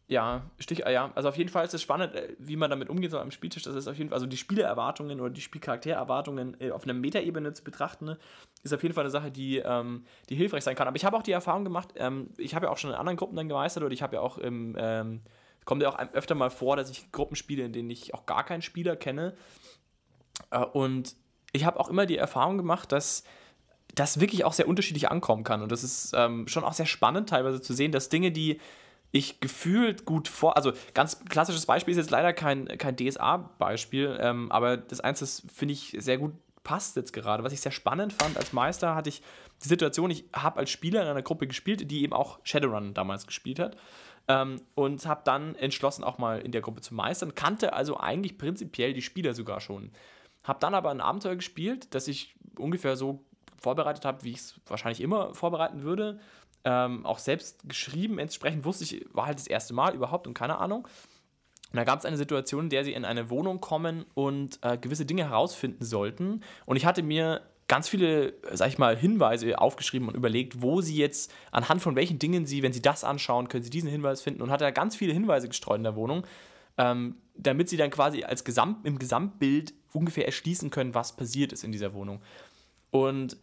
ja, 0.10 0.50
Stich, 0.58 0.86
äh, 0.86 0.94
ja, 0.94 1.12
also 1.14 1.30
auf 1.30 1.38
jeden 1.38 1.52
Fall 1.52 1.64
ist 1.64 1.74
es 1.76 1.84
spannend, 1.84 2.16
äh, 2.16 2.36
wie 2.40 2.56
man 2.56 2.72
damit 2.72 2.90
umgeht 2.90 3.12
so 3.12 3.20
am 3.20 3.30
Spieltisch. 3.30 3.64
Das 3.64 3.76
ist 3.76 3.88
auf 3.88 3.96
jeden 3.96 4.10
Fall, 4.10 4.16
also 4.16 4.26
die 4.26 4.38
Spielererwartungen 4.38 5.22
oder 5.22 5.30
die 5.30 5.42
Spielcharaktererwartungen 5.42 6.60
äh, 6.60 6.72
auf 6.72 6.84
einer 6.84 6.96
Metaebene 6.96 7.54
zu 7.54 7.64
betrachten, 7.64 8.06
ne, 8.06 8.18
ist 8.64 8.74
auf 8.74 8.82
jeden 8.82 8.96
Fall 8.96 9.04
eine 9.04 9.12
Sache, 9.12 9.30
die, 9.30 9.58
ähm, 9.58 10.06
die 10.30 10.36
hilfreich 10.36 10.64
sein 10.64 10.76
kann. 10.76 10.88
Aber 10.88 10.98
ich 10.98 11.06
habe 11.06 11.16
auch 11.16 11.22
die 11.22 11.32
Erfahrung 11.32 11.64
gemacht, 11.64 11.90
ähm, 11.96 12.32
ich 12.38 12.56
habe 12.56 12.66
ja 12.66 12.72
auch 12.72 12.78
schon 12.80 12.90
in 12.90 12.96
anderen 12.96 13.18
Gruppen 13.18 13.36
dann 13.36 13.48
gemeistert 13.48 13.84
oder 13.84 13.94
ich 13.94 14.02
habe 14.02 14.16
ja 14.16 14.22
auch 14.22 14.40
im, 14.40 14.76
ähm, 14.80 15.22
kommt 15.66 15.84
ja 15.84 15.90
auch 15.90 16.00
öfter 16.14 16.34
mal 16.34 16.50
vor, 16.50 16.76
dass 16.76 16.90
ich 16.90 17.12
Gruppen 17.12 17.36
spiele, 17.36 17.64
in 17.64 17.72
denen 17.72 17.92
ich 17.92 18.16
auch 18.16 18.26
gar 18.26 18.44
keinen 18.44 18.64
Spieler 18.64 18.96
kenne. 18.96 19.36
Und 20.74 21.16
ich 21.52 21.66
habe 21.66 21.80
auch 21.80 21.90
immer 21.90 22.08
die 22.08 22.18
Erfahrung 22.18 22.58
gemacht, 22.58 22.92
dass 22.92 23.24
das 24.00 24.20
wirklich 24.20 24.46
auch 24.46 24.54
sehr 24.54 24.68
unterschiedlich 24.68 25.12
ankommen 25.12 25.44
kann. 25.44 25.62
Und 25.62 25.72
das 25.72 25.84
ist 25.84 26.14
ähm, 26.16 26.48
schon 26.48 26.64
auch 26.64 26.74
sehr 26.74 26.86
spannend, 26.86 27.30
teilweise 27.30 27.62
zu 27.62 27.74
sehen, 27.74 27.92
dass 27.92 28.10
Dinge, 28.10 28.32
die 28.32 28.60
ich 29.12 29.40
gefühlt 29.40 30.06
gut 30.06 30.28
vor. 30.28 30.56
Also, 30.56 30.72
ganz 30.94 31.26
klassisches 31.26 31.66
Beispiel 31.66 31.92
ist 31.92 31.98
jetzt 31.98 32.12
leider 32.12 32.32
kein, 32.32 32.68
kein 32.78 32.96
DSA-Beispiel, 32.96 34.18
ähm, 34.22 34.52
aber 34.52 34.78
das 34.78 35.00
eins, 35.00 35.20
das 35.20 35.44
finde 35.54 35.74
ich 35.74 35.96
sehr 36.00 36.18
gut 36.18 36.34
passt 36.64 36.96
jetzt 36.96 37.14
gerade. 37.14 37.44
Was 37.44 37.54
ich 37.54 37.62
sehr 37.62 37.72
spannend 37.72 38.14
fand 38.14 38.38
als 38.38 38.54
Meister, 38.54 38.94
hatte 38.94 39.10
ich 39.10 39.24
die 39.64 39.68
Situation, 39.68 40.12
ich 40.12 40.26
habe 40.34 40.60
als 40.60 40.70
Spieler 40.70 41.02
in 41.02 41.08
einer 41.08 41.22
Gruppe 41.22 41.48
gespielt, 41.48 41.90
die 41.90 42.04
eben 42.04 42.14
auch 42.14 42.40
Shadowrun 42.44 42.94
damals 42.94 43.26
gespielt 43.26 43.60
hat. 43.60 43.76
Ähm, 44.28 44.62
und 44.76 45.06
habe 45.08 45.22
dann 45.24 45.56
entschlossen, 45.56 46.04
auch 46.04 46.20
mal 46.20 46.40
in 46.40 46.52
der 46.52 46.62
Gruppe 46.62 46.82
zu 46.82 46.94
meistern. 46.94 47.34
Kannte 47.34 47.74
also 47.74 47.98
eigentlich 47.98 48.38
prinzipiell 48.38 48.94
die 48.94 49.02
Spieler 49.02 49.34
sogar 49.34 49.62
schon. 49.62 49.92
Habe 50.44 50.60
dann 50.60 50.76
aber 50.76 50.92
ein 50.92 51.02
Abenteuer 51.02 51.36
gespielt, 51.36 51.94
das 51.96 52.08
ich 52.08 52.36
ungefähr 52.58 52.96
so 52.96 53.26
vorbereitet 53.60 54.06
habe, 54.06 54.24
wie 54.24 54.32
ich 54.32 54.38
es 54.38 54.56
wahrscheinlich 54.68 55.02
immer 55.02 55.34
vorbereiten 55.34 55.84
würde. 55.84 56.20
Ähm, 56.66 57.06
auch 57.06 57.20
selbst 57.20 57.68
geschrieben, 57.68 58.20
entsprechend 58.20 58.66
wusste 58.66 58.84
ich, 58.84 59.06
war 59.14 59.26
halt 59.26 59.40
das 59.40 59.48
erste 59.48 59.74
Mal 59.74 59.96
überhaupt 59.96 60.28
und 60.28 60.34
keine 60.34 60.58
Ahnung. 60.58 60.88
Und 61.72 61.78
da 61.78 61.84
gab 61.84 62.00
es 62.00 62.06
eine 62.06 62.18
Situation, 62.18 62.66
in 62.66 62.70
der 62.70 62.84
sie 62.84 62.94
in 62.94 63.06
eine 63.06 63.30
Wohnung 63.30 63.62
kommen 63.62 64.06
und 64.16 64.60
äh, 64.64 64.78
gewisse 64.78 65.06
Dinge 65.06 65.30
herausfinden 65.30 65.86
sollten. 65.86 66.42
Und 66.66 66.76
ich 66.76 66.86
hatte 66.86 67.04
mir 67.04 67.42
ganz 67.68 67.88
viele, 67.88 68.34
sag 68.52 68.70
ich 68.70 68.78
mal, 68.80 68.98
Hinweise 68.98 69.60
aufgeschrieben 69.60 70.08
und 70.08 70.16
überlegt, 70.16 70.62
wo 70.62 70.82
sie 70.82 70.98
jetzt, 70.98 71.32
anhand 71.52 71.82
von 71.82 71.96
welchen 71.96 72.18
Dingen 72.18 72.46
sie, 72.46 72.64
wenn 72.64 72.74
sie 72.74 72.82
das 72.82 73.04
anschauen, 73.04 73.48
können 73.48 73.64
sie 73.64 73.70
diesen 73.70 73.90
Hinweis 73.90 74.22
finden. 74.22 74.42
Und 74.42 74.50
hatte 74.50 74.66
da 74.66 74.72
ganz 74.72 74.96
viele 74.96 75.14
Hinweise 75.14 75.48
gestreut 75.48 75.78
in 75.78 75.84
der 75.84 75.96
Wohnung, 75.96 76.26
ähm, 76.78 77.18
damit 77.36 77.70
sie 77.70 77.78
dann 77.78 77.92
quasi 77.92 78.24
als 78.24 78.44
Gesamt, 78.44 78.86
im 78.86 78.98
Gesamtbild 78.98 79.74
ungefähr 79.94 80.26
erschließen 80.26 80.72
können, 80.72 80.96
was 80.96 81.16
passiert 81.16 81.54
ist 81.54 81.64
in 81.64 81.72
dieser 81.72 81.94
Wohnung. 81.94 82.22
Und 82.92 83.38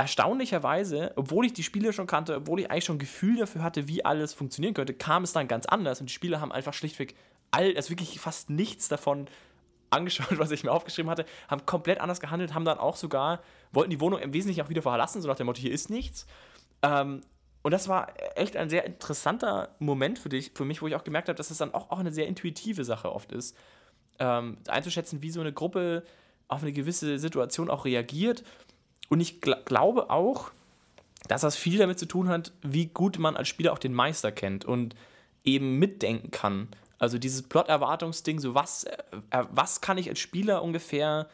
erstaunlicherweise, 0.00 1.12
obwohl 1.16 1.44
ich 1.44 1.52
die 1.52 1.62
Spiele 1.62 1.92
schon 1.92 2.06
kannte, 2.06 2.36
obwohl 2.36 2.60
ich 2.60 2.70
eigentlich 2.70 2.84
schon 2.84 2.96
ein 2.96 3.00
Gefühl 3.00 3.36
dafür 3.36 3.62
hatte, 3.62 3.86
wie 3.86 4.02
alles 4.02 4.32
funktionieren 4.32 4.72
könnte, 4.72 4.94
kam 4.94 5.24
es 5.24 5.34
dann 5.34 5.46
ganz 5.46 5.66
anders 5.66 6.00
und 6.00 6.08
die 6.08 6.14
Spieler 6.14 6.40
haben 6.40 6.52
einfach 6.52 6.72
schlichtweg 6.72 7.14
all, 7.50 7.76
also 7.76 7.90
wirklich 7.90 8.18
fast 8.18 8.48
nichts 8.48 8.88
davon 8.88 9.26
angeschaut, 9.90 10.26
was 10.38 10.52
ich 10.52 10.64
mir 10.64 10.72
aufgeschrieben 10.72 11.10
hatte, 11.10 11.26
haben 11.48 11.66
komplett 11.66 12.00
anders 12.00 12.18
gehandelt, 12.18 12.54
haben 12.54 12.64
dann 12.64 12.78
auch 12.78 12.96
sogar, 12.96 13.40
wollten 13.72 13.90
die 13.90 14.00
Wohnung 14.00 14.20
im 14.20 14.32
Wesentlichen 14.32 14.64
auch 14.64 14.70
wieder 14.70 14.80
verlassen, 14.80 15.20
so 15.20 15.28
nach 15.28 15.36
dem 15.36 15.46
Motto, 15.46 15.60
hier 15.60 15.72
ist 15.72 15.90
nichts. 15.90 16.26
Ähm, 16.80 17.20
und 17.60 17.72
das 17.72 17.88
war 17.88 18.14
echt 18.36 18.56
ein 18.56 18.70
sehr 18.70 18.86
interessanter 18.86 19.76
Moment 19.80 20.18
für 20.18 20.30
dich, 20.30 20.52
für 20.54 20.64
mich, 20.64 20.80
wo 20.80 20.86
ich 20.86 20.94
auch 20.94 21.04
gemerkt 21.04 21.28
habe, 21.28 21.36
dass 21.36 21.50
es 21.50 21.58
dann 21.58 21.74
auch, 21.74 21.90
auch 21.90 21.98
eine 21.98 22.10
sehr 22.10 22.26
intuitive 22.26 22.84
Sache 22.84 23.12
oft 23.12 23.32
ist, 23.32 23.54
ähm, 24.18 24.56
einzuschätzen, 24.66 25.20
wie 25.20 25.30
so 25.30 25.42
eine 25.42 25.52
Gruppe 25.52 26.04
auf 26.48 26.62
eine 26.62 26.72
gewisse 26.72 27.18
Situation 27.18 27.68
auch 27.68 27.84
reagiert. 27.84 28.44
Und 29.10 29.20
ich 29.20 29.42
gl 29.42 29.56
glaube 29.66 30.08
auch, 30.08 30.52
dass 31.28 31.42
das 31.42 31.56
viel 31.56 31.76
damit 31.78 31.98
zu 31.98 32.06
tun 32.06 32.28
hat, 32.28 32.52
wie 32.62 32.86
gut 32.86 33.18
man 33.18 33.36
als 33.36 33.48
Spieler 33.48 33.72
auch 33.72 33.78
den 33.78 33.92
Meister 33.92 34.32
kennt 34.32 34.64
und 34.64 34.94
eben 35.44 35.78
mitdenken 35.78 36.30
kann. 36.30 36.68
Also 36.98 37.18
dieses 37.18 37.42
Plot-Erwartungsding, 37.42 38.38
so 38.38 38.54
was, 38.54 38.84
äh, 38.84 38.96
äh, 39.30 39.44
was 39.50 39.80
kann 39.80 39.98
ich 39.98 40.08
als 40.08 40.18
Spieler 40.18 40.62
ungefähr 40.62 41.28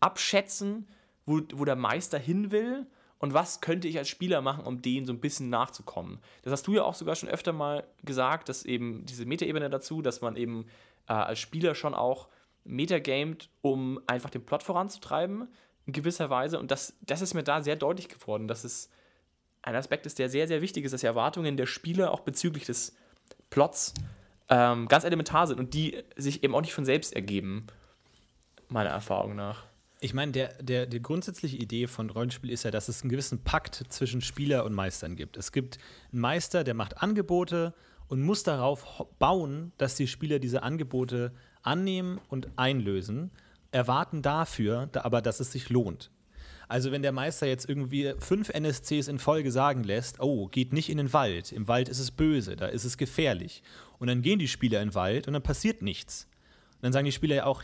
abschätzen, 0.00 0.86
wo, 1.26 1.40
wo 1.54 1.64
der 1.64 1.76
Meister 1.76 2.18
hin 2.18 2.50
will 2.50 2.86
und 3.18 3.32
was 3.32 3.60
könnte 3.60 3.88
ich 3.88 3.98
als 3.98 4.08
Spieler 4.08 4.42
machen, 4.42 4.64
um 4.64 4.82
denen 4.82 5.06
so 5.06 5.12
ein 5.12 5.20
bisschen 5.20 5.48
nachzukommen. 5.48 6.18
Das 6.42 6.52
hast 6.52 6.66
du 6.66 6.74
ja 6.74 6.82
auch 6.82 6.94
sogar 6.94 7.14
schon 7.14 7.28
öfter 7.28 7.52
mal 7.52 7.84
gesagt, 8.02 8.48
dass 8.48 8.64
eben 8.64 9.06
diese 9.06 9.24
Metaebene 9.24 9.70
dazu, 9.70 10.02
dass 10.02 10.20
man 10.20 10.36
eben 10.36 10.66
äh, 11.08 11.12
als 11.12 11.38
Spieler 11.38 11.74
schon 11.74 11.94
auch 11.94 12.28
metagamed, 12.64 13.48
um 13.60 14.00
einfach 14.06 14.30
den 14.30 14.44
Plot 14.44 14.64
voranzutreiben, 14.64 15.48
in 15.86 15.92
gewisser 15.92 16.30
Weise. 16.30 16.58
Und 16.58 16.70
das, 16.70 16.94
das 17.02 17.22
ist 17.22 17.34
mir 17.34 17.42
da 17.42 17.62
sehr 17.62 17.76
deutlich 17.76 18.08
geworden, 18.08 18.48
dass 18.48 18.64
es 18.64 18.90
ein 19.62 19.76
Aspekt 19.76 20.06
ist, 20.06 20.18
der 20.18 20.28
sehr, 20.28 20.48
sehr 20.48 20.60
wichtig 20.60 20.84
ist, 20.84 20.92
dass 20.92 21.00
die 21.02 21.06
Erwartungen 21.06 21.56
der 21.56 21.66
Spieler 21.66 22.12
auch 22.12 22.20
bezüglich 22.20 22.64
des 22.64 22.94
Plots 23.50 23.94
ähm, 24.48 24.88
ganz 24.88 25.04
elementar 25.04 25.46
sind 25.46 25.60
und 25.60 25.74
die 25.74 26.02
sich 26.16 26.42
eben 26.42 26.54
auch 26.54 26.60
nicht 26.60 26.74
von 26.74 26.84
selbst 26.84 27.14
ergeben, 27.14 27.66
meiner 28.68 28.90
Erfahrung 28.90 29.36
nach. 29.36 29.64
Ich 30.00 30.14
meine, 30.14 30.32
der, 30.32 30.60
der, 30.60 30.86
die 30.86 31.00
grundsätzliche 31.00 31.56
Idee 31.56 31.86
von 31.86 32.10
Rollenspiel 32.10 32.50
ist 32.50 32.64
ja, 32.64 32.72
dass 32.72 32.88
es 32.88 33.02
einen 33.02 33.10
gewissen 33.10 33.44
Pakt 33.44 33.84
zwischen 33.88 34.20
Spieler 34.20 34.64
und 34.64 34.72
Meistern 34.72 35.14
gibt. 35.14 35.36
Es 35.36 35.52
gibt 35.52 35.78
einen 36.10 36.20
Meister, 36.20 36.64
der 36.64 36.74
macht 36.74 37.00
Angebote 37.00 37.72
und 38.08 38.20
muss 38.20 38.42
darauf 38.42 39.06
bauen, 39.20 39.72
dass 39.78 39.94
die 39.94 40.08
Spieler 40.08 40.40
diese 40.40 40.64
Angebote 40.64 41.32
annehmen 41.62 42.20
und 42.28 42.48
einlösen, 42.56 43.30
erwarten 43.72 44.22
dafür 44.22 44.88
aber, 44.94 45.22
dass 45.22 45.40
es 45.40 45.52
sich 45.52 45.68
lohnt. 45.68 46.10
Also 46.68 46.90
wenn 46.92 47.02
der 47.02 47.12
Meister 47.12 47.46
jetzt 47.46 47.68
irgendwie 47.68 48.14
fünf 48.18 48.48
NSCs 48.48 49.08
in 49.08 49.18
Folge 49.18 49.50
sagen 49.52 49.84
lässt, 49.84 50.20
oh, 50.20 50.46
geht 50.46 50.72
nicht 50.72 50.88
in 50.88 50.98
den 50.98 51.12
Wald, 51.12 51.52
im 51.52 51.68
Wald 51.68 51.88
ist 51.88 51.98
es 51.98 52.10
böse, 52.10 52.56
da 52.56 52.66
ist 52.66 52.84
es 52.84 52.96
gefährlich. 52.96 53.62
Und 53.98 54.06
dann 54.06 54.22
gehen 54.22 54.38
die 54.38 54.48
Spieler 54.48 54.80
in 54.80 54.88
den 54.88 54.94
Wald 54.94 55.26
und 55.26 55.34
dann 55.34 55.42
passiert 55.42 55.82
nichts 55.82 56.28
dann 56.82 56.92
sagen 56.92 57.04
die 57.04 57.12
Spieler 57.12 57.36
ja 57.36 57.46
auch, 57.46 57.62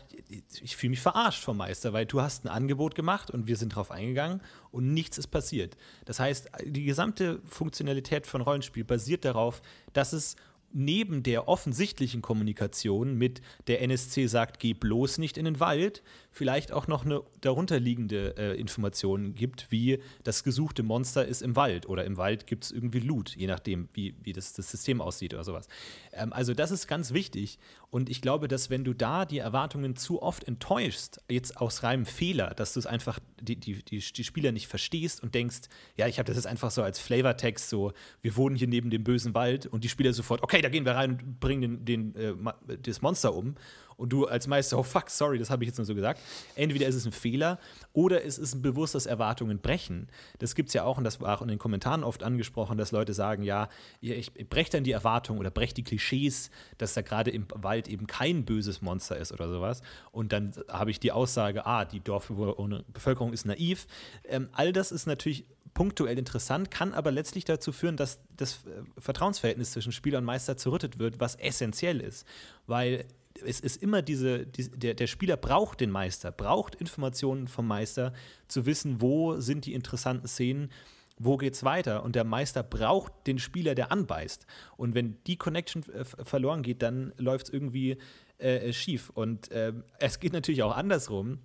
ich 0.63 0.77
fühle 0.77 0.91
mich 0.91 1.01
verarscht 1.01 1.43
vom 1.43 1.57
Meister, 1.57 1.93
weil 1.93 2.07
du 2.07 2.23
hast 2.23 2.45
ein 2.45 2.49
Angebot 2.49 2.95
gemacht 2.95 3.33
und 3.33 3.49
wir 3.49 3.57
sind 3.57 3.73
darauf 3.73 3.91
eingegangen 3.91 4.41
und 4.71 4.95
nichts 4.95 5.19
ist 5.19 5.27
passiert. 5.27 5.77
Das 6.05 6.21
heißt, 6.21 6.49
die 6.65 6.85
gesamte 6.85 7.41
Funktionalität 7.45 8.29
von 8.29 8.41
Rollenspiel 8.41 8.85
basiert 8.85 9.25
darauf, 9.25 9.61
dass 9.93 10.13
es 10.13 10.37
neben 10.73 11.23
der 11.23 11.49
offensichtlichen 11.49 12.23
Kommunikation 12.23 13.17
mit 13.17 13.41
der 13.67 13.81
NSC 13.83 14.27
sagt, 14.27 14.61
geh 14.61 14.75
bloß 14.75 15.19
nicht 15.19 15.39
in 15.39 15.45
den 15.45 15.61
Wald, 15.61 16.03
vielleicht 16.31 16.73
auch 16.73 16.87
noch 16.87 17.05
eine 17.05 17.23
darunterliegende 17.41 18.37
äh, 18.37 18.61
Information 18.61 19.35
gibt, 19.35 19.71
wie 19.71 19.99
das 20.25 20.45
gesuchte 20.45 20.83
Monster 20.83 21.27
ist 21.27 21.43
im 21.43 21.57
Wald 21.57 21.89
oder 21.89 22.05
im 22.05 22.17
Wald 22.17 22.47
gibt 22.47 22.65
es 22.65 22.71
irgendwie 22.71 23.01
Loot, 23.01 23.35
je 23.37 23.47
nachdem, 23.47 23.89
wie, 23.95 24.15
wie 24.23 24.33
das, 24.33 24.53
das 24.53 24.71
System 24.71 25.01
aussieht 25.01 25.35
oder 25.35 25.45
sowas. 25.45 25.69
Ähm, 26.13 26.33
also 26.33 26.55
das 26.55 26.71
ist 26.71 26.87
ganz 26.87 27.13
wichtig 27.13 27.59
und 27.91 28.11
ich 28.11 28.21
glaube, 28.21 28.49
dass 28.49 28.69
wenn 28.69 28.85
du 28.85 28.93
da 28.93 29.25
die 29.25 29.39
Erwartungen 29.39 29.97
zu 29.97 30.21
oft 30.21 30.45
enttäuschst, 30.45 31.23
jetzt 31.31 31.57
aus 31.57 31.83
reinem 31.83 32.05
Fehler, 32.05 32.51
dass 32.55 32.75
du 32.75 32.81
es 32.81 32.87
einfach 32.87 33.19
die, 33.41 33.57
die, 33.57 33.83
die, 33.83 33.99
die, 33.99 34.25
Spieler 34.25 34.53
nicht 34.53 34.69
verstehst 34.69 35.23
und 35.23 35.35
denkst, 35.35 35.61
ja, 35.97 36.07
ich 36.07 36.19
habe 36.19 36.27
das 36.27 36.37
jetzt 36.37 36.47
einfach 36.47 36.71
so 36.71 36.83
als 36.83 36.99
Flavortext, 36.99 37.71
so, 37.71 37.93
wir 38.21 38.37
wohnen 38.37 38.57
hier 38.57 38.69
neben 38.69 38.91
dem 38.91 39.05
bösen 39.05 39.35
Wald 39.35 39.67
und 39.67 39.85
die 39.85 39.89
Spieler 39.89 40.13
sofort, 40.13 40.43
okay, 40.43 40.61
da 40.61 40.69
gehen 40.69 40.85
wir 40.85 40.93
rein 40.93 41.13
und 41.13 41.41
bringen 41.41 41.85
den, 41.87 42.15
den 42.15 42.49
äh, 42.69 42.77
das 42.83 43.01
Monster 43.01 43.35
um 43.35 43.55
und 43.99 44.11
du 44.11 44.27
als 44.27 44.47
Meister, 44.47 44.79
oh 44.79 44.83
fuck, 44.83 45.11
sorry, 45.11 45.39
das 45.39 45.51
habe 45.51 45.65
ich 45.65 45.69
jetzt 45.69 45.77
nur 45.77 45.85
so 45.85 45.95
gesagt. 45.95 46.21
Entweder 46.55 46.87
ist 46.87 46.95
es 46.95 47.05
ein 47.05 47.13
Fehler 47.13 47.59
oder 47.93 48.25
es 48.25 48.39
ist 48.39 48.55
ein 48.55 48.63
bewusstes 48.63 49.07
Erwartungen 49.07 49.59
brechen. 49.59 50.09
Das 50.39 50.55
gibt 50.55 50.69
es 50.69 50.75
ja 50.75 50.85
auch, 50.85 50.99
und 50.99 51.05
das 51.05 51.21
war 51.21 51.37
auch 51.37 51.43
in 51.43 51.49
den 51.49 51.59
Kommentaren 51.59 52.05
oft 52.05 52.23
angesprochen, 52.23 52.79
dass 52.79 52.93
Leute 52.93 53.13
sagen, 53.13 53.43
ja, 53.43 53.69
ich 54.01 54.33
breche 54.49 54.71
dann 54.71 54.85
die 54.85 54.93
Erwartungen 54.93 55.41
oder 55.41 55.51
breche 55.51 55.75
die 55.75 55.85
Klischees, 55.85 56.51
dass 56.79 56.95
da 56.95 57.03
gerade 57.03 57.33
im 57.33 57.47
Wald 57.55 57.89
eben 57.89 58.07
kein 58.07 58.45
böses 58.45 58.83
Monster 58.83 59.17
ist 59.17 59.33
oder 59.33 59.49
sowas. 59.49 59.83
Und 60.13 60.33
dann 60.33 60.53
habe 60.69 60.93
ich 60.93 61.01
die 61.01 61.11
Aussage, 61.11 61.67
ah, 61.67 61.85
die 61.85 62.01
Dorfbevölkerung 62.01 63.33
ist 63.33 63.47
naiv. 63.47 63.89
Ähm, 64.29 64.49
all 64.53 64.73
das 64.73 64.93
ist 64.93 65.07
natürlich 65.07 65.45
punktuell 65.75 66.19
interessant, 66.19 66.71
kann 66.71 66.95
aber 66.95 67.11
letztlich 67.11 67.45
dazu 67.45 67.73
führen, 67.73 67.97
dass 67.97 68.21
das 68.37 68.65
äh, 68.67 68.83
Vertrauensverhältnis 69.01 69.73
zwischen 69.73 69.93
Spieler 69.93 70.19
und 70.19 70.25
Meister 70.25 70.57
zerrüttet 70.57 70.99
wird, 70.99 71.21
was 71.21 71.35
essentiell 71.37 72.01
ist. 72.01 72.27
Weil 72.67 73.05
es 73.45 73.61
ist 73.61 73.83
immer 73.83 74.03
diese, 74.03 74.47
die, 74.47 74.71
der, 74.71 74.95
der 74.95 75.07
Spieler 75.07 75.37
braucht 75.37 75.81
den 75.81 75.91
Meister, 75.91 76.33
braucht 76.33 76.75
Informationen 76.75 77.49
vom 77.49 77.67
Meister, 77.67 78.13
zu 78.49 78.67
wissen, 78.67 79.01
wo 79.01 79.41
sind 79.41 79.67
die 79.67 79.75
interessanten 79.75 80.27
Szenen, 80.27 80.71
wo 81.19 81.37
geht's 81.37 81.65
weiter. 81.65 82.05
Und 82.05 82.15
der 82.15 82.25
Meister 82.25 82.63
braucht 82.63 83.13
den 83.27 83.39
Spieler, 83.39 83.75
der 83.75 83.93
anbeißt. 83.93 84.47
Und 84.77 84.95
wenn 84.95 85.19
die 85.27 85.37
Connection 85.37 85.83
äh, 85.93 86.05
verloren 86.05 86.63
geht, 86.63 86.83
dann 86.83 87.13
läuft 87.17 87.49
es 87.49 87.53
irgendwie 87.53 87.99
äh, 88.39 88.73
schief. 88.73 89.11
Und 89.11 89.51
äh, 89.51 89.73
es 89.99 90.21
geht 90.21 90.33
natürlich 90.33 90.63
auch 90.63 90.77
andersrum 90.77 91.41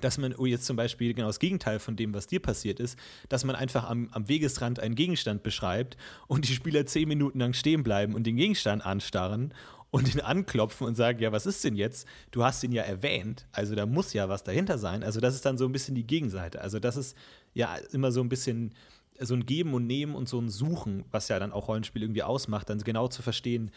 dass 0.00 0.18
man, 0.18 0.34
oh 0.36 0.46
jetzt 0.46 0.64
zum 0.64 0.76
Beispiel 0.76 1.14
genau 1.14 1.28
das 1.28 1.38
Gegenteil 1.38 1.78
von 1.78 1.96
dem, 1.96 2.14
was 2.14 2.26
dir 2.26 2.40
passiert 2.40 2.80
ist, 2.80 2.98
dass 3.28 3.44
man 3.44 3.56
einfach 3.56 3.88
am, 3.88 4.08
am, 4.12 4.28
Wegesrand 4.28 4.80
einen 4.80 4.94
Gegenstand 4.94 5.42
beschreibt 5.42 5.96
und 6.26 6.48
die 6.48 6.54
Spieler 6.54 6.86
zehn 6.86 7.08
Minuten 7.08 7.38
lang 7.38 7.52
stehen 7.52 7.82
bleiben 7.82 8.14
und 8.14 8.24
den 8.24 8.36
Gegenstand 8.36 8.84
anstarren 8.84 9.54
und 9.92 10.12
ihn 10.12 10.20
anklopfen 10.20 10.86
und 10.86 10.94
sagen, 10.94 11.20
ja, 11.20 11.32
was 11.32 11.44
ist 11.44 11.62
denn 11.64 11.76
jetzt? 11.76 12.08
Du 12.30 12.42
hast 12.42 12.64
ihn 12.64 12.72
ja 12.72 12.82
erwähnt, 12.82 13.46
also 13.52 13.74
da 13.74 13.84
muss 13.84 14.14
ja 14.14 14.28
was 14.28 14.42
dahinter 14.42 14.78
sein. 14.78 15.04
Also 15.04 15.20
das 15.20 15.34
ist 15.34 15.44
dann 15.44 15.58
so 15.58 15.66
ein 15.66 15.72
bisschen 15.72 15.94
die 15.94 16.06
Gegenseite. 16.06 16.62
Also 16.62 16.78
das 16.80 16.96
ist 16.96 17.14
ja 17.52 17.76
immer 17.92 18.10
so 18.10 18.22
ein 18.22 18.30
bisschen 18.30 18.72
so 19.20 19.34
ein 19.34 19.44
Geben 19.44 19.74
und 19.74 19.86
Nehmen 19.86 20.14
und 20.14 20.30
so 20.30 20.40
ein 20.40 20.48
Suchen, 20.48 21.04
was 21.10 21.28
ja 21.28 21.38
dann 21.38 21.52
auch 21.52 21.68
Rollenspiel 21.68 22.02
irgendwie 22.02 22.22
ausmacht, 22.22 22.70
dann 22.70 22.78
genau 22.78 23.08
zu 23.08 23.20
verstehen, 23.20 23.70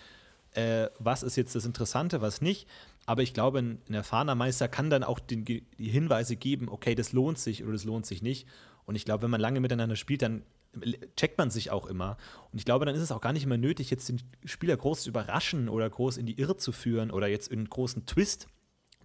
äh, 0.51 0.87
was 0.99 1.21
ist 1.21 1.35
jetzt 1.35 1.53
das 1.53 1.65
Interessante, 1.65 2.21
was 2.21 2.41
nicht. 2.41 2.69
Aber 3.05 3.21
ich 3.21 3.33
glaube, 3.33 3.59
ein, 3.59 3.81
ein 3.89 3.93
erfahrener 3.93 4.35
Meister 4.35 4.69
kann 4.69 4.89
dann 4.89 5.03
auch 5.03 5.19
den, 5.19 5.43
die 5.43 5.65
Hinweise 5.77 6.37
geben, 6.37 6.69
okay, 6.69 6.95
das 6.95 7.11
lohnt 7.11 7.39
sich 7.39 7.61
oder 7.63 7.73
das 7.73 7.83
lohnt 7.83 8.05
sich 8.05 8.21
nicht. 8.21 8.47
Und 8.85 8.95
ich 8.95 9.03
glaube, 9.03 9.23
wenn 9.23 9.31
man 9.31 9.41
lange 9.41 9.59
miteinander 9.59 9.97
spielt, 9.97 10.21
dann 10.21 10.43
checkt 11.15 11.37
man 11.37 11.49
sich 11.49 11.71
auch 11.71 11.85
immer. 11.85 12.17
Und 12.51 12.59
ich 12.59 12.65
glaube, 12.65 12.85
dann 12.85 12.95
ist 12.95 13.01
es 13.01 13.11
auch 13.11 13.21
gar 13.21 13.33
nicht 13.33 13.43
immer 13.43 13.57
nötig, 13.57 13.89
jetzt 13.89 14.09
den 14.09 14.21
Spieler 14.45 14.77
groß 14.77 15.03
zu 15.03 15.09
überraschen 15.09 15.69
oder 15.69 15.89
groß 15.89 16.17
in 16.17 16.25
die 16.25 16.39
Irre 16.39 16.57
zu 16.57 16.71
führen 16.71 17.11
oder 17.11 17.27
jetzt 17.27 17.51
einen 17.51 17.69
großen 17.69 18.05
Twist 18.05 18.47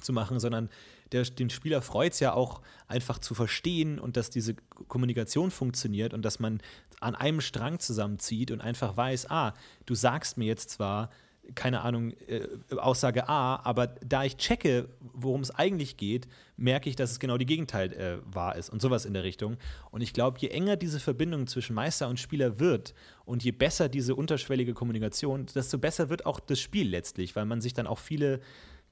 zu 0.00 0.12
machen, 0.12 0.40
sondern 0.40 0.70
der, 1.12 1.24
den 1.24 1.50
Spieler 1.50 1.82
freut 1.82 2.12
es 2.12 2.20
ja 2.20 2.32
auch 2.32 2.62
einfach 2.86 3.18
zu 3.18 3.34
verstehen 3.34 3.98
und 3.98 4.16
dass 4.16 4.30
diese 4.30 4.54
Kommunikation 4.54 5.50
funktioniert 5.50 6.14
und 6.14 6.22
dass 6.22 6.38
man 6.38 6.60
an 7.00 7.14
einem 7.14 7.40
Strang 7.40 7.78
zusammenzieht 7.80 8.50
und 8.50 8.60
einfach 8.60 8.96
weiß, 8.96 9.30
ah, 9.30 9.54
du 9.86 9.94
sagst 9.94 10.38
mir 10.38 10.46
jetzt 10.46 10.70
zwar, 10.70 11.10
keine 11.54 11.82
Ahnung, 11.82 12.12
äh, 12.28 12.46
Aussage 12.76 13.28
A, 13.28 13.56
aber 13.64 13.86
da 13.86 14.24
ich 14.24 14.36
checke, 14.36 14.88
worum 15.00 15.40
es 15.40 15.50
eigentlich 15.50 15.96
geht, 15.96 16.28
merke 16.56 16.88
ich, 16.88 16.96
dass 16.96 17.10
es 17.10 17.18
genau 17.18 17.38
die 17.38 17.46
Gegenteil 17.46 17.92
äh, 17.92 18.18
wahr 18.24 18.56
ist 18.56 18.70
und 18.70 18.82
sowas 18.82 19.04
in 19.04 19.14
der 19.14 19.24
Richtung. 19.24 19.56
Und 19.90 20.00
ich 20.00 20.12
glaube, 20.12 20.38
je 20.38 20.48
enger 20.48 20.76
diese 20.76 21.00
Verbindung 21.00 21.46
zwischen 21.46 21.74
Meister 21.74 22.08
und 22.08 22.20
Spieler 22.20 22.60
wird 22.60 22.94
und 23.24 23.42
je 23.42 23.52
besser 23.52 23.88
diese 23.88 24.14
unterschwellige 24.14 24.74
Kommunikation, 24.74 25.46
desto 25.46 25.78
besser 25.78 26.08
wird 26.08 26.26
auch 26.26 26.40
das 26.40 26.60
Spiel 26.60 26.88
letztlich, 26.88 27.34
weil 27.36 27.46
man 27.46 27.60
sich 27.60 27.74
dann 27.74 27.86
auch 27.86 27.98
viele 27.98 28.40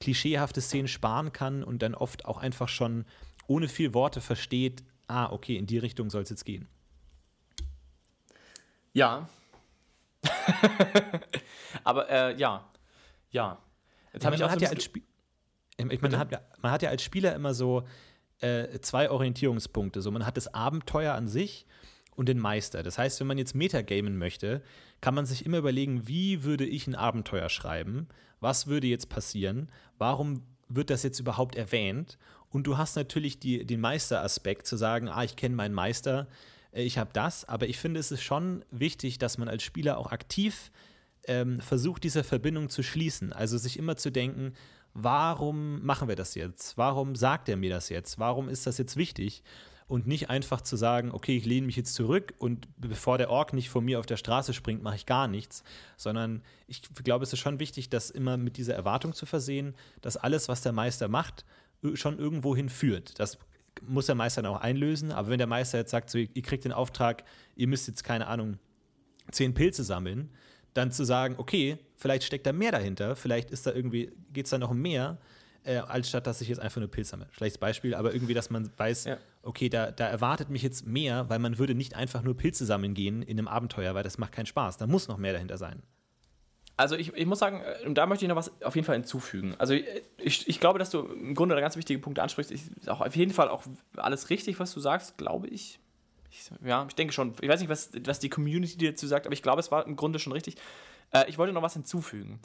klischeehafte 0.01 0.61
Szenen 0.61 0.89
sparen 0.89 1.33
kann 1.33 1.63
und 1.63 1.83
dann 1.83 1.95
oft 1.95 2.25
auch 2.25 2.39
einfach 2.39 2.69
schon 2.69 3.05
ohne 3.47 3.69
viel 3.69 3.95
Worte 3.95 4.21
versteht, 4.21 4.85
ah, 5.09 5.31
okay, 5.33 5.57
in 5.57 5.67
die 5.67 5.79
Richtung 5.79 6.11
soll 6.11 6.23
es 6.23 6.31
jetzt 6.31 6.45
gehen. 6.45 6.69
Ja, 8.93 9.29
Aber 11.85 12.09
äh, 12.09 12.37
ja, 12.37 12.69
ja. 13.31 13.59
Jetzt 14.13 14.25
habe 14.25 14.37
ich, 14.37 14.45
auch 14.45 14.51
so 14.51 14.59
ja 14.59 14.71
als 14.71 14.91
ich 15.79 16.03
meine, 16.03 16.17
man 16.17 16.19
hat, 16.19 16.63
man 16.63 16.73
hat 16.73 16.83
ja 16.83 16.91
als 16.91 17.03
Spieler 17.03 17.35
immer 17.35 17.55
so 17.55 17.85
äh, 18.41 18.81
zwei 18.81 19.11
Orientierungspunkte. 19.11 20.03
So, 20.03 20.11
man 20.11 20.27
hat 20.27 20.37
das 20.37 20.53
Abenteuer 20.53 21.15
an 21.15 21.29
sich 21.29 21.67
und 22.17 22.29
den 22.29 22.39
Meister. 22.39 22.83
Das 22.83 22.99
heißt, 22.99 23.21
wenn 23.21 23.29
man 23.29 23.39
jetzt 23.39 23.55
Metagamen 23.55 24.19
möchte, 24.19 24.63
kann 25.01 25.15
man 25.15 25.25
sich 25.25 25.47
immer 25.47 25.59
überlegen, 25.59 26.09
wie 26.09 26.43
würde 26.43 26.67
ich 26.67 26.87
ein 26.87 26.97
Abenteuer 26.97 27.49
schreiben? 27.49 28.09
Was 28.41 28.67
würde 28.67 28.89
jetzt 28.89 29.09
passieren? 29.09 29.71
Warum 29.99 30.43
wird 30.69 30.91
das 30.91 31.03
jetzt 31.05 31.21
überhaupt 31.21 31.55
erwähnt? 31.55 32.19
Und 32.51 32.67
du 32.67 32.77
hast 32.77 32.97
natürlich 32.97 33.39
die, 33.39 33.65
den 33.65 33.81
Meisteraspekt 33.81 34.67
zu 34.67 34.77
sagen, 34.77 35.09
ah, 35.09 35.23
ich 35.23 35.37
kenne 35.37 35.55
meinen 35.55 35.75
Meister, 35.75 36.27
ich 36.73 36.99
habe 36.99 37.11
das, 37.13 37.45
aber 37.47 37.69
ich 37.69 37.79
finde, 37.79 38.01
es 38.01 38.13
ist 38.13 38.23
schon 38.23 38.65
wichtig, 38.71 39.19
dass 39.19 39.39
man 39.39 39.49
als 39.49 39.63
Spieler 39.63 39.99
auch 39.99 40.13
aktiv 40.13 40.71
ähm, 41.27 41.61
versucht, 41.61 42.05
diese 42.05 42.25
Verbindung 42.25 42.69
zu 42.69 42.83
schließen. 42.83 43.33
Also 43.33 43.59
sich 43.59 43.79
immer 43.79 43.97
zu 43.97 44.11
denken, 44.11 44.55
warum 44.95 45.85
machen 45.85 46.09
wir 46.09 46.17
das 46.17 46.35
jetzt? 46.35 46.77
Warum 46.77 47.15
sagt 47.15 47.49
er 47.49 47.57
mir 47.57 47.71
das 47.71 47.89
jetzt? 47.89 48.19
Warum 48.19 48.49
ist 48.49 48.67
das 48.67 48.79
jetzt 48.79 48.97
wichtig? 48.97 49.43
Und 49.87 50.07
nicht 50.07 50.29
einfach 50.29 50.61
zu 50.61 50.77
sagen, 50.77 51.13
okay, 51.13 51.39
ich 51.39 51.47
lehne 51.47 51.67
mich 51.67 51.77
jetzt 51.77 51.95
zurück 51.95 52.35
und 52.39 52.69
bevor 52.77 53.17
der 53.17 53.31
Ork 53.31 53.55
nicht 53.55 53.71
vor 53.71 53.81
mir 53.81 53.99
auf 53.99 54.05
der 54.05 54.19
Straße 54.19 54.53
springt, 54.53 54.83
mache 54.83 54.97
ich 54.97 55.07
gar 55.07 55.29
nichts. 55.29 55.63
Sondern 55.97 56.43
ich 56.67 56.83
glaube, 57.05 57.25
es 57.25 57.33
ist 57.33 57.39
schon 57.39 57.59
wichtig, 57.59 57.89
das 57.89 58.11
immer 58.11 58.37
mit 58.37 58.59
dieser 58.59 58.75
Erwartung 58.75 59.15
zu 59.15 59.25
versehen, 59.25 59.75
dass 60.03 60.19
alles, 60.19 60.49
was 60.49 60.61
der 60.61 60.73
Meister 60.73 61.09
macht, 61.09 61.47
schon 61.95 62.19
irgendwo 62.19 62.55
hinführt. 62.55 63.19
Das 63.19 63.39
muss 63.87 64.07
der 64.07 64.15
Meister 64.15 64.43
dann 64.43 64.53
auch 64.53 64.61
einlösen. 64.61 65.13
Aber 65.13 65.29
wenn 65.29 65.39
der 65.39 65.47
Meister 65.47 65.79
jetzt 65.79 65.91
sagt, 65.91 66.11
so, 66.11 66.19
ihr 66.19 66.43
kriegt 66.43 66.65
den 66.65 66.73
Auftrag, 66.73 67.25
ihr 67.57 67.69
müsst 67.69 67.89
jetzt, 67.89 68.05
keine 68.05 68.27
Ahnung, 68.27 68.59
zehn 69.31 69.55
Pilze 69.55 69.85
sammeln, 69.85 70.31
dann 70.75 70.93
zu 70.93 71.05
sagen, 71.05 71.35
okay, 71.39 71.79
vielleicht 71.97 72.25
steckt 72.25 72.47
da 72.47 72.53
mehr 72.53 72.73
dahinter, 72.73 73.17
vielleicht 73.17 73.51
ist 73.51 73.67
da 73.67 73.73
irgendwie, 73.73 74.13
geht 74.33 74.47
es 74.47 74.51
da 74.51 74.59
noch 74.59 74.71
um 74.71 74.81
mehr, 74.81 75.19
äh, 75.65 75.77
als 75.77 76.09
statt 76.09 76.27
dass 76.27 76.41
ich 76.41 76.49
jetzt 76.49 76.61
einfach 76.61 76.81
nur 76.81 76.91
Pilze 76.91 77.11
sammle. 77.11 77.29
Schlechtes 77.33 77.59
Beispiel, 77.59 77.95
aber 77.95 78.15
irgendwie, 78.15 78.35
dass 78.35 78.51
man 78.51 78.71
weiß, 78.77 79.05
ja. 79.05 79.17
okay, 79.43 79.69
da, 79.69 79.91
da 79.91 80.07
erwartet 80.07 80.51
mich 80.51 80.63
jetzt 80.63 80.87
mehr, 80.87 81.29
weil 81.29 81.39
man 81.39 81.59
würde 81.59 81.75
nicht 81.75 81.95
einfach 81.95 82.23
nur 82.23 82.37
Pilze 82.37 82.65
sammeln 82.65 82.95
gehen 82.95 83.23
in 83.23 83.39
einem 83.39 83.49
Abenteuer, 83.49 83.95
weil 83.95 84.05
das 84.05 84.19
macht 84.19 84.33
keinen 84.33 84.47
Spaß. 84.47 84.77
Da 84.77 84.87
muss 84.87 85.09
noch 85.09 85.19
mehr 85.19 85.33
dahinter 85.33 85.59
sein. 85.59 85.83
Also 86.79 86.95
ich, 86.95 87.13
ich 87.15 87.27
muss 87.27 87.41
sagen, 87.41 87.61
äh, 87.61 87.93
da 87.93 88.07
möchte 88.07 88.25
ich 88.25 88.29
noch 88.29 88.37
was 88.37 88.53
auf 88.63 88.77
jeden 88.77 88.87
Fall 88.87 88.95
hinzufügen. 88.95 89.57
Also 89.59 89.75
ich, 89.75 90.49
ich 90.49 90.61
glaube, 90.61 90.79
dass 90.79 90.91
du 90.91 91.01
im 91.01 91.35
Grunde 91.35 91.57
da 91.57 91.61
ganz 91.61 91.77
wichtige 91.77 91.99
Punkte 91.99 92.23
ansprichst. 92.23 92.53
Ich, 92.53 92.63
auch 92.89 93.01
auf 93.01 93.17
jeden 93.17 93.33
Fall 93.33 93.49
auch 93.49 93.65
alles 93.97 94.31
richtig, 94.31 94.61
was 94.61 94.73
du 94.73 94.81
sagst, 94.81 95.19
glaube 95.19 95.49
ich. 95.49 95.81
ich. 96.31 96.51
Ja, 96.65 96.87
ich 96.89 96.95
denke 96.95 97.13
schon. 97.13 97.35
Ich 97.41 97.49
weiß 97.49 97.59
nicht, 97.59 97.69
was, 97.69 97.91
was 98.05 98.21
die 98.21 98.31
Community 98.31 98.79
dazu 98.79 99.09
sagt, 99.09 99.27
aber 99.27 99.33
ich 99.33 99.43
glaube, 99.43 99.59
es 99.59 99.73
war 99.73 99.85
im 99.87 99.97
Grunde 99.97 100.21
schon 100.21 100.33
richtig. 100.33 100.55
Äh, 101.13 101.29
ich 101.29 101.37
wollte 101.37 101.53
noch 101.53 101.63
was 101.63 101.73
hinzufügen. 101.73 102.39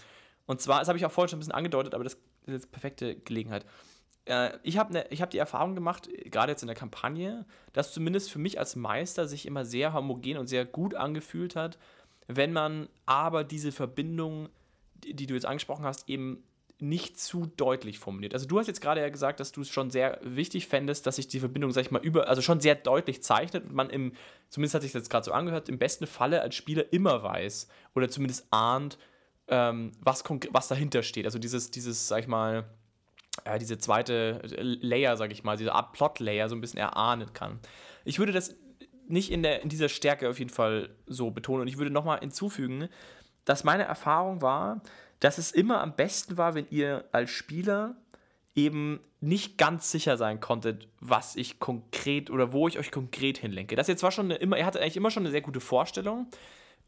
Und 0.47 0.61
zwar, 0.61 0.79
das 0.79 0.87
habe 0.87 0.97
ich 0.97 1.05
auch 1.05 1.11
vorhin 1.11 1.29
schon 1.29 1.37
ein 1.37 1.41
bisschen 1.41 1.53
angedeutet, 1.53 1.93
aber 1.93 2.03
das 2.03 2.13
ist 2.13 2.53
jetzt 2.53 2.71
perfekte 2.71 3.15
Gelegenheit. 3.15 3.67
Äh, 4.25 4.57
ich 4.63 4.79
habe 4.79 4.93
ne, 4.93 5.05
hab 5.11 5.29
die 5.29 5.37
Erfahrung 5.37 5.75
gemacht, 5.75 6.09
gerade 6.25 6.51
jetzt 6.51 6.63
in 6.63 6.67
der 6.67 6.75
Kampagne, 6.75 7.45
dass 7.71 7.93
zumindest 7.93 8.31
für 8.31 8.39
mich 8.39 8.57
als 8.57 8.75
Meister 8.75 9.27
sich 9.27 9.45
immer 9.45 9.63
sehr 9.63 9.93
homogen 9.93 10.37
und 10.37 10.47
sehr 10.47 10.65
gut 10.65 10.95
angefühlt 10.95 11.55
hat, 11.55 11.77
wenn 12.35 12.53
man 12.53 12.89
aber 13.05 13.43
diese 13.43 13.71
Verbindung, 13.71 14.49
die, 15.03 15.25
du 15.25 15.33
jetzt 15.33 15.45
angesprochen 15.45 15.85
hast, 15.85 16.09
eben 16.09 16.43
nicht 16.79 17.19
zu 17.19 17.45
deutlich 17.45 17.99
formuliert. 17.99 18.33
Also 18.33 18.45
du 18.45 18.59
hast 18.59 18.67
jetzt 18.67 18.81
gerade 18.81 19.01
ja 19.01 19.09
gesagt, 19.09 19.39
dass 19.39 19.51
du 19.51 19.61
es 19.61 19.69
schon 19.69 19.89
sehr 19.89 20.19
wichtig 20.21 20.67
fändest, 20.67 21.07
dass 21.07 21.15
sich 21.15 21.27
die 21.27 21.39
Verbindung, 21.39 21.71
sag 21.71 21.81
ich 21.81 21.91
mal, 21.91 22.03
über, 22.03 22.27
also 22.27 22.41
schon 22.41 22.59
sehr 22.59 22.75
deutlich 22.75 23.23
zeichnet 23.23 23.65
und 23.65 23.73
man 23.73 23.89
im, 23.89 24.13
zumindest 24.49 24.75
hat 24.75 24.81
sich 24.81 24.91
das 24.91 25.03
jetzt 25.03 25.09
gerade 25.09 25.23
so 25.23 25.31
angehört, 25.31 25.69
im 25.69 25.77
besten 25.77 26.07
Falle 26.07 26.41
als 26.41 26.55
Spieler 26.55 26.91
immer 26.91 27.23
weiß 27.23 27.69
oder 27.95 28.09
zumindest 28.09 28.47
ahnt, 28.51 28.97
ähm, 29.47 29.91
was, 30.01 30.23
was 30.51 30.67
dahinter 30.67 31.03
steht. 31.03 31.25
Also 31.25 31.39
dieses, 31.39 31.71
dieses, 31.71 32.07
sag 32.07 32.21
ich 32.21 32.27
mal, 32.27 32.65
äh, 33.45 33.59
diese 33.59 33.77
zweite 33.77 34.41
Layer, 34.43 35.17
sag 35.17 35.31
ich 35.31 35.43
mal, 35.43 35.57
diese 35.57 35.73
Art 35.73 35.93
Plot-Layer 35.93 36.49
so 36.49 36.55
ein 36.55 36.61
bisschen 36.61 36.79
erahnen 36.79 37.33
kann. 37.33 37.59
Ich 38.05 38.19
würde 38.19 38.31
das 38.31 38.55
nicht 39.07 39.31
in, 39.31 39.43
der, 39.43 39.61
in 39.61 39.69
dieser 39.69 39.89
Stärke 39.89 40.29
auf 40.29 40.39
jeden 40.39 40.51
Fall 40.51 40.89
so 41.07 41.31
betonen. 41.31 41.61
Und 41.61 41.67
ich 41.67 41.77
würde 41.77 41.91
nochmal 41.91 42.19
hinzufügen, 42.19 42.89
dass 43.45 43.63
meine 43.63 43.83
Erfahrung 43.83 44.41
war, 44.41 44.81
dass 45.19 45.37
es 45.37 45.51
immer 45.51 45.81
am 45.81 45.95
besten 45.95 46.37
war, 46.37 46.55
wenn 46.55 46.67
ihr 46.69 47.05
als 47.11 47.31
Spieler 47.31 47.95
eben 48.55 48.99
nicht 49.19 49.57
ganz 49.57 49.89
sicher 49.89 50.17
sein 50.17 50.39
konntet, 50.39 50.87
was 50.99 51.35
ich 51.35 51.59
konkret 51.59 52.29
oder 52.29 52.51
wo 52.51 52.67
ich 52.67 52.77
euch 52.77 52.91
konkret 52.91 53.37
hinlenke. 53.37 53.75
Das 53.75 53.87
jetzt 53.87 54.03
war 54.03 54.11
schon 54.11 54.25
eine, 54.25 54.35
immer, 54.35 54.57
ihr 54.57 54.65
hattet 54.65 54.81
eigentlich 54.81 54.97
immer 54.97 55.11
schon 55.11 55.23
eine 55.23 55.31
sehr 55.31 55.41
gute 55.41 55.61
Vorstellung. 55.61 56.27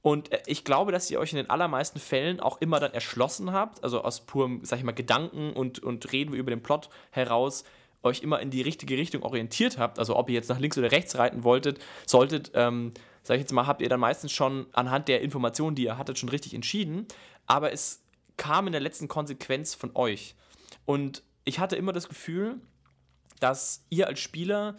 Und 0.01 0.31
äh, 0.31 0.41
ich 0.45 0.63
glaube, 0.63 0.91
dass 0.91 1.09
ihr 1.09 1.19
euch 1.19 1.31
in 1.31 1.37
den 1.37 1.49
allermeisten 1.49 1.99
Fällen 1.99 2.39
auch 2.39 2.61
immer 2.61 2.79
dann 2.79 2.93
erschlossen 2.93 3.53
habt, 3.53 3.83
also 3.83 4.03
aus 4.03 4.25
purem, 4.25 4.63
sag 4.63 4.77
ich 4.77 4.85
mal, 4.85 4.91
Gedanken 4.91 5.53
und, 5.53 5.79
und 5.79 6.11
Reden 6.11 6.35
über 6.35 6.51
den 6.51 6.61
Plot 6.61 6.89
heraus, 7.09 7.63
euch 8.05 8.21
immer 8.21 8.39
in 8.39 8.49
die 8.49 8.61
richtige 8.61 8.97
Richtung 8.97 9.23
orientiert 9.23 9.77
habt, 9.77 9.99
also 9.99 10.15
ob 10.15 10.29
ihr 10.29 10.35
jetzt 10.35 10.49
nach 10.49 10.59
links 10.59 10.77
oder 10.77 10.91
rechts 10.91 11.17
reiten 11.17 11.43
wolltet, 11.43 11.79
solltet, 12.05 12.51
ähm, 12.53 12.93
sag 13.23 13.35
ich 13.35 13.41
jetzt 13.41 13.51
mal, 13.51 13.67
habt 13.67 13.81
ihr 13.81 13.89
dann 13.89 13.99
meistens 13.99 14.31
schon 14.31 14.67
anhand 14.71 15.07
der 15.07 15.21
Informationen, 15.21 15.75
die 15.75 15.83
ihr 15.83 15.97
hattet, 15.97 16.19
schon 16.19 16.29
richtig 16.29 16.53
entschieden. 16.53 17.07
Aber 17.47 17.71
es 17.71 18.03
kam 18.37 18.67
in 18.67 18.71
der 18.71 18.81
letzten 18.81 19.07
Konsequenz 19.07 19.73
von 19.73 19.95
euch. 19.95 20.35
Und 20.85 21.23
ich 21.43 21.59
hatte 21.59 21.75
immer 21.75 21.93
das 21.93 22.07
Gefühl, 22.07 22.61
dass 23.39 23.85
ihr 23.89 24.07
als 24.07 24.19
Spieler 24.19 24.75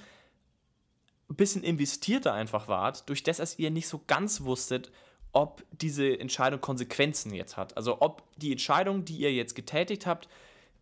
ein 1.29 1.37
bisschen 1.37 1.65
investierter 1.65 2.33
einfach 2.33 2.69
wart, 2.69 3.09
durch 3.09 3.23
das, 3.23 3.39
dass 3.39 3.59
ihr 3.59 3.71
nicht 3.71 3.89
so 3.89 4.03
ganz 4.07 4.43
wusstet, 4.43 4.93
ob 5.33 5.65
diese 5.71 6.19
Entscheidung 6.19 6.61
Konsequenzen 6.61 7.35
jetzt 7.35 7.57
hat. 7.57 7.77
Also 7.77 8.01
ob 8.01 8.23
die 8.37 8.53
Entscheidung, 8.53 9.05
die 9.05 9.19
ihr 9.19 9.33
jetzt 9.33 9.55
getätigt 9.55 10.07
habt, 10.07 10.29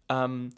ähm, 0.08 0.54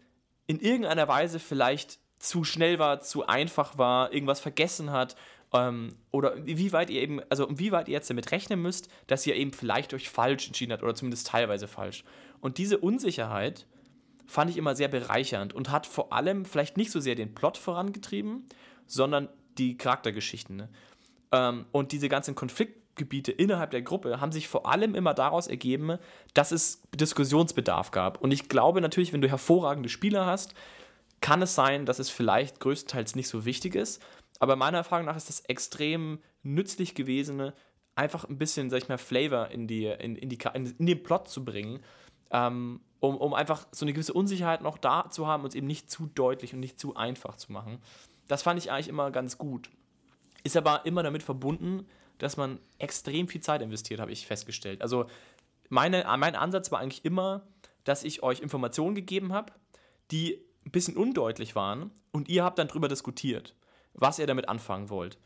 in 0.47 0.61
irgendeiner 0.61 1.09
Weise 1.09 1.39
vielleicht 1.39 1.99
zu 2.19 2.45
schnell 2.45 2.79
war, 2.79 3.01
zu 3.01 3.27
einfach 3.27 3.79
war, 3.79 4.13
irgendwas 4.13 4.41
vergessen 4.41 4.91
hat 4.91 5.17
ähm, 5.53 5.97
oder 6.11 6.35
wie 6.45 6.73
weit 6.73 6.91
ihr 6.91 7.03
eben, 7.03 7.21
also 7.29 7.47
wie 7.51 7.73
weit 7.73 7.89
ihr 7.89 7.95
jetzt 7.95 8.11
damit 8.11 8.31
rechnen 8.33 8.61
müsst, 8.61 8.89
dass 9.07 9.27
ihr 9.27 9.37
eben 9.37 9.53
vielleicht 9.53 9.95
euch 9.95 10.09
falsch 10.09 10.47
entschieden 10.47 10.73
habt 10.73 10.83
oder 10.83 10.95
zumindest 10.95 11.29
teilweise 11.29 11.69
falsch. 11.69 12.05
Und 12.41 12.59
diese 12.59 12.79
Unsicherheit 12.79 13.67
fand 14.27 14.51
ich 14.51 14.57
immer 14.57 14.75
sehr 14.75 14.89
bereichernd 14.89 15.53
und 15.53 15.71
hat 15.71 15.87
vor 15.87 16.13
allem 16.13 16.45
vielleicht 16.45 16.77
nicht 16.77 16.91
so 16.91 17.01
sehr 17.01 17.15
den 17.15 17.35
Plot 17.35 17.57
vorangetrieben, 17.57 18.45
sondern 18.87 19.29
die 19.59 19.77
Charaktergeschichten. 19.77 20.57
Ne? 20.57 20.69
Ähm, 21.33 21.67
und 21.73 21.93
diese 21.93 22.09
ganzen 22.09 22.35
Konfliktgebiete 22.97 23.33
innerhalb 23.33 23.71
der 23.71 23.83
Gruppe 23.83 24.21
haben 24.21 24.33
sich 24.33 24.49
vor 24.49 24.67
allem 24.67 24.95
immer 24.95 25.15
daraus 25.15 25.47
ergeben, 25.47 25.99
dass 26.35 26.51
es 26.51 26.83
Diskussionsbedarf 26.95 27.91
gab. 27.91 28.21
Und 28.23 28.33
ich 28.33 28.49
glaube 28.49 28.81
natürlich, 28.81 29.13
wenn 29.13 29.21
du 29.21 29.29
hervorragende 29.29 29.89
Spieler 29.89 30.27
hast, 30.27 30.55
kann 31.21 31.43
es 31.43 31.55
sein, 31.55 31.87
dass 31.87 31.99
es 31.99 32.11
vielleicht 32.11 32.61
größtenteils 32.61 33.15
nicht 33.15 33.29
so 33.29 33.45
wichtig 33.45 33.75
ist. 33.75 34.03
Aber 34.39 34.57
meiner 34.57 34.79
Erfahrung 34.79 35.07
nach 35.07 35.17
ist 35.17 35.29
das 35.29 35.41
extrem 35.41 36.21
nützlich 36.43 36.95
gewesen, 36.95 37.53
einfach 37.95 38.25
ein 38.25 38.39
bisschen, 38.39 38.71
sag 38.71 38.83
ich 38.83 38.89
mal, 38.89 38.99
Flavor 38.99 39.51
in, 39.51 39.67
die, 39.67 39.87
in, 39.87 40.17
in, 40.17 40.29
die, 40.29 40.39
in 40.55 40.87
den 40.87 41.03
Plot 41.03 41.29
zu 41.29 41.45
bringen, 41.45 41.81
ähm, 42.31 42.81
um, 43.01 43.17
um 43.17 43.35
einfach 43.35 43.67
so 43.73 43.85
eine 43.85 43.93
gewisse 43.93 44.13
Unsicherheit 44.13 44.63
noch 44.63 44.79
da 44.79 45.09
zu 45.11 45.27
haben 45.27 45.43
und 45.43 45.49
es 45.49 45.55
eben 45.55 45.67
nicht 45.67 45.91
zu 45.91 46.07
deutlich 46.07 46.53
und 46.55 46.61
nicht 46.61 46.79
zu 46.79 46.97
einfach 46.97 47.37
zu 47.37 47.53
machen. 47.53 47.79
Das 48.29 48.43
fand 48.43 48.59
ich 48.59 48.71
eigentlich 48.71 48.89
immer 48.89 49.11
ganz 49.11 49.39
gut. 49.39 49.71
Ist 50.45 50.57
aber 50.57 50.85
immer 50.85 51.03
damit 51.03 51.23
verbunden, 51.23 51.87
dass 52.19 52.37
man 52.37 52.59
extrem 52.79 53.29
viel 53.29 53.41
Zeit 53.41 53.63
investiert, 53.63 54.01
habe 54.01 54.13
ich 54.13 54.27
festgestellt. 54.27 54.83
Also 54.83 55.07
meine, 55.69 56.05
mein 56.19 56.37
Ansatz 56.37 56.71
war 56.71 56.81
eigentlich 56.81 57.05
immer, 57.05 57.47
dass 57.85 58.05
ich 58.05 58.23
euch 58.23 58.41
Informationen 58.41 58.95
gegeben 58.95 59.33
habe, 59.33 59.53
die 60.11 60.45
ein 60.65 60.71
bisschen 60.71 60.97
undeutlich 60.97 61.55
waren 61.55 61.91
und 62.13 62.29
ihr 62.29 62.45
habt 62.45 62.59
dann 62.59 62.69
darüber 62.69 62.89
diskutiert, 62.89 63.55
was 63.95 64.19
ihr 64.19 64.27
damit 64.27 64.49
anfangen 64.49 64.91
wollt. 64.91 65.19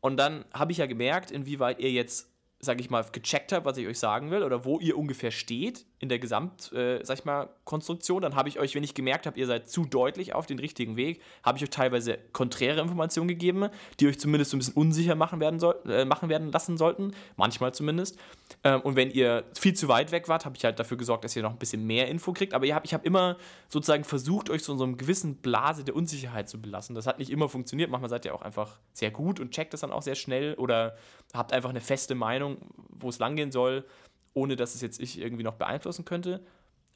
Und 0.00 0.16
dann 0.16 0.44
habe 0.52 0.72
ich 0.72 0.78
ja 0.78 0.86
gemerkt, 0.86 1.30
inwieweit 1.30 1.80
ihr 1.80 1.90
jetzt 1.90 2.30
sage 2.60 2.80
ich 2.80 2.90
mal, 2.90 3.04
gecheckt 3.12 3.52
habe, 3.52 3.64
was 3.64 3.76
ich 3.76 3.86
euch 3.86 3.98
sagen 3.98 4.30
will 4.32 4.42
oder 4.42 4.64
wo 4.64 4.80
ihr 4.80 4.98
ungefähr 4.98 5.30
steht 5.30 5.86
in 6.00 6.08
der 6.08 6.18
Gesamt, 6.18 6.72
äh, 6.72 7.04
sag 7.04 7.18
ich 7.18 7.24
mal, 7.24 7.48
Konstruktion, 7.64 8.22
dann 8.22 8.34
habe 8.34 8.48
ich 8.48 8.58
euch, 8.58 8.74
wenn 8.74 8.82
ich 8.82 8.94
gemerkt 8.94 9.26
habe, 9.26 9.38
ihr 9.38 9.46
seid 9.46 9.68
zu 9.68 9.84
deutlich 9.84 10.34
auf 10.34 10.46
den 10.46 10.58
richtigen 10.58 10.96
Weg, 10.96 11.20
habe 11.44 11.58
ich 11.58 11.64
euch 11.64 11.70
teilweise 11.70 12.18
konträre 12.32 12.80
Informationen 12.80 13.28
gegeben, 13.28 13.68
die 14.00 14.08
euch 14.08 14.18
zumindest 14.18 14.50
so 14.50 14.56
ein 14.56 14.58
bisschen 14.60 14.74
unsicher 14.74 15.14
machen 15.14 15.40
werden, 15.40 15.60
soll, 15.60 15.76
äh, 15.86 16.04
machen 16.04 16.28
werden 16.28 16.50
lassen 16.50 16.76
sollten, 16.76 17.12
manchmal 17.36 17.74
zumindest. 17.74 18.18
Ähm, 18.64 18.80
und 18.80 18.96
wenn 18.96 19.10
ihr 19.10 19.44
viel 19.58 19.74
zu 19.74 19.88
weit 19.88 20.10
weg 20.10 20.28
wart, 20.28 20.44
habe 20.44 20.56
ich 20.56 20.64
halt 20.64 20.78
dafür 20.78 20.96
gesorgt, 20.96 21.24
dass 21.24 21.36
ihr 21.36 21.42
noch 21.42 21.52
ein 21.52 21.58
bisschen 21.58 21.86
mehr 21.86 22.08
Info 22.08 22.32
kriegt. 22.32 22.54
Aber 22.54 22.64
ich 22.64 22.72
habe 22.72 23.06
immer 23.06 23.36
sozusagen 23.68 24.04
versucht, 24.04 24.50
euch 24.50 24.62
so 24.62 24.72
in 24.72 24.78
so 24.78 24.84
einem 24.84 24.96
gewissen 24.96 25.36
Blase 25.36 25.84
der 25.84 25.94
Unsicherheit 25.94 26.48
zu 26.48 26.60
belassen. 26.60 26.94
Das 26.94 27.06
hat 27.06 27.18
nicht 27.18 27.30
immer 27.30 27.48
funktioniert. 27.48 27.90
Manchmal 27.90 28.10
seid 28.10 28.24
ihr 28.24 28.34
auch 28.34 28.42
einfach 28.42 28.78
sehr 28.92 29.10
gut 29.10 29.40
und 29.40 29.50
checkt 29.50 29.72
das 29.72 29.80
dann 29.80 29.92
auch 29.92 30.02
sehr 30.02 30.14
schnell 30.14 30.54
oder 30.54 30.96
habt 31.34 31.52
einfach 31.52 31.70
eine 31.70 31.80
feste 31.80 32.14
Meinung, 32.14 32.47
wo 32.88 33.08
es 33.08 33.18
langgehen 33.18 33.52
soll, 33.52 33.84
ohne 34.34 34.56
dass 34.56 34.74
es 34.74 34.80
jetzt 34.80 35.00
ich 35.00 35.18
irgendwie 35.18 35.42
noch 35.42 35.54
beeinflussen 35.54 36.04
könnte. 36.04 36.44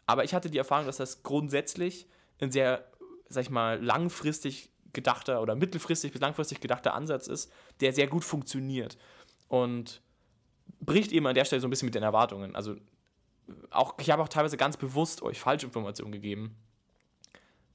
Aber 0.06 0.24
ich 0.24 0.34
hatte 0.34 0.50
die 0.50 0.58
Erfahrung, 0.58 0.86
dass 0.86 0.96
das 0.96 1.22
grundsätzlich 1.22 2.06
ein 2.40 2.50
sehr, 2.50 2.84
sag 3.28 3.42
ich 3.42 3.50
mal, 3.50 3.82
langfristig 3.82 4.70
gedachter 4.92 5.40
oder 5.40 5.54
mittelfristig 5.54 6.12
bis 6.12 6.20
langfristig 6.20 6.60
gedachter 6.60 6.94
Ansatz 6.94 7.26
ist, 7.26 7.50
der 7.80 7.92
sehr 7.92 8.06
gut 8.06 8.24
funktioniert. 8.24 8.98
Und 9.48 10.02
bricht 10.80 11.12
eben 11.12 11.26
an 11.26 11.34
der 11.34 11.44
Stelle 11.44 11.60
so 11.60 11.66
ein 11.66 11.70
bisschen 11.70 11.86
mit 11.86 11.94
den 11.94 12.02
Erwartungen. 12.02 12.54
Also 12.54 12.76
auch, 13.70 13.98
ich 13.98 14.10
habe 14.10 14.22
auch 14.22 14.28
teilweise 14.28 14.56
ganz 14.56 14.76
bewusst 14.76 15.22
euch 15.22 15.40
Falschinformationen 15.40 16.12
gegeben, 16.12 16.56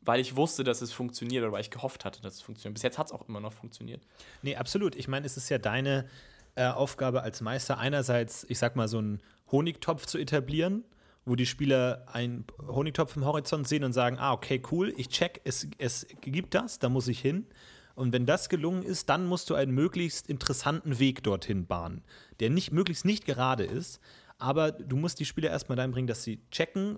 weil 0.01 0.19
ich 0.19 0.35
wusste, 0.35 0.63
dass 0.63 0.81
es 0.81 0.91
funktioniert 0.91 1.43
oder 1.43 1.51
weil 1.51 1.61
ich 1.61 1.71
gehofft 1.71 2.05
hatte, 2.05 2.21
dass 2.21 2.35
es 2.35 2.41
funktioniert. 2.41 2.75
Bis 2.75 2.83
jetzt 2.83 2.97
hat 2.97 3.07
es 3.07 3.13
auch 3.13 3.27
immer 3.27 3.39
noch 3.39 3.53
funktioniert. 3.53 4.01
Nee, 4.41 4.55
absolut. 4.55 4.95
Ich 4.95 5.07
meine, 5.07 5.25
es 5.25 5.37
ist 5.37 5.49
ja 5.49 5.57
deine 5.57 6.09
äh, 6.57 6.65
Aufgabe 6.65 7.21
als 7.21 7.41
Meister, 7.41 7.77
einerseits, 7.77 8.45
ich 8.49 8.57
sag 8.57 8.75
mal, 8.75 8.87
so 8.87 8.97
einen 8.97 9.21
Honigtopf 9.51 10.07
zu 10.07 10.17
etablieren, 10.17 10.83
wo 11.23 11.35
die 11.35 11.45
Spieler 11.45 12.05
einen 12.11 12.45
Honigtopf 12.67 13.15
im 13.15 13.25
Horizont 13.25 13.67
sehen 13.67 13.83
und 13.83 13.93
sagen, 13.93 14.17
ah, 14.19 14.33
okay, 14.33 14.59
cool, 14.71 14.91
ich 14.97 15.09
check, 15.09 15.41
es, 15.43 15.67
es 15.77 16.07
gibt 16.21 16.55
das, 16.55 16.79
da 16.79 16.89
muss 16.89 17.07
ich 17.07 17.19
hin. 17.19 17.45
Und 17.93 18.11
wenn 18.11 18.25
das 18.25 18.49
gelungen 18.49 18.81
ist, 18.81 19.07
dann 19.09 19.27
musst 19.27 19.51
du 19.51 19.55
einen 19.55 19.71
möglichst 19.71 20.27
interessanten 20.29 20.97
Weg 20.97 21.21
dorthin 21.21 21.67
bahnen, 21.67 22.03
der 22.39 22.49
nicht, 22.49 22.71
möglichst 22.71 23.05
nicht 23.05 23.25
gerade 23.25 23.63
ist, 23.63 23.99
aber 24.39 24.71
du 24.71 24.97
musst 24.97 25.19
die 25.19 25.25
Spieler 25.25 25.51
erstmal 25.51 25.75
dahin 25.75 25.91
bringen, 25.91 26.07
dass 26.07 26.23
sie 26.23 26.39
checken, 26.49 26.97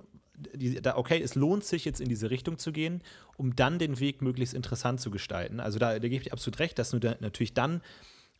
die, 0.53 0.81
da, 0.81 0.95
okay, 0.95 1.21
es 1.21 1.35
lohnt 1.35 1.65
sich 1.65 1.83
jetzt 1.83 1.99
in 1.99 2.07
diese 2.07 2.29
Richtung 2.29 2.57
zu 2.57 2.71
gehen, 2.71 3.01
um 3.35 3.57
dann 3.57 3.77
den 3.77 3.99
Weg 3.99 4.21
möglichst 4.21 4.53
interessant 4.53 5.01
zu 5.01 5.11
gestalten. 5.11 5.59
Also 5.59 5.79
da, 5.79 5.99
da 5.99 6.07
gebe 6.07 6.23
ich 6.23 6.31
absolut 6.31 6.59
recht, 6.59 6.79
dass 6.79 6.91
du 6.91 6.99
da 6.99 7.15
natürlich 7.19 7.53
dann 7.53 7.81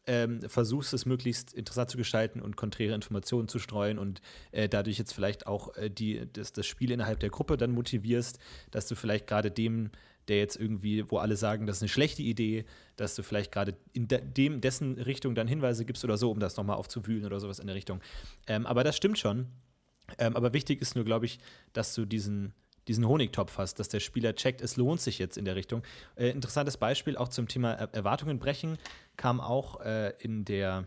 ähm, 0.10 0.41
versuchst, 0.49 0.91
es 0.93 1.05
möglichst 1.05 1.53
interessant 1.53 1.91
zu 1.91 1.97
gestalten 1.97 2.41
und 2.41 2.57
konträre 2.57 2.95
Informationen 2.95 3.47
zu 3.47 3.60
streuen 3.60 3.99
und 3.99 4.22
äh, 4.51 4.68
dadurch 4.68 4.97
jetzt 4.97 5.14
vielleicht 5.14 5.45
auch 5.45 5.76
äh, 5.78 5.89
die, 5.89 6.28
das, 6.34 6.51
das 6.51 6.66
Spiel 6.66 6.89
innerhalb 6.89 7.20
der 7.20 7.30
Gruppe 7.30 7.57
dann 7.57 7.72
motivierst, 7.72 8.39
dass 8.72 8.88
du 8.88 8.95
vielleicht 8.95 9.28
gerade 9.28 9.51
dem 9.51 9.91
der 10.28 10.38
jetzt 10.38 10.57
irgendwie, 10.57 11.10
wo 11.10 11.18
alle 11.18 11.36
sagen, 11.36 11.66
das 11.66 11.78
ist 11.78 11.82
eine 11.82 11.89
schlechte 11.89 12.22
Idee, 12.22 12.66
dass 12.97 13.16
du 13.16 13.24
vielleicht 13.24 13.51
gerade 13.51 13.76
in 13.93 14.07
de 14.07 14.22
dem, 14.22 14.62
dessen 14.62 14.99
Richtung 14.99 15.34
dann 15.34 15.47
Hinweise 15.47 15.86
gibst 15.86 16.03
oder 16.03 16.18
so, 16.18 16.30
um 16.30 16.39
das 16.39 16.55
nochmal 16.55 16.78
aufzuwühlen 16.78 17.26
oder 17.26 17.39
sowas 17.39 17.57
in 17.57 17.66
der 17.66 17.76
Richtung. 17.76 17.99
Ähm, 18.45 18.68
aber 18.68 18.84
das 18.84 18.95
stimmt 18.95 19.18
schon. 19.18 19.47
Ähm, 20.20 20.36
aber 20.36 20.53
wichtig 20.53 20.82
ist 20.82 20.95
nur, 20.95 21.03
glaube 21.03 21.26
ich, 21.26 21.39
dass 21.74 21.95
du 21.95 22.05
diesen, 22.05 22.53
diesen 22.89 23.07
Honigtopf 23.07 23.57
hast, 23.57 23.79
dass 23.79 23.87
der 23.87 24.01
Spieler 24.01 24.35
checkt, 24.35 24.61
es 24.61 24.75
lohnt 24.75 24.99
sich 24.99 25.19
jetzt 25.19 25.37
in 25.37 25.45
der 25.45 25.55
Richtung. 25.55 25.83
Äh, 26.15 26.29
interessantes 26.31 26.75
Beispiel 26.75 27.15
auch 27.15 27.29
zum 27.29 27.47
Thema 27.47 27.73
er 27.73 27.93
Erwartungen 27.93 28.39
brechen 28.39 28.77
kam 29.15 29.39
auch 29.39 29.79
äh, 29.81 30.13
in 30.19 30.43
der 30.43 30.85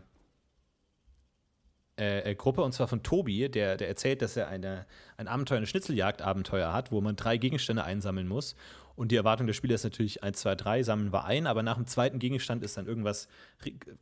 äh, 1.99 2.31
äh, 2.31 2.35
Gruppe 2.35 2.63
und 2.63 2.73
zwar 2.73 2.87
von 2.87 3.03
Tobi, 3.03 3.49
der, 3.49 3.77
der 3.77 3.87
erzählt, 3.87 4.21
dass 4.21 4.35
er 4.35 4.47
eine, 4.47 4.85
ein 5.15 5.27
Abenteuer, 5.27 5.57
eine 5.57 5.67
Schnitzeljagd-Abenteuer 5.67 6.73
hat, 6.73 6.91
wo 6.91 7.01
man 7.01 7.15
drei 7.15 7.37
Gegenstände 7.37 7.83
einsammeln 7.83 8.27
muss. 8.27 8.55
Und 8.95 9.11
die 9.11 9.15
Erwartung 9.15 9.47
des 9.47 9.55
Spielers 9.55 9.81
ist 9.81 9.85
natürlich 9.85 10.21
1, 10.21 10.39
2, 10.39 10.55
3, 10.55 10.83
sammeln 10.83 11.11
wir 11.11 11.25
ein, 11.25 11.47
aber 11.47 11.63
nach 11.63 11.77
dem 11.77 11.87
zweiten 11.87 12.19
Gegenstand 12.19 12.63
ist 12.63 12.77
dann 12.77 12.85
irgendwas 12.85 13.27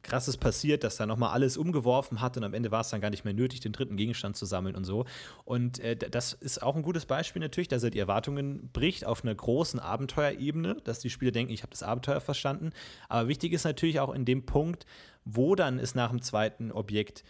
krasses 0.01 0.37
passiert, 0.37 0.83
dass 0.83 0.99
er 0.99 1.05
nochmal 1.05 1.31
alles 1.31 1.55
umgeworfen 1.55 2.19
hat 2.19 2.35
und 2.35 2.43
am 2.43 2.53
Ende 2.53 2.71
war 2.71 2.81
es 2.81 2.89
dann 2.89 2.99
gar 2.99 3.09
nicht 3.09 3.23
mehr 3.23 3.33
nötig, 3.33 3.61
den 3.61 3.71
dritten 3.71 3.95
Gegenstand 3.95 4.35
zu 4.35 4.45
sammeln 4.45 4.75
und 4.75 4.83
so. 4.83 5.05
Und 5.45 5.79
äh, 5.79 5.95
das 5.95 6.33
ist 6.33 6.61
auch 6.61 6.75
ein 6.75 6.81
gutes 6.81 7.05
Beispiel 7.05 7.41
natürlich, 7.41 7.69
dass 7.69 7.83
er 7.83 7.89
die 7.89 7.99
Erwartungen 7.99 8.69
bricht 8.73 9.05
auf 9.05 9.23
einer 9.23 9.33
großen 9.33 9.79
Abenteuerebene, 9.79 10.77
dass 10.83 10.99
die 10.99 11.09
Spieler 11.09 11.31
denken, 11.31 11.53
ich 11.53 11.63
habe 11.63 11.71
das 11.71 11.83
Abenteuer 11.83 12.19
verstanden. 12.19 12.71
Aber 13.07 13.29
wichtig 13.29 13.53
ist 13.53 13.63
natürlich 13.63 14.01
auch 14.01 14.13
in 14.13 14.25
dem 14.25 14.45
Punkt, 14.45 14.85
wo 15.23 15.55
dann 15.55 15.79
es 15.79 15.95
nach 15.95 16.09
dem 16.09 16.21
zweiten 16.21 16.71
Objekt 16.71 17.23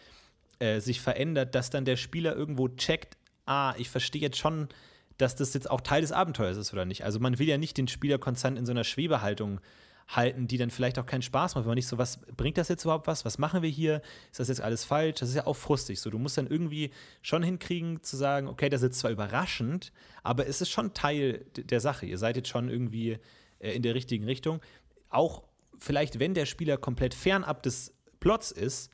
äh, 0.58 0.80
sich 0.80 1.02
verändert, 1.02 1.54
dass 1.54 1.70
dann 1.70 1.86
der 1.86 1.98
Spieler 1.98 2.36
irgendwo 2.36 2.70
checkt, 2.70 3.18
ah, 3.46 3.76
ich 3.78 3.90
verstehe 3.90 4.22
jetzt 4.22 4.38
schon, 4.38 4.68
dass 5.22 5.36
das 5.36 5.54
jetzt 5.54 5.70
auch 5.70 5.82
Teil 5.82 6.02
des 6.02 6.12
Abenteuers 6.12 6.58
ist 6.58 6.74
oder 6.74 6.86
nicht. 6.86 7.04
Also 7.04 7.20
man 7.20 7.38
will 7.38 7.48
ja 7.48 7.58
nicht 7.58 7.78
den 7.78 7.88
Spieler 7.88 8.18
konstant 8.18 8.58
in 8.58 8.66
so 8.66 8.72
einer 8.72 8.84
Schwebehaltung 8.84 9.62
halten, 10.08 10.48
die 10.48 10.58
dann 10.58 10.72
vielleicht 10.72 11.00
auch 11.00 11.06
keinen 11.06 11.22
Spaß 11.22 11.56
macht, 11.56 11.66
wenn 11.66 11.70
man 11.70 11.76
nicht 11.76 11.88
so, 11.88 11.98
was 11.98 12.20
bringt 12.36 12.58
das 12.58 12.68
jetzt 12.68 12.84
überhaupt 12.84 13.08
was? 13.08 13.24
Was 13.24 13.38
machen 13.38 13.62
wir 13.62 13.70
hier? 13.70 14.02
Ist 14.32 14.40
das 14.40 14.50
jetzt 14.50 14.62
alles 14.62 14.84
falsch? 14.84 15.20
Das 15.20 15.30
ist 15.30 15.36
ja 15.36 15.46
auch 15.48 15.56
frustig. 15.56 16.02
So, 16.02 16.10
du 16.10 16.20
musst 16.20 16.38
dann 16.38 16.48
irgendwie 16.48 16.92
schon 17.22 17.44
hinkriegen 17.44 18.02
zu 18.04 18.18
sagen, 18.18 18.48
okay, 18.48 18.68
das 18.70 18.82
ist 18.82 18.88
jetzt 18.88 19.00
zwar 19.00 19.12
überraschend, 19.12 19.94
aber 20.24 20.48
es 20.48 20.60
ist 20.60 20.70
schon 20.70 20.94
Teil 20.94 21.46
der 21.56 21.80
Sache. 21.80 22.06
Ihr 22.06 22.18
seid 22.18 22.36
jetzt 22.36 22.50
schon 22.50 22.68
irgendwie 22.68 23.20
äh, 23.60 23.72
in 23.72 23.84
der 23.84 23.96
richtigen 23.96 24.26
Richtung. 24.26 24.60
Auch 25.10 25.44
vielleicht, 25.78 26.20
wenn 26.20 26.34
der 26.34 26.46
Spieler 26.46 26.78
komplett 26.78 27.14
fernab 27.14 27.64
des 27.64 27.94
Plots 28.20 28.52
ist, 28.52 28.92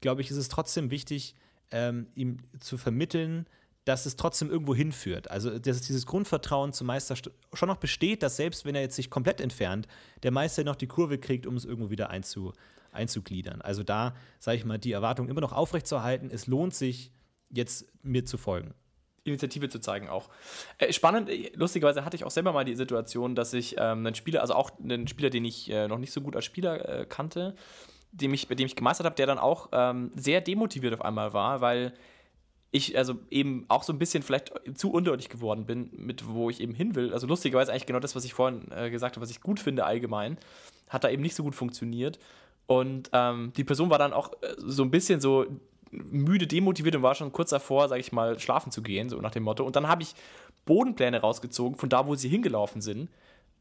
glaube 0.00 0.20
ich, 0.20 0.30
ist 0.30 0.36
es 0.36 0.48
trotzdem 0.48 0.90
wichtig, 0.90 1.34
ähm, 1.70 2.08
ihm 2.14 2.38
zu 2.60 2.78
vermitteln, 2.78 3.46
dass 3.88 4.04
es 4.04 4.16
trotzdem 4.16 4.50
irgendwo 4.50 4.74
hinführt. 4.74 5.30
Also, 5.30 5.58
dass 5.58 5.80
dieses 5.80 6.04
Grundvertrauen 6.04 6.74
zum 6.74 6.86
Meister 6.86 7.16
schon 7.54 7.68
noch 7.68 7.78
besteht, 7.78 8.22
dass 8.22 8.36
selbst 8.36 8.66
wenn 8.66 8.74
er 8.74 8.82
jetzt 8.82 8.96
sich 8.96 9.08
komplett 9.08 9.40
entfernt, 9.40 9.88
der 10.22 10.30
Meister 10.30 10.62
noch 10.62 10.76
die 10.76 10.86
Kurve 10.86 11.16
kriegt, 11.16 11.46
um 11.46 11.56
es 11.56 11.64
irgendwo 11.64 11.88
wieder 11.88 12.10
einzu, 12.10 12.52
einzugliedern. 12.92 13.62
Also 13.62 13.82
da, 13.82 14.14
sage 14.40 14.58
ich 14.58 14.66
mal, 14.66 14.78
die 14.78 14.92
Erwartung 14.92 15.30
immer 15.30 15.40
noch 15.40 15.52
aufrechtzuerhalten. 15.52 16.30
Es 16.30 16.46
lohnt 16.46 16.74
sich, 16.74 17.12
jetzt 17.48 17.86
mir 18.02 18.26
zu 18.26 18.36
folgen. 18.36 18.74
Initiative 19.24 19.70
zu 19.70 19.78
zeigen 19.78 20.10
auch. 20.10 20.28
Äh, 20.76 20.92
spannend, 20.92 21.30
äh, 21.30 21.50
lustigerweise 21.54 22.04
hatte 22.04 22.16
ich 22.16 22.24
auch 22.24 22.30
selber 22.30 22.52
mal 22.52 22.64
die 22.64 22.76
Situation, 22.76 23.34
dass 23.34 23.54
ich 23.54 23.76
ähm, 23.78 24.06
einen 24.06 24.14
Spieler, 24.14 24.42
also 24.42 24.54
auch 24.54 24.70
einen 24.78 25.08
Spieler, 25.08 25.30
den 25.30 25.46
ich 25.46 25.70
äh, 25.70 25.88
noch 25.88 25.98
nicht 25.98 26.12
so 26.12 26.20
gut 26.20 26.36
als 26.36 26.44
Spieler 26.44 26.88
äh, 26.88 27.06
kannte, 27.06 27.54
dem 28.12 28.34
ich, 28.34 28.48
bei 28.48 28.54
dem 28.54 28.66
ich 28.66 28.76
gemeistert 28.76 29.06
habe, 29.06 29.16
der 29.16 29.26
dann 29.26 29.38
auch 29.38 29.70
ähm, 29.72 30.12
sehr 30.14 30.42
demotiviert 30.42 30.92
auf 30.92 31.02
einmal 31.02 31.32
war, 31.32 31.62
weil 31.62 31.94
ich 32.70 32.96
also 32.98 33.14
eben 33.30 33.64
auch 33.68 33.82
so 33.82 33.92
ein 33.92 33.98
bisschen 33.98 34.22
vielleicht 34.22 34.52
zu 34.74 34.90
undeutlich 34.90 35.28
geworden 35.28 35.64
bin, 35.64 35.90
mit 35.96 36.28
wo 36.28 36.50
ich 36.50 36.60
eben 36.60 36.74
hin 36.74 36.94
will. 36.94 37.12
Also 37.12 37.26
lustigerweise 37.26 37.72
eigentlich 37.72 37.86
genau 37.86 38.00
das, 38.00 38.14
was 38.14 38.24
ich 38.24 38.34
vorhin 38.34 38.70
äh, 38.70 38.90
gesagt 38.90 39.16
habe, 39.16 39.22
was 39.22 39.30
ich 39.30 39.40
gut 39.40 39.58
finde 39.58 39.84
allgemein, 39.84 40.36
hat 40.88 41.04
da 41.04 41.10
eben 41.10 41.22
nicht 41.22 41.34
so 41.34 41.42
gut 41.42 41.54
funktioniert. 41.54 42.18
Und 42.66 43.08
ähm, 43.12 43.52
die 43.56 43.64
Person 43.64 43.88
war 43.88 43.98
dann 43.98 44.12
auch 44.12 44.32
äh, 44.42 44.54
so 44.58 44.82
ein 44.82 44.90
bisschen 44.90 45.20
so 45.20 45.46
müde, 45.90 46.46
demotiviert 46.46 46.96
und 46.96 47.02
war 47.02 47.14
schon 47.14 47.32
kurz 47.32 47.50
davor, 47.50 47.88
sage 47.88 48.00
ich 48.00 48.12
mal, 48.12 48.38
schlafen 48.38 48.70
zu 48.70 48.82
gehen, 48.82 49.08
so 49.08 49.18
nach 49.20 49.30
dem 49.30 49.44
Motto. 49.44 49.64
Und 49.64 49.74
dann 49.74 49.88
habe 49.88 50.02
ich 50.02 50.14
Bodenpläne 50.66 51.20
rausgezogen 51.20 51.78
von 51.78 51.88
da, 51.88 52.06
wo 52.06 52.14
sie 52.14 52.28
hingelaufen 52.28 52.82
sind, 52.82 53.08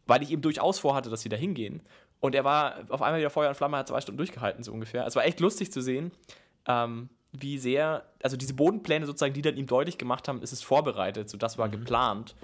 weil 0.05 0.21
ich 0.23 0.31
eben 0.31 0.41
durchaus 0.41 0.79
vorhatte, 0.79 1.09
dass 1.09 1.21
sie 1.21 1.29
da 1.29 1.37
hingehen. 1.37 1.81
Und 2.19 2.35
er 2.35 2.43
war 2.43 2.79
auf 2.89 3.01
einmal 3.01 3.19
wieder 3.19 3.29
Feuer 3.29 3.49
und 3.49 3.55
Flamme, 3.55 3.77
hat 3.77 3.87
zwei 3.87 4.01
Stunden 4.01 4.17
durchgehalten, 4.17 4.63
so 4.63 4.73
ungefähr. 4.73 5.05
Es 5.05 5.15
war 5.15 5.25
echt 5.25 5.39
lustig 5.39 5.71
zu 5.71 5.81
sehen, 5.81 6.11
ähm, 6.67 7.09
wie 7.31 7.57
sehr, 7.57 8.05
also 8.23 8.37
diese 8.37 8.53
Bodenpläne 8.53 9.05
sozusagen, 9.05 9.33
die 9.33 9.41
dann 9.41 9.57
ihm 9.57 9.67
deutlich 9.67 9.97
gemacht 9.97 10.27
haben, 10.27 10.41
ist 10.41 10.53
es 10.53 10.61
vorbereitet, 10.61 11.29
so 11.29 11.37
das 11.37 11.57
war 11.57 11.67
mhm. 11.67 11.71
geplant, 11.71 12.35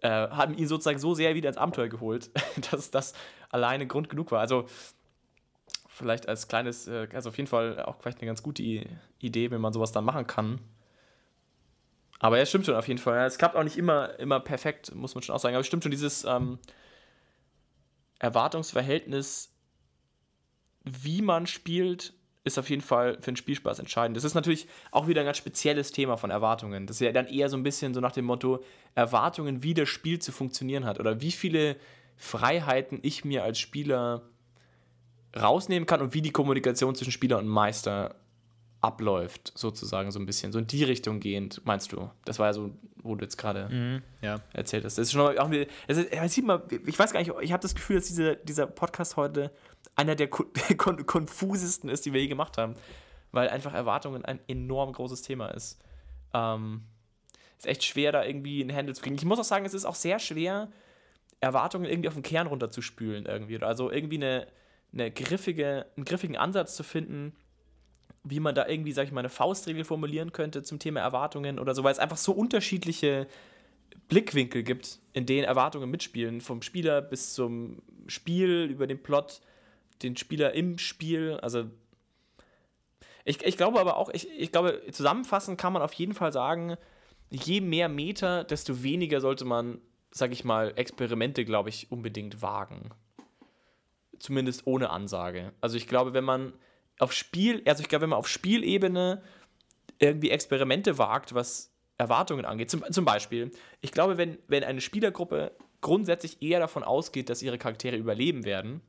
äh, 0.00 0.08
haben 0.08 0.56
ihn 0.56 0.68
sozusagen 0.68 0.98
so 0.98 1.14
sehr 1.14 1.34
wieder 1.34 1.48
ins 1.48 1.58
Abenteuer 1.58 1.88
geholt, 1.88 2.30
dass 2.70 2.90
das 2.90 3.14
alleine 3.50 3.86
Grund 3.86 4.08
genug 4.08 4.30
war. 4.32 4.40
Also 4.40 4.66
vielleicht 5.88 6.28
als 6.28 6.48
kleines, 6.48 6.86
äh, 6.86 7.08
also 7.12 7.30
auf 7.30 7.36
jeden 7.36 7.48
Fall 7.48 7.82
auch 7.82 7.96
vielleicht 8.00 8.18
eine 8.18 8.26
ganz 8.26 8.42
gute 8.42 8.62
Idee, 8.62 9.50
wenn 9.50 9.60
man 9.60 9.72
sowas 9.72 9.92
dann 9.92 10.04
machen 10.04 10.26
kann. 10.26 10.60
Aber 12.18 12.36
ja, 12.36 12.42
es 12.42 12.48
stimmt 12.48 12.66
schon 12.66 12.76
auf 12.76 12.88
jeden 12.88 12.98
Fall. 12.98 13.26
Es 13.26 13.38
klappt 13.38 13.56
auch 13.56 13.64
nicht 13.64 13.76
immer, 13.76 14.18
immer 14.18 14.40
perfekt, 14.40 14.94
muss 14.94 15.14
man 15.14 15.22
schon 15.22 15.34
auch 15.34 15.40
sagen. 15.40 15.54
Aber 15.54 15.60
es 15.60 15.66
stimmt 15.66 15.82
schon, 15.82 15.90
dieses 15.90 16.24
ähm, 16.24 16.58
Erwartungsverhältnis, 18.18 19.52
wie 20.84 21.20
man 21.20 21.46
spielt, 21.46 22.14
ist 22.46 22.58
auf 22.58 22.70
jeden 22.70 22.80
Fall 22.80 23.14
für 23.20 23.32
den 23.32 23.36
Spielspaß 23.36 23.80
entscheidend. 23.80 24.16
Das 24.16 24.24
ist 24.24 24.34
natürlich 24.34 24.68
auch 24.92 25.08
wieder 25.08 25.20
ein 25.20 25.26
ganz 25.26 25.36
spezielles 25.36 25.90
Thema 25.90 26.16
von 26.16 26.30
Erwartungen. 26.30 26.86
Das 26.86 26.96
ist 26.96 27.00
ja 27.00 27.12
dann 27.12 27.26
eher 27.26 27.48
so 27.48 27.56
ein 27.56 27.64
bisschen 27.64 27.92
so 27.92 28.00
nach 28.00 28.12
dem 28.12 28.24
Motto 28.24 28.62
Erwartungen, 28.94 29.62
wie 29.64 29.74
das 29.74 29.88
Spiel 29.88 30.20
zu 30.20 30.30
funktionieren 30.30 30.84
hat 30.84 31.00
oder 31.00 31.20
wie 31.20 31.32
viele 31.32 31.76
Freiheiten 32.16 33.00
ich 33.02 33.24
mir 33.24 33.42
als 33.42 33.58
Spieler 33.58 34.22
rausnehmen 35.36 35.86
kann 35.86 36.00
und 36.00 36.14
wie 36.14 36.22
die 36.22 36.30
Kommunikation 36.30 36.94
zwischen 36.94 37.10
Spieler 37.10 37.38
und 37.38 37.48
Meister 37.48 38.14
abläuft, 38.80 39.52
sozusagen 39.56 40.12
so 40.12 40.20
ein 40.20 40.26
bisschen, 40.26 40.52
so 40.52 40.60
in 40.60 40.68
die 40.68 40.84
Richtung 40.84 41.18
gehend, 41.18 41.60
meinst 41.64 41.92
du? 41.92 42.10
Das 42.24 42.38
war 42.38 42.46
ja 42.46 42.52
so, 42.52 42.70
wo 43.02 43.16
du 43.16 43.24
jetzt 43.24 43.36
gerade 43.36 43.68
mhm, 43.68 44.02
ja. 44.22 44.40
erzählt 44.52 44.84
hast. 44.84 44.98
Das 44.98 45.08
ist 45.08 45.12
schon 45.12 45.36
auch 45.36 45.50
ist, 45.50 46.12
ich 46.12 46.98
weiß 46.98 47.12
gar 47.12 47.20
nicht, 47.20 47.32
ich 47.40 47.52
habe 47.52 47.62
das 47.62 47.74
Gefühl, 47.74 47.96
dass 47.96 48.06
diese, 48.06 48.36
dieser 48.36 48.66
Podcast 48.66 49.16
heute 49.16 49.50
einer 49.94 50.14
der 50.16 50.28
kon 50.28 51.06
konfusesten 51.06 51.88
ist, 51.90 52.06
die 52.06 52.12
wir 52.12 52.20
je 52.20 52.28
gemacht 52.28 52.58
haben, 52.58 52.74
weil 53.32 53.48
einfach 53.48 53.74
Erwartungen 53.74 54.24
ein 54.24 54.40
enorm 54.48 54.92
großes 54.92 55.22
Thema 55.22 55.48
ist. 55.48 55.78
Ähm, 56.34 56.82
ist 57.58 57.66
echt 57.66 57.84
schwer, 57.84 58.12
da 58.12 58.24
irgendwie 58.24 58.60
einen 58.60 58.74
Handel 58.74 58.94
zu 58.94 59.02
kriegen. 59.02 59.16
Ich 59.16 59.24
muss 59.24 59.38
auch 59.38 59.44
sagen, 59.44 59.64
es 59.64 59.74
ist 59.74 59.84
auch 59.84 59.94
sehr 59.94 60.18
schwer, 60.18 60.68
Erwartungen 61.40 61.86
irgendwie 61.86 62.08
auf 62.08 62.14
den 62.14 62.22
Kern 62.22 62.46
runterzuspülen 62.46 63.26
irgendwie. 63.26 63.62
Also 63.62 63.90
irgendwie 63.90 64.16
eine, 64.16 64.46
eine 64.92 65.10
griffige, 65.10 65.86
einen 65.96 66.04
griffigen 66.04 66.36
Ansatz 66.36 66.76
zu 66.76 66.82
finden, 66.82 67.34
wie 68.24 68.40
man 68.40 68.54
da 68.54 68.66
irgendwie, 68.66 68.92
sag 68.92 69.04
ich 69.04 69.12
mal, 69.12 69.20
eine 69.20 69.28
Faustregel 69.28 69.84
formulieren 69.84 70.32
könnte 70.32 70.62
zum 70.62 70.78
Thema 70.78 71.00
Erwartungen 71.00 71.58
oder 71.58 71.74
so, 71.74 71.84
weil 71.84 71.92
es 71.92 71.98
einfach 71.98 72.16
so 72.16 72.32
unterschiedliche 72.32 73.26
Blickwinkel 74.08 74.62
gibt, 74.62 74.98
in 75.12 75.26
denen 75.26 75.44
Erwartungen 75.44 75.90
mitspielen, 75.90 76.40
vom 76.40 76.62
Spieler 76.62 77.02
bis 77.02 77.34
zum 77.34 77.82
Spiel, 78.06 78.64
über 78.64 78.86
den 78.86 79.02
Plot, 79.02 79.40
den 80.02 80.16
Spieler 80.16 80.52
im 80.52 80.78
Spiel. 80.78 81.38
Also 81.42 81.70
ich, 83.24 83.44
ich 83.44 83.56
glaube 83.56 83.80
aber 83.80 83.96
auch, 83.96 84.08
ich, 84.10 84.28
ich 84.38 84.52
glaube, 84.52 84.82
zusammenfassend 84.90 85.58
kann 85.58 85.72
man 85.72 85.82
auf 85.82 85.92
jeden 85.94 86.14
Fall 86.14 86.32
sagen, 86.32 86.76
je 87.30 87.60
mehr 87.60 87.88
Meter, 87.88 88.44
desto 88.44 88.82
weniger 88.82 89.20
sollte 89.20 89.44
man, 89.44 89.80
sag 90.10 90.32
ich 90.32 90.44
mal, 90.44 90.72
Experimente, 90.76 91.44
glaube 91.44 91.68
ich, 91.68 91.90
unbedingt 91.90 92.40
wagen. 92.40 92.90
Zumindest 94.18 94.66
ohne 94.66 94.90
Ansage. 94.90 95.52
Also 95.60 95.76
ich 95.76 95.88
glaube, 95.88 96.14
wenn 96.14 96.24
man 96.24 96.52
auf 96.98 97.12
Spiel, 97.12 97.62
also 97.66 97.82
ich 97.82 97.88
glaube, 97.88 98.02
wenn 98.02 98.10
man 98.10 98.18
auf 98.18 98.28
Spielebene 98.28 99.22
irgendwie 99.98 100.30
Experimente 100.30 100.98
wagt, 100.98 101.34
was 101.34 101.74
Erwartungen 101.98 102.44
angeht, 102.44 102.70
zum, 102.70 102.84
zum 102.90 103.04
Beispiel, 103.04 103.50
ich 103.80 103.92
glaube, 103.92 104.18
wenn, 104.18 104.38
wenn 104.46 104.64
eine 104.64 104.80
Spielergruppe 104.80 105.52
grundsätzlich 105.80 106.42
eher 106.42 106.60
davon 106.60 106.84
ausgeht, 106.84 107.28
dass 107.28 107.42
ihre 107.42 107.58
Charaktere 107.58 107.96
überleben 107.96 108.44
werden 108.44 108.82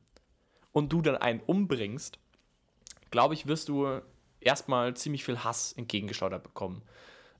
und 0.72 0.92
du 0.92 1.02
dann 1.02 1.16
einen 1.16 1.40
umbringst, 1.40 2.18
glaube 3.10 3.34
ich, 3.34 3.46
wirst 3.46 3.68
du 3.68 4.00
erstmal 4.40 4.94
ziemlich 4.94 5.24
viel 5.24 5.38
Hass 5.38 5.72
entgegengeschleudert 5.72 6.42
bekommen. 6.42 6.82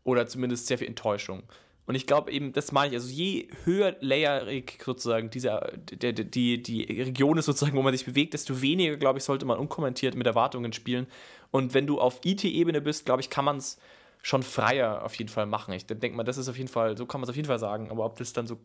Oder 0.05 0.27
zumindest 0.27 0.67
sehr 0.67 0.79
viel 0.79 0.89
Enttäuschung. 0.89 1.43
Und 1.87 1.95
ich 1.95 2.07
glaube 2.07 2.31
eben, 2.33 2.53
das 2.53 2.73
meine 2.73 2.89
ich, 2.89 2.95
also 3.01 3.09
je 3.09 3.49
höher 3.65 3.97
layerig 4.01 4.79
sozusagen 4.85 5.31
dieser, 5.31 5.73
der, 5.91 6.13
die, 6.13 6.63
die 6.63 6.83
Region 6.83 7.39
ist 7.39 7.47
sozusagen, 7.47 7.77
wo 7.79 7.83
man 7.83 7.95
sich 7.95 8.05
bewegt, 8.05 8.35
desto 8.35 8.61
weniger, 8.61 8.99
glaube 8.99 9.19
ich, 9.19 9.25
sollte 9.25 9.47
man 9.47 9.59
unkommentiert 9.59 10.15
mit 10.15 10.27
Erwartungen 10.27 10.75
spielen. 10.75 11.07
Und 11.51 11.73
wenn 11.73 11.87
du 11.87 11.99
auf 11.99 12.21
IT-Ebene 12.25 12.83
bist, 12.83 13.07
glaube 13.07 13.23
ich, 13.23 13.31
kann 13.31 13.47
man 13.47 13.57
es 13.57 13.79
schon 14.21 14.43
freier 14.43 15.03
auf 15.03 15.15
jeden 15.15 15.31
Fall 15.31 15.47
machen. 15.47 15.73
Ich 15.73 15.87
denke 15.87 16.15
mal, 16.15 16.25
das 16.25 16.37
ist 16.37 16.49
auf 16.51 16.59
jeden 16.59 16.69
Fall, 16.69 16.97
so 16.99 17.07
kann 17.07 17.21
man 17.21 17.27
es 17.27 17.31
auf 17.31 17.37
jeden 17.37 17.49
Fall 17.49 17.59
sagen. 17.59 17.91
Aber 17.91 18.05
ob 18.05 18.19
das 18.19 18.35
dann 18.35 18.47
so 18.47 18.59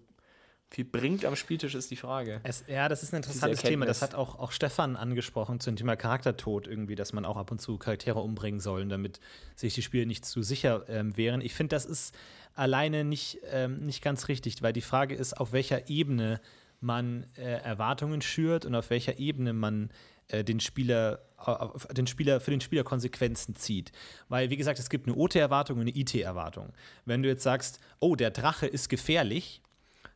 viel 0.73 0.85
bringt 0.85 1.23
am 1.23 1.35
Spieltisch, 1.35 1.75
ist 1.75 1.91
die 1.91 1.95
Frage. 1.95 2.41
Es, 2.41 2.63
ja, 2.67 2.89
das 2.89 3.03
ist 3.03 3.13
ein 3.13 3.17
interessantes 3.17 3.61
Thema. 3.61 3.85
Das 3.85 4.01
hat 4.01 4.15
auch, 4.15 4.39
auch 4.39 4.51
Stefan 4.51 4.95
angesprochen 4.95 5.59
zum 5.59 5.75
Thema 5.75 5.95
Charaktertod 5.95 6.67
irgendwie, 6.67 6.95
dass 6.95 7.13
man 7.13 7.25
auch 7.25 7.37
ab 7.37 7.51
und 7.51 7.61
zu 7.61 7.77
Charaktere 7.77 8.19
umbringen 8.19 8.59
soll, 8.59 8.87
damit 8.87 9.19
sich 9.55 9.75
die 9.75 9.83
Spiele 9.83 10.07
nicht 10.07 10.25
zu 10.25 10.41
sicher 10.41 10.85
ähm, 10.89 11.15
wären. 11.15 11.41
Ich 11.41 11.53
finde, 11.53 11.75
das 11.75 11.85
ist 11.85 12.15
alleine 12.55 13.03
nicht, 13.03 13.39
ähm, 13.51 13.85
nicht 13.85 14.01
ganz 14.01 14.27
richtig, 14.27 14.63
weil 14.63 14.73
die 14.73 14.81
Frage 14.81 15.13
ist, 15.13 15.39
auf 15.39 15.51
welcher 15.51 15.89
Ebene 15.89 16.41
man 16.81 17.27
äh, 17.37 17.41
Erwartungen 17.41 18.21
schürt 18.21 18.65
und 18.65 18.73
auf 18.73 18.89
welcher 18.89 19.19
Ebene 19.19 19.53
man 19.53 19.91
äh, 20.27 20.43
den 20.43 20.59
Spieler, 20.59 21.19
äh, 21.45 21.93
den 21.93 22.07
Spieler 22.07 22.39
für 22.39 22.51
den 22.51 22.61
Spieler 22.61 22.83
Konsequenzen 22.83 23.55
zieht. 23.55 23.91
Weil, 24.27 24.49
wie 24.49 24.57
gesagt, 24.57 24.79
es 24.79 24.89
gibt 24.89 25.07
eine 25.07 25.15
OT-Erwartung 25.15 25.77
und 25.77 25.83
eine 25.83 25.95
IT-Erwartung. 25.95 26.73
Wenn 27.05 27.21
du 27.21 27.29
jetzt 27.29 27.43
sagst, 27.43 27.79
oh, 27.99 28.15
der 28.15 28.31
Drache 28.31 28.65
ist 28.65 28.89
gefährlich, 28.89 29.61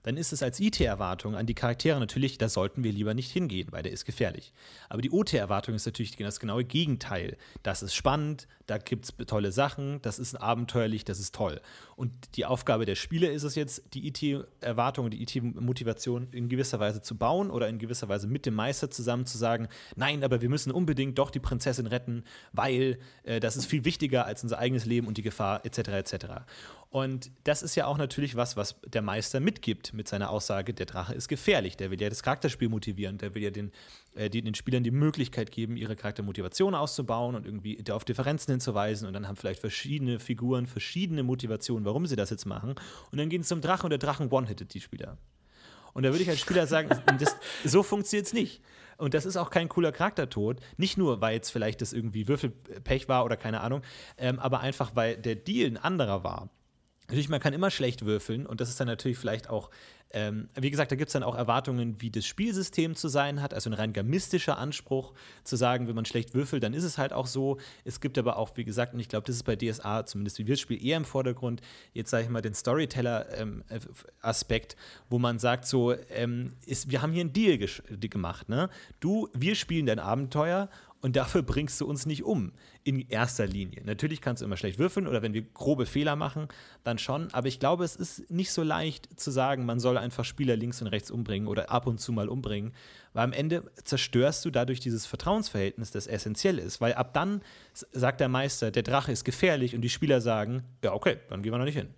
dann 0.08 0.16
ist 0.16 0.32
es 0.32 0.42
als 0.42 0.62
IT-Erwartung 0.62 1.36
an 1.36 1.48
die 1.48 1.54
Charaktere 1.54 2.00
natürlich, 2.00 2.38
da 2.38 2.48
sollten 2.48 2.82
wir 2.86 2.94
lieber 2.94 3.14
nicht 3.14 3.30
hingehen, 3.30 3.68
weil 3.72 3.84
der 3.84 3.92
ist 3.92 4.06
gefährlich. 4.06 4.54
Aber 4.88 5.02
die 5.02 5.12
OT-Erwartung 5.12 5.76
ist 5.76 5.86
natürlich 5.86 6.16
das 6.16 6.40
genaue 6.40 6.64
Gegenteil. 6.64 7.36
Das 7.62 7.84
ist 7.84 7.94
spannend, 7.94 8.48
da 8.68 8.78
gibt 8.78 9.04
es 9.04 9.14
tolle 9.28 9.52
Sachen, 9.52 10.02
das 10.04 10.18
ist 10.18 10.36
abenteuerlich, 10.36 11.04
das 11.04 11.20
ist 11.20 11.36
toll. 11.36 11.60
Und 11.98 12.14
die 12.36 12.46
Aufgabe 12.46 12.86
der 12.86 12.96
Spieler 12.96 13.32
ist 13.32 13.44
es 13.44 13.56
jetzt, 13.56 13.84
die 13.94 14.08
IT-Erwartung, 14.08 15.10
die 15.10 15.22
IT-Motivation 15.24 16.30
in 16.32 16.48
gewisser 16.48 16.80
Weise 16.80 17.02
zu 17.02 17.18
bauen 17.18 17.52
oder 17.52 17.68
in 17.68 17.78
gewisser 17.78 18.08
Weise 18.08 18.28
mit 18.28 18.46
dem 18.46 18.54
Meister 18.54 18.90
zusammen 18.90 19.26
zu 19.26 19.38
sagen, 19.38 19.68
nein, 19.98 20.24
aber 20.24 20.42
wir 20.42 20.48
müssen 20.48 20.72
unbedingt 20.72 21.18
doch 21.18 21.32
die 21.32 21.40
Prinzessin 21.40 21.86
retten, 21.86 22.24
weil 22.54 22.98
äh, 23.24 23.42
das 23.42 23.58
ist 23.58 23.66
viel 23.66 23.84
wichtiger 23.84 24.26
als 24.26 24.42
unser 24.42 24.60
eigenes 24.60 24.86
Leben 24.86 25.06
und 25.06 25.18
die 25.18 25.22
Gefahr 25.22 25.66
etc. 25.66 25.90
etc. 25.90 26.26
Und 26.90 27.32
das 27.44 27.64
ist 27.64 27.76
ja 27.76 27.86
auch 27.86 27.98
natürlich 27.98 28.36
was, 28.36 28.56
was 28.56 28.80
der 28.86 29.02
Meister 29.02 29.42
mitgibt 29.42 29.94
mit 29.94 30.08
seiner 30.08 30.30
Aussage, 30.30 30.74
der 30.74 30.86
Drache 30.86 31.14
ist 31.14 31.28
gefährlich. 31.28 31.76
Der 31.76 31.92
will 31.92 32.02
ja 32.02 32.08
das 32.08 32.24
Charakterspiel 32.24 32.70
motivieren, 32.70 33.18
der 33.18 33.36
will 33.36 33.44
ja 33.44 33.50
den, 33.50 33.72
äh, 34.16 34.30
den, 34.30 34.56
Spielern 34.56 34.84
die 34.84 34.92
Möglichkeit 34.92 35.52
geben, 35.52 35.76
ihre 35.76 35.98
Charaktermotivation 35.98 36.76
auszubauen 36.76 37.36
und 37.36 37.46
irgendwie 37.46 37.84
auf 37.92 38.06
Differenzen 38.06 38.52
hinzuweisen. 38.52 39.06
Und 39.06 39.14
dann 39.14 39.28
haben 39.28 39.36
vielleicht 39.36 39.60
verschiedene 39.60 40.20
Figuren 40.20 40.66
verschiedene 40.66 41.24
Motivationen, 41.24 41.84
warum 41.84 42.06
sie 42.06 42.16
das 42.16 42.30
jetzt 42.30 42.46
machen. 42.46 42.76
Und 43.12 43.18
dann 43.18 43.28
gehen 43.28 43.44
sie 43.44 43.50
zum 43.50 43.62
Drachen 43.62 43.86
und 43.86 43.90
der 43.90 44.00
Drachen 44.00 44.32
one-hittet 44.32 44.74
die 44.74 44.82
Spieler. 44.82 45.18
Und 45.94 46.04
da 46.04 46.10
würde 46.10 46.24
ich 46.24 46.30
als 46.30 46.40
Spieler 46.40 46.68
sagen, 46.68 46.90
das, 47.20 47.36
so 47.66 47.84
funktioniert 47.84 48.28
es 48.28 48.34
nicht. 48.34 48.62
Und 48.98 49.14
das 49.14 49.26
ist 49.26 49.36
auch 49.36 49.50
kein 49.50 49.68
cooler 49.68 49.92
Charaktertod. 49.92 50.62
Nicht 50.78 50.98
nur, 50.98 51.22
weil 51.22 51.34
jetzt 51.34 51.50
vielleicht 51.50 51.82
das 51.82 51.92
irgendwie 51.92 52.28
Würfelpech 52.28 53.10
war 53.10 53.26
oder 53.26 53.36
keine 53.36 53.62
Ahnung, 53.62 53.82
ähm, 54.18 54.40
aber 54.40 54.62
einfach, 54.62 54.96
weil 54.96 55.18
der 55.18 55.36
Deal 55.36 55.68
ein 55.68 55.78
anderer 55.78 56.24
war. 56.24 56.50
Natürlich, 57.08 57.30
man 57.30 57.40
kann 57.40 57.54
immer 57.54 57.72
schlecht 57.72 58.06
würfeln 58.06 58.46
und 58.46 58.60
das 58.60 58.68
ist 58.68 58.82
dann 58.82 58.88
natürlich 58.88 59.18
vielleicht 59.18 59.50
auch, 59.50 59.70
ähm, 60.12 60.50
wie 60.56 60.70
gesagt, 60.70 60.92
da 60.92 60.98
gibt 60.98 61.08
es 61.08 61.14
dann 61.14 61.24
auch 61.24 61.36
Erwartungen, 61.36 62.02
wie 62.02 62.10
das 62.10 62.26
Spielsystem 62.26 62.96
zu 62.96 63.08
sein 63.08 63.42
hat, 63.42 63.54
also 63.54 63.70
ein 63.70 63.74
rein 63.74 63.94
gamistischer 63.94 64.58
Anspruch, 64.58 65.14
zu 65.46 65.56
sagen, 65.56 65.88
wenn 65.88 65.96
man 65.96 66.04
schlecht 66.04 66.34
würfelt, 66.34 66.64
dann 66.64 66.74
ist 66.74 66.84
es 66.84 66.98
halt 66.98 67.14
auch 67.14 67.28
so. 67.28 67.60
Es 67.86 68.02
gibt 68.02 68.18
aber 68.18 68.38
auch, 68.38 68.58
wie 68.58 68.66
gesagt, 68.66 68.94
und 68.94 69.00
ich 69.00 69.08
glaube, 69.08 69.26
das 69.26 69.38
ist 69.38 69.44
bei 69.44 69.56
DSA, 69.56 70.06
zumindest 70.06 70.38
wie 70.40 70.48
wir 70.48 70.58
Spiel, 70.58 70.86
eher 70.86 70.98
im 70.98 71.06
Vordergrund, 71.06 71.62
jetzt 71.94 72.10
sage 72.10 72.26
ich 72.26 72.30
mal 72.30 72.42
den 72.42 72.54
Storyteller-Aspekt, 72.54 74.74
ähm, 74.74 74.80
wo 75.10 75.18
man 75.18 75.40
sagt, 75.40 75.66
so, 75.66 75.94
ähm, 76.10 76.58
ist, 76.66 76.92
wir 76.92 77.02
haben 77.02 77.14
hier 77.14 77.22
einen 77.22 77.32
Deal 77.32 77.58
gemacht, 77.58 78.50
ne? 78.50 78.70
Du, 79.00 79.30
wir 79.34 79.56
spielen 79.56 79.86
dein 79.86 80.00
Abenteuer 80.00 80.68
und 81.02 81.16
dafür 81.16 81.44
bringst 81.44 81.80
du 81.80 81.86
uns 81.86 82.06
nicht 82.06 82.24
um 82.24 82.52
in 82.84 83.08
erster 83.10 83.46
Linie. 83.46 83.84
Natürlich 83.86 84.22
kannst 84.22 84.42
du 84.42 84.46
immer 84.46 84.58
schlecht 84.58 84.80
würfeln 84.80 85.08
oder 85.08 85.22
wenn 85.22 85.34
wir 85.34 85.42
grobe 85.42 85.86
Fehler 85.86 86.16
machen, 86.16 86.48
dann 86.84 86.98
schon. 86.98 87.32
Aber 87.34 87.48
ich 87.48 87.60
glaube, 87.60 87.84
es 87.84 87.96
ist 87.96 88.30
nicht 88.32 88.52
so 88.52 88.64
leicht 88.64 89.20
zu 89.20 89.30
sagen, 89.30 89.66
man 89.66 89.80
soll 89.80 89.98
einfach 89.98 90.26
Spieler 90.26 90.56
links 90.56 90.82
und 90.82 90.88
rechts 90.88 91.12
umbringen 91.12 91.48
oder 91.48 91.70
ab 91.70 91.88
und 91.88 92.00
zu 92.00 92.12
mal 92.12 92.30
umbringen, 92.30 92.74
weil 93.14 93.24
am 93.24 93.34
Ende 93.34 93.64
zerstörst 93.84 94.44
du 94.46 94.50
dadurch 94.50 94.80
dieses 94.80 95.06
Vertrauensverhältnis, 95.06 95.92
das 95.92 96.08
essentiell 96.08 96.58
ist. 96.58 96.82
Weil 96.82 96.94
ab 96.94 97.14
dann 97.14 97.42
sagt 97.92 98.20
der 98.20 98.30
Meister, 98.30 98.72
der 98.72 98.84
Drache 98.84 99.12
ist 99.12 99.24
gefährlich 99.24 99.76
und 99.76 99.82
die 99.82 99.90
Spieler 99.90 100.22
sagen, 100.22 100.64
ja, 100.84 100.94
okay, 100.94 101.18
dann 101.30 101.44
gehen 101.44 101.52
wir 101.52 101.60
noch 101.60 101.66
nicht 101.66 101.78
hin. 101.78 101.90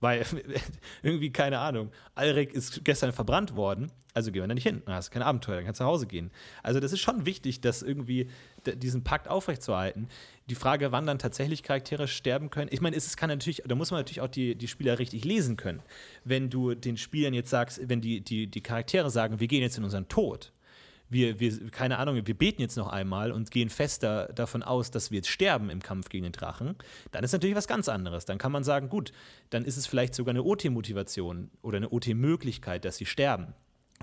Weil 0.00 0.24
irgendwie, 1.02 1.30
keine 1.30 1.58
Ahnung, 1.58 1.90
Alrik 2.14 2.52
ist 2.52 2.84
gestern 2.84 3.12
verbrannt 3.12 3.56
worden, 3.56 3.90
also 4.12 4.32
gehen 4.32 4.42
wir 4.42 4.48
da 4.48 4.54
nicht 4.54 4.66
hin. 4.66 4.82
Dann 4.86 4.94
hast 4.94 5.08
du 5.08 5.12
kein 5.12 5.22
Abenteuer, 5.22 5.56
dann 5.56 5.64
kannst 5.64 5.80
du 5.80 5.84
nach 5.84 5.90
Hause 5.90 6.06
gehen. 6.06 6.30
Also, 6.62 6.80
das 6.80 6.92
ist 6.92 7.00
schon 7.00 7.26
wichtig, 7.26 7.60
das 7.60 7.82
irgendwie 7.82 8.28
diesen 8.64 9.04
Pakt 9.04 9.28
aufrechtzuerhalten. 9.28 10.08
Die 10.48 10.54
Frage, 10.54 10.92
wann 10.92 11.06
dann 11.06 11.18
tatsächlich 11.18 11.62
Charaktere 11.62 12.08
sterben 12.08 12.50
können. 12.50 12.70
Ich 12.72 12.80
meine, 12.80 12.96
es 12.96 13.16
kann 13.16 13.28
natürlich, 13.28 13.62
da 13.66 13.74
muss 13.74 13.90
man 13.90 14.00
natürlich 14.00 14.20
auch 14.20 14.28
die, 14.28 14.54
die 14.54 14.68
Spieler 14.68 14.98
richtig 14.98 15.24
lesen 15.24 15.56
können. 15.56 15.82
Wenn 16.24 16.50
du 16.50 16.74
den 16.74 16.96
Spielern 16.96 17.34
jetzt 17.34 17.50
sagst, 17.50 17.80
wenn 17.88 18.00
die, 18.00 18.22
die, 18.22 18.46
die 18.46 18.60
Charaktere 18.62 19.10
sagen, 19.10 19.40
wir 19.40 19.48
gehen 19.48 19.62
jetzt 19.62 19.76
in 19.76 19.84
unseren 19.84 20.08
Tod, 20.08 20.52
wir, 21.08 21.38
wir, 21.40 21.70
keine 21.70 21.98
Ahnung, 21.98 22.16
wir 22.16 22.34
beten 22.34 22.60
jetzt 22.60 22.76
noch 22.76 22.88
einmal 22.88 23.30
und 23.32 23.50
gehen 23.50 23.68
fester 23.70 24.28
davon 24.34 24.62
aus, 24.62 24.90
dass 24.90 25.10
wir 25.10 25.16
jetzt 25.16 25.28
sterben 25.28 25.70
im 25.70 25.82
Kampf 25.82 26.08
gegen 26.08 26.24
den 26.24 26.32
Drachen, 26.32 26.76
dann 27.12 27.22
ist 27.22 27.32
natürlich 27.32 27.56
was 27.56 27.68
ganz 27.68 27.88
anderes. 27.88 28.24
Dann 28.24 28.38
kann 28.38 28.52
man 28.52 28.64
sagen, 28.64 28.88
gut, 28.88 29.12
dann 29.50 29.64
ist 29.64 29.76
es 29.76 29.86
vielleicht 29.86 30.14
sogar 30.14 30.32
eine 30.32 30.42
OT-Motivation 30.42 31.50
oder 31.62 31.76
eine 31.76 31.90
OT-Möglichkeit, 31.90 32.84
dass 32.84 32.96
sie 32.96 33.06
sterben. 33.06 33.54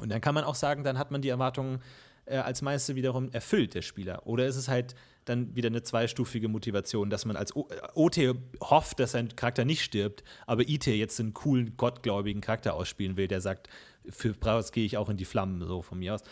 Und 0.01 0.09
dann 0.09 0.21
kann 0.21 0.33
man 0.33 0.43
auch 0.43 0.55
sagen, 0.55 0.83
dann 0.83 0.97
hat 0.97 1.11
man 1.11 1.21
die 1.21 1.29
Erwartungen 1.29 1.81
äh, 2.25 2.37
als 2.37 2.61
Meister 2.61 2.95
wiederum 2.95 3.31
erfüllt, 3.31 3.73
der 3.75 3.81
Spieler. 3.81 4.25
Oder 4.25 4.47
ist 4.47 4.55
es 4.55 4.67
halt 4.67 4.95
dann 5.25 5.55
wieder 5.55 5.67
eine 5.67 5.83
zweistufige 5.83 6.47
Motivation, 6.47 7.09
dass 7.09 7.25
man 7.25 7.35
als 7.35 7.55
o 7.55 7.67
OT 7.93 8.17
hofft, 8.61 8.99
dass 8.99 9.11
sein 9.11 9.35
Charakter 9.35 9.65
nicht 9.65 9.83
stirbt, 9.83 10.23
aber 10.47 10.67
IT 10.67 10.87
jetzt 10.87 11.19
einen 11.19 11.33
coolen, 11.33 11.77
gottgläubigen 11.77 12.41
Charakter 12.41 12.73
ausspielen 12.73 13.17
will, 13.17 13.27
der 13.27 13.41
sagt, 13.41 13.69
für 14.09 14.33
Braus 14.33 14.71
gehe 14.71 14.85
ich 14.85 14.97
auch 14.97 15.09
in 15.09 15.17
die 15.17 15.25
Flammen, 15.25 15.65
so 15.65 15.81
von 15.81 15.99
mir 15.99 16.15
aus 16.15 16.23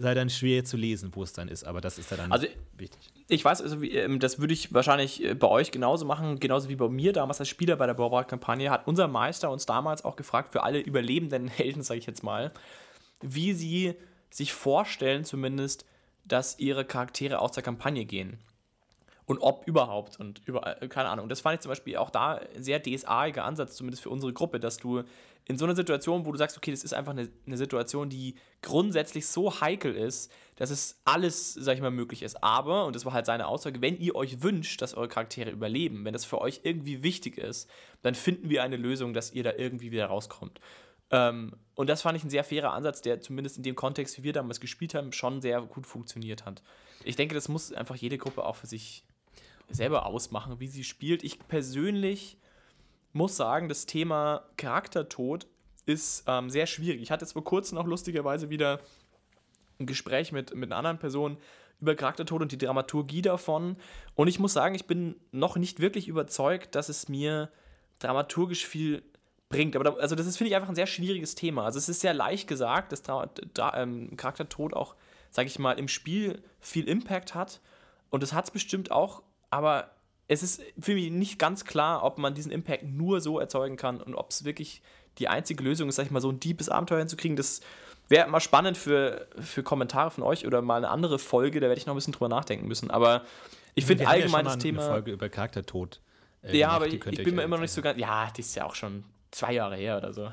sei 0.00 0.14
dann 0.14 0.30
schwer 0.30 0.64
zu 0.64 0.76
lesen, 0.76 1.10
wo 1.14 1.22
es 1.22 1.32
dann 1.32 1.48
ist, 1.48 1.64
aber 1.64 1.80
das 1.80 1.98
ist 1.98 2.10
ja 2.10 2.16
dann 2.16 2.32
also, 2.32 2.46
wichtig. 2.76 2.98
Ich 3.28 3.44
weiß, 3.44 3.62
also, 3.62 3.82
ähm, 3.82 4.18
das 4.18 4.38
würde 4.38 4.54
ich 4.54 4.72
wahrscheinlich 4.72 5.22
äh, 5.24 5.34
bei 5.34 5.48
euch 5.48 5.70
genauso 5.70 6.04
machen, 6.04 6.40
genauso 6.40 6.68
wie 6.68 6.76
bei 6.76 6.88
mir 6.88 7.12
damals 7.12 7.40
als 7.40 7.48
Spieler 7.48 7.76
bei 7.76 7.86
der 7.86 7.94
Bauer-Kampagne, 7.94 8.70
hat 8.70 8.86
unser 8.86 9.08
Meister 9.08 9.50
uns 9.50 9.66
damals 9.66 10.04
auch 10.04 10.16
gefragt, 10.16 10.52
für 10.52 10.62
alle 10.62 10.80
überlebenden 10.80 11.48
Helden, 11.48 11.82
sage 11.82 12.00
ich 12.00 12.06
jetzt 12.06 12.22
mal, 12.22 12.52
wie 13.20 13.52
sie 13.52 13.94
sich 14.30 14.52
vorstellen 14.52 15.24
zumindest, 15.24 15.84
dass 16.24 16.58
ihre 16.58 16.84
Charaktere 16.84 17.40
aus 17.40 17.52
der 17.52 17.62
Kampagne 17.62 18.04
gehen. 18.04 18.38
Und 19.26 19.38
ob 19.38 19.66
überhaupt 19.66 20.18
und 20.18 20.40
überall, 20.46 20.78
äh, 20.80 20.88
keine 20.88 21.08
Ahnung. 21.08 21.28
Das 21.28 21.40
fand 21.40 21.54
ich 21.54 21.60
zum 21.60 21.68
Beispiel 21.68 21.96
auch 21.98 22.10
da 22.10 22.40
ein 22.54 22.62
sehr 22.62 22.82
DSA-iger 22.82 23.44
Ansatz, 23.44 23.76
zumindest 23.76 24.02
für 24.02 24.10
unsere 24.10 24.32
Gruppe, 24.32 24.58
dass 24.58 24.78
du 24.78 25.04
in 25.46 25.58
so 25.58 25.64
einer 25.64 25.74
Situation, 25.74 26.24
wo 26.24 26.32
du 26.32 26.38
sagst, 26.38 26.56
okay, 26.56 26.70
das 26.70 26.84
ist 26.84 26.92
einfach 26.92 27.12
eine, 27.12 27.28
eine 27.46 27.56
Situation, 27.56 28.08
die 28.08 28.36
grundsätzlich 28.62 29.26
so 29.26 29.60
heikel 29.60 29.94
ist, 29.94 30.30
dass 30.56 30.70
es 30.70 31.00
alles, 31.04 31.54
sag 31.54 31.74
ich 31.74 31.80
mal, 31.80 31.90
möglich 31.90 32.22
ist. 32.22 32.42
Aber, 32.42 32.84
und 32.86 32.94
das 32.94 33.04
war 33.04 33.12
halt 33.12 33.26
seine 33.26 33.46
Aussage, 33.46 33.80
wenn 33.80 33.98
ihr 33.98 34.14
euch 34.14 34.42
wünscht, 34.42 34.80
dass 34.82 34.94
eure 34.94 35.08
Charaktere 35.08 35.50
überleben, 35.50 36.04
wenn 36.04 36.12
das 36.12 36.24
für 36.24 36.40
euch 36.40 36.60
irgendwie 36.64 37.02
wichtig 37.02 37.38
ist, 37.38 37.68
dann 38.02 38.14
finden 38.14 38.48
wir 38.48 38.62
eine 38.62 38.76
Lösung, 38.76 39.12
dass 39.12 39.32
ihr 39.32 39.42
da 39.42 39.52
irgendwie 39.52 39.90
wieder 39.90 40.06
rauskommt. 40.06 40.60
Ähm, 41.10 41.56
und 41.74 41.88
das 41.88 42.02
fand 42.02 42.16
ich 42.16 42.24
ein 42.24 42.30
sehr 42.30 42.44
fairer 42.44 42.72
Ansatz, 42.72 43.00
der 43.00 43.20
zumindest 43.20 43.56
in 43.56 43.62
dem 43.62 43.74
Kontext, 43.74 44.18
wie 44.18 44.22
wir 44.22 44.32
damals 44.32 44.60
gespielt 44.60 44.94
haben, 44.94 45.12
schon 45.12 45.40
sehr 45.40 45.60
gut 45.62 45.86
funktioniert 45.86 46.44
hat. 46.44 46.62
Ich 47.04 47.16
denke, 47.16 47.34
das 47.34 47.48
muss 47.48 47.72
einfach 47.72 47.96
jede 47.96 48.18
Gruppe 48.18 48.44
auch 48.44 48.56
für 48.56 48.66
sich 48.66 49.04
selber 49.68 50.06
ausmachen, 50.06 50.60
wie 50.60 50.68
sie 50.68 50.84
spielt. 50.84 51.24
Ich 51.24 51.38
persönlich 51.38 52.36
muss 53.12 53.36
sagen, 53.36 53.68
das 53.68 53.86
Thema 53.86 54.44
Charaktertod 54.56 55.46
ist 55.86 56.24
ähm, 56.26 56.50
sehr 56.50 56.66
schwierig. 56.66 57.02
Ich 57.02 57.10
hatte 57.10 57.24
jetzt 57.24 57.32
vor 57.32 57.44
kurzem 57.44 57.76
noch 57.76 57.86
lustigerweise 57.86 58.50
wieder 58.50 58.80
ein 59.78 59.86
Gespräch 59.86 60.32
mit, 60.32 60.54
mit 60.54 60.70
einer 60.70 60.76
anderen 60.76 60.98
Person 60.98 61.38
über 61.80 61.94
Charaktertod 61.94 62.42
und 62.42 62.52
die 62.52 62.58
Dramaturgie 62.58 63.22
davon. 63.22 63.76
Und 64.14 64.28
ich 64.28 64.38
muss 64.38 64.52
sagen, 64.52 64.74
ich 64.74 64.86
bin 64.86 65.16
noch 65.32 65.56
nicht 65.56 65.80
wirklich 65.80 66.08
überzeugt, 66.08 66.74
dass 66.74 66.88
es 66.88 67.08
mir 67.08 67.50
dramaturgisch 67.98 68.66
viel 68.66 69.02
bringt. 69.48 69.74
Aber 69.74 69.84
da, 69.84 69.94
also 69.94 70.14
das 70.14 70.26
ist, 70.26 70.36
finde 70.36 70.50
ich, 70.50 70.56
einfach 70.56 70.68
ein 70.68 70.74
sehr 70.74 70.86
schwieriges 70.86 71.34
Thema. 71.34 71.64
Also 71.64 71.78
es 71.78 71.88
ist 71.88 72.00
sehr 72.00 72.14
leicht 72.14 72.48
gesagt, 72.48 72.92
dass 72.92 73.02
Dra 73.02 73.30
Dra 73.54 73.80
ähm, 73.80 74.16
Charaktertod 74.16 74.74
auch, 74.74 74.94
sage 75.30 75.48
ich 75.48 75.58
mal, 75.58 75.72
im 75.72 75.88
Spiel 75.88 76.42
viel 76.60 76.88
Impact 76.88 77.34
hat. 77.34 77.60
Und 78.10 78.22
das 78.22 78.32
hat 78.32 78.44
es 78.44 78.50
bestimmt 78.50 78.90
auch, 78.90 79.22
aber 79.50 79.90
es 80.30 80.44
ist 80.44 80.62
für 80.78 80.94
mich 80.94 81.10
nicht 81.10 81.40
ganz 81.40 81.64
klar, 81.64 82.04
ob 82.04 82.16
man 82.18 82.34
diesen 82.34 82.52
Impact 82.52 82.84
nur 82.84 83.20
so 83.20 83.40
erzeugen 83.40 83.76
kann 83.76 84.00
und 84.00 84.14
ob 84.14 84.30
es 84.30 84.44
wirklich 84.44 84.80
die 85.18 85.26
einzige 85.26 85.64
Lösung 85.64 85.88
ist, 85.88 85.96
sag 85.96 86.06
ich 86.06 86.12
mal, 86.12 86.20
so 86.20 86.30
ein 86.30 86.38
deepes 86.38 86.68
Abenteuer 86.68 87.00
hinzukriegen. 87.00 87.36
Das 87.36 87.60
wäre 88.08 88.28
mal 88.28 88.38
spannend 88.38 88.78
für, 88.78 89.26
für 89.40 89.64
Kommentare 89.64 90.12
von 90.12 90.22
euch 90.22 90.46
oder 90.46 90.62
mal 90.62 90.76
eine 90.76 90.88
andere 90.88 91.18
Folge, 91.18 91.58
da 91.58 91.66
werde 91.66 91.80
ich 91.80 91.86
noch 91.86 91.94
ein 91.94 91.96
bisschen 91.96 92.12
drüber 92.12 92.28
nachdenken 92.28 92.68
müssen. 92.68 92.92
Aber 92.92 93.24
ich 93.74 93.84
finde 93.84 94.06
allgemein 94.06 94.44
ja 94.44 94.52
das 94.52 94.62
Thema. 94.62 94.82
Eine 94.82 94.92
Folge 94.92 95.10
über 95.10 95.28
Charaktertod. 95.28 96.00
Äh, 96.44 96.56
ja, 96.56 96.68
aber 96.68 96.86
ich, 96.86 97.04
ich 97.04 97.24
bin 97.24 97.34
mir 97.34 97.42
immer 97.42 97.56
noch 97.56 97.62
nicht 97.62 97.72
so 97.72 97.82
ganz. 97.82 97.98
Ja, 97.98 98.30
die 98.30 98.42
ist 98.42 98.54
ja 98.54 98.66
auch 98.66 98.76
schon 98.76 99.02
zwei 99.32 99.54
Jahre 99.54 99.74
her 99.74 99.96
oder 99.96 100.12
so. 100.12 100.30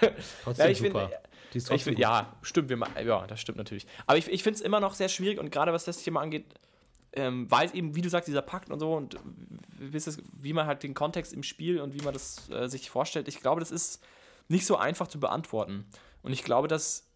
Trotzdem 0.42 0.68
ja, 0.68 0.74
super. 0.74 1.10
Find, 1.52 1.70
ich 1.70 1.84
find, 1.84 1.98
ja, 2.00 2.36
stimmt, 2.42 2.68
wir, 2.68 2.78
ja, 3.04 3.26
das 3.28 3.40
stimmt 3.40 3.58
natürlich. 3.58 3.86
Aber 4.08 4.18
ich, 4.18 4.28
ich 4.28 4.42
finde 4.42 4.56
es 4.56 4.60
immer 4.60 4.80
noch 4.80 4.94
sehr 4.94 5.08
schwierig 5.08 5.38
und 5.38 5.52
gerade 5.52 5.72
was 5.72 5.84
das 5.84 6.02
Thema 6.02 6.20
angeht, 6.20 6.46
ähm, 7.16 7.50
weil 7.50 7.66
es 7.66 7.74
eben, 7.74 7.94
wie 7.96 8.02
du 8.02 8.08
sagst, 8.08 8.28
dieser 8.28 8.42
Pakt 8.42 8.70
und 8.70 8.78
so 8.78 8.94
und 8.94 9.16
wie 9.78 10.52
man 10.52 10.66
halt 10.66 10.82
den 10.82 10.94
Kontext 10.94 11.32
im 11.32 11.42
Spiel 11.42 11.80
und 11.80 11.94
wie 11.94 12.02
man 12.02 12.12
das 12.12 12.48
äh, 12.50 12.68
sich 12.68 12.90
vorstellt, 12.90 13.28
ich 13.28 13.40
glaube, 13.40 13.60
das 13.60 13.70
ist 13.70 14.02
nicht 14.48 14.66
so 14.66 14.76
einfach 14.76 15.08
zu 15.08 15.18
beantworten. 15.18 15.84
Und 16.22 16.32
ich 16.32 16.44
glaube, 16.44 16.68
dass 16.68 17.06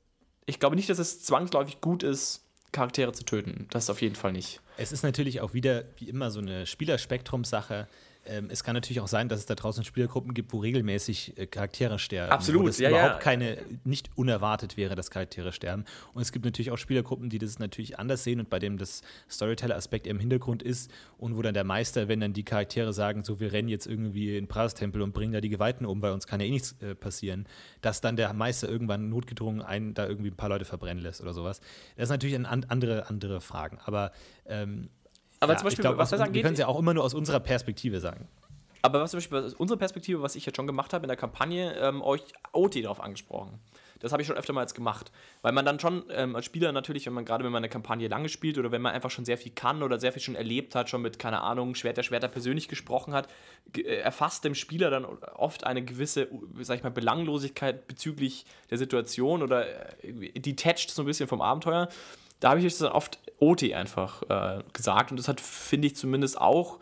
ich 0.46 0.59
glaube 0.59 0.76
nicht, 0.76 0.90
dass 0.90 0.98
es 0.98 1.22
zwangsläufig 1.22 1.80
gut 1.80 2.03
ist, 2.03 2.44
Charaktere 2.72 3.12
zu 3.12 3.24
töten. 3.24 3.66
Das 3.70 3.90
auf 3.90 4.01
jeden 4.03 4.14
Fall 4.14 4.32
nicht. 4.32 4.61
Es 4.76 4.92
ist 4.92 5.03
natürlich 5.03 5.40
auch 5.40 5.55
wieder, 5.55 5.84
wie 5.98 6.09
immer, 6.09 6.30
so 6.30 6.40
eine 6.40 6.66
Spielerspektrum-Sache. 6.66 7.88
Ähm, 8.27 8.49
es 8.51 8.62
kann 8.62 8.75
natürlich 8.75 9.01
auch 9.01 9.09
sein, 9.09 9.29
dass 9.29 9.41
es 9.41 9.47
da 9.47 9.55
draußen 9.55 9.83
Spielergruppen 9.83 10.35
gibt, 10.35 10.53
wo 10.53 10.59
regelmäßig 10.59 11.39
äh, 11.39 11.47
Charaktere 11.47 11.99
sterben. 11.99 12.31
Absolut, 12.31 12.62
wo 12.62 12.66
das 12.66 12.79
ja, 12.79 12.91
überhaupt 12.91 13.14
ja. 13.14 13.18
keine, 13.18 13.59
nicht 13.85 14.11
unerwartet 14.14 14.77
wäre, 14.77 14.95
dass 14.95 15.11
Charaktere 15.11 15.53
sterben. 15.53 15.85
Und 16.12 16.23
es 16.23 16.31
gibt 16.31 16.45
natürlich 16.45 16.71
auch 16.71 16.77
Spielergruppen, 16.77 17.31
die 17.31 17.39
das 17.39 17.59
natürlich 17.59 17.99
anders 17.99 18.23
sehen 18.23 18.39
und 18.39 18.51
bei 18.51 18.59
dem 18.59 18.77
das 18.77 19.03
Storyteller-Aspekt 19.31 20.07
eher 20.07 20.11
im 20.11 20.21
Hintergrund 20.21 20.62
ist 20.62 20.91
und 21.16 21.37
wo 21.37 21.43
dann 21.43 21.55
der 21.55 21.64
Meister, 21.64 22.09
wenn 22.09 22.21
dann 22.21 22.33
die 22.33 22.45
Charaktere 22.45 22.93
sagen, 22.93 23.25
so 23.25 23.41
wir 23.41 23.53
rennen 23.53 23.68
jetzt 23.68 23.87
irgendwie 23.87 24.29
in 24.29 24.45
den 24.45 24.49
Prastempel 24.49 25.01
und 25.01 25.12
bringen 25.12 25.33
da 25.33 25.41
die 25.41 25.49
Geweihten 25.49 25.87
um, 25.87 26.03
weil 26.03 26.12
uns 26.12 26.27
kann 26.27 26.41
ja 26.41 26.47
eh 26.47 26.51
nichts 26.51 26.77
äh, 26.83 26.95
passieren, 26.95 27.47
dass 27.81 28.01
dann 28.01 28.16
der 28.16 28.33
Meister 28.35 28.68
irgendwann 28.68 29.09
notgedrungen 29.09 29.62
einen 29.62 29.95
da 29.95 30.07
irgendwie 30.07 30.31
ein 30.31 30.37
paar 30.37 30.51
Leute 30.51 30.66
verbrennen 30.66 31.03
lässt 31.03 31.21
oder 31.23 31.33
sowas. 31.33 31.61
Das 31.97 32.05
ist 32.05 32.11
natürlich 32.11 32.35
ein, 32.35 32.47
an, 32.47 32.66
andere, 32.68 33.09
andere 33.09 33.41
Fragen. 33.41 33.79
Aber 33.85 34.12
ähm, 34.47 34.91
Aber 35.41 35.55
ja, 35.55 35.59
zum 35.59 35.64
Beispiel, 35.64 35.82
glaub, 35.82 35.97
was 35.97 36.11
das 36.11 36.20
wir 36.20 36.26
können 36.26 36.36
angeht, 36.36 36.53
es 36.53 36.59
ja 36.59 36.66
auch 36.68 36.78
immer 36.78 36.95
nur 36.95 37.05
aus 37.05 37.14
unserer 37.14 37.41
Perspektive 37.41 37.99
sagen. 38.01 38.28
aber 38.82 39.01
was 39.01 39.11
zum 39.11 39.18
Beispiel 39.18 39.38
aus 39.38 39.55
unserer 39.55 39.78
Perspektive, 39.78 40.22
was 40.22 40.36
ich 40.36 40.47
jetzt 40.47 40.57
schon 40.57 40.66
gemacht 40.66 40.93
habe 40.93 41.05
in 41.05 41.09
der 41.09 41.16
Kampagne, 41.16 41.74
ähm, 41.80 42.03
euch 42.03 42.22
OT 42.53 42.84
darauf 42.84 43.01
angesprochen. 43.01 43.59
Das 44.01 44.12
habe 44.12 44.22
ich 44.22 44.28
schon 44.28 44.36
öfter 44.36 44.53
mal 44.53 44.62
jetzt 44.62 44.74
gemacht. 44.74 45.12
Weil 45.43 45.53
man 45.53 45.64
dann 45.64 45.78
schon 45.78 46.05
ähm, 46.11 46.34
als 46.34 46.47
Spieler 46.47 46.72
natürlich, 46.72 47.07
wenn 47.07 47.12
man 47.12 47.24
gerade 47.24 47.45
wenn 47.45 47.53
man 47.53 47.61
eine 47.61 47.68
Kampagne 47.68 48.09
lange 48.09 48.28
spielt 48.28 48.59
oder 48.59 48.72
wenn 48.72 48.82
man 48.82 48.93
einfach 48.93 49.11
schon 49.11 49.24
sehr 49.24 49.38
viel 49.38 49.53
kann 49.53 49.82
oder 49.82 50.01
sehr 50.01 50.12
viel 50.12 50.22
schon 50.22 50.34
erlebt 50.34 50.74
hat, 50.74 50.88
schon 50.88 51.03
mit, 51.03 51.18
keine 51.18 51.43
Ahnung, 51.43 51.74
Schwert 51.74 51.99
der 51.99 52.03
Schwerter 52.03 52.28
persönlich 52.28 52.68
gesprochen 52.68 53.12
hat, 53.12 53.28
äh, 53.76 53.82
erfasst 53.82 54.45
dem 54.45 54.55
Spieler 54.55 54.91
dann 54.91 55.05
oft 55.05 55.64
eine 55.64 55.84
gewisse, 55.84 56.28
sag 56.61 56.78
ich 56.78 56.82
mal, 56.82 56.91
Belanglosigkeit 56.91 57.86
bezüglich 57.86 58.47
der 58.70 58.78
Situation 58.78 59.43
oder 59.43 59.66
äh, 60.03 60.41
detached 60.41 60.91
so 60.91 61.03
ein 61.03 61.07
bisschen 61.07 61.28
vom 61.28 61.43
Abenteuer. 61.43 61.88
Da 62.41 62.51
habe 62.51 62.61
ich 62.61 62.64
jetzt 62.64 62.80
dann 62.80 62.93
oft 62.93 63.18
OT 63.41 63.72
einfach 63.72 64.22
äh, 64.28 64.62
gesagt 64.72 65.11
und 65.11 65.16
das 65.18 65.28
hat, 65.28 65.41
finde 65.41 65.88
ich, 65.88 65.97
zumindest 65.97 66.41
auch 66.41 66.78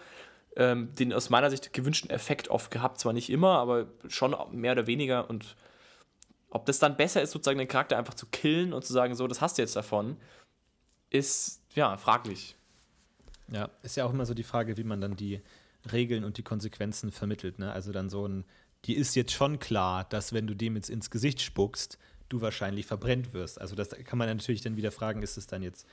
ähm, 0.56 0.94
den 0.96 1.12
aus 1.12 1.30
meiner 1.30 1.50
Sicht 1.50 1.72
gewünschten 1.72 2.10
Effekt 2.10 2.48
oft 2.48 2.70
gehabt. 2.70 2.98
Zwar 2.98 3.12
nicht 3.12 3.30
immer, 3.30 3.58
aber 3.58 3.86
schon 4.08 4.34
mehr 4.50 4.72
oder 4.72 4.86
weniger. 4.86 5.30
Und 5.30 5.56
ob 6.50 6.66
das 6.66 6.78
dann 6.78 6.96
besser 6.96 7.22
ist, 7.22 7.30
sozusagen 7.30 7.58
den 7.58 7.68
Charakter 7.68 7.96
einfach 7.96 8.14
zu 8.14 8.26
killen 8.26 8.72
und 8.72 8.84
zu 8.84 8.92
sagen, 8.92 9.14
so, 9.14 9.26
das 9.26 9.40
hast 9.40 9.56
du 9.56 9.62
jetzt 9.62 9.76
davon, 9.76 10.16
ist 11.10 11.62
ja 11.74 11.96
fraglich. 11.96 12.56
Ja, 13.50 13.70
ist 13.82 13.96
ja 13.96 14.04
auch 14.04 14.12
immer 14.12 14.26
so 14.26 14.34
die 14.34 14.42
Frage, 14.42 14.76
wie 14.76 14.84
man 14.84 15.00
dann 15.00 15.16
die 15.16 15.40
Regeln 15.90 16.24
und 16.24 16.36
die 16.36 16.42
Konsequenzen 16.42 17.12
vermittelt. 17.12 17.58
Ne? 17.58 17.72
Also 17.72 17.92
dann 17.92 18.10
so 18.10 18.26
ein, 18.26 18.44
die 18.84 18.96
ist 18.96 19.14
jetzt 19.14 19.32
schon 19.32 19.58
klar, 19.58 20.04
dass 20.04 20.32
wenn 20.32 20.46
du 20.46 20.54
dem 20.54 20.76
jetzt 20.76 20.90
ins 20.90 21.10
Gesicht 21.10 21.40
spuckst, 21.40 21.98
du 22.28 22.40
wahrscheinlich 22.40 22.84
verbrennt 22.84 23.32
wirst. 23.32 23.60
Also 23.60 23.74
das 23.74 23.90
kann 23.90 24.18
man 24.18 24.28
natürlich 24.28 24.60
dann 24.60 24.76
wieder 24.76 24.90
fragen, 24.90 25.22
ist 25.22 25.38
es 25.38 25.46
dann 25.46 25.62
jetzt, 25.62 25.86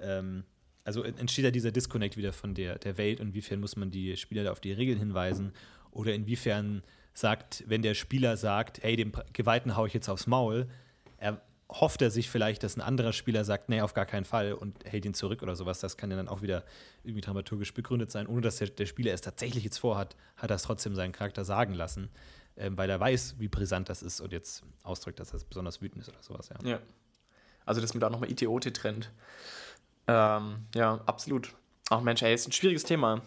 ähm, 0.00 0.44
also 0.84 1.02
entsteht 1.02 1.44
da 1.44 1.50
dieser 1.50 1.72
Disconnect 1.72 2.16
wieder 2.16 2.32
von 2.32 2.54
der, 2.54 2.78
der 2.78 2.96
Welt 2.96 3.18
inwiefern 3.18 3.60
muss 3.60 3.76
man 3.76 3.90
die 3.90 4.16
Spieler 4.16 4.44
da 4.44 4.52
auf 4.52 4.60
die 4.60 4.72
Regeln 4.72 4.98
hinweisen 4.98 5.52
oder 5.90 6.14
inwiefern 6.14 6.82
sagt, 7.12 7.64
wenn 7.66 7.82
der 7.82 7.94
Spieler 7.94 8.36
sagt, 8.36 8.82
hey, 8.82 8.94
dem 8.94 9.12
Geweihten 9.32 9.76
hau 9.76 9.86
ich 9.86 9.94
jetzt 9.94 10.08
aufs 10.08 10.26
Maul, 10.26 10.68
er 11.16 11.40
hofft 11.68 12.02
er 12.02 12.10
sich 12.10 12.30
vielleicht, 12.30 12.62
dass 12.62 12.76
ein 12.76 12.80
anderer 12.80 13.12
Spieler 13.12 13.44
sagt, 13.44 13.68
nee, 13.68 13.80
auf 13.80 13.94
gar 13.94 14.06
keinen 14.06 14.24
Fall 14.24 14.52
und 14.52 14.84
hält 14.84 15.04
ihn 15.04 15.14
zurück 15.14 15.42
oder 15.42 15.56
sowas. 15.56 15.80
Das 15.80 15.96
kann 15.96 16.10
ja 16.10 16.16
dann 16.16 16.28
auch 16.28 16.42
wieder 16.42 16.64
irgendwie 17.02 17.22
dramaturgisch 17.22 17.74
begründet 17.74 18.10
sein, 18.10 18.26
ohne 18.26 18.42
dass 18.42 18.56
der, 18.56 18.68
der 18.68 18.86
Spieler 18.86 19.12
es 19.12 19.20
tatsächlich 19.20 19.64
jetzt 19.64 19.78
vorhat, 19.78 20.14
hat 20.36 20.50
er 20.50 20.56
es 20.56 20.62
trotzdem 20.62 20.94
seinen 20.94 21.12
Charakter 21.12 21.44
sagen 21.44 21.74
lassen, 21.74 22.10
ähm, 22.56 22.78
weil 22.78 22.88
er 22.88 23.00
weiß, 23.00 23.36
wie 23.38 23.48
brisant 23.48 23.88
das 23.88 24.02
ist 24.02 24.20
und 24.20 24.32
jetzt 24.32 24.62
ausdrückt, 24.82 25.18
dass 25.18 25.32
er 25.34 25.40
besonders 25.48 25.82
wütend 25.82 26.02
ist 26.02 26.08
oder 26.08 26.22
sowas. 26.22 26.50
Ja. 26.50 26.68
Ja. 26.68 26.80
Also, 27.64 27.80
dass 27.80 27.94
man 27.94 28.00
da 28.00 28.10
nochmal 28.10 28.30
ITOT 28.30 28.72
trennt. 28.72 29.10
Ähm, 30.08 30.66
ja, 30.74 31.00
absolut. 31.06 31.52
Ach 31.90 32.00
Mensch, 32.00 32.22
ey, 32.22 32.34
ist 32.34 32.48
ein 32.48 32.52
schwieriges 32.52 32.84
Thema. 32.84 33.22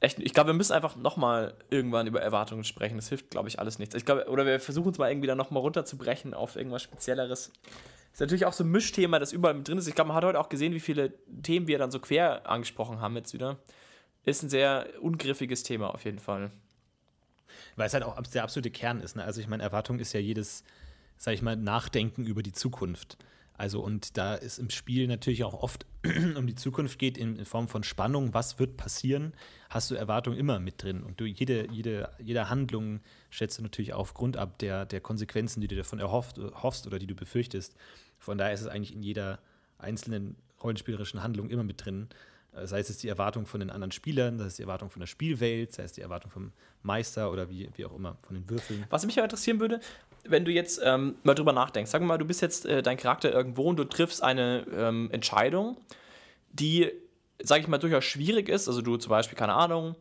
Echt, 0.00 0.18
ich 0.18 0.34
glaube, 0.34 0.48
wir 0.48 0.54
müssen 0.54 0.72
einfach 0.72 0.96
nochmal 0.96 1.54
irgendwann 1.70 2.06
über 2.06 2.20
Erwartungen 2.20 2.64
sprechen. 2.64 2.96
Das 2.96 3.08
hilft, 3.08 3.30
glaube 3.30 3.48
ich, 3.48 3.58
alles 3.58 3.78
nichts. 3.78 3.94
Ich 3.94 4.04
glaube, 4.04 4.28
oder 4.28 4.44
wir 4.44 4.60
versuchen 4.60 4.92
es 4.92 4.98
mal 4.98 5.10
irgendwie 5.10 5.26
dann 5.26 5.38
nochmal 5.38 5.62
runterzubrechen 5.62 6.34
auf 6.34 6.56
irgendwas 6.56 6.82
Spezielleres. 6.82 7.52
Ist 8.12 8.20
natürlich 8.20 8.46
auch 8.46 8.52
so 8.52 8.62
ein 8.62 8.70
Mischthema, 8.70 9.18
das 9.18 9.32
überall 9.32 9.54
mit 9.54 9.66
drin 9.66 9.78
ist. 9.78 9.88
Ich 9.88 9.94
glaube, 9.94 10.08
man 10.08 10.16
hat 10.16 10.24
heute 10.24 10.38
auch 10.38 10.48
gesehen, 10.48 10.72
wie 10.72 10.80
viele 10.80 11.14
Themen 11.42 11.66
wir 11.66 11.78
dann 11.78 11.90
so 11.90 11.98
quer 11.98 12.48
angesprochen 12.48 13.00
haben 13.00 13.16
jetzt 13.16 13.32
wieder. 13.34 13.56
Ist 14.24 14.42
ein 14.42 14.50
sehr 14.50 14.86
ungriffiges 15.00 15.64
Thema 15.64 15.92
auf 15.92 16.04
jeden 16.04 16.20
Fall. 16.20 16.50
Weil 17.76 17.86
es 17.86 17.94
halt 17.94 18.04
auch 18.04 18.20
der 18.20 18.44
absolute 18.44 18.70
Kern 18.70 19.00
ist. 19.00 19.16
Ne? 19.16 19.24
Also 19.24 19.40
ich 19.40 19.48
meine, 19.48 19.62
Erwartung 19.62 19.98
ist 19.98 20.12
ja 20.12 20.20
jedes, 20.20 20.64
sag 21.16 21.34
ich 21.34 21.42
mal, 21.42 21.56
Nachdenken 21.56 22.24
über 22.24 22.42
die 22.42 22.52
Zukunft. 22.52 23.18
Also 23.56 23.80
und 23.80 24.16
da 24.16 24.34
ist 24.34 24.58
im 24.58 24.68
Spiel 24.68 25.06
natürlich 25.06 25.44
auch 25.44 25.54
oft 25.54 25.86
um 26.36 26.46
die 26.46 26.56
Zukunft 26.56 26.98
geht 26.98 27.16
in, 27.16 27.44
Form 27.44 27.68
von 27.68 27.84
Spannung, 27.84 28.34
was 28.34 28.58
wird 28.58 28.76
passieren, 28.76 29.32
hast 29.70 29.90
du 29.90 29.94
Erwartungen 29.94 30.36
immer 30.36 30.58
mit 30.58 30.82
drin. 30.82 31.02
Und 31.02 31.20
du 31.20 31.24
jede, 31.24 31.70
jede, 31.70 32.10
jede 32.18 32.50
Handlung 32.50 33.00
schätzt 33.30 33.58
du 33.58 33.62
natürlich 33.62 33.94
aufgrund 33.94 34.36
ab 34.36 34.58
der, 34.58 34.86
der 34.86 35.00
Konsequenzen, 35.00 35.60
die 35.60 35.68
du 35.68 35.76
davon 35.76 36.00
erhofft, 36.00 36.38
hoffst 36.38 36.86
oder 36.86 36.98
die 36.98 37.06
du 37.06 37.14
befürchtest. 37.14 37.76
Von 38.18 38.38
daher 38.38 38.54
ist 38.54 38.62
es 38.62 38.66
eigentlich 38.66 38.92
in 38.92 39.02
jeder 39.02 39.38
einzelnen 39.78 40.36
rollenspielerischen 40.62 41.22
Handlung 41.22 41.48
immer 41.48 41.62
mit 41.62 41.84
drin. 41.84 42.08
Äh, 42.52 42.66
Sei 42.66 42.80
es 42.80 42.96
die 42.98 43.08
Erwartung 43.08 43.46
von 43.46 43.60
den 43.60 43.70
anderen 43.70 43.92
Spielern, 43.92 44.38
sei 44.38 44.46
es 44.46 44.56
die 44.56 44.62
Erwartung 44.62 44.90
von 44.90 45.00
der 45.00 45.06
Spielwelt, 45.06 45.72
sei 45.72 45.84
es 45.84 45.92
die 45.92 46.00
Erwartung 46.00 46.30
vom 46.30 46.52
Meister 46.82 47.30
oder 47.30 47.48
wie, 47.50 47.68
wie 47.76 47.84
auch 47.84 47.94
immer, 47.94 48.16
von 48.22 48.34
den 48.34 48.48
Würfeln. 48.50 48.84
Was 48.90 49.06
mich 49.06 49.16
aber 49.18 49.26
interessieren 49.26 49.60
würde, 49.60 49.80
wenn 50.26 50.44
du 50.44 50.50
jetzt 50.50 50.80
ähm, 50.82 51.16
mal 51.22 51.34
drüber 51.34 51.52
nachdenkst, 51.52 51.92
wir 51.92 52.00
mal, 52.00 52.18
du 52.18 52.24
bist 52.24 52.42
jetzt 52.42 52.66
äh, 52.66 52.82
dein 52.82 52.96
Charakter 52.96 53.32
irgendwo 53.32 53.64
und 53.64 53.76
du 53.76 53.84
triffst 53.84 54.22
eine 54.22 54.66
ähm, 54.74 55.10
Entscheidung, 55.12 55.76
die, 56.50 56.90
sage 57.42 57.62
ich 57.62 57.68
mal, 57.68 57.78
durchaus 57.78 58.04
schwierig 58.04 58.48
ist. 58.48 58.68
Also 58.68 58.82
du 58.82 58.96
zum 58.96 59.10
Beispiel, 59.10 59.36
keine 59.36 59.54
Ahnung, 59.54 59.96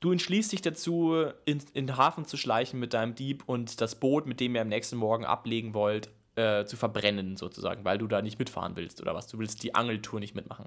du 0.00 0.12
entschließt 0.12 0.52
dich 0.52 0.62
dazu, 0.62 1.26
in, 1.44 1.62
in 1.74 1.86
den 1.86 1.96
Hafen 1.96 2.24
zu 2.24 2.36
schleichen 2.36 2.78
mit 2.78 2.94
deinem 2.94 3.14
Dieb 3.14 3.42
und 3.46 3.80
das 3.80 3.96
Boot, 3.96 4.26
mit 4.26 4.40
dem 4.40 4.54
ihr 4.54 4.62
am 4.62 4.68
nächsten 4.68 4.96
Morgen 4.96 5.24
ablegen 5.24 5.74
wollt, 5.74 6.10
äh, 6.36 6.64
zu 6.64 6.76
verbrennen 6.76 7.36
sozusagen, 7.36 7.84
weil 7.84 7.98
du 7.98 8.06
da 8.06 8.22
nicht 8.22 8.38
mitfahren 8.38 8.76
willst 8.76 9.00
oder 9.00 9.14
was. 9.14 9.26
Du 9.26 9.38
willst 9.38 9.62
die 9.62 9.74
Angeltour 9.74 10.20
nicht 10.20 10.34
mitmachen. 10.34 10.66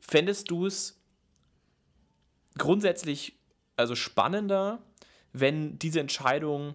Fändest 0.00 0.50
du 0.50 0.66
es 0.66 1.00
grundsätzlich 2.58 3.38
also 3.76 3.94
spannender, 3.94 4.80
wenn 5.32 5.78
diese 5.78 6.00
Entscheidung 6.00 6.74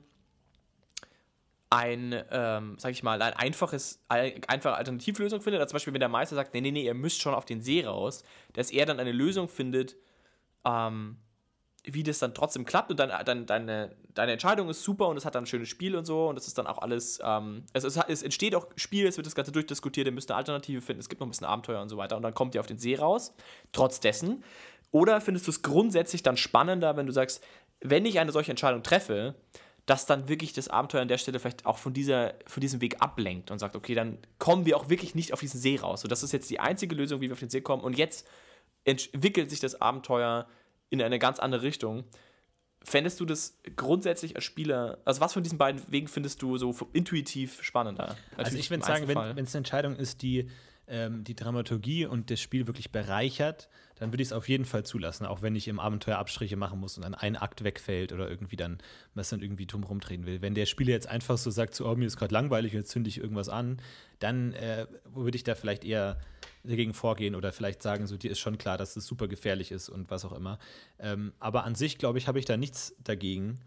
ein, 1.69 2.15
ähm, 2.31 2.75
sag 2.79 2.91
ich 2.91 3.03
mal, 3.03 3.21
ein 3.21 3.33
einfaches, 3.33 4.01
ein, 4.07 4.41
einfache 4.47 4.75
Alternativlösung 4.75 5.41
findet. 5.41 5.59
Also 5.61 5.71
zum 5.71 5.75
Beispiel, 5.75 5.93
wenn 5.93 5.99
der 5.99 6.09
Meister 6.09 6.35
sagt, 6.35 6.53
nee, 6.53 6.61
nee, 6.61 6.71
nee, 6.71 6.85
ihr 6.85 6.93
müsst 6.93 7.21
schon 7.21 7.33
auf 7.33 7.45
den 7.45 7.61
See 7.61 7.85
raus, 7.85 8.23
dass 8.53 8.71
er 8.71 8.85
dann 8.85 8.99
eine 8.99 9.11
Lösung 9.11 9.49
findet, 9.49 9.97
ähm, 10.65 11.17
wie 11.83 12.03
das 12.03 12.19
dann 12.19 12.33
trotzdem 12.33 12.65
klappt 12.65 12.91
und 12.91 12.99
dann, 12.99 13.11
dann 13.25 13.45
deine, 13.45 13.95
deine 14.13 14.33
Entscheidung 14.33 14.69
ist 14.69 14.83
super 14.83 15.07
und 15.07 15.17
es 15.17 15.25
hat 15.25 15.35
dann 15.35 15.43
ein 15.43 15.47
schönes 15.47 15.69
Spiel 15.69 15.95
und 15.95 16.05
so 16.05 16.27
und 16.27 16.37
es 16.37 16.47
ist 16.47 16.57
dann 16.57 16.67
auch 16.67 16.79
alles, 16.79 17.19
ähm, 17.23 17.63
es, 17.73 17.83
es, 17.85 17.95
es 17.95 18.23
entsteht 18.23 18.55
auch 18.55 18.67
Spiel, 18.75 19.07
es 19.07 19.15
wird 19.15 19.25
das 19.25 19.35
Ganze 19.35 19.53
durchdiskutiert, 19.53 20.05
ihr 20.05 20.11
müsst 20.11 20.29
eine 20.29 20.37
Alternative 20.37 20.81
finden, 20.81 20.99
es 20.99 21.07
gibt 21.07 21.21
noch 21.21 21.27
ein 21.27 21.31
bisschen 21.31 21.47
Abenteuer 21.47 21.81
und 21.81 21.89
so 21.89 21.97
weiter 21.97 22.17
und 22.17 22.23
dann 22.23 22.33
kommt 22.33 22.55
ihr 22.55 22.61
auf 22.61 22.67
den 22.67 22.77
See 22.77 22.95
raus, 22.97 23.33
trotz 23.71 23.99
dessen. 24.01 24.43
Oder 24.91 25.21
findest 25.21 25.47
du 25.47 25.51
es 25.51 25.61
grundsätzlich 25.61 26.23
dann 26.23 26.37
spannender, 26.37 26.97
wenn 26.97 27.05
du 27.05 27.13
sagst, 27.13 27.43
wenn 27.81 28.05
ich 28.05 28.19
eine 28.19 28.31
solche 28.31 28.51
Entscheidung 28.51 28.83
treffe, 28.83 29.35
dass 29.87 30.05
dann 30.05 30.27
wirklich 30.27 30.51
das 30.51 30.67
Abenteuer 30.67 31.01
an 31.01 31.07
der 31.07 31.17
Stelle 31.17 31.39
vielleicht 31.39 31.65
auch 31.65 31.77
von, 31.77 31.93
dieser, 31.93 32.33
von 32.45 32.59
diesem 32.59 32.81
Weg 32.81 33.01
ablenkt 33.01 33.51
und 33.51 33.57
sagt, 33.57 33.75
okay, 33.75 33.95
dann 33.95 34.19
kommen 34.37 34.65
wir 34.65 34.75
auch 34.75 34.89
wirklich 34.89 35.15
nicht 35.15 35.31
auf 35.31 35.39
diesen 35.39 35.61
See 35.61 35.77
raus. 35.77 36.01
So, 36.01 36.09
das 36.09 36.23
ist 36.23 36.33
jetzt 36.33 36.49
die 36.49 36.59
einzige 36.59 36.93
Lösung, 36.93 37.21
wie 37.21 37.27
wir 37.29 37.33
auf 37.33 37.39
den 37.39 37.49
See 37.49 37.61
kommen. 37.61 37.81
Und 37.83 37.97
jetzt 37.97 38.27
entwickelt 38.83 39.49
sich 39.49 39.61
das 39.61 39.79
Abenteuer 39.79 40.45
in 40.89 41.01
eine 41.01 41.19
ganz 41.19 41.39
andere 41.39 41.61
Richtung. 41.61 42.03
Fändest 42.83 43.21
du 43.21 43.25
das 43.25 43.57
grundsätzlich 43.77 44.35
als 44.35 44.43
Spieler, 44.43 44.97
also 45.05 45.21
was 45.21 45.31
von 45.31 45.43
diesen 45.43 45.57
beiden 45.57 45.81
Wegen 45.87 46.09
findest 46.09 46.41
du 46.41 46.57
so 46.57 46.75
intuitiv 46.91 47.63
spannender? 47.63 48.09
Also 48.09 48.17
Natürlich 48.37 48.65
ich 48.65 48.69
würde 48.71 48.85
sagen, 48.85 49.07
wenn 49.07 49.17
es 49.45 49.55
eine 49.55 49.59
Entscheidung 49.59 49.95
ist, 49.95 50.21
die 50.21 50.49
ähm, 50.87 51.23
die 51.23 51.35
Dramaturgie 51.35 52.05
und 52.05 52.31
das 52.31 52.39
Spiel 52.39 52.67
wirklich 52.67 52.91
bereichert, 52.91 53.69
dann 53.95 54.11
würde 54.11 54.21
ich 54.21 54.29
es 54.29 54.33
auf 54.33 54.47
jeden 54.47 54.65
Fall 54.65 54.85
zulassen, 54.85 55.25
auch 55.25 55.41
wenn 55.41 55.55
ich 55.55 55.67
im 55.67 55.79
Abenteuer 55.79 56.17
Abstriche 56.17 56.55
machen 56.55 56.79
muss 56.79 56.97
und 56.97 57.03
dann 57.03 57.15
ein 57.15 57.35
Akt 57.35 57.63
wegfällt 57.63 58.13
oder 58.13 58.29
irgendwie 58.29 58.55
dann 58.55 58.77
was 59.15 59.29
dann 59.29 59.41
irgendwie 59.41 59.65
drum 59.65 59.83
rumdrehen 59.83 60.25
will. 60.25 60.41
Wenn 60.41 60.53
der 60.53 60.65
Spieler 60.65 60.91
jetzt 60.91 61.07
einfach 61.07 61.37
so 61.37 61.49
sagt, 61.49 61.75
so, 61.75 61.87
oh, 61.87 61.95
mir 61.95 62.05
ist 62.05 62.17
gerade 62.17 62.33
langweilig 62.33 62.73
und 62.73 62.79
jetzt 62.79 62.91
zünde 62.91 63.09
ich 63.09 63.19
irgendwas 63.19 63.49
an, 63.49 63.81
dann 64.19 64.53
äh, 64.53 64.87
würde 65.13 65.35
ich 65.35 65.43
da 65.43 65.55
vielleicht 65.55 65.83
eher 65.83 66.19
dagegen 66.63 66.93
vorgehen 66.93 67.35
oder 67.35 67.51
vielleicht 67.51 67.81
sagen, 67.81 68.07
so 68.07 68.17
dir 68.17 68.31
ist 68.31 68.39
schon 68.39 68.57
klar, 68.57 68.77
dass 68.77 68.95
es 68.95 69.05
super 69.05 69.27
gefährlich 69.27 69.71
ist 69.71 69.89
und 69.89 70.09
was 70.09 70.25
auch 70.25 70.33
immer. 70.33 70.59
Ähm, 70.99 71.33
aber 71.39 71.63
an 71.63 71.75
sich, 71.75 71.97
glaube 71.97 72.17
ich, 72.17 72.27
habe 72.27 72.39
ich 72.39 72.45
da 72.45 72.57
nichts 72.57 72.95
dagegen, 73.03 73.59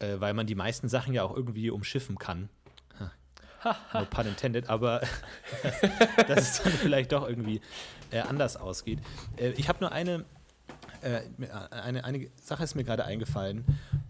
äh, 0.00 0.20
weil 0.20 0.34
man 0.34 0.46
die 0.46 0.54
meisten 0.54 0.88
Sachen 0.88 1.14
ja 1.14 1.22
auch 1.22 1.34
irgendwie 1.34 1.70
umschiffen 1.70 2.18
kann. 2.18 2.48
No 3.92 4.04
pun 4.04 4.26
intended, 4.26 4.68
aber 4.68 5.00
dass 6.28 6.38
es 6.38 6.62
dann 6.62 6.72
vielleicht 6.72 7.12
doch 7.12 7.28
irgendwie 7.28 7.60
äh, 8.10 8.20
anders 8.20 8.56
ausgeht. 8.56 9.00
Äh, 9.36 9.50
ich 9.50 9.68
habe 9.68 9.80
nur 9.80 9.92
eine, 9.92 10.24
äh, 11.02 11.20
eine, 11.70 12.04
eine 12.04 12.30
Sache 12.40 12.64
ist 12.64 12.74
mir 12.74 12.84
gerade 12.84 13.04
eingefallen, 13.04 13.64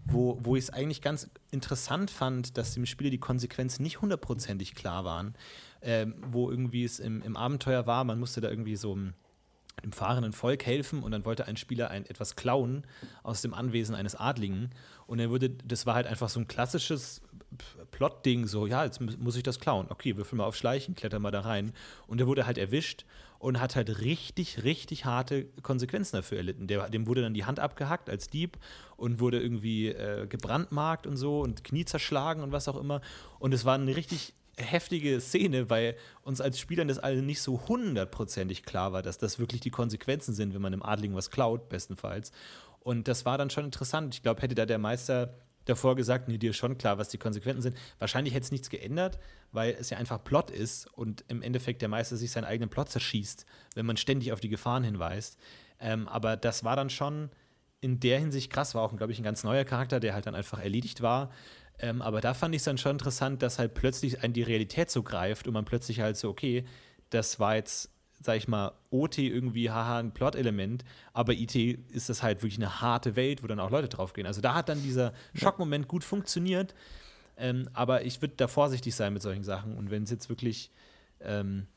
wo, 0.05 0.37
wo 0.41 0.55
ich 0.55 0.65
es 0.65 0.69
eigentlich 0.69 1.01
ganz 1.01 1.29
interessant 1.51 2.11
fand, 2.11 2.57
dass 2.57 2.73
dem 2.73 2.85
Spieler 2.85 3.09
die 3.09 3.19
Konsequenzen 3.19 3.83
nicht 3.83 4.01
hundertprozentig 4.01 4.75
klar 4.75 5.03
waren, 5.05 5.35
ähm, 5.81 6.15
wo 6.27 6.49
irgendwie 6.49 6.83
es 6.83 6.99
im, 6.99 7.21
im 7.21 7.37
Abenteuer 7.37 7.87
war, 7.87 8.03
man 8.03 8.19
musste 8.19 8.41
da 8.41 8.49
irgendwie 8.49 8.75
so 8.75 8.95
ein 8.95 9.13
dem 9.83 9.91
fahrenden 9.91 10.33
Volk 10.33 10.65
helfen 10.65 11.03
und 11.03 11.11
dann 11.11 11.25
wollte 11.25 11.45
ein 11.45 11.57
Spieler 11.57 11.89
ein, 11.89 12.05
etwas 12.05 12.35
klauen 12.35 12.85
aus 13.23 13.41
dem 13.41 13.53
Anwesen 13.53 13.95
eines 13.95 14.15
Adligen 14.15 14.71
und 15.07 15.19
er 15.19 15.29
würde, 15.29 15.49
das 15.49 15.85
war 15.85 15.95
halt 15.95 16.07
einfach 16.07 16.29
so 16.29 16.39
ein 16.39 16.47
klassisches 16.47 17.21
Plot-Ding, 17.91 18.45
so, 18.45 18.67
ja, 18.67 18.85
jetzt 18.85 19.01
muss 19.01 19.35
ich 19.35 19.43
das 19.43 19.59
klauen. 19.59 19.87
Okay, 19.89 20.15
würfel 20.17 20.37
mal 20.37 20.45
auf 20.45 20.55
Schleichen, 20.55 20.95
kletter 20.95 21.19
mal 21.19 21.31
da 21.31 21.41
rein. 21.41 21.73
Und 22.07 22.21
er 22.21 22.27
wurde 22.27 22.45
halt 22.45 22.57
erwischt 22.57 23.05
und 23.39 23.59
hat 23.59 23.75
halt 23.75 24.01
richtig, 24.01 24.63
richtig 24.63 25.05
harte 25.05 25.45
Konsequenzen 25.63 26.17
dafür 26.17 26.37
erlitten. 26.37 26.67
Der, 26.67 26.89
dem 26.89 27.07
wurde 27.07 27.21
dann 27.21 27.33
die 27.33 27.45
Hand 27.45 27.59
abgehackt 27.59 28.09
als 28.09 28.29
Dieb 28.29 28.57
und 28.97 29.19
wurde 29.19 29.41
irgendwie 29.41 29.87
äh, 29.87 30.27
gebrandmarkt 30.27 31.07
und 31.07 31.17
so 31.17 31.41
und 31.41 31.63
Knie 31.63 31.85
zerschlagen 31.85 32.43
und 32.43 32.51
was 32.51 32.67
auch 32.67 32.77
immer. 32.77 33.01
Und 33.39 33.53
es 33.53 33.65
war 33.65 33.75
eine 33.75 33.95
richtig 33.95 34.33
heftige 34.59 35.19
Szene, 35.21 35.69
weil 35.69 35.95
uns 36.21 36.41
als 36.41 36.59
Spielern 36.59 36.87
das 36.87 36.99
alle 36.99 37.21
nicht 37.21 37.41
so 37.41 37.67
hundertprozentig 37.67 38.63
klar 38.63 38.93
war, 38.93 39.01
dass 39.01 39.17
das 39.17 39.39
wirklich 39.39 39.61
die 39.61 39.71
Konsequenzen 39.71 40.33
sind, 40.33 40.53
wenn 40.53 40.61
man 40.61 40.73
einem 40.73 40.83
Adligen 40.83 41.15
was 41.15 41.31
klaut, 41.31 41.69
bestenfalls. 41.69 42.31
Und 42.79 43.07
das 43.07 43.25
war 43.25 43.37
dann 43.37 43.49
schon 43.49 43.65
interessant. 43.65 44.15
Ich 44.15 44.23
glaube, 44.23 44.41
hätte 44.41 44.55
da 44.55 44.65
der 44.65 44.77
Meister 44.77 45.35
davor 45.65 45.95
gesagt, 45.95 46.27
nee, 46.27 46.37
dir 46.37 46.51
ist 46.51 46.57
schon 46.57 46.77
klar, 46.77 46.97
was 46.97 47.09
die 47.09 47.17
Konsequenzen 47.17 47.61
sind. 47.61 47.77
Wahrscheinlich 47.99 48.33
hätte 48.33 48.45
es 48.45 48.51
nichts 48.51 48.69
geändert, 48.69 49.19
weil 49.51 49.75
es 49.79 49.89
ja 49.89 49.97
einfach 49.97 50.23
Plot 50.23 50.49
ist 50.49 50.87
und 50.87 51.23
im 51.27 51.41
Endeffekt 51.41 51.81
der 51.81 51.89
Meister 51.89 52.17
sich 52.17 52.31
seinen 52.31 52.45
eigenen 52.45 52.69
Plot 52.69 52.89
zerschießt, 52.89 53.45
wenn 53.75 53.85
man 53.85 53.97
ständig 53.97 54.31
auf 54.33 54.39
die 54.39 54.49
Gefahren 54.49 54.83
hinweist. 54.83 55.37
Ähm, 55.79 56.07
aber 56.07 56.37
das 56.37 56.63
war 56.63 56.75
dann 56.75 56.89
schon 56.89 57.29
in 57.81 57.99
der 57.99 58.19
Hinsicht 58.19 58.51
krass, 58.51 58.75
war 58.75 58.81
auch, 58.81 58.95
glaube 58.95 59.13
ich, 59.13 59.19
ein 59.19 59.23
ganz 59.23 59.43
neuer 59.43 59.63
Charakter, 59.63 59.99
der 59.99 60.13
halt 60.13 60.25
dann 60.25 60.35
einfach 60.35 60.59
erledigt 60.59 61.01
war. 61.01 61.31
Ähm, 61.79 62.01
aber 62.01 62.21
da 62.21 62.33
fand 62.33 62.53
ich 62.53 62.59
es 62.59 62.65
dann 62.65 62.77
schon 62.77 62.93
interessant, 62.93 63.41
dass 63.41 63.59
halt 63.59 63.73
plötzlich 63.73 64.23
ein 64.23 64.33
die 64.33 64.43
Realität 64.43 64.91
so 64.91 65.03
greift 65.03 65.47
und 65.47 65.53
man 65.53 65.65
plötzlich 65.65 66.01
halt 66.01 66.17
so, 66.17 66.29
okay, 66.29 66.65
das 67.09 67.39
war 67.39 67.55
jetzt 67.55 67.89
sag 68.21 68.35
ich 68.35 68.47
mal, 68.47 68.73
OT 68.89 69.19
irgendwie, 69.19 69.69
haha, 69.69 69.99
ein 69.99 70.13
Plot-Element, 70.13 70.83
aber 71.13 71.33
IT 71.33 71.55
ist 71.55 72.09
das 72.09 72.21
halt 72.21 72.41
wirklich 72.41 72.57
eine 72.57 72.81
harte 72.81 73.15
Welt, 73.15 73.43
wo 73.43 73.47
dann 73.47 73.59
auch 73.59 73.71
Leute 73.71 73.87
draufgehen. 73.87 74.27
Also 74.27 74.41
da 74.41 74.53
hat 74.55 74.69
dann 74.69 74.81
dieser 74.81 75.13
Schockmoment 75.33 75.87
gut 75.87 76.03
funktioniert, 76.03 76.75
ähm, 77.37 77.69
aber 77.73 78.03
ich 78.03 78.21
würde 78.21 78.33
da 78.35 78.47
vorsichtig 78.47 78.95
sein 78.95 79.13
mit 79.13 79.21
solchen 79.21 79.43
Sachen 79.43 79.77
und 79.77 79.89
wenn 79.89 80.03
es 80.03 80.11
jetzt 80.11 80.27
wirklich 80.27 80.71
ähm, 81.21 81.67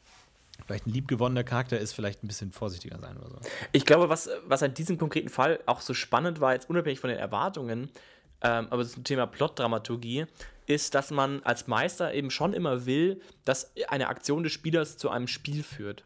vielleicht 0.67 0.87
ein 0.87 0.93
liebgewonnener 0.93 1.45
Charakter 1.45 1.79
ist, 1.79 1.93
vielleicht 1.93 2.25
ein 2.25 2.29
bisschen 2.29 2.53
vorsichtiger 2.53 2.99
sein 2.99 3.17
oder 3.17 3.31
so. 3.31 3.39
Ich 3.71 3.87
glaube, 3.87 4.09
was, 4.09 4.29
was 4.47 4.63
an 4.63 4.75
diesem 4.75 4.99
konkreten 4.99 5.29
Fall 5.29 5.61
auch 5.67 5.81
so 5.81 5.95
spannend 5.95 6.41
war, 6.41 6.55
jetzt 6.55 6.69
unabhängig 6.69 7.01
von 7.01 7.11
den 7.11 7.19
Erwartungen, 7.19 7.89
ähm, 8.43 8.67
aber 8.71 8.87
zum 8.87 9.05
Thema 9.05 9.27
Plot-Dramaturgie, 9.27 10.27
ist, 10.67 10.95
dass 10.95 11.11
man 11.11 11.43
als 11.43 11.67
Meister 11.67 12.15
eben 12.15 12.31
schon 12.31 12.53
immer 12.53 12.87
will, 12.87 13.21
dass 13.45 13.73
eine 13.89 14.09
Aktion 14.09 14.45
des 14.45 14.53
Spielers 14.53 14.97
zu 14.97 15.11
einem 15.11 15.27
Spiel 15.27 15.63
führt 15.65 16.05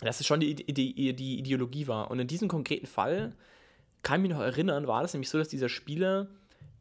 dass 0.00 0.20
es 0.20 0.26
schon 0.26 0.40
die, 0.40 0.54
die, 0.54 1.14
die 1.14 1.38
Ideologie 1.38 1.86
war. 1.86 2.10
Und 2.10 2.18
in 2.18 2.26
diesem 2.26 2.48
konkreten 2.48 2.86
Fall 2.86 3.32
kann 4.02 4.20
ich 4.20 4.28
mich 4.28 4.36
noch 4.36 4.44
erinnern, 4.44 4.86
war 4.86 5.02
das 5.02 5.14
nämlich 5.14 5.30
so, 5.30 5.38
dass 5.38 5.48
dieser 5.48 5.68
Spieler 5.68 6.28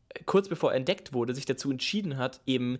äh, 0.10 0.24
kurz 0.26 0.50
bevor 0.50 0.72
er 0.72 0.78
entdeckt 0.78 1.14
wurde, 1.14 1.34
sich 1.34 1.46
dazu 1.46 1.72
entschieden 1.72 2.18
hat, 2.18 2.42
eben 2.46 2.80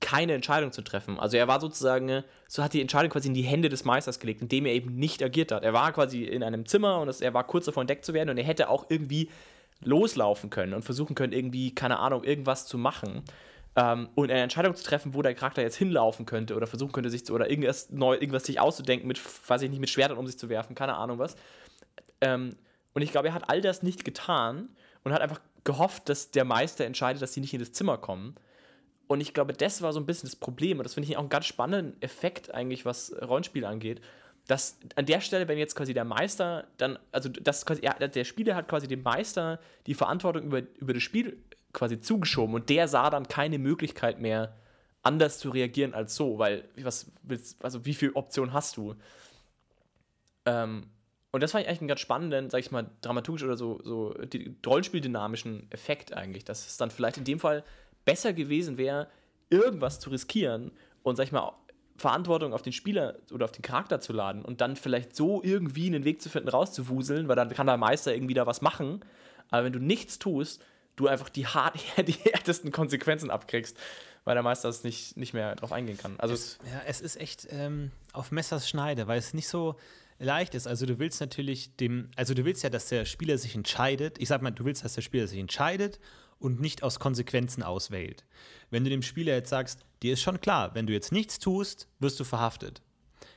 keine 0.00 0.34
Entscheidung 0.34 0.72
zu 0.72 0.82
treffen. 0.82 1.18
Also 1.18 1.36
er 1.36 1.48
war 1.48 1.60
sozusagen, 1.60 2.08
äh, 2.08 2.22
so 2.48 2.62
hat 2.62 2.72
die 2.72 2.80
Entscheidung 2.80 3.10
quasi 3.10 3.28
in 3.28 3.34
die 3.34 3.42
Hände 3.42 3.68
des 3.68 3.84
Meisters 3.84 4.18
gelegt, 4.18 4.42
indem 4.42 4.66
er 4.66 4.72
eben 4.72 4.96
nicht 4.96 5.22
agiert 5.22 5.52
hat. 5.52 5.62
Er 5.62 5.72
war 5.72 5.92
quasi 5.92 6.24
in 6.24 6.42
einem 6.42 6.66
Zimmer 6.66 7.00
und 7.00 7.08
es, 7.08 7.20
er 7.20 7.34
war 7.34 7.44
kurz 7.44 7.66
davor 7.66 7.82
entdeckt 7.82 8.04
zu 8.04 8.14
werden 8.14 8.30
und 8.30 8.38
er 8.38 8.44
hätte 8.44 8.68
auch 8.68 8.86
irgendwie 8.88 9.30
loslaufen 9.84 10.50
können 10.50 10.74
und 10.74 10.84
versuchen 10.84 11.14
können, 11.14 11.32
irgendwie, 11.32 11.74
keine 11.74 11.98
Ahnung, 11.98 12.24
irgendwas 12.24 12.66
zu 12.66 12.78
machen 12.78 13.22
ähm, 13.76 14.08
und 14.14 14.30
eine 14.30 14.40
Entscheidung 14.40 14.74
zu 14.74 14.84
treffen, 14.84 15.14
wo 15.14 15.22
der 15.22 15.34
Charakter 15.34 15.62
jetzt 15.62 15.76
hinlaufen 15.76 16.26
könnte 16.26 16.54
oder 16.54 16.66
versuchen 16.66 16.92
könnte, 16.92 17.10
sich 17.10 17.26
zu, 17.26 17.34
oder 17.34 17.50
irgendwas, 17.50 17.90
neu, 17.90 18.14
irgendwas 18.14 18.44
sich 18.44 18.60
auszudenken, 18.60 19.08
mit, 19.08 19.20
weiß 19.48 19.62
ich 19.62 19.70
nicht, 19.70 19.80
mit 19.80 19.90
Schwertern 19.90 20.18
um 20.18 20.26
sich 20.26 20.38
zu 20.38 20.48
werfen, 20.48 20.74
keine 20.74 20.94
Ahnung 20.94 21.18
was. 21.18 21.36
Ähm, 22.20 22.56
und 22.92 23.02
ich 23.02 23.10
glaube, 23.10 23.28
er 23.28 23.34
hat 23.34 23.50
all 23.50 23.60
das 23.60 23.82
nicht 23.82 24.04
getan 24.04 24.68
und 25.02 25.12
hat 25.12 25.20
einfach 25.20 25.40
gehofft, 25.64 26.08
dass 26.08 26.30
der 26.30 26.44
Meister 26.44 26.84
entscheidet, 26.84 27.20
dass 27.22 27.32
sie 27.32 27.40
nicht 27.40 27.54
in 27.54 27.60
das 27.60 27.72
Zimmer 27.72 27.98
kommen. 27.98 28.36
Und 29.06 29.20
ich 29.20 29.34
glaube, 29.34 29.52
das 29.52 29.82
war 29.82 29.92
so 29.92 30.00
ein 30.00 30.06
bisschen 30.06 30.28
das 30.28 30.36
Problem. 30.36 30.78
Und 30.78 30.84
das 30.84 30.94
finde 30.94 31.08
ich 31.08 31.16
auch 31.16 31.20
einen 31.20 31.28
ganz 31.28 31.46
spannenden 31.46 32.00
Effekt 32.00 32.54
eigentlich, 32.54 32.86
was 32.86 33.14
Rollenspiel 33.20 33.64
angeht. 33.64 34.00
Dass 34.46 34.78
an 34.94 35.06
der 35.06 35.20
Stelle, 35.20 35.48
wenn 35.48 35.56
jetzt 35.56 35.74
quasi 35.74 35.94
der 35.94 36.04
Meister 36.04 36.66
dann, 36.76 36.98
also 37.12 37.28
das 37.28 37.64
quasi, 37.64 37.82
ja, 37.82 37.94
der 37.94 38.24
Spieler 38.24 38.54
hat 38.54 38.68
quasi 38.68 38.86
dem 38.86 39.02
Meister 39.02 39.58
die 39.86 39.94
Verantwortung 39.94 40.44
über, 40.44 40.62
über 40.78 40.92
das 40.92 41.02
Spiel 41.02 41.38
quasi 41.72 42.00
zugeschoben 42.00 42.54
und 42.54 42.68
der 42.68 42.86
sah 42.88 43.10
dann 43.10 43.26
keine 43.26 43.58
Möglichkeit 43.58 44.20
mehr, 44.20 44.54
anders 45.02 45.38
zu 45.38 45.50
reagieren 45.50 45.94
als 45.94 46.16
so, 46.16 46.38
weil 46.38 46.64
was 46.78 47.10
willst, 47.22 47.62
also 47.62 47.84
wie 47.84 47.94
viele 47.94 48.14
Optionen 48.14 48.52
hast 48.52 48.76
du? 48.76 48.94
Ähm, 50.46 50.86
und 51.30 51.42
das 51.42 51.52
fand 51.52 51.62
ich 51.62 51.68
eigentlich 51.68 51.80
einen 51.80 51.88
ganz 51.88 52.00
spannenden, 52.00 52.48
sag 52.50 52.60
ich 52.60 52.70
mal, 52.70 52.90
dramaturgisch 53.00 53.44
oder 53.44 53.56
so, 53.56 53.80
so 53.82 54.14
Rollenspieldynamischen 54.64 55.70
Effekt 55.70 56.12
eigentlich, 56.12 56.44
dass 56.44 56.66
es 56.66 56.76
dann 56.76 56.90
vielleicht 56.90 57.18
in 57.18 57.24
dem 57.24 57.40
Fall 57.40 57.64
besser 58.04 58.32
gewesen 58.32 58.78
wäre, 58.78 59.08
irgendwas 59.50 60.00
zu 60.00 60.10
riskieren 60.10 60.70
und, 61.02 61.16
sag 61.16 61.24
ich 61.24 61.32
mal, 61.32 61.52
Verantwortung 61.96 62.52
auf 62.52 62.62
den 62.62 62.72
Spieler 62.72 63.16
oder 63.32 63.44
auf 63.44 63.52
den 63.52 63.62
Charakter 63.62 64.00
zu 64.00 64.12
laden 64.12 64.44
und 64.44 64.60
dann 64.60 64.76
vielleicht 64.76 65.14
so 65.14 65.42
irgendwie 65.42 65.86
einen 65.86 66.04
Weg 66.04 66.20
zu 66.20 66.28
finden, 66.28 66.48
rauszuwuseln, 66.48 67.28
weil 67.28 67.36
dann 67.36 67.50
kann 67.50 67.66
der 67.66 67.76
Meister 67.76 68.14
irgendwie 68.14 68.34
da 68.34 68.46
was 68.46 68.62
machen. 68.62 69.04
Aber 69.50 69.64
wenn 69.64 69.72
du 69.72 69.78
nichts 69.78 70.18
tust, 70.18 70.62
du 70.96 71.06
einfach 71.06 71.28
die, 71.28 71.46
hart, 71.46 71.78
die 72.06 72.12
härtesten 72.12 72.72
Konsequenzen 72.72 73.30
abkriegst, 73.30 73.76
weil 74.24 74.34
der 74.34 74.42
Meister 74.42 74.68
es 74.68 74.82
nicht, 74.82 75.16
nicht 75.16 75.34
mehr 75.34 75.54
drauf 75.54 75.72
eingehen 75.72 75.98
kann. 75.98 76.14
Also 76.18 76.34
es, 76.34 76.58
ja, 76.64 76.82
es 76.86 77.00
ist 77.00 77.20
echt 77.20 77.46
ähm, 77.50 77.92
auf 78.12 78.32
Messers 78.32 78.68
Schneide, 78.68 79.06
weil 79.06 79.18
es 79.18 79.34
nicht 79.34 79.48
so 79.48 79.76
leicht 80.18 80.54
ist. 80.54 80.66
Also 80.66 80.86
du 80.86 80.98
willst 80.98 81.20
natürlich 81.20 81.76
dem, 81.76 82.10
also 82.16 82.34
du 82.34 82.44
willst 82.44 82.62
ja, 82.62 82.70
dass 82.70 82.88
der 82.88 83.04
Spieler 83.04 83.38
sich 83.38 83.54
entscheidet. 83.54 84.18
Ich 84.18 84.28
sag 84.28 84.42
mal, 84.42 84.50
du 84.50 84.64
willst, 84.64 84.84
dass 84.84 84.94
der 84.94 85.02
Spieler 85.02 85.26
sich 85.26 85.38
entscheidet 85.38 86.00
und 86.38 86.60
nicht 86.60 86.82
aus 86.82 86.98
Konsequenzen 86.98 87.62
auswählt. 87.62 88.24
Wenn 88.70 88.84
du 88.84 88.90
dem 88.90 89.02
Spieler 89.02 89.34
jetzt 89.34 89.50
sagst, 89.50 89.84
dir 90.02 90.12
ist 90.12 90.22
schon 90.22 90.40
klar, 90.40 90.74
wenn 90.74 90.86
du 90.86 90.92
jetzt 90.92 91.12
nichts 91.12 91.38
tust, 91.38 91.88
wirst 91.98 92.18
du 92.20 92.24
verhaftet 92.24 92.82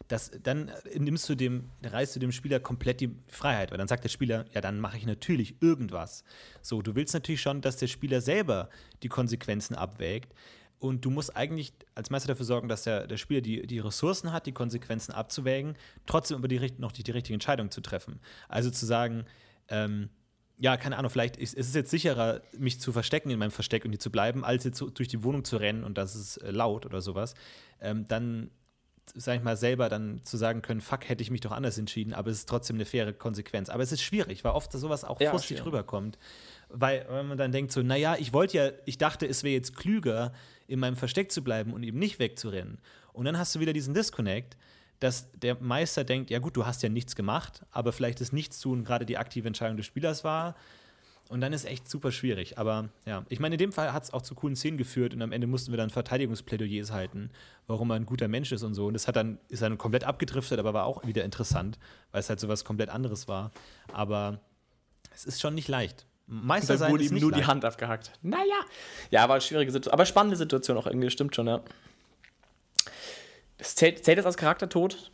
das, 0.07 0.31
dann 0.43 0.71
nimmst 0.95 1.27
du 1.29 1.35
dem, 1.35 1.69
reißt 1.83 2.15
du 2.15 2.19
dem 2.19 2.31
Spieler 2.31 2.59
komplett 2.59 3.01
die 3.01 3.15
Freiheit, 3.27 3.71
weil 3.71 3.77
dann 3.77 3.87
sagt 3.87 4.03
der 4.03 4.09
Spieler, 4.09 4.45
ja, 4.53 4.61
dann 4.61 4.79
mache 4.79 4.97
ich 4.97 5.05
natürlich 5.05 5.61
irgendwas. 5.61 6.23
So, 6.61 6.81
du 6.81 6.95
willst 6.95 7.13
natürlich 7.13 7.41
schon, 7.41 7.61
dass 7.61 7.77
der 7.77 7.87
Spieler 7.87 8.21
selber 8.21 8.69
die 9.03 9.09
Konsequenzen 9.09 9.75
abwägt. 9.75 10.33
Und 10.79 11.03
du 11.03 11.09
musst 11.09 11.35
eigentlich 11.35 11.73
als 11.95 12.11
Meister 12.11 12.27
dafür 12.27 12.45
sorgen, 12.45 12.69
dass 12.69 12.83
der, 12.83 13.07
der 13.07 13.17
Spieler 13.17 13.41
die, 13.41 13.65
die 13.65 13.79
Ressourcen 13.79 14.31
hat, 14.31 14.45
die 14.45 14.51
Konsequenzen 14.51 15.11
abzuwägen, 15.11 15.75
trotzdem 16.05 16.37
über 16.37 16.47
die, 16.47 16.71
noch 16.77 16.91
die, 16.91 17.03
die 17.03 17.11
richtige 17.11 17.33
Entscheidung 17.33 17.71
zu 17.71 17.81
treffen. 17.81 18.19
Also 18.47 18.69
zu 18.69 18.85
sagen, 18.85 19.25
ähm, 19.69 20.09
ja, 20.59 20.75
keine 20.77 20.97
Ahnung, 20.97 21.11
vielleicht 21.11 21.37
ist, 21.37 21.53
ist 21.53 21.67
es 21.67 21.75
jetzt 21.75 21.91
sicherer, 21.91 22.41
mich 22.57 22.79
zu 22.79 22.91
verstecken 22.91 23.29
in 23.29 23.39
meinem 23.39 23.51
Versteck 23.51 23.85
und 23.85 23.91
hier 23.91 23.99
zu 23.99 24.11
bleiben, 24.11 24.43
als 24.43 24.63
jetzt 24.63 24.79
durch 24.79 25.07
die 25.07 25.23
Wohnung 25.23 25.43
zu 25.43 25.57
rennen 25.57 25.83
und 25.83 25.97
das 25.97 26.15
ist 26.15 26.37
äh, 26.37 26.51
laut 26.51 26.85
oder 26.85 27.01
sowas. 27.01 27.35
Ähm, 27.79 28.07
dann 28.07 28.49
sag 29.15 29.37
ich 29.37 29.43
mal, 29.43 29.55
selber 29.55 29.89
dann 29.89 30.21
zu 30.23 30.37
sagen 30.37 30.61
können, 30.61 30.81
fuck, 30.81 31.07
hätte 31.07 31.21
ich 31.21 31.31
mich 31.31 31.41
doch 31.41 31.51
anders 31.51 31.77
entschieden, 31.77 32.13
aber 32.13 32.29
es 32.29 32.39
ist 32.39 32.49
trotzdem 32.49 32.75
eine 32.75 32.85
faire 32.85 33.13
Konsequenz. 33.13 33.69
Aber 33.69 33.83
es 33.83 33.91
ist 33.91 34.01
schwierig, 34.01 34.43
weil 34.43 34.51
oft 34.51 34.71
sowas 34.73 35.03
auch 35.03 35.21
ja, 35.21 35.31
frustig 35.31 35.65
rüberkommt. 35.65 36.17
Weil, 36.69 37.05
wenn 37.09 37.27
man 37.27 37.37
dann 37.37 37.51
denkt 37.51 37.71
so, 37.71 37.81
naja, 37.81 38.17
ich 38.19 38.33
wollte 38.33 38.57
ja, 38.57 38.71
ich 38.85 38.97
dachte, 38.97 39.25
es 39.25 39.43
wäre 39.43 39.53
jetzt 39.53 39.75
klüger, 39.77 40.33
in 40.67 40.79
meinem 40.79 40.97
Versteck 40.97 41.31
zu 41.31 41.43
bleiben 41.43 41.73
und 41.73 41.83
eben 41.83 41.97
nicht 41.97 42.19
wegzurennen. 42.19 42.79
Und 43.13 43.25
dann 43.25 43.37
hast 43.37 43.55
du 43.55 43.59
wieder 43.59 43.71
diesen 43.71 43.93
Disconnect, 43.93 44.57
dass 44.99 45.31
der 45.31 45.57
Meister 45.61 46.03
denkt, 46.03 46.29
ja 46.29 46.39
gut, 46.39 46.55
du 46.57 46.65
hast 46.65 46.81
ja 46.83 46.89
nichts 46.89 47.15
gemacht, 47.15 47.65
aber 47.71 47.91
vielleicht 47.93 48.21
ist 48.21 48.33
nichts 48.33 48.59
tun 48.59 48.83
gerade 48.83 49.05
die 49.05 49.17
aktive 49.17 49.47
Entscheidung 49.47 49.77
des 49.77 49.85
Spielers 49.85 50.23
war. 50.23 50.55
Und 51.29 51.41
dann 51.41 51.51
ist 51.51 51.65
echt 51.65 51.89
super 51.89 52.11
schwierig. 52.11 52.57
Aber 52.57 52.89
ja, 53.05 53.25
ich 53.27 53.39
meine, 53.39 53.55
in 53.55 53.59
dem 53.59 53.71
Fall 53.73 53.91
hat 53.91 54.03
es 54.03 54.13
auch 54.13 54.21
zu 54.21 54.33
coolen 54.33 54.55
Szenen 54.55 54.77
geführt 54.77 55.13
und 55.13 55.21
am 55.21 55.31
Ende 55.31 55.45
mussten 55.45 55.71
wir 55.71 55.77
dann 55.77 55.89
Verteidigungsplädoyers 55.89 56.91
halten, 56.91 57.31
warum 57.67 57.89
er 57.91 57.95
ein 57.95 58.05
guter 58.05 58.27
Mensch 58.29 58.51
ist 58.51 58.63
und 58.63 58.73
so. 58.73 58.87
Und 58.87 58.93
das 58.93 59.07
hat 59.07 59.17
dann, 59.17 59.37
ist 59.49 59.61
dann 59.61 59.77
komplett 59.77 60.05
abgedriftet, 60.05 60.57
aber 60.57 60.73
war 60.73 60.85
auch 60.85 61.05
wieder 61.05 61.25
interessant, 61.25 61.77
weil 62.11 62.21
es 62.21 62.29
halt 62.29 62.39
so 62.39 62.47
was 62.47 62.63
komplett 62.63 62.89
anderes 62.89 63.27
war. 63.27 63.51
Aber 63.91 64.39
es 65.13 65.25
ist 65.25 65.41
schon 65.41 65.53
nicht 65.53 65.67
leicht. 65.67 66.05
Meister 66.27 66.77
sein 66.77 66.91
wurde 66.91 67.03
ihm 67.03 67.19
nur 67.19 67.31
leicht. 67.31 67.43
die 67.43 67.47
Hand 67.47 67.65
abgehackt. 67.65 68.11
Naja. 68.21 68.59
Ja, 69.11 69.23
war 69.23 69.35
eine 69.35 69.41
schwierige 69.41 69.71
Situation. 69.71 69.93
Aber 69.93 70.05
spannende 70.05 70.37
Situation 70.37 70.77
auch 70.77 70.87
irgendwie, 70.87 71.09
stimmt 71.09 71.35
schon, 71.35 71.47
ja. 71.47 71.61
Das 73.57 73.75
zählt, 73.75 74.03
zählt 74.05 74.17
das 74.17 74.25
als 74.25 74.37
Charaktertod? 74.37 75.11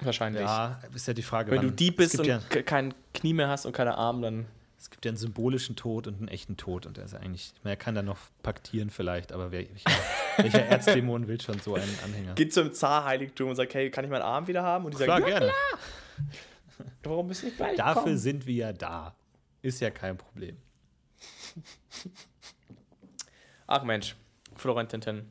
Wahrscheinlich. 0.00 0.42
Ja, 0.42 0.80
ist 0.94 1.06
ja 1.06 1.14
die 1.14 1.22
Frage. 1.22 1.50
Wenn 1.50 1.62
du 1.62 1.70
Dieb 1.70 1.96
bist 1.96 2.18
und 2.18 2.26
ja 2.26 2.38
kein 2.38 2.94
Knie 3.14 3.32
mehr 3.32 3.48
hast 3.48 3.64
und 3.64 3.72
keine 3.72 3.96
Arme, 3.96 4.22
dann 4.22 4.46
es 4.78 4.90
gibt 4.90 5.04
ja 5.04 5.10
einen 5.10 5.16
symbolischen 5.16 5.74
Tod 5.74 6.06
und 6.06 6.18
einen 6.18 6.28
echten 6.28 6.56
Tod 6.56 6.86
und 6.86 6.96
der 6.96 7.06
ist 7.06 7.14
eigentlich, 7.14 7.52
er 7.64 7.76
kann 7.76 7.94
da 7.94 8.02
noch 8.02 8.18
paktieren 8.42 8.90
vielleicht, 8.90 9.32
aber 9.32 9.50
wer, 9.50 9.64
welcher, 9.68 9.90
welcher 10.36 10.66
Erzdämon 10.66 11.26
will 11.26 11.40
schon 11.40 11.58
so 11.60 11.74
einen 11.74 11.98
Anhänger? 12.04 12.34
Geht 12.34 12.52
zum 12.52 12.72
Zarheiligtum 12.72 13.50
und 13.50 13.56
sagt, 13.56 13.74
hey, 13.74 13.90
kann 13.90 14.04
ich 14.04 14.10
meinen 14.10 14.22
Arm 14.22 14.46
wieder 14.46 14.62
haben? 14.62 14.84
Und 14.84 14.92
die 14.92 15.02
klar, 15.02 15.18
sagen, 15.18 15.30
ja, 15.30 15.38
gerne. 15.38 15.52
klar. 15.52 16.88
Warum 17.02 17.28
bist 17.28 17.42
du 17.42 17.46
nicht 17.46 17.56
gleich 17.56 17.76
Dafür 17.76 18.02
kommen? 18.02 18.18
sind 18.18 18.46
wir 18.46 18.54
ja 18.54 18.72
da. 18.72 19.16
Ist 19.62 19.80
ja 19.80 19.90
kein 19.90 20.16
Problem. 20.16 20.56
Ach 23.66 23.82
Mensch, 23.82 24.14
Florentin. 24.54 25.26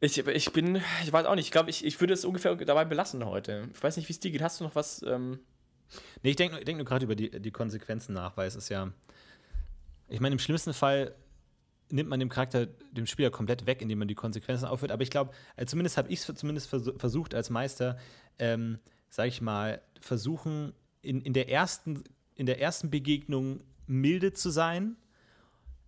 Ich, 0.00 0.18
ich 0.18 0.52
bin, 0.52 0.80
ich 1.02 1.12
weiß 1.12 1.26
auch 1.26 1.34
nicht, 1.34 1.46
ich 1.46 1.50
glaube, 1.50 1.70
ich, 1.70 1.84
ich 1.84 2.00
würde 2.00 2.14
es 2.14 2.24
ungefähr 2.24 2.54
dabei 2.54 2.84
belassen 2.84 3.24
heute. 3.24 3.68
Ich 3.74 3.82
weiß 3.82 3.96
nicht, 3.96 4.08
wie 4.08 4.12
es 4.12 4.20
dir 4.20 4.30
geht. 4.30 4.42
Hast 4.42 4.60
du 4.60 4.64
noch 4.64 4.74
was? 4.74 5.02
Ähm 5.02 5.40
nee, 6.22 6.30
ich 6.30 6.36
denke 6.36 6.64
denk 6.64 6.78
nur 6.78 6.84
gerade 6.84 7.04
über 7.04 7.16
die, 7.16 7.30
die 7.30 7.50
Konsequenzen 7.50 8.14
nach, 8.14 8.36
weil 8.36 8.46
es 8.46 8.54
ist 8.54 8.68
ja. 8.68 8.92
Ich 10.08 10.20
meine, 10.20 10.34
im 10.34 10.38
schlimmsten 10.38 10.72
Fall 10.72 11.14
nimmt 11.90 12.08
man 12.08 12.20
dem 12.20 12.28
Charakter, 12.28 12.66
dem 12.66 13.06
Spieler 13.06 13.30
komplett 13.30 13.66
weg, 13.66 13.82
indem 13.82 13.98
man 13.98 14.08
die 14.08 14.14
Konsequenzen 14.14 14.66
aufhört. 14.66 14.92
Aber 14.92 15.02
ich 15.02 15.10
glaube, 15.10 15.32
äh, 15.56 15.66
zumindest 15.66 15.96
habe 15.96 16.08
ich 16.10 16.20
es 16.20 16.34
zumindest 16.36 16.68
vers 16.68 16.90
versucht 16.96 17.34
als 17.34 17.50
Meister, 17.50 17.98
ähm, 18.38 18.78
sage 19.10 19.28
ich 19.28 19.40
mal, 19.40 19.82
versuchen, 20.00 20.74
in, 21.02 21.20
in, 21.22 21.32
der 21.32 21.48
ersten, 21.48 22.04
in 22.34 22.46
der 22.46 22.60
ersten 22.60 22.90
Begegnung 22.90 23.62
milde 23.86 24.32
zu 24.32 24.50
sein 24.50 24.96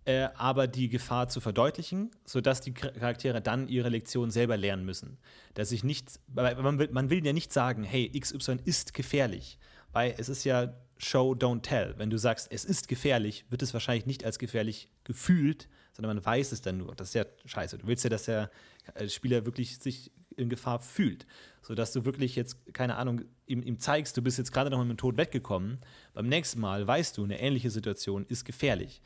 äh, 0.05 0.29
aber 0.35 0.67
die 0.67 0.89
Gefahr 0.89 1.29
zu 1.29 1.41
verdeutlichen, 1.41 2.11
sodass 2.25 2.61
die 2.61 2.73
Charaktere 2.73 3.41
dann 3.41 3.67
ihre 3.67 3.89
Lektion 3.89 4.31
selber 4.31 4.57
lernen 4.57 4.85
müssen. 4.85 5.17
Dass 5.53 5.71
ich 5.71 5.83
nicht, 5.83 6.19
man 6.33 6.79
will, 6.79 6.89
man 6.91 7.09
will 7.09 7.25
ja 7.25 7.33
nicht 7.33 7.53
sagen, 7.53 7.83
hey, 7.83 8.09
XY 8.09 8.59
ist 8.65 8.93
gefährlich, 8.93 9.59
weil 9.91 10.15
es 10.17 10.29
ist 10.29 10.43
ja 10.43 10.73
Show, 11.03 11.33
don't 11.33 11.63
tell. 11.63 11.95
Wenn 11.97 12.11
du 12.11 12.17
sagst, 12.17 12.51
es 12.51 12.63
ist 12.63 12.87
gefährlich, 12.87 13.45
wird 13.49 13.63
es 13.63 13.73
wahrscheinlich 13.73 14.05
nicht 14.05 14.23
als 14.23 14.37
gefährlich 14.37 14.91
gefühlt, 15.03 15.67
sondern 15.93 16.15
man 16.15 16.25
weiß 16.25 16.51
es 16.51 16.61
dann 16.61 16.77
nur. 16.77 16.95
Das 16.95 17.09
ist 17.09 17.13
ja 17.15 17.25
scheiße. 17.45 17.79
Du 17.79 17.87
willst 17.87 18.03
ja, 18.03 18.09
dass 18.09 18.23
der 18.23 18.51
äh, 18.93 19.09
Spieler 19.09 19.45
wirklich 19.45 19.79
sich 19.79 20.11
in 20.37 20.49
Gefahr 20.49 20.79
fühlt, 20.79 21.25
sodass 21.61 21.91
du 21.91 22.05
wirklich 22.05 22.35
jetzt, 22.35 22.73
keine 22.73 22.95
Ahnung, 22.95 23.21
ihm, 23.47 23.63
ihm 23.63 23.79
zeigst, 23.79 24.15
du 24.15 24.21
bist 24.21 24.37
jetzt 24.37 24.51
gerade 24.51 24.69
noch 24.69 24.79
mit 24.79 24.89
dem 24.89 24.97
Tod 24.97 25.17
weggekommen. 25.17 25.79
Beim 26.13 26.27
nächsten 26.27 26.59
Mal 26.59 26.85
weißt 26.85 27.17
du, 27.17 27.23
eine 27.23 27.39
ähnliche 27.39 27.71
Situation 27.71 28.25
ist 28.27 28.45
gefährlich. 28.45 29.01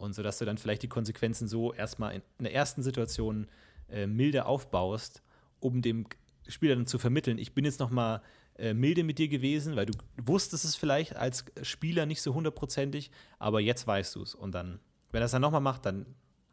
Und 0.00 0.14
so 0.14 0.22
dass 0.22 0.38
du 0.38 0.46
dann 0.46 0.56
vielleicht 0.56 0.82
die 0.82 0.88
Konsequenzen 0.88 1.46
so 1.46 1.74
erstmal 1.74 2.14
in, 2.14 2.22
in 2.38 2.44
der 2.44 2.54
ersten 2.54 2.82
Situation 2.82 3.46
äh, 3.90 4.06
milde 4.06 4.46
aufbaust, 4.46 5.22
um 5.60 5.82
dem 5.82 6.06
Spieler 6.48 6.74
dann 6.74 6.86
zu 6.86 6.98
vermitteln, 6.98 7.36
ich 7.36 7.52
bin 7.52 7.66
jetzt 7.66 7.80
noch 7.80 7.90
mal 7.90 8.22
äh, 8.56 8.72
milde 8.72 9.04
mit 9.04 9.18
dir 9.18 9.28
gewesen, 9.28 9.76
weil 9.76 9.84
du 9.84 9.92
wusstest 10.24 10.64
es 10.64 10.74
vielleicht 10.74 11.16
als 11.16 11.44
Spieler 11.60 12.06
nicht 12.06 12.22
so 12.22 12.32
hundertprozentig, 12.32 13.10
aber 13.38 13.60
jetzt 13.60 13.86
weißt 13.86 14.14
du 14.14 14.22
es. 14.22 14.34
Und 14.34 14.54
dann, 14.54 14.80
wenn 15.12 15.20
er 15.20 15.26
es 15.26 15.32
dann 15.32 15.42
noch 15.42 15.50
mal 15.50 15.60
macht, 15.60 15.84
dann 15.84 16.06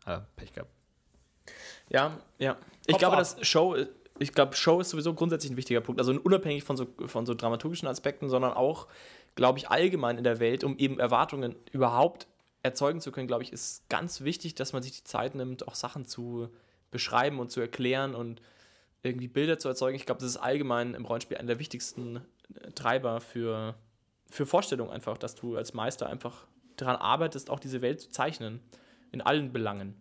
hat 0.05 0.19
er 0.19 0.27
Pech 0.35 0.51
gehabt. 0.51 0.71
Ja, 1.89 2.17
ja. 2.39 2.57
Ich 2.81 2.91
Kopf 2.91 2.99
glaube, 2.99 3.15
ab. 3.15 3.19
dass 3.19 3.47
Show, 3.47 3.77
ich 4.19 4.33
glaube, 4.33 4.57
Show 4.57 4.81
ist 4.81 4.89
sowieso 4.89 5.13
grundsätzlich 5.13 5.53
ein 5.53 5.57
wichtiger 5.57 5.79
Punkt. 5.79 6.01
Also 6.01 6.11
unabhängig 6.19 6.65
von 6.65 6.75
so, 6.75 6.85
von 7.05 7.25
so 7.25 7.33
dramaturgischen 7.33 7.87
Aspekten, 7.87 8.27
sondern 8.27 8.51
auch, 8.51 8.87
glaube 9.35 9.57
ich, 9.59 9.69
allgemein 9.69 10.17
in 10.17 10.25
der 10.25 10.41
Welt, 10.41 10.65
um 10.65 10.77
eben 10.77 10.99
Erwartungen 10.99 11.55
überhaupt 11.71 12.27
erzeugen 12.67 13.01
zu 13.01 13.11
können, 13.11 13.27
glaube 13.27 13.43
ich, 13.43 13.51
ist 13.51 13.87
ganz 13.89 14.21
wichtig, 14.21 14.55
dass 14.55 14.73
man 14.73 14.83
sich 14.83 14.97
die 14.97 15.03
Zeit 15.03 15.35
nimmt, 15.35 15.67
auch 15.67 15.75
Sachen 15.75 16.05
zu 16.05 16.49
beschreiben 16.91 17.39
und 17.39 17.51
zu 17.51 17.59
erklären 17.59 18.15
und 18.15 18.41
irgendwie 19.03 19.27
Bilder 19.27 19.57
zu 19.59 19.67
erzeugen. 19.67 19.95
Ich 19.95 20.05
glaube, 20.05 20.21
das 20.21 20.29
ist 20.29 20.37
allgemein 20.37 20.93
im 20.93 21.05
Rollenspiel 21.05 21.37
einer 21.37 21.47
der 21.47 21.59
wichtigsten 21.59 22.17
äh, 22.17 22.71
Treiber 22.71 23.21
für, 23.21 23.75
für 24.29 24.45
Vorstellung 24.45 24.89
einfach, 24.89 25.17
dass 25.17 25.35
du 25.35 25.55
als 25.55 25.73
Meister 25.73 26.07
einfach 26.07 26.45
daran 26.75 26.95
arbeitest, 26.95 27.49
auch 27.49 27.59
diese 27.59 27.81
Welt 27.81 28.01
zu 28.01 28.09
zeichnen. 28.09 28.61
In 29.11 29.21
allen 29.21 29.53
Belangen. 29.53 29.95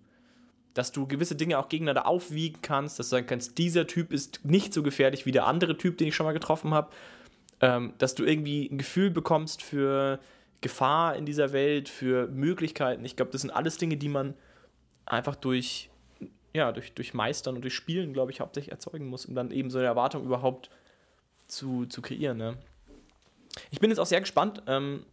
Dass 0.74 0.90
du 0.90 1.06
gewisse 1.06 1.36
Dinge 1.36 1.58
auch 1.58 1.68
gegeneinander 1.68 2.08
aufwiegen 2.08 2.60
kannst, 2.60 2.98
dass 2.98 3.06
du 3.06 3.10
sagen 3.10 3.26
kannst, 3.26 3.56
dieser 3.56 3.86
Typ 3.86 4.12
ist 4.12 4.44
nicht 4.44 4.74
so 4.74 4.82
gefährlich 4.82 5.26
wie 5.26 5.32
der 5.32 5.46
andere 5.46 5.78
Typ, 5.78 5.96
den 5.96 6.08
ich 6.08 6.16
schon 6.16 6.26
mal 6.26 6.32
getroffen 6.32 6.74
habe. 6.74 6.90
Ähm, 7.60 7.94
dass 7.98 8.16
du 8.16 8.24
irgendwie 8.24 8.66
ein 8.66 8.78
Gefühl 8.78 9.10
bekommst 9.10 9.62
für 9.62 10.18
Gefahr 10.60 11.16
in 11.16 11.26
dieser 11.26 11.52
Welt, 11.52 11.88
für 11.88 12.28
Möglichkeiten. 12.28 13.04
Ich 13.04 13.16
glaube, 13.16 13.30
das 13.32 13.42
sind 13.42 13.50
alles 13.50 13.78
Dinge, 13.78 13.96
die 13.96 14.08
man 14.08 14.34
einfach 15.04 15.36
durch, 15.36 15.90
ja, 16.54 16.72
durch, 16.72 16.92
durch 16.94 17.14
Meistern 17.14 17.56
und 17.56 17.62
durch 17.62 17.74
Spielen, 17.74 18.12
glaube 18.12 18.32
ich, 18.32 18.40
hauptsächlich 18.40 18.72
erzeugen 18.72 19.06
muss, 19.06 19.26
um 19.26 19.34
dann 19.34 19.50
eben 19.50 19.70
so 19.70 19.78
eine 19.78 19.86
Erwartung 19.86 20.24
überhaupt 20.24 20.70
zu, 21.46 21.86
zu 21.86 22.02
kreieren. 22.02 22.38
Ne? 22.38 22.56
Ich 23.70 23.80
bin 23.80 23.90
jetzt 23.90 23.98
auch 23.98 24.06
sehr 24.06 24.20
gespannt, 24.20 24.62
ähm, 24.66 25.04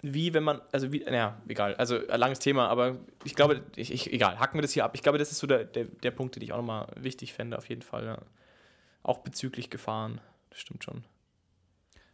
wie, 0.00 0.32
wenn 0.32 0.44
man, 0.44 0.60
also 0.72 0.92
wie, 0.92 1.00
naja, 1.00 1.40
egal, 1.48 1.74
also 1.74 1.98
ein 2.08 2.20
langes 2.20 2.38
Thema, 2.38 2.68
aber 2.68 2.98
ich 3.24 3.34
glaube, 3.34 3.62
ich, 3.74 3.92
ich, 3.92 4.12
egal, 4.12 4.38
hacken 4.38 4.56
wir 4.56 4.62
das 4.62 4.72
hier 4.72 4.84
ab. 4.84 4.92
Ich 4.94 5.02
glaube, 5.02 5.18
das 5.18 5.32
ist 5.32 5.38
so 5.38 5.46
der, 5.46 5.64
der, 5.64 5.84
der 5.84 6.10
Punkt, 6.12 6.36
den 6.36 6.42
ich 6.42 6.52
auch 6.52 6.58
nochmal 6.58 6.86
wichtig 6.96 7.32
fände, 7.32 7.58
auf 7.58 7.68
jeden 7.68 7.82
Fall. 7.82 8.04
Ja. 8.04 8.18
Auch 9.02 9.18
bezüglich 9.18 9.70
Gefahren, 9.70 10.20
das 10.50 10.60
stimmt 10.60 10.84
schon. 10.84 11.04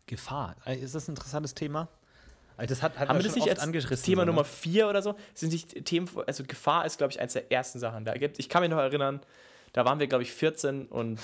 Gefahr, 0.06 0.56
äh, 0.66 0.76
ist 0.76 0.94
das 0.94 1.08
ein 1.08 1.12
interessantes 1.12 1.54
Thema? 1.54 1.88
Also 2.56 2.74
das 2.74 2.82
hat, 2.82 2.98
hat 2.98 3.08
Haben 3.08 3.18
wir 3.18 3.24
das 3.24 3.34
nicht 3.34 3.48
als 3.48 4.02
Thema 4.02 4.22
so, 4.22 4.26
ne? 4.26 4.26
Nummer 4.26 4.44
4 4.44 4.88
oder 4.88 5.02
so? 5.02 5.16
Sind 5.34 5.52
nicht 5.52 5.84
Themen, 5.84 6.08
also 6.26 6.44
Gefahr 6.44 6.86
ist, 6.86 6.98
glaube 6.98 7.12
ich, 7.12 7.20
eines 7.20 7.32
der 7.32 7.50
ersten 7.50 7.78
Sachen. 7.78 8.04
Da 8.04 8.14
gibt, 8.14 8.38
ich 8.38 8.48
kann 8.48 8.62
mich 8.62 8.70
noch 8.70 8.78
erinnern, 8.78 9.20
da 9.72 9.84
waren 9.84 9.98
wir, 9.98 10.06
glaube 10.06 10.22
ich, 10.22 10.32
14 10.32 10.86
und 10.86 11.18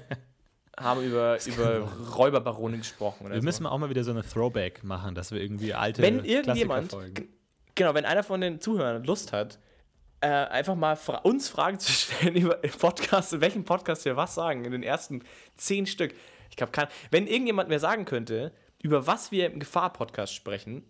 haben 0.78 1.02
über, 1.02 1.38
über 1.46 1.88
Räuberbaronen 2.16 2.78
gesprochen. 2.78 3.30
wir 3.30 3.36
so. 3.36 3.42
müssen 3.42 3.66
auch 3.66 3.78
mal 3.78 3.90
wieder 3.90 4.04
so 4.04 4.10
eine 4.10 4.24
Throwback 4.24 4.82
machen, 4.82 5.14
dass 5.14 5.30
wir 5.30 5.40
irgendwie 5.40 5.72
alte 5.72 6.02
Wenn 6.02 6.24
irgendjemand, 6.24 6.94
genau, 7.74 7.94
wenn 7.94 8.04
einer 8.04 8.24
von 8.24 8.40
den 8.40 8.60
Zuhörern 8.60 9.04
Lust 9.04 9.32
hat, 9.32 9.58
äh, 10.20 10.26
einfach 10.28 10.74
mal 10.74 10.96
fra 10.96 11.18
uns 11.18 11.48
Fragen 11.48 11.78
zu 11.78 11.92
stellen 11.92 12.34
über 12.34 12.56
Podcasts, 12.56 13.32
in 13.32 13.40
welchem 13.40 13.64
Podcast 13.64 14.04
wir 14.04 14.16
was 14.16 14.34
sagen, 14.34 14.64
in 14.64 14.72
den 14.72 14.82
ersten 14.82 15.22
zehn 15.56 15.86
Stück. 15.86 16.14
Ich 16.50 16.56
glaube, 16.56 16.72
wenn 17.10 17.26
irgendjemand 17.26 17.68
mir 17.68 17.78
sagen 17.78 18.04
könnte, 18.04 18.52
über 18.86 19.06
was 19.08 19.32
wir 19.32 19.46
im 19.46 19.58
Gefahr-Podcast 19.58 20.32
sprechen, 20.32 20.84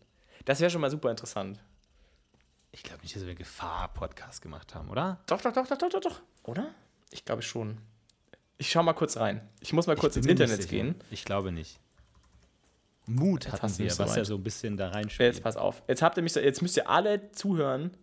das 0.44 0.60
wäre 0.60 0.70
schon 0.70 0.82
mal 0.82 0.90
super 0.90 1.10
interessant. 1.10 1.58
Ich 2.70 2.82
glaube 2.82 3.00
nicht, 3.00 3.16
dass 3.16 3.24
wir 3.24 3.34
Gefahr-Podcast 3.34 4.42
gemacht 4.42 4.74
haben, 4.74 4.90
oder? 4.90 5.18
Doch, 5.26 5.40
doch, 5.40 5.52
doch, 5.52 5.66
doch, 5.66 5.78
doch, 5.78 5.88
doch, 5.88 6.00
doch. 6.00 6.22
Oder? 6.42 6.74
Ich 7.10 7.24
glaube 7.24 7.40
schon. 7.40 7.78
Ich 8.58 8.70
schau 8.70 8.82
mal 8.82 8.92
kurz 8.92 9.16
rein. 9.16 9.48
Ich 9.60 9.72
muss 9.72 9.86
mal 9.86 9.96
kurz 9.96 10.16
ins 10.16 10.26
Internet 10.26 10.68
gehen. 10.68 10.94
Ich 11.10 11.24
glaube 11.24 11.52
nicht. 11.52 11.80
Mut 13.06 13.44
jetzt 13.44 13.62
hatten 13.62 13.78
wir, 13.78 13.98
was 13.98 14.16
ja 14.16 14.24
so 14.26 14.34
ein 14.34 14.42
bisschen 14.42 14.76
da 14.76 14.90
reinspielt. 14.90 15.34
Jetzt 15.34 15.42
pass 15.42 15.56
auf. 15.56 15.82
Jetzt 15.88 16.02
habt 16.02 16.18
ihr 16.18 16.22
mich 16.22 16.34
so, 16.34 16.40
jetzt 16.40 16.60
müsst 16.60 16.76
ihr 16.76 16.90
alle 16.90 17.32
zuhören. 17.32 17.96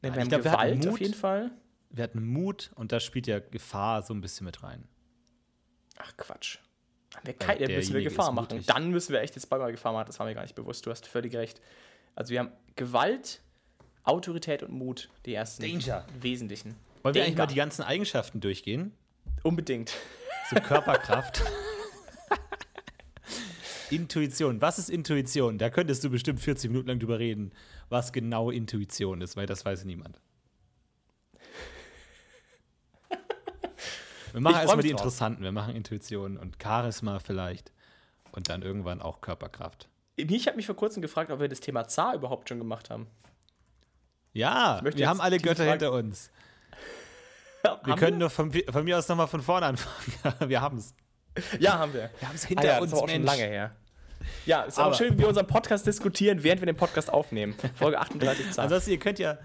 Wir 0.00 0.16
ich 0.16 0.28
glaube, 0.28 0.42
Gewalt 0.42 0.44
wir 0.44 0.58
hatten 0.58 0.78
Mut, 0.78 0.88
auf 0.88 1.00
jeden 1.00 1.14
Fall. 1.14 1.50
Wir 1.90 2.02
hatten 2.02 2.26
Mut 2.26 2.72
und 2.74 2.90
da 2.90 2.98
spielt 2.98 3.28
ja 3.28 3.38
Gefahr 3.38 4.02
so 4.02 4.14
ein 4.14 4.20
bisschen 4.20 4.46
mit 4.46 4.64
rein. 4.64 4.88
Ach 5.98 6.16
Quatsch. 6.16 6.58
Wir 7.24 7.34
keine, 7.34 7.68
müssen 7.68 7.94
wir 7.94 8.02
Gefahr 8.02 8.32
machen. 8.32 8.64
Dann 8.66 8.90
müssen 8.90 9.12
wir 9.12 9.20
echt 9.20 9.34
jetzt 9.34 9.48
bald 9.48 9.62
mal 9.62 9.70
Gefahr 9.70 9.92
machen. 9.92 10.06
Das 10.06 10.18
war 10.18 10.26
mir 10.26 10.34
gar 10.34 10.42
nicht 10.42 10.54
bewusst. 10.54 10.86
Du 10.86 10.90
hast 10.90 11.06
völlig 11.06 11.34
recht. 11.34 11.60
Also 12.14 12.30
wir 12.30 12.40
haben 12.40 12.50
Gewalt, 12.76 13.40
Autorität 14.04 14.62
und 14.62 14.72
Mut, 14.72 15.08
die 15.26 15.34
ersten 15.34 15.62
Danger. 15.62 16.06
wesentlichen. 16.20 16.76
Wollen 17.02 17.14
wir 17.14 17.24
eigentlich 17.24 17.36
mal 17.36 17.46
die 17.46 17.54
ganzen 17.54 17.82
Eigenschaften 17.82 18.40
durchgehen? 18.40 18.92
Unbedingt. 19.42 19.92
So 20.50 20.56
Körperkraft. 20.56 21.42
Intuition. 23.90 24.60
Was 24.60 24.78
ist 24.78 24.90
Intuition? 24.90 25.58
Da 25.58 25.70
könntest 25.70 26.04
du 26.04 26.10
bestimmt 26.10 26.40
40 26.40 26.70
Minuten 26.70 26.88
lang 26.88 26.98
drüber 26.98 27.18
reden, 27.18 27.52
was 27.88 28.12
genau 28.12 28.50
Intuition 28.50 29.20
ist, 29.20 29.36
weil 29.36 29.46
das 29.46 29.64
weiß 29.64 29.84
niemand. 29.84 30.20
Wir 34.38 34.42
machen 34.42 34.60
erstmal 34.60 34.82
die 34.82 34.90
Interessanten. 34.90 35.42
Wir 35.42 35.50
machen 35.50 35.74
Intuition 35.74 36.36
und 36.36 36.62
Charisma 36.62 37.18
vielleicht. 37.18 37.72
Und 38.30 38.48
dann 38.48 38.62
irgendwann 38.62 39.02
auch 39.02 39.20
Körperkraft. 39.20 39.88
Ich 40.14 40.46
habe 40.46 40.56
mich 40.56 40.66
vor 40.66 40.76
kurzem 40.76 41.02
gefragt, 41.02 41.32
ob 41.32 41.40
wir 41.40 41.48
das 41.48 41.58
Thema 41.58 41.88
Zar 41.88 42.14
überhaupt 42.14 42.48
schon 42.48 42.58
gemacht 42.58 42.88
haben. 42.88 43.08
Ja, 44.32 44.80
wir 44.84 45.08
haben 45.08 45.20
alle 45.20 45.38
Götter 45.38 45.64
hinter 45.64 45.90
uns. 45.90 46.30
wir 47.62 47.96
können 47.96 48.12
wir? 48.12 48.18
nur 48.18 48.30
von, 48.30 48.52
von, 48.52 48.84
mir 48.84 48.96
aus 48.96 49.08
nochmal 49.08 49.26
von 49.26 49.42
vorne 49.42 49.66
anfangen. 49.66 50.34
wir 50.48 50.60
haben 50.60 50.78
es. 50.78 50.94
Ja, 51.58 51.78
haben 51.78 51.92
wir. 51.92 52.10
Wir 52.20 52.28
haben 52.28 52.36
es 52.36 52.44
hinter 52.44 52.62
ah, 52.62 52.66
ja, 52.66 52.78
uns, 52.78 52.92
das 52.92 52.98
ist 53.00 53.04
auch 53.04 53.08
schon 53.08 53.24
lange 53.24 53.42
her. 53.42 53.76
Ja, 54.46 54.62
es 54.66 54.74
ist 54.74 54.78
aber 54.78 54.92
auch 54.92 54.96
schön, 54.96 55.14
wie 55.14 55.18
wir 55.18 55.28
unseren 55.28 55.48
Podcast 55.48 55.84
diskutieren, 55.84 56.44
während 56.44 56.60
wir 56.60 56.66
den 56.66 56.76
Podcast 56.76 57.12
aufnehmen. 57.12 57.56
Folge 57.74 57.98
38 58.00 58.52
Zar. 58.52 58.64
Ansonsten, 58.64 58.92
ihr 58.92 58.98
könnt 59.00 59.18
ja 59.18 59.38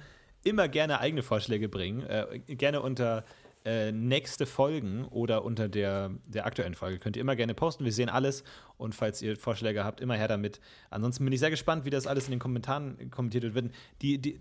immer 0.44 0.68
gerne 0.68 1.00
eigene 1.00 1.24
Vorschläge 1.24 1.68
bringen. 1.68 2.04
Äh, 2.04 2.40
gerne 2.56 2.82
unter 2.82 3.24
äh, 3.66 3.92
nächste 3.92 4.46
Folgen 4.46 5.06
oder 5.06 5.46
unter 5.46 5.70
der, 5.70 6.12
der 6.26 6.46
aktuellen 6.46 6.76
Folge 6.76 7.00
könnt 7.00 7.16
ihr 7.16 7.22
immer 7.22 7.36
gerne 7.36 7.54
posten. 7.54 7.86
Wir 7.86 7.94
sehen 7.94 8.10
alles 8.10 8.44
und 8.78 8.94
falls 8.94 9.22
ihr 9.22 9.38
Vorschläge 9.38 9.84
habt, 9.84 10.02
immer 10.02 10.16
her 10.16 10.28
damit. 10.28 10.60
Ansonsten 10.90 11.24
bin 11.24 11.34
ich 11.34 11.40
sehr 11.40 11.50
gespannt, 11.50 11.86
wie 11.86 11.90
das 11.90 12.06
alles 12.06 12.26
in 12.26 12.32
den 12.32 12.40
Kommentaren 12.40 13.10
kommentiert 13.10 13.54
wird. 13.54 13.72
Die, 14.02 14.18
die, 14.20 14.40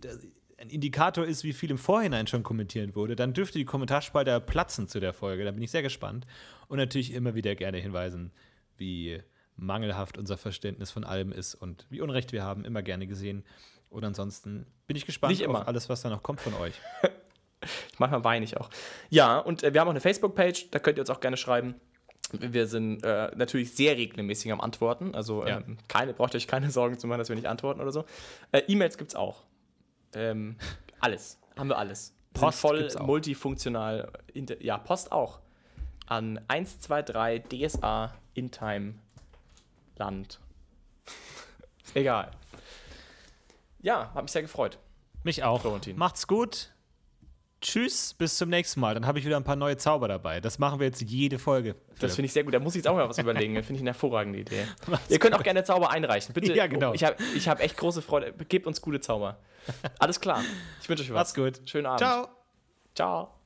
ein 0.58 0.70
Indikator 0.70 1.24
ist, 1.24 1.44
wie 1.44 1.52
viel 1.52 1.70
im 1.70 1.78
Vorhinein 1.78 2.26
schon 2.26 2.42
kommentiert 2.42 2.94
wurde, 2.94 3.16
dann 3.16 3.32
dürfte 3.32 3.58
die 3.58 3.64
Kommentarspalte 3.64 4.40
platzen 4.40 4.86
zu 4.86 5.00
der 5.00 5.12
Folge. 5.12 5.44
Da 5.44 5.50
bin 5.50 5.62
ich 5.62 5.70
sehr 5.70 5.82
gespannt. 5.82 6.26
Und 6.68 6.78
natürlich 6.78 7.12
immer 7.12 7.34
wieder 7.34 7.54
gerne 7.54 7.78
hinweisen, 7.78 8.32
wie 8.76 9.20
mangelhaft 9.56 10.18
unser 10.18 10.36
Verständnis 10.36 10.90
von 10.90 11.04
allem 11.04 11.32
ist 11.32 11.54
und 11.54 11.86
wie 11.90 12.00
Unrecht 12.00 12.32
wir 12.32 12.42
haben, 12.42 12.64
immer 12.64 12.82
gerne 12.82 13.06
gesehen. 13.06 13.44
Und 13.88 14.04
ansonsten 14.04 14.66
bin 14.86 14.96
ich 14.96 15.04
gespannt 15.04 15.44
auf 15.46 15.68
alles, 15.68 15.88
was 15.88 16.02
da 16.02 16.08
noch 16.08 16.22
kommt 16.22 16.40
von 16.40 16.54
euch. 16.54 16.74
Manchmal 17.98 18.24
weine 18.24 18.44
ich 18.44 18.56
auch. 18.56 18.68
Ja, 19.10 19.38
und 19.38 19.62
äh, 19.62 19.72
wir 19.74 19.80
haben 19.80 19.88
auch 19.88 19.92
eine 19.92 20.00
Facebook-Page, 20.00 20.70
da 20.70 20.78
könnt 20.78 20.98
ihr 20.98 21.02
uns 21.02 21.10
auch 21.10 21.20
gerne 21.20 21.36
schreiben. 21.36 21.74
Wir 22.32 22.66
sind 22.66 23.04
äh, 23.04 23.30
natürlich 23.36 23.74
sehr 23.74 23.96
regelmäßig 23.96 24.50
am 24.52 24.60
Antworten. 24.60 25.14
Also 25.14 25.46
ja. 25.46 25.58
ähm, 25.58 25.76
keine, 25.88 26.14
braucht 26.14 26.34
euch 26.34 26.46
keine 26.46 26.70
Sorgen 26.72 26.98
zu 26.98 27.06
machen, 27.06 27.18
dass 27.18 27.28
wir 27.28 27.36
nicht 27.36 27.48
antworten 27.48 27.80
oder 27.80 27.92
so. 27.92 28.04
Äh, 28.52 28.62
E-Mails 28.68 28.96
gibt 28.96 29.10
es 29.10 29.14
auch. 29.16 29.42
Ähm, 30.14 30.56
alles. 31.00 31.38
Haben 31.58 31.68
wir 31.68 31.78
alles. 31.78 32.14
Post 32.32 32.60
voll 32.60 32.88
multifunktional. 33.00 34.10
Inter- 34.32 34.62
Ja, 34.62 34.78
Post 34.78 35.12
auch. 35.12 35.40
An 36.06 36.40
123 36.48 37.44
DSA 37.68 38.14
in 38.34 38.50
Time 38.50 38.94
Land. 39.96 40.40
Egal. 41.94 42.30
Ja, 43.80 44.12
hat 44.14 44.22
mich 44.22 44.32
sehr 44.32 44.42
gefreut. 44.42 44.78
Mich 45.22 45.44
auch. 45.44 45.60
Florentin. 45.60 45.96
Macht's 45.98 46.26
gut. 46.26 46.72
Tschüss, 47.62 48.12
bis 48.14 48.36
zum 48.36 48.50
nächsten 48.50 48.80
Mal. 48.80 48.94
Dann 48.94 49.06
habe 49.06 49.18
ich 49.18 49.24
wieder 49.24 49.36
ein 49.36 49.44
paar 49.44 49.56
neue 49.56 49.76
Zauber 49.76 50.08
dabei. 50.08 50.40
Das 50.40 50.58
machen 50.58 50.80
wir 50.80 50.86
jetzt 50.86 51.00
jede 51.00 51.38
Folge. 51.38 51.76
Das 52.00 52.16
finde 52.16 52.26
ich 52.26 52.32
sehr 52.32 52.42
gut. 52.44 52.52
Da 52.52 52.58
muss 52.58 52.74
ich 52.74 52.80
jetzt 52.80 52.88
auch 52.88 52.96
mal 52.96 53.08
was 53.08 53.18
überlegen. 53.18 53.54
Finde 53.54 53.74
ich 53.74 53.80
eine 53.80 53.90
hervorragende 53.90 54.40
Idee. 54.40 54.66
Ihr 55.08 55.18
könnt 55.18 55.34
auch 55.34 55.42
gerne 55.42 55.62
Zauber 55.64 55.90
einreichen. 55.90 56.34
Bitte. 56.34 56.54
Ja, 56.54 56.66
genau. 56.66 56.92
Ich 56.92 57.04
habe 57.04 57.16
ich 57.34 57.48
hab 57.48 57.60
echt 57.60 57.76
große 57.76 58.02
Freude. 58.02 58.34
Gebt 58.48 58.66
uns 58.66 58.80
gute 58.82 59.00
Zauber. 59.00 59.38
Alles 59.98 60.20
klar. 60.20 60.42
Ich 60.82 60.88
wünsche 60.88 61.04
euch 61.04 61.10
was. 61.10 61.14
Macht's 61.14 61.34
gut. 61.34 61.68
Schönen 61.68 61.86
Abend. 61.86 62.00
Ciao. 62.00 62.28
Ciao. 62.94 63.41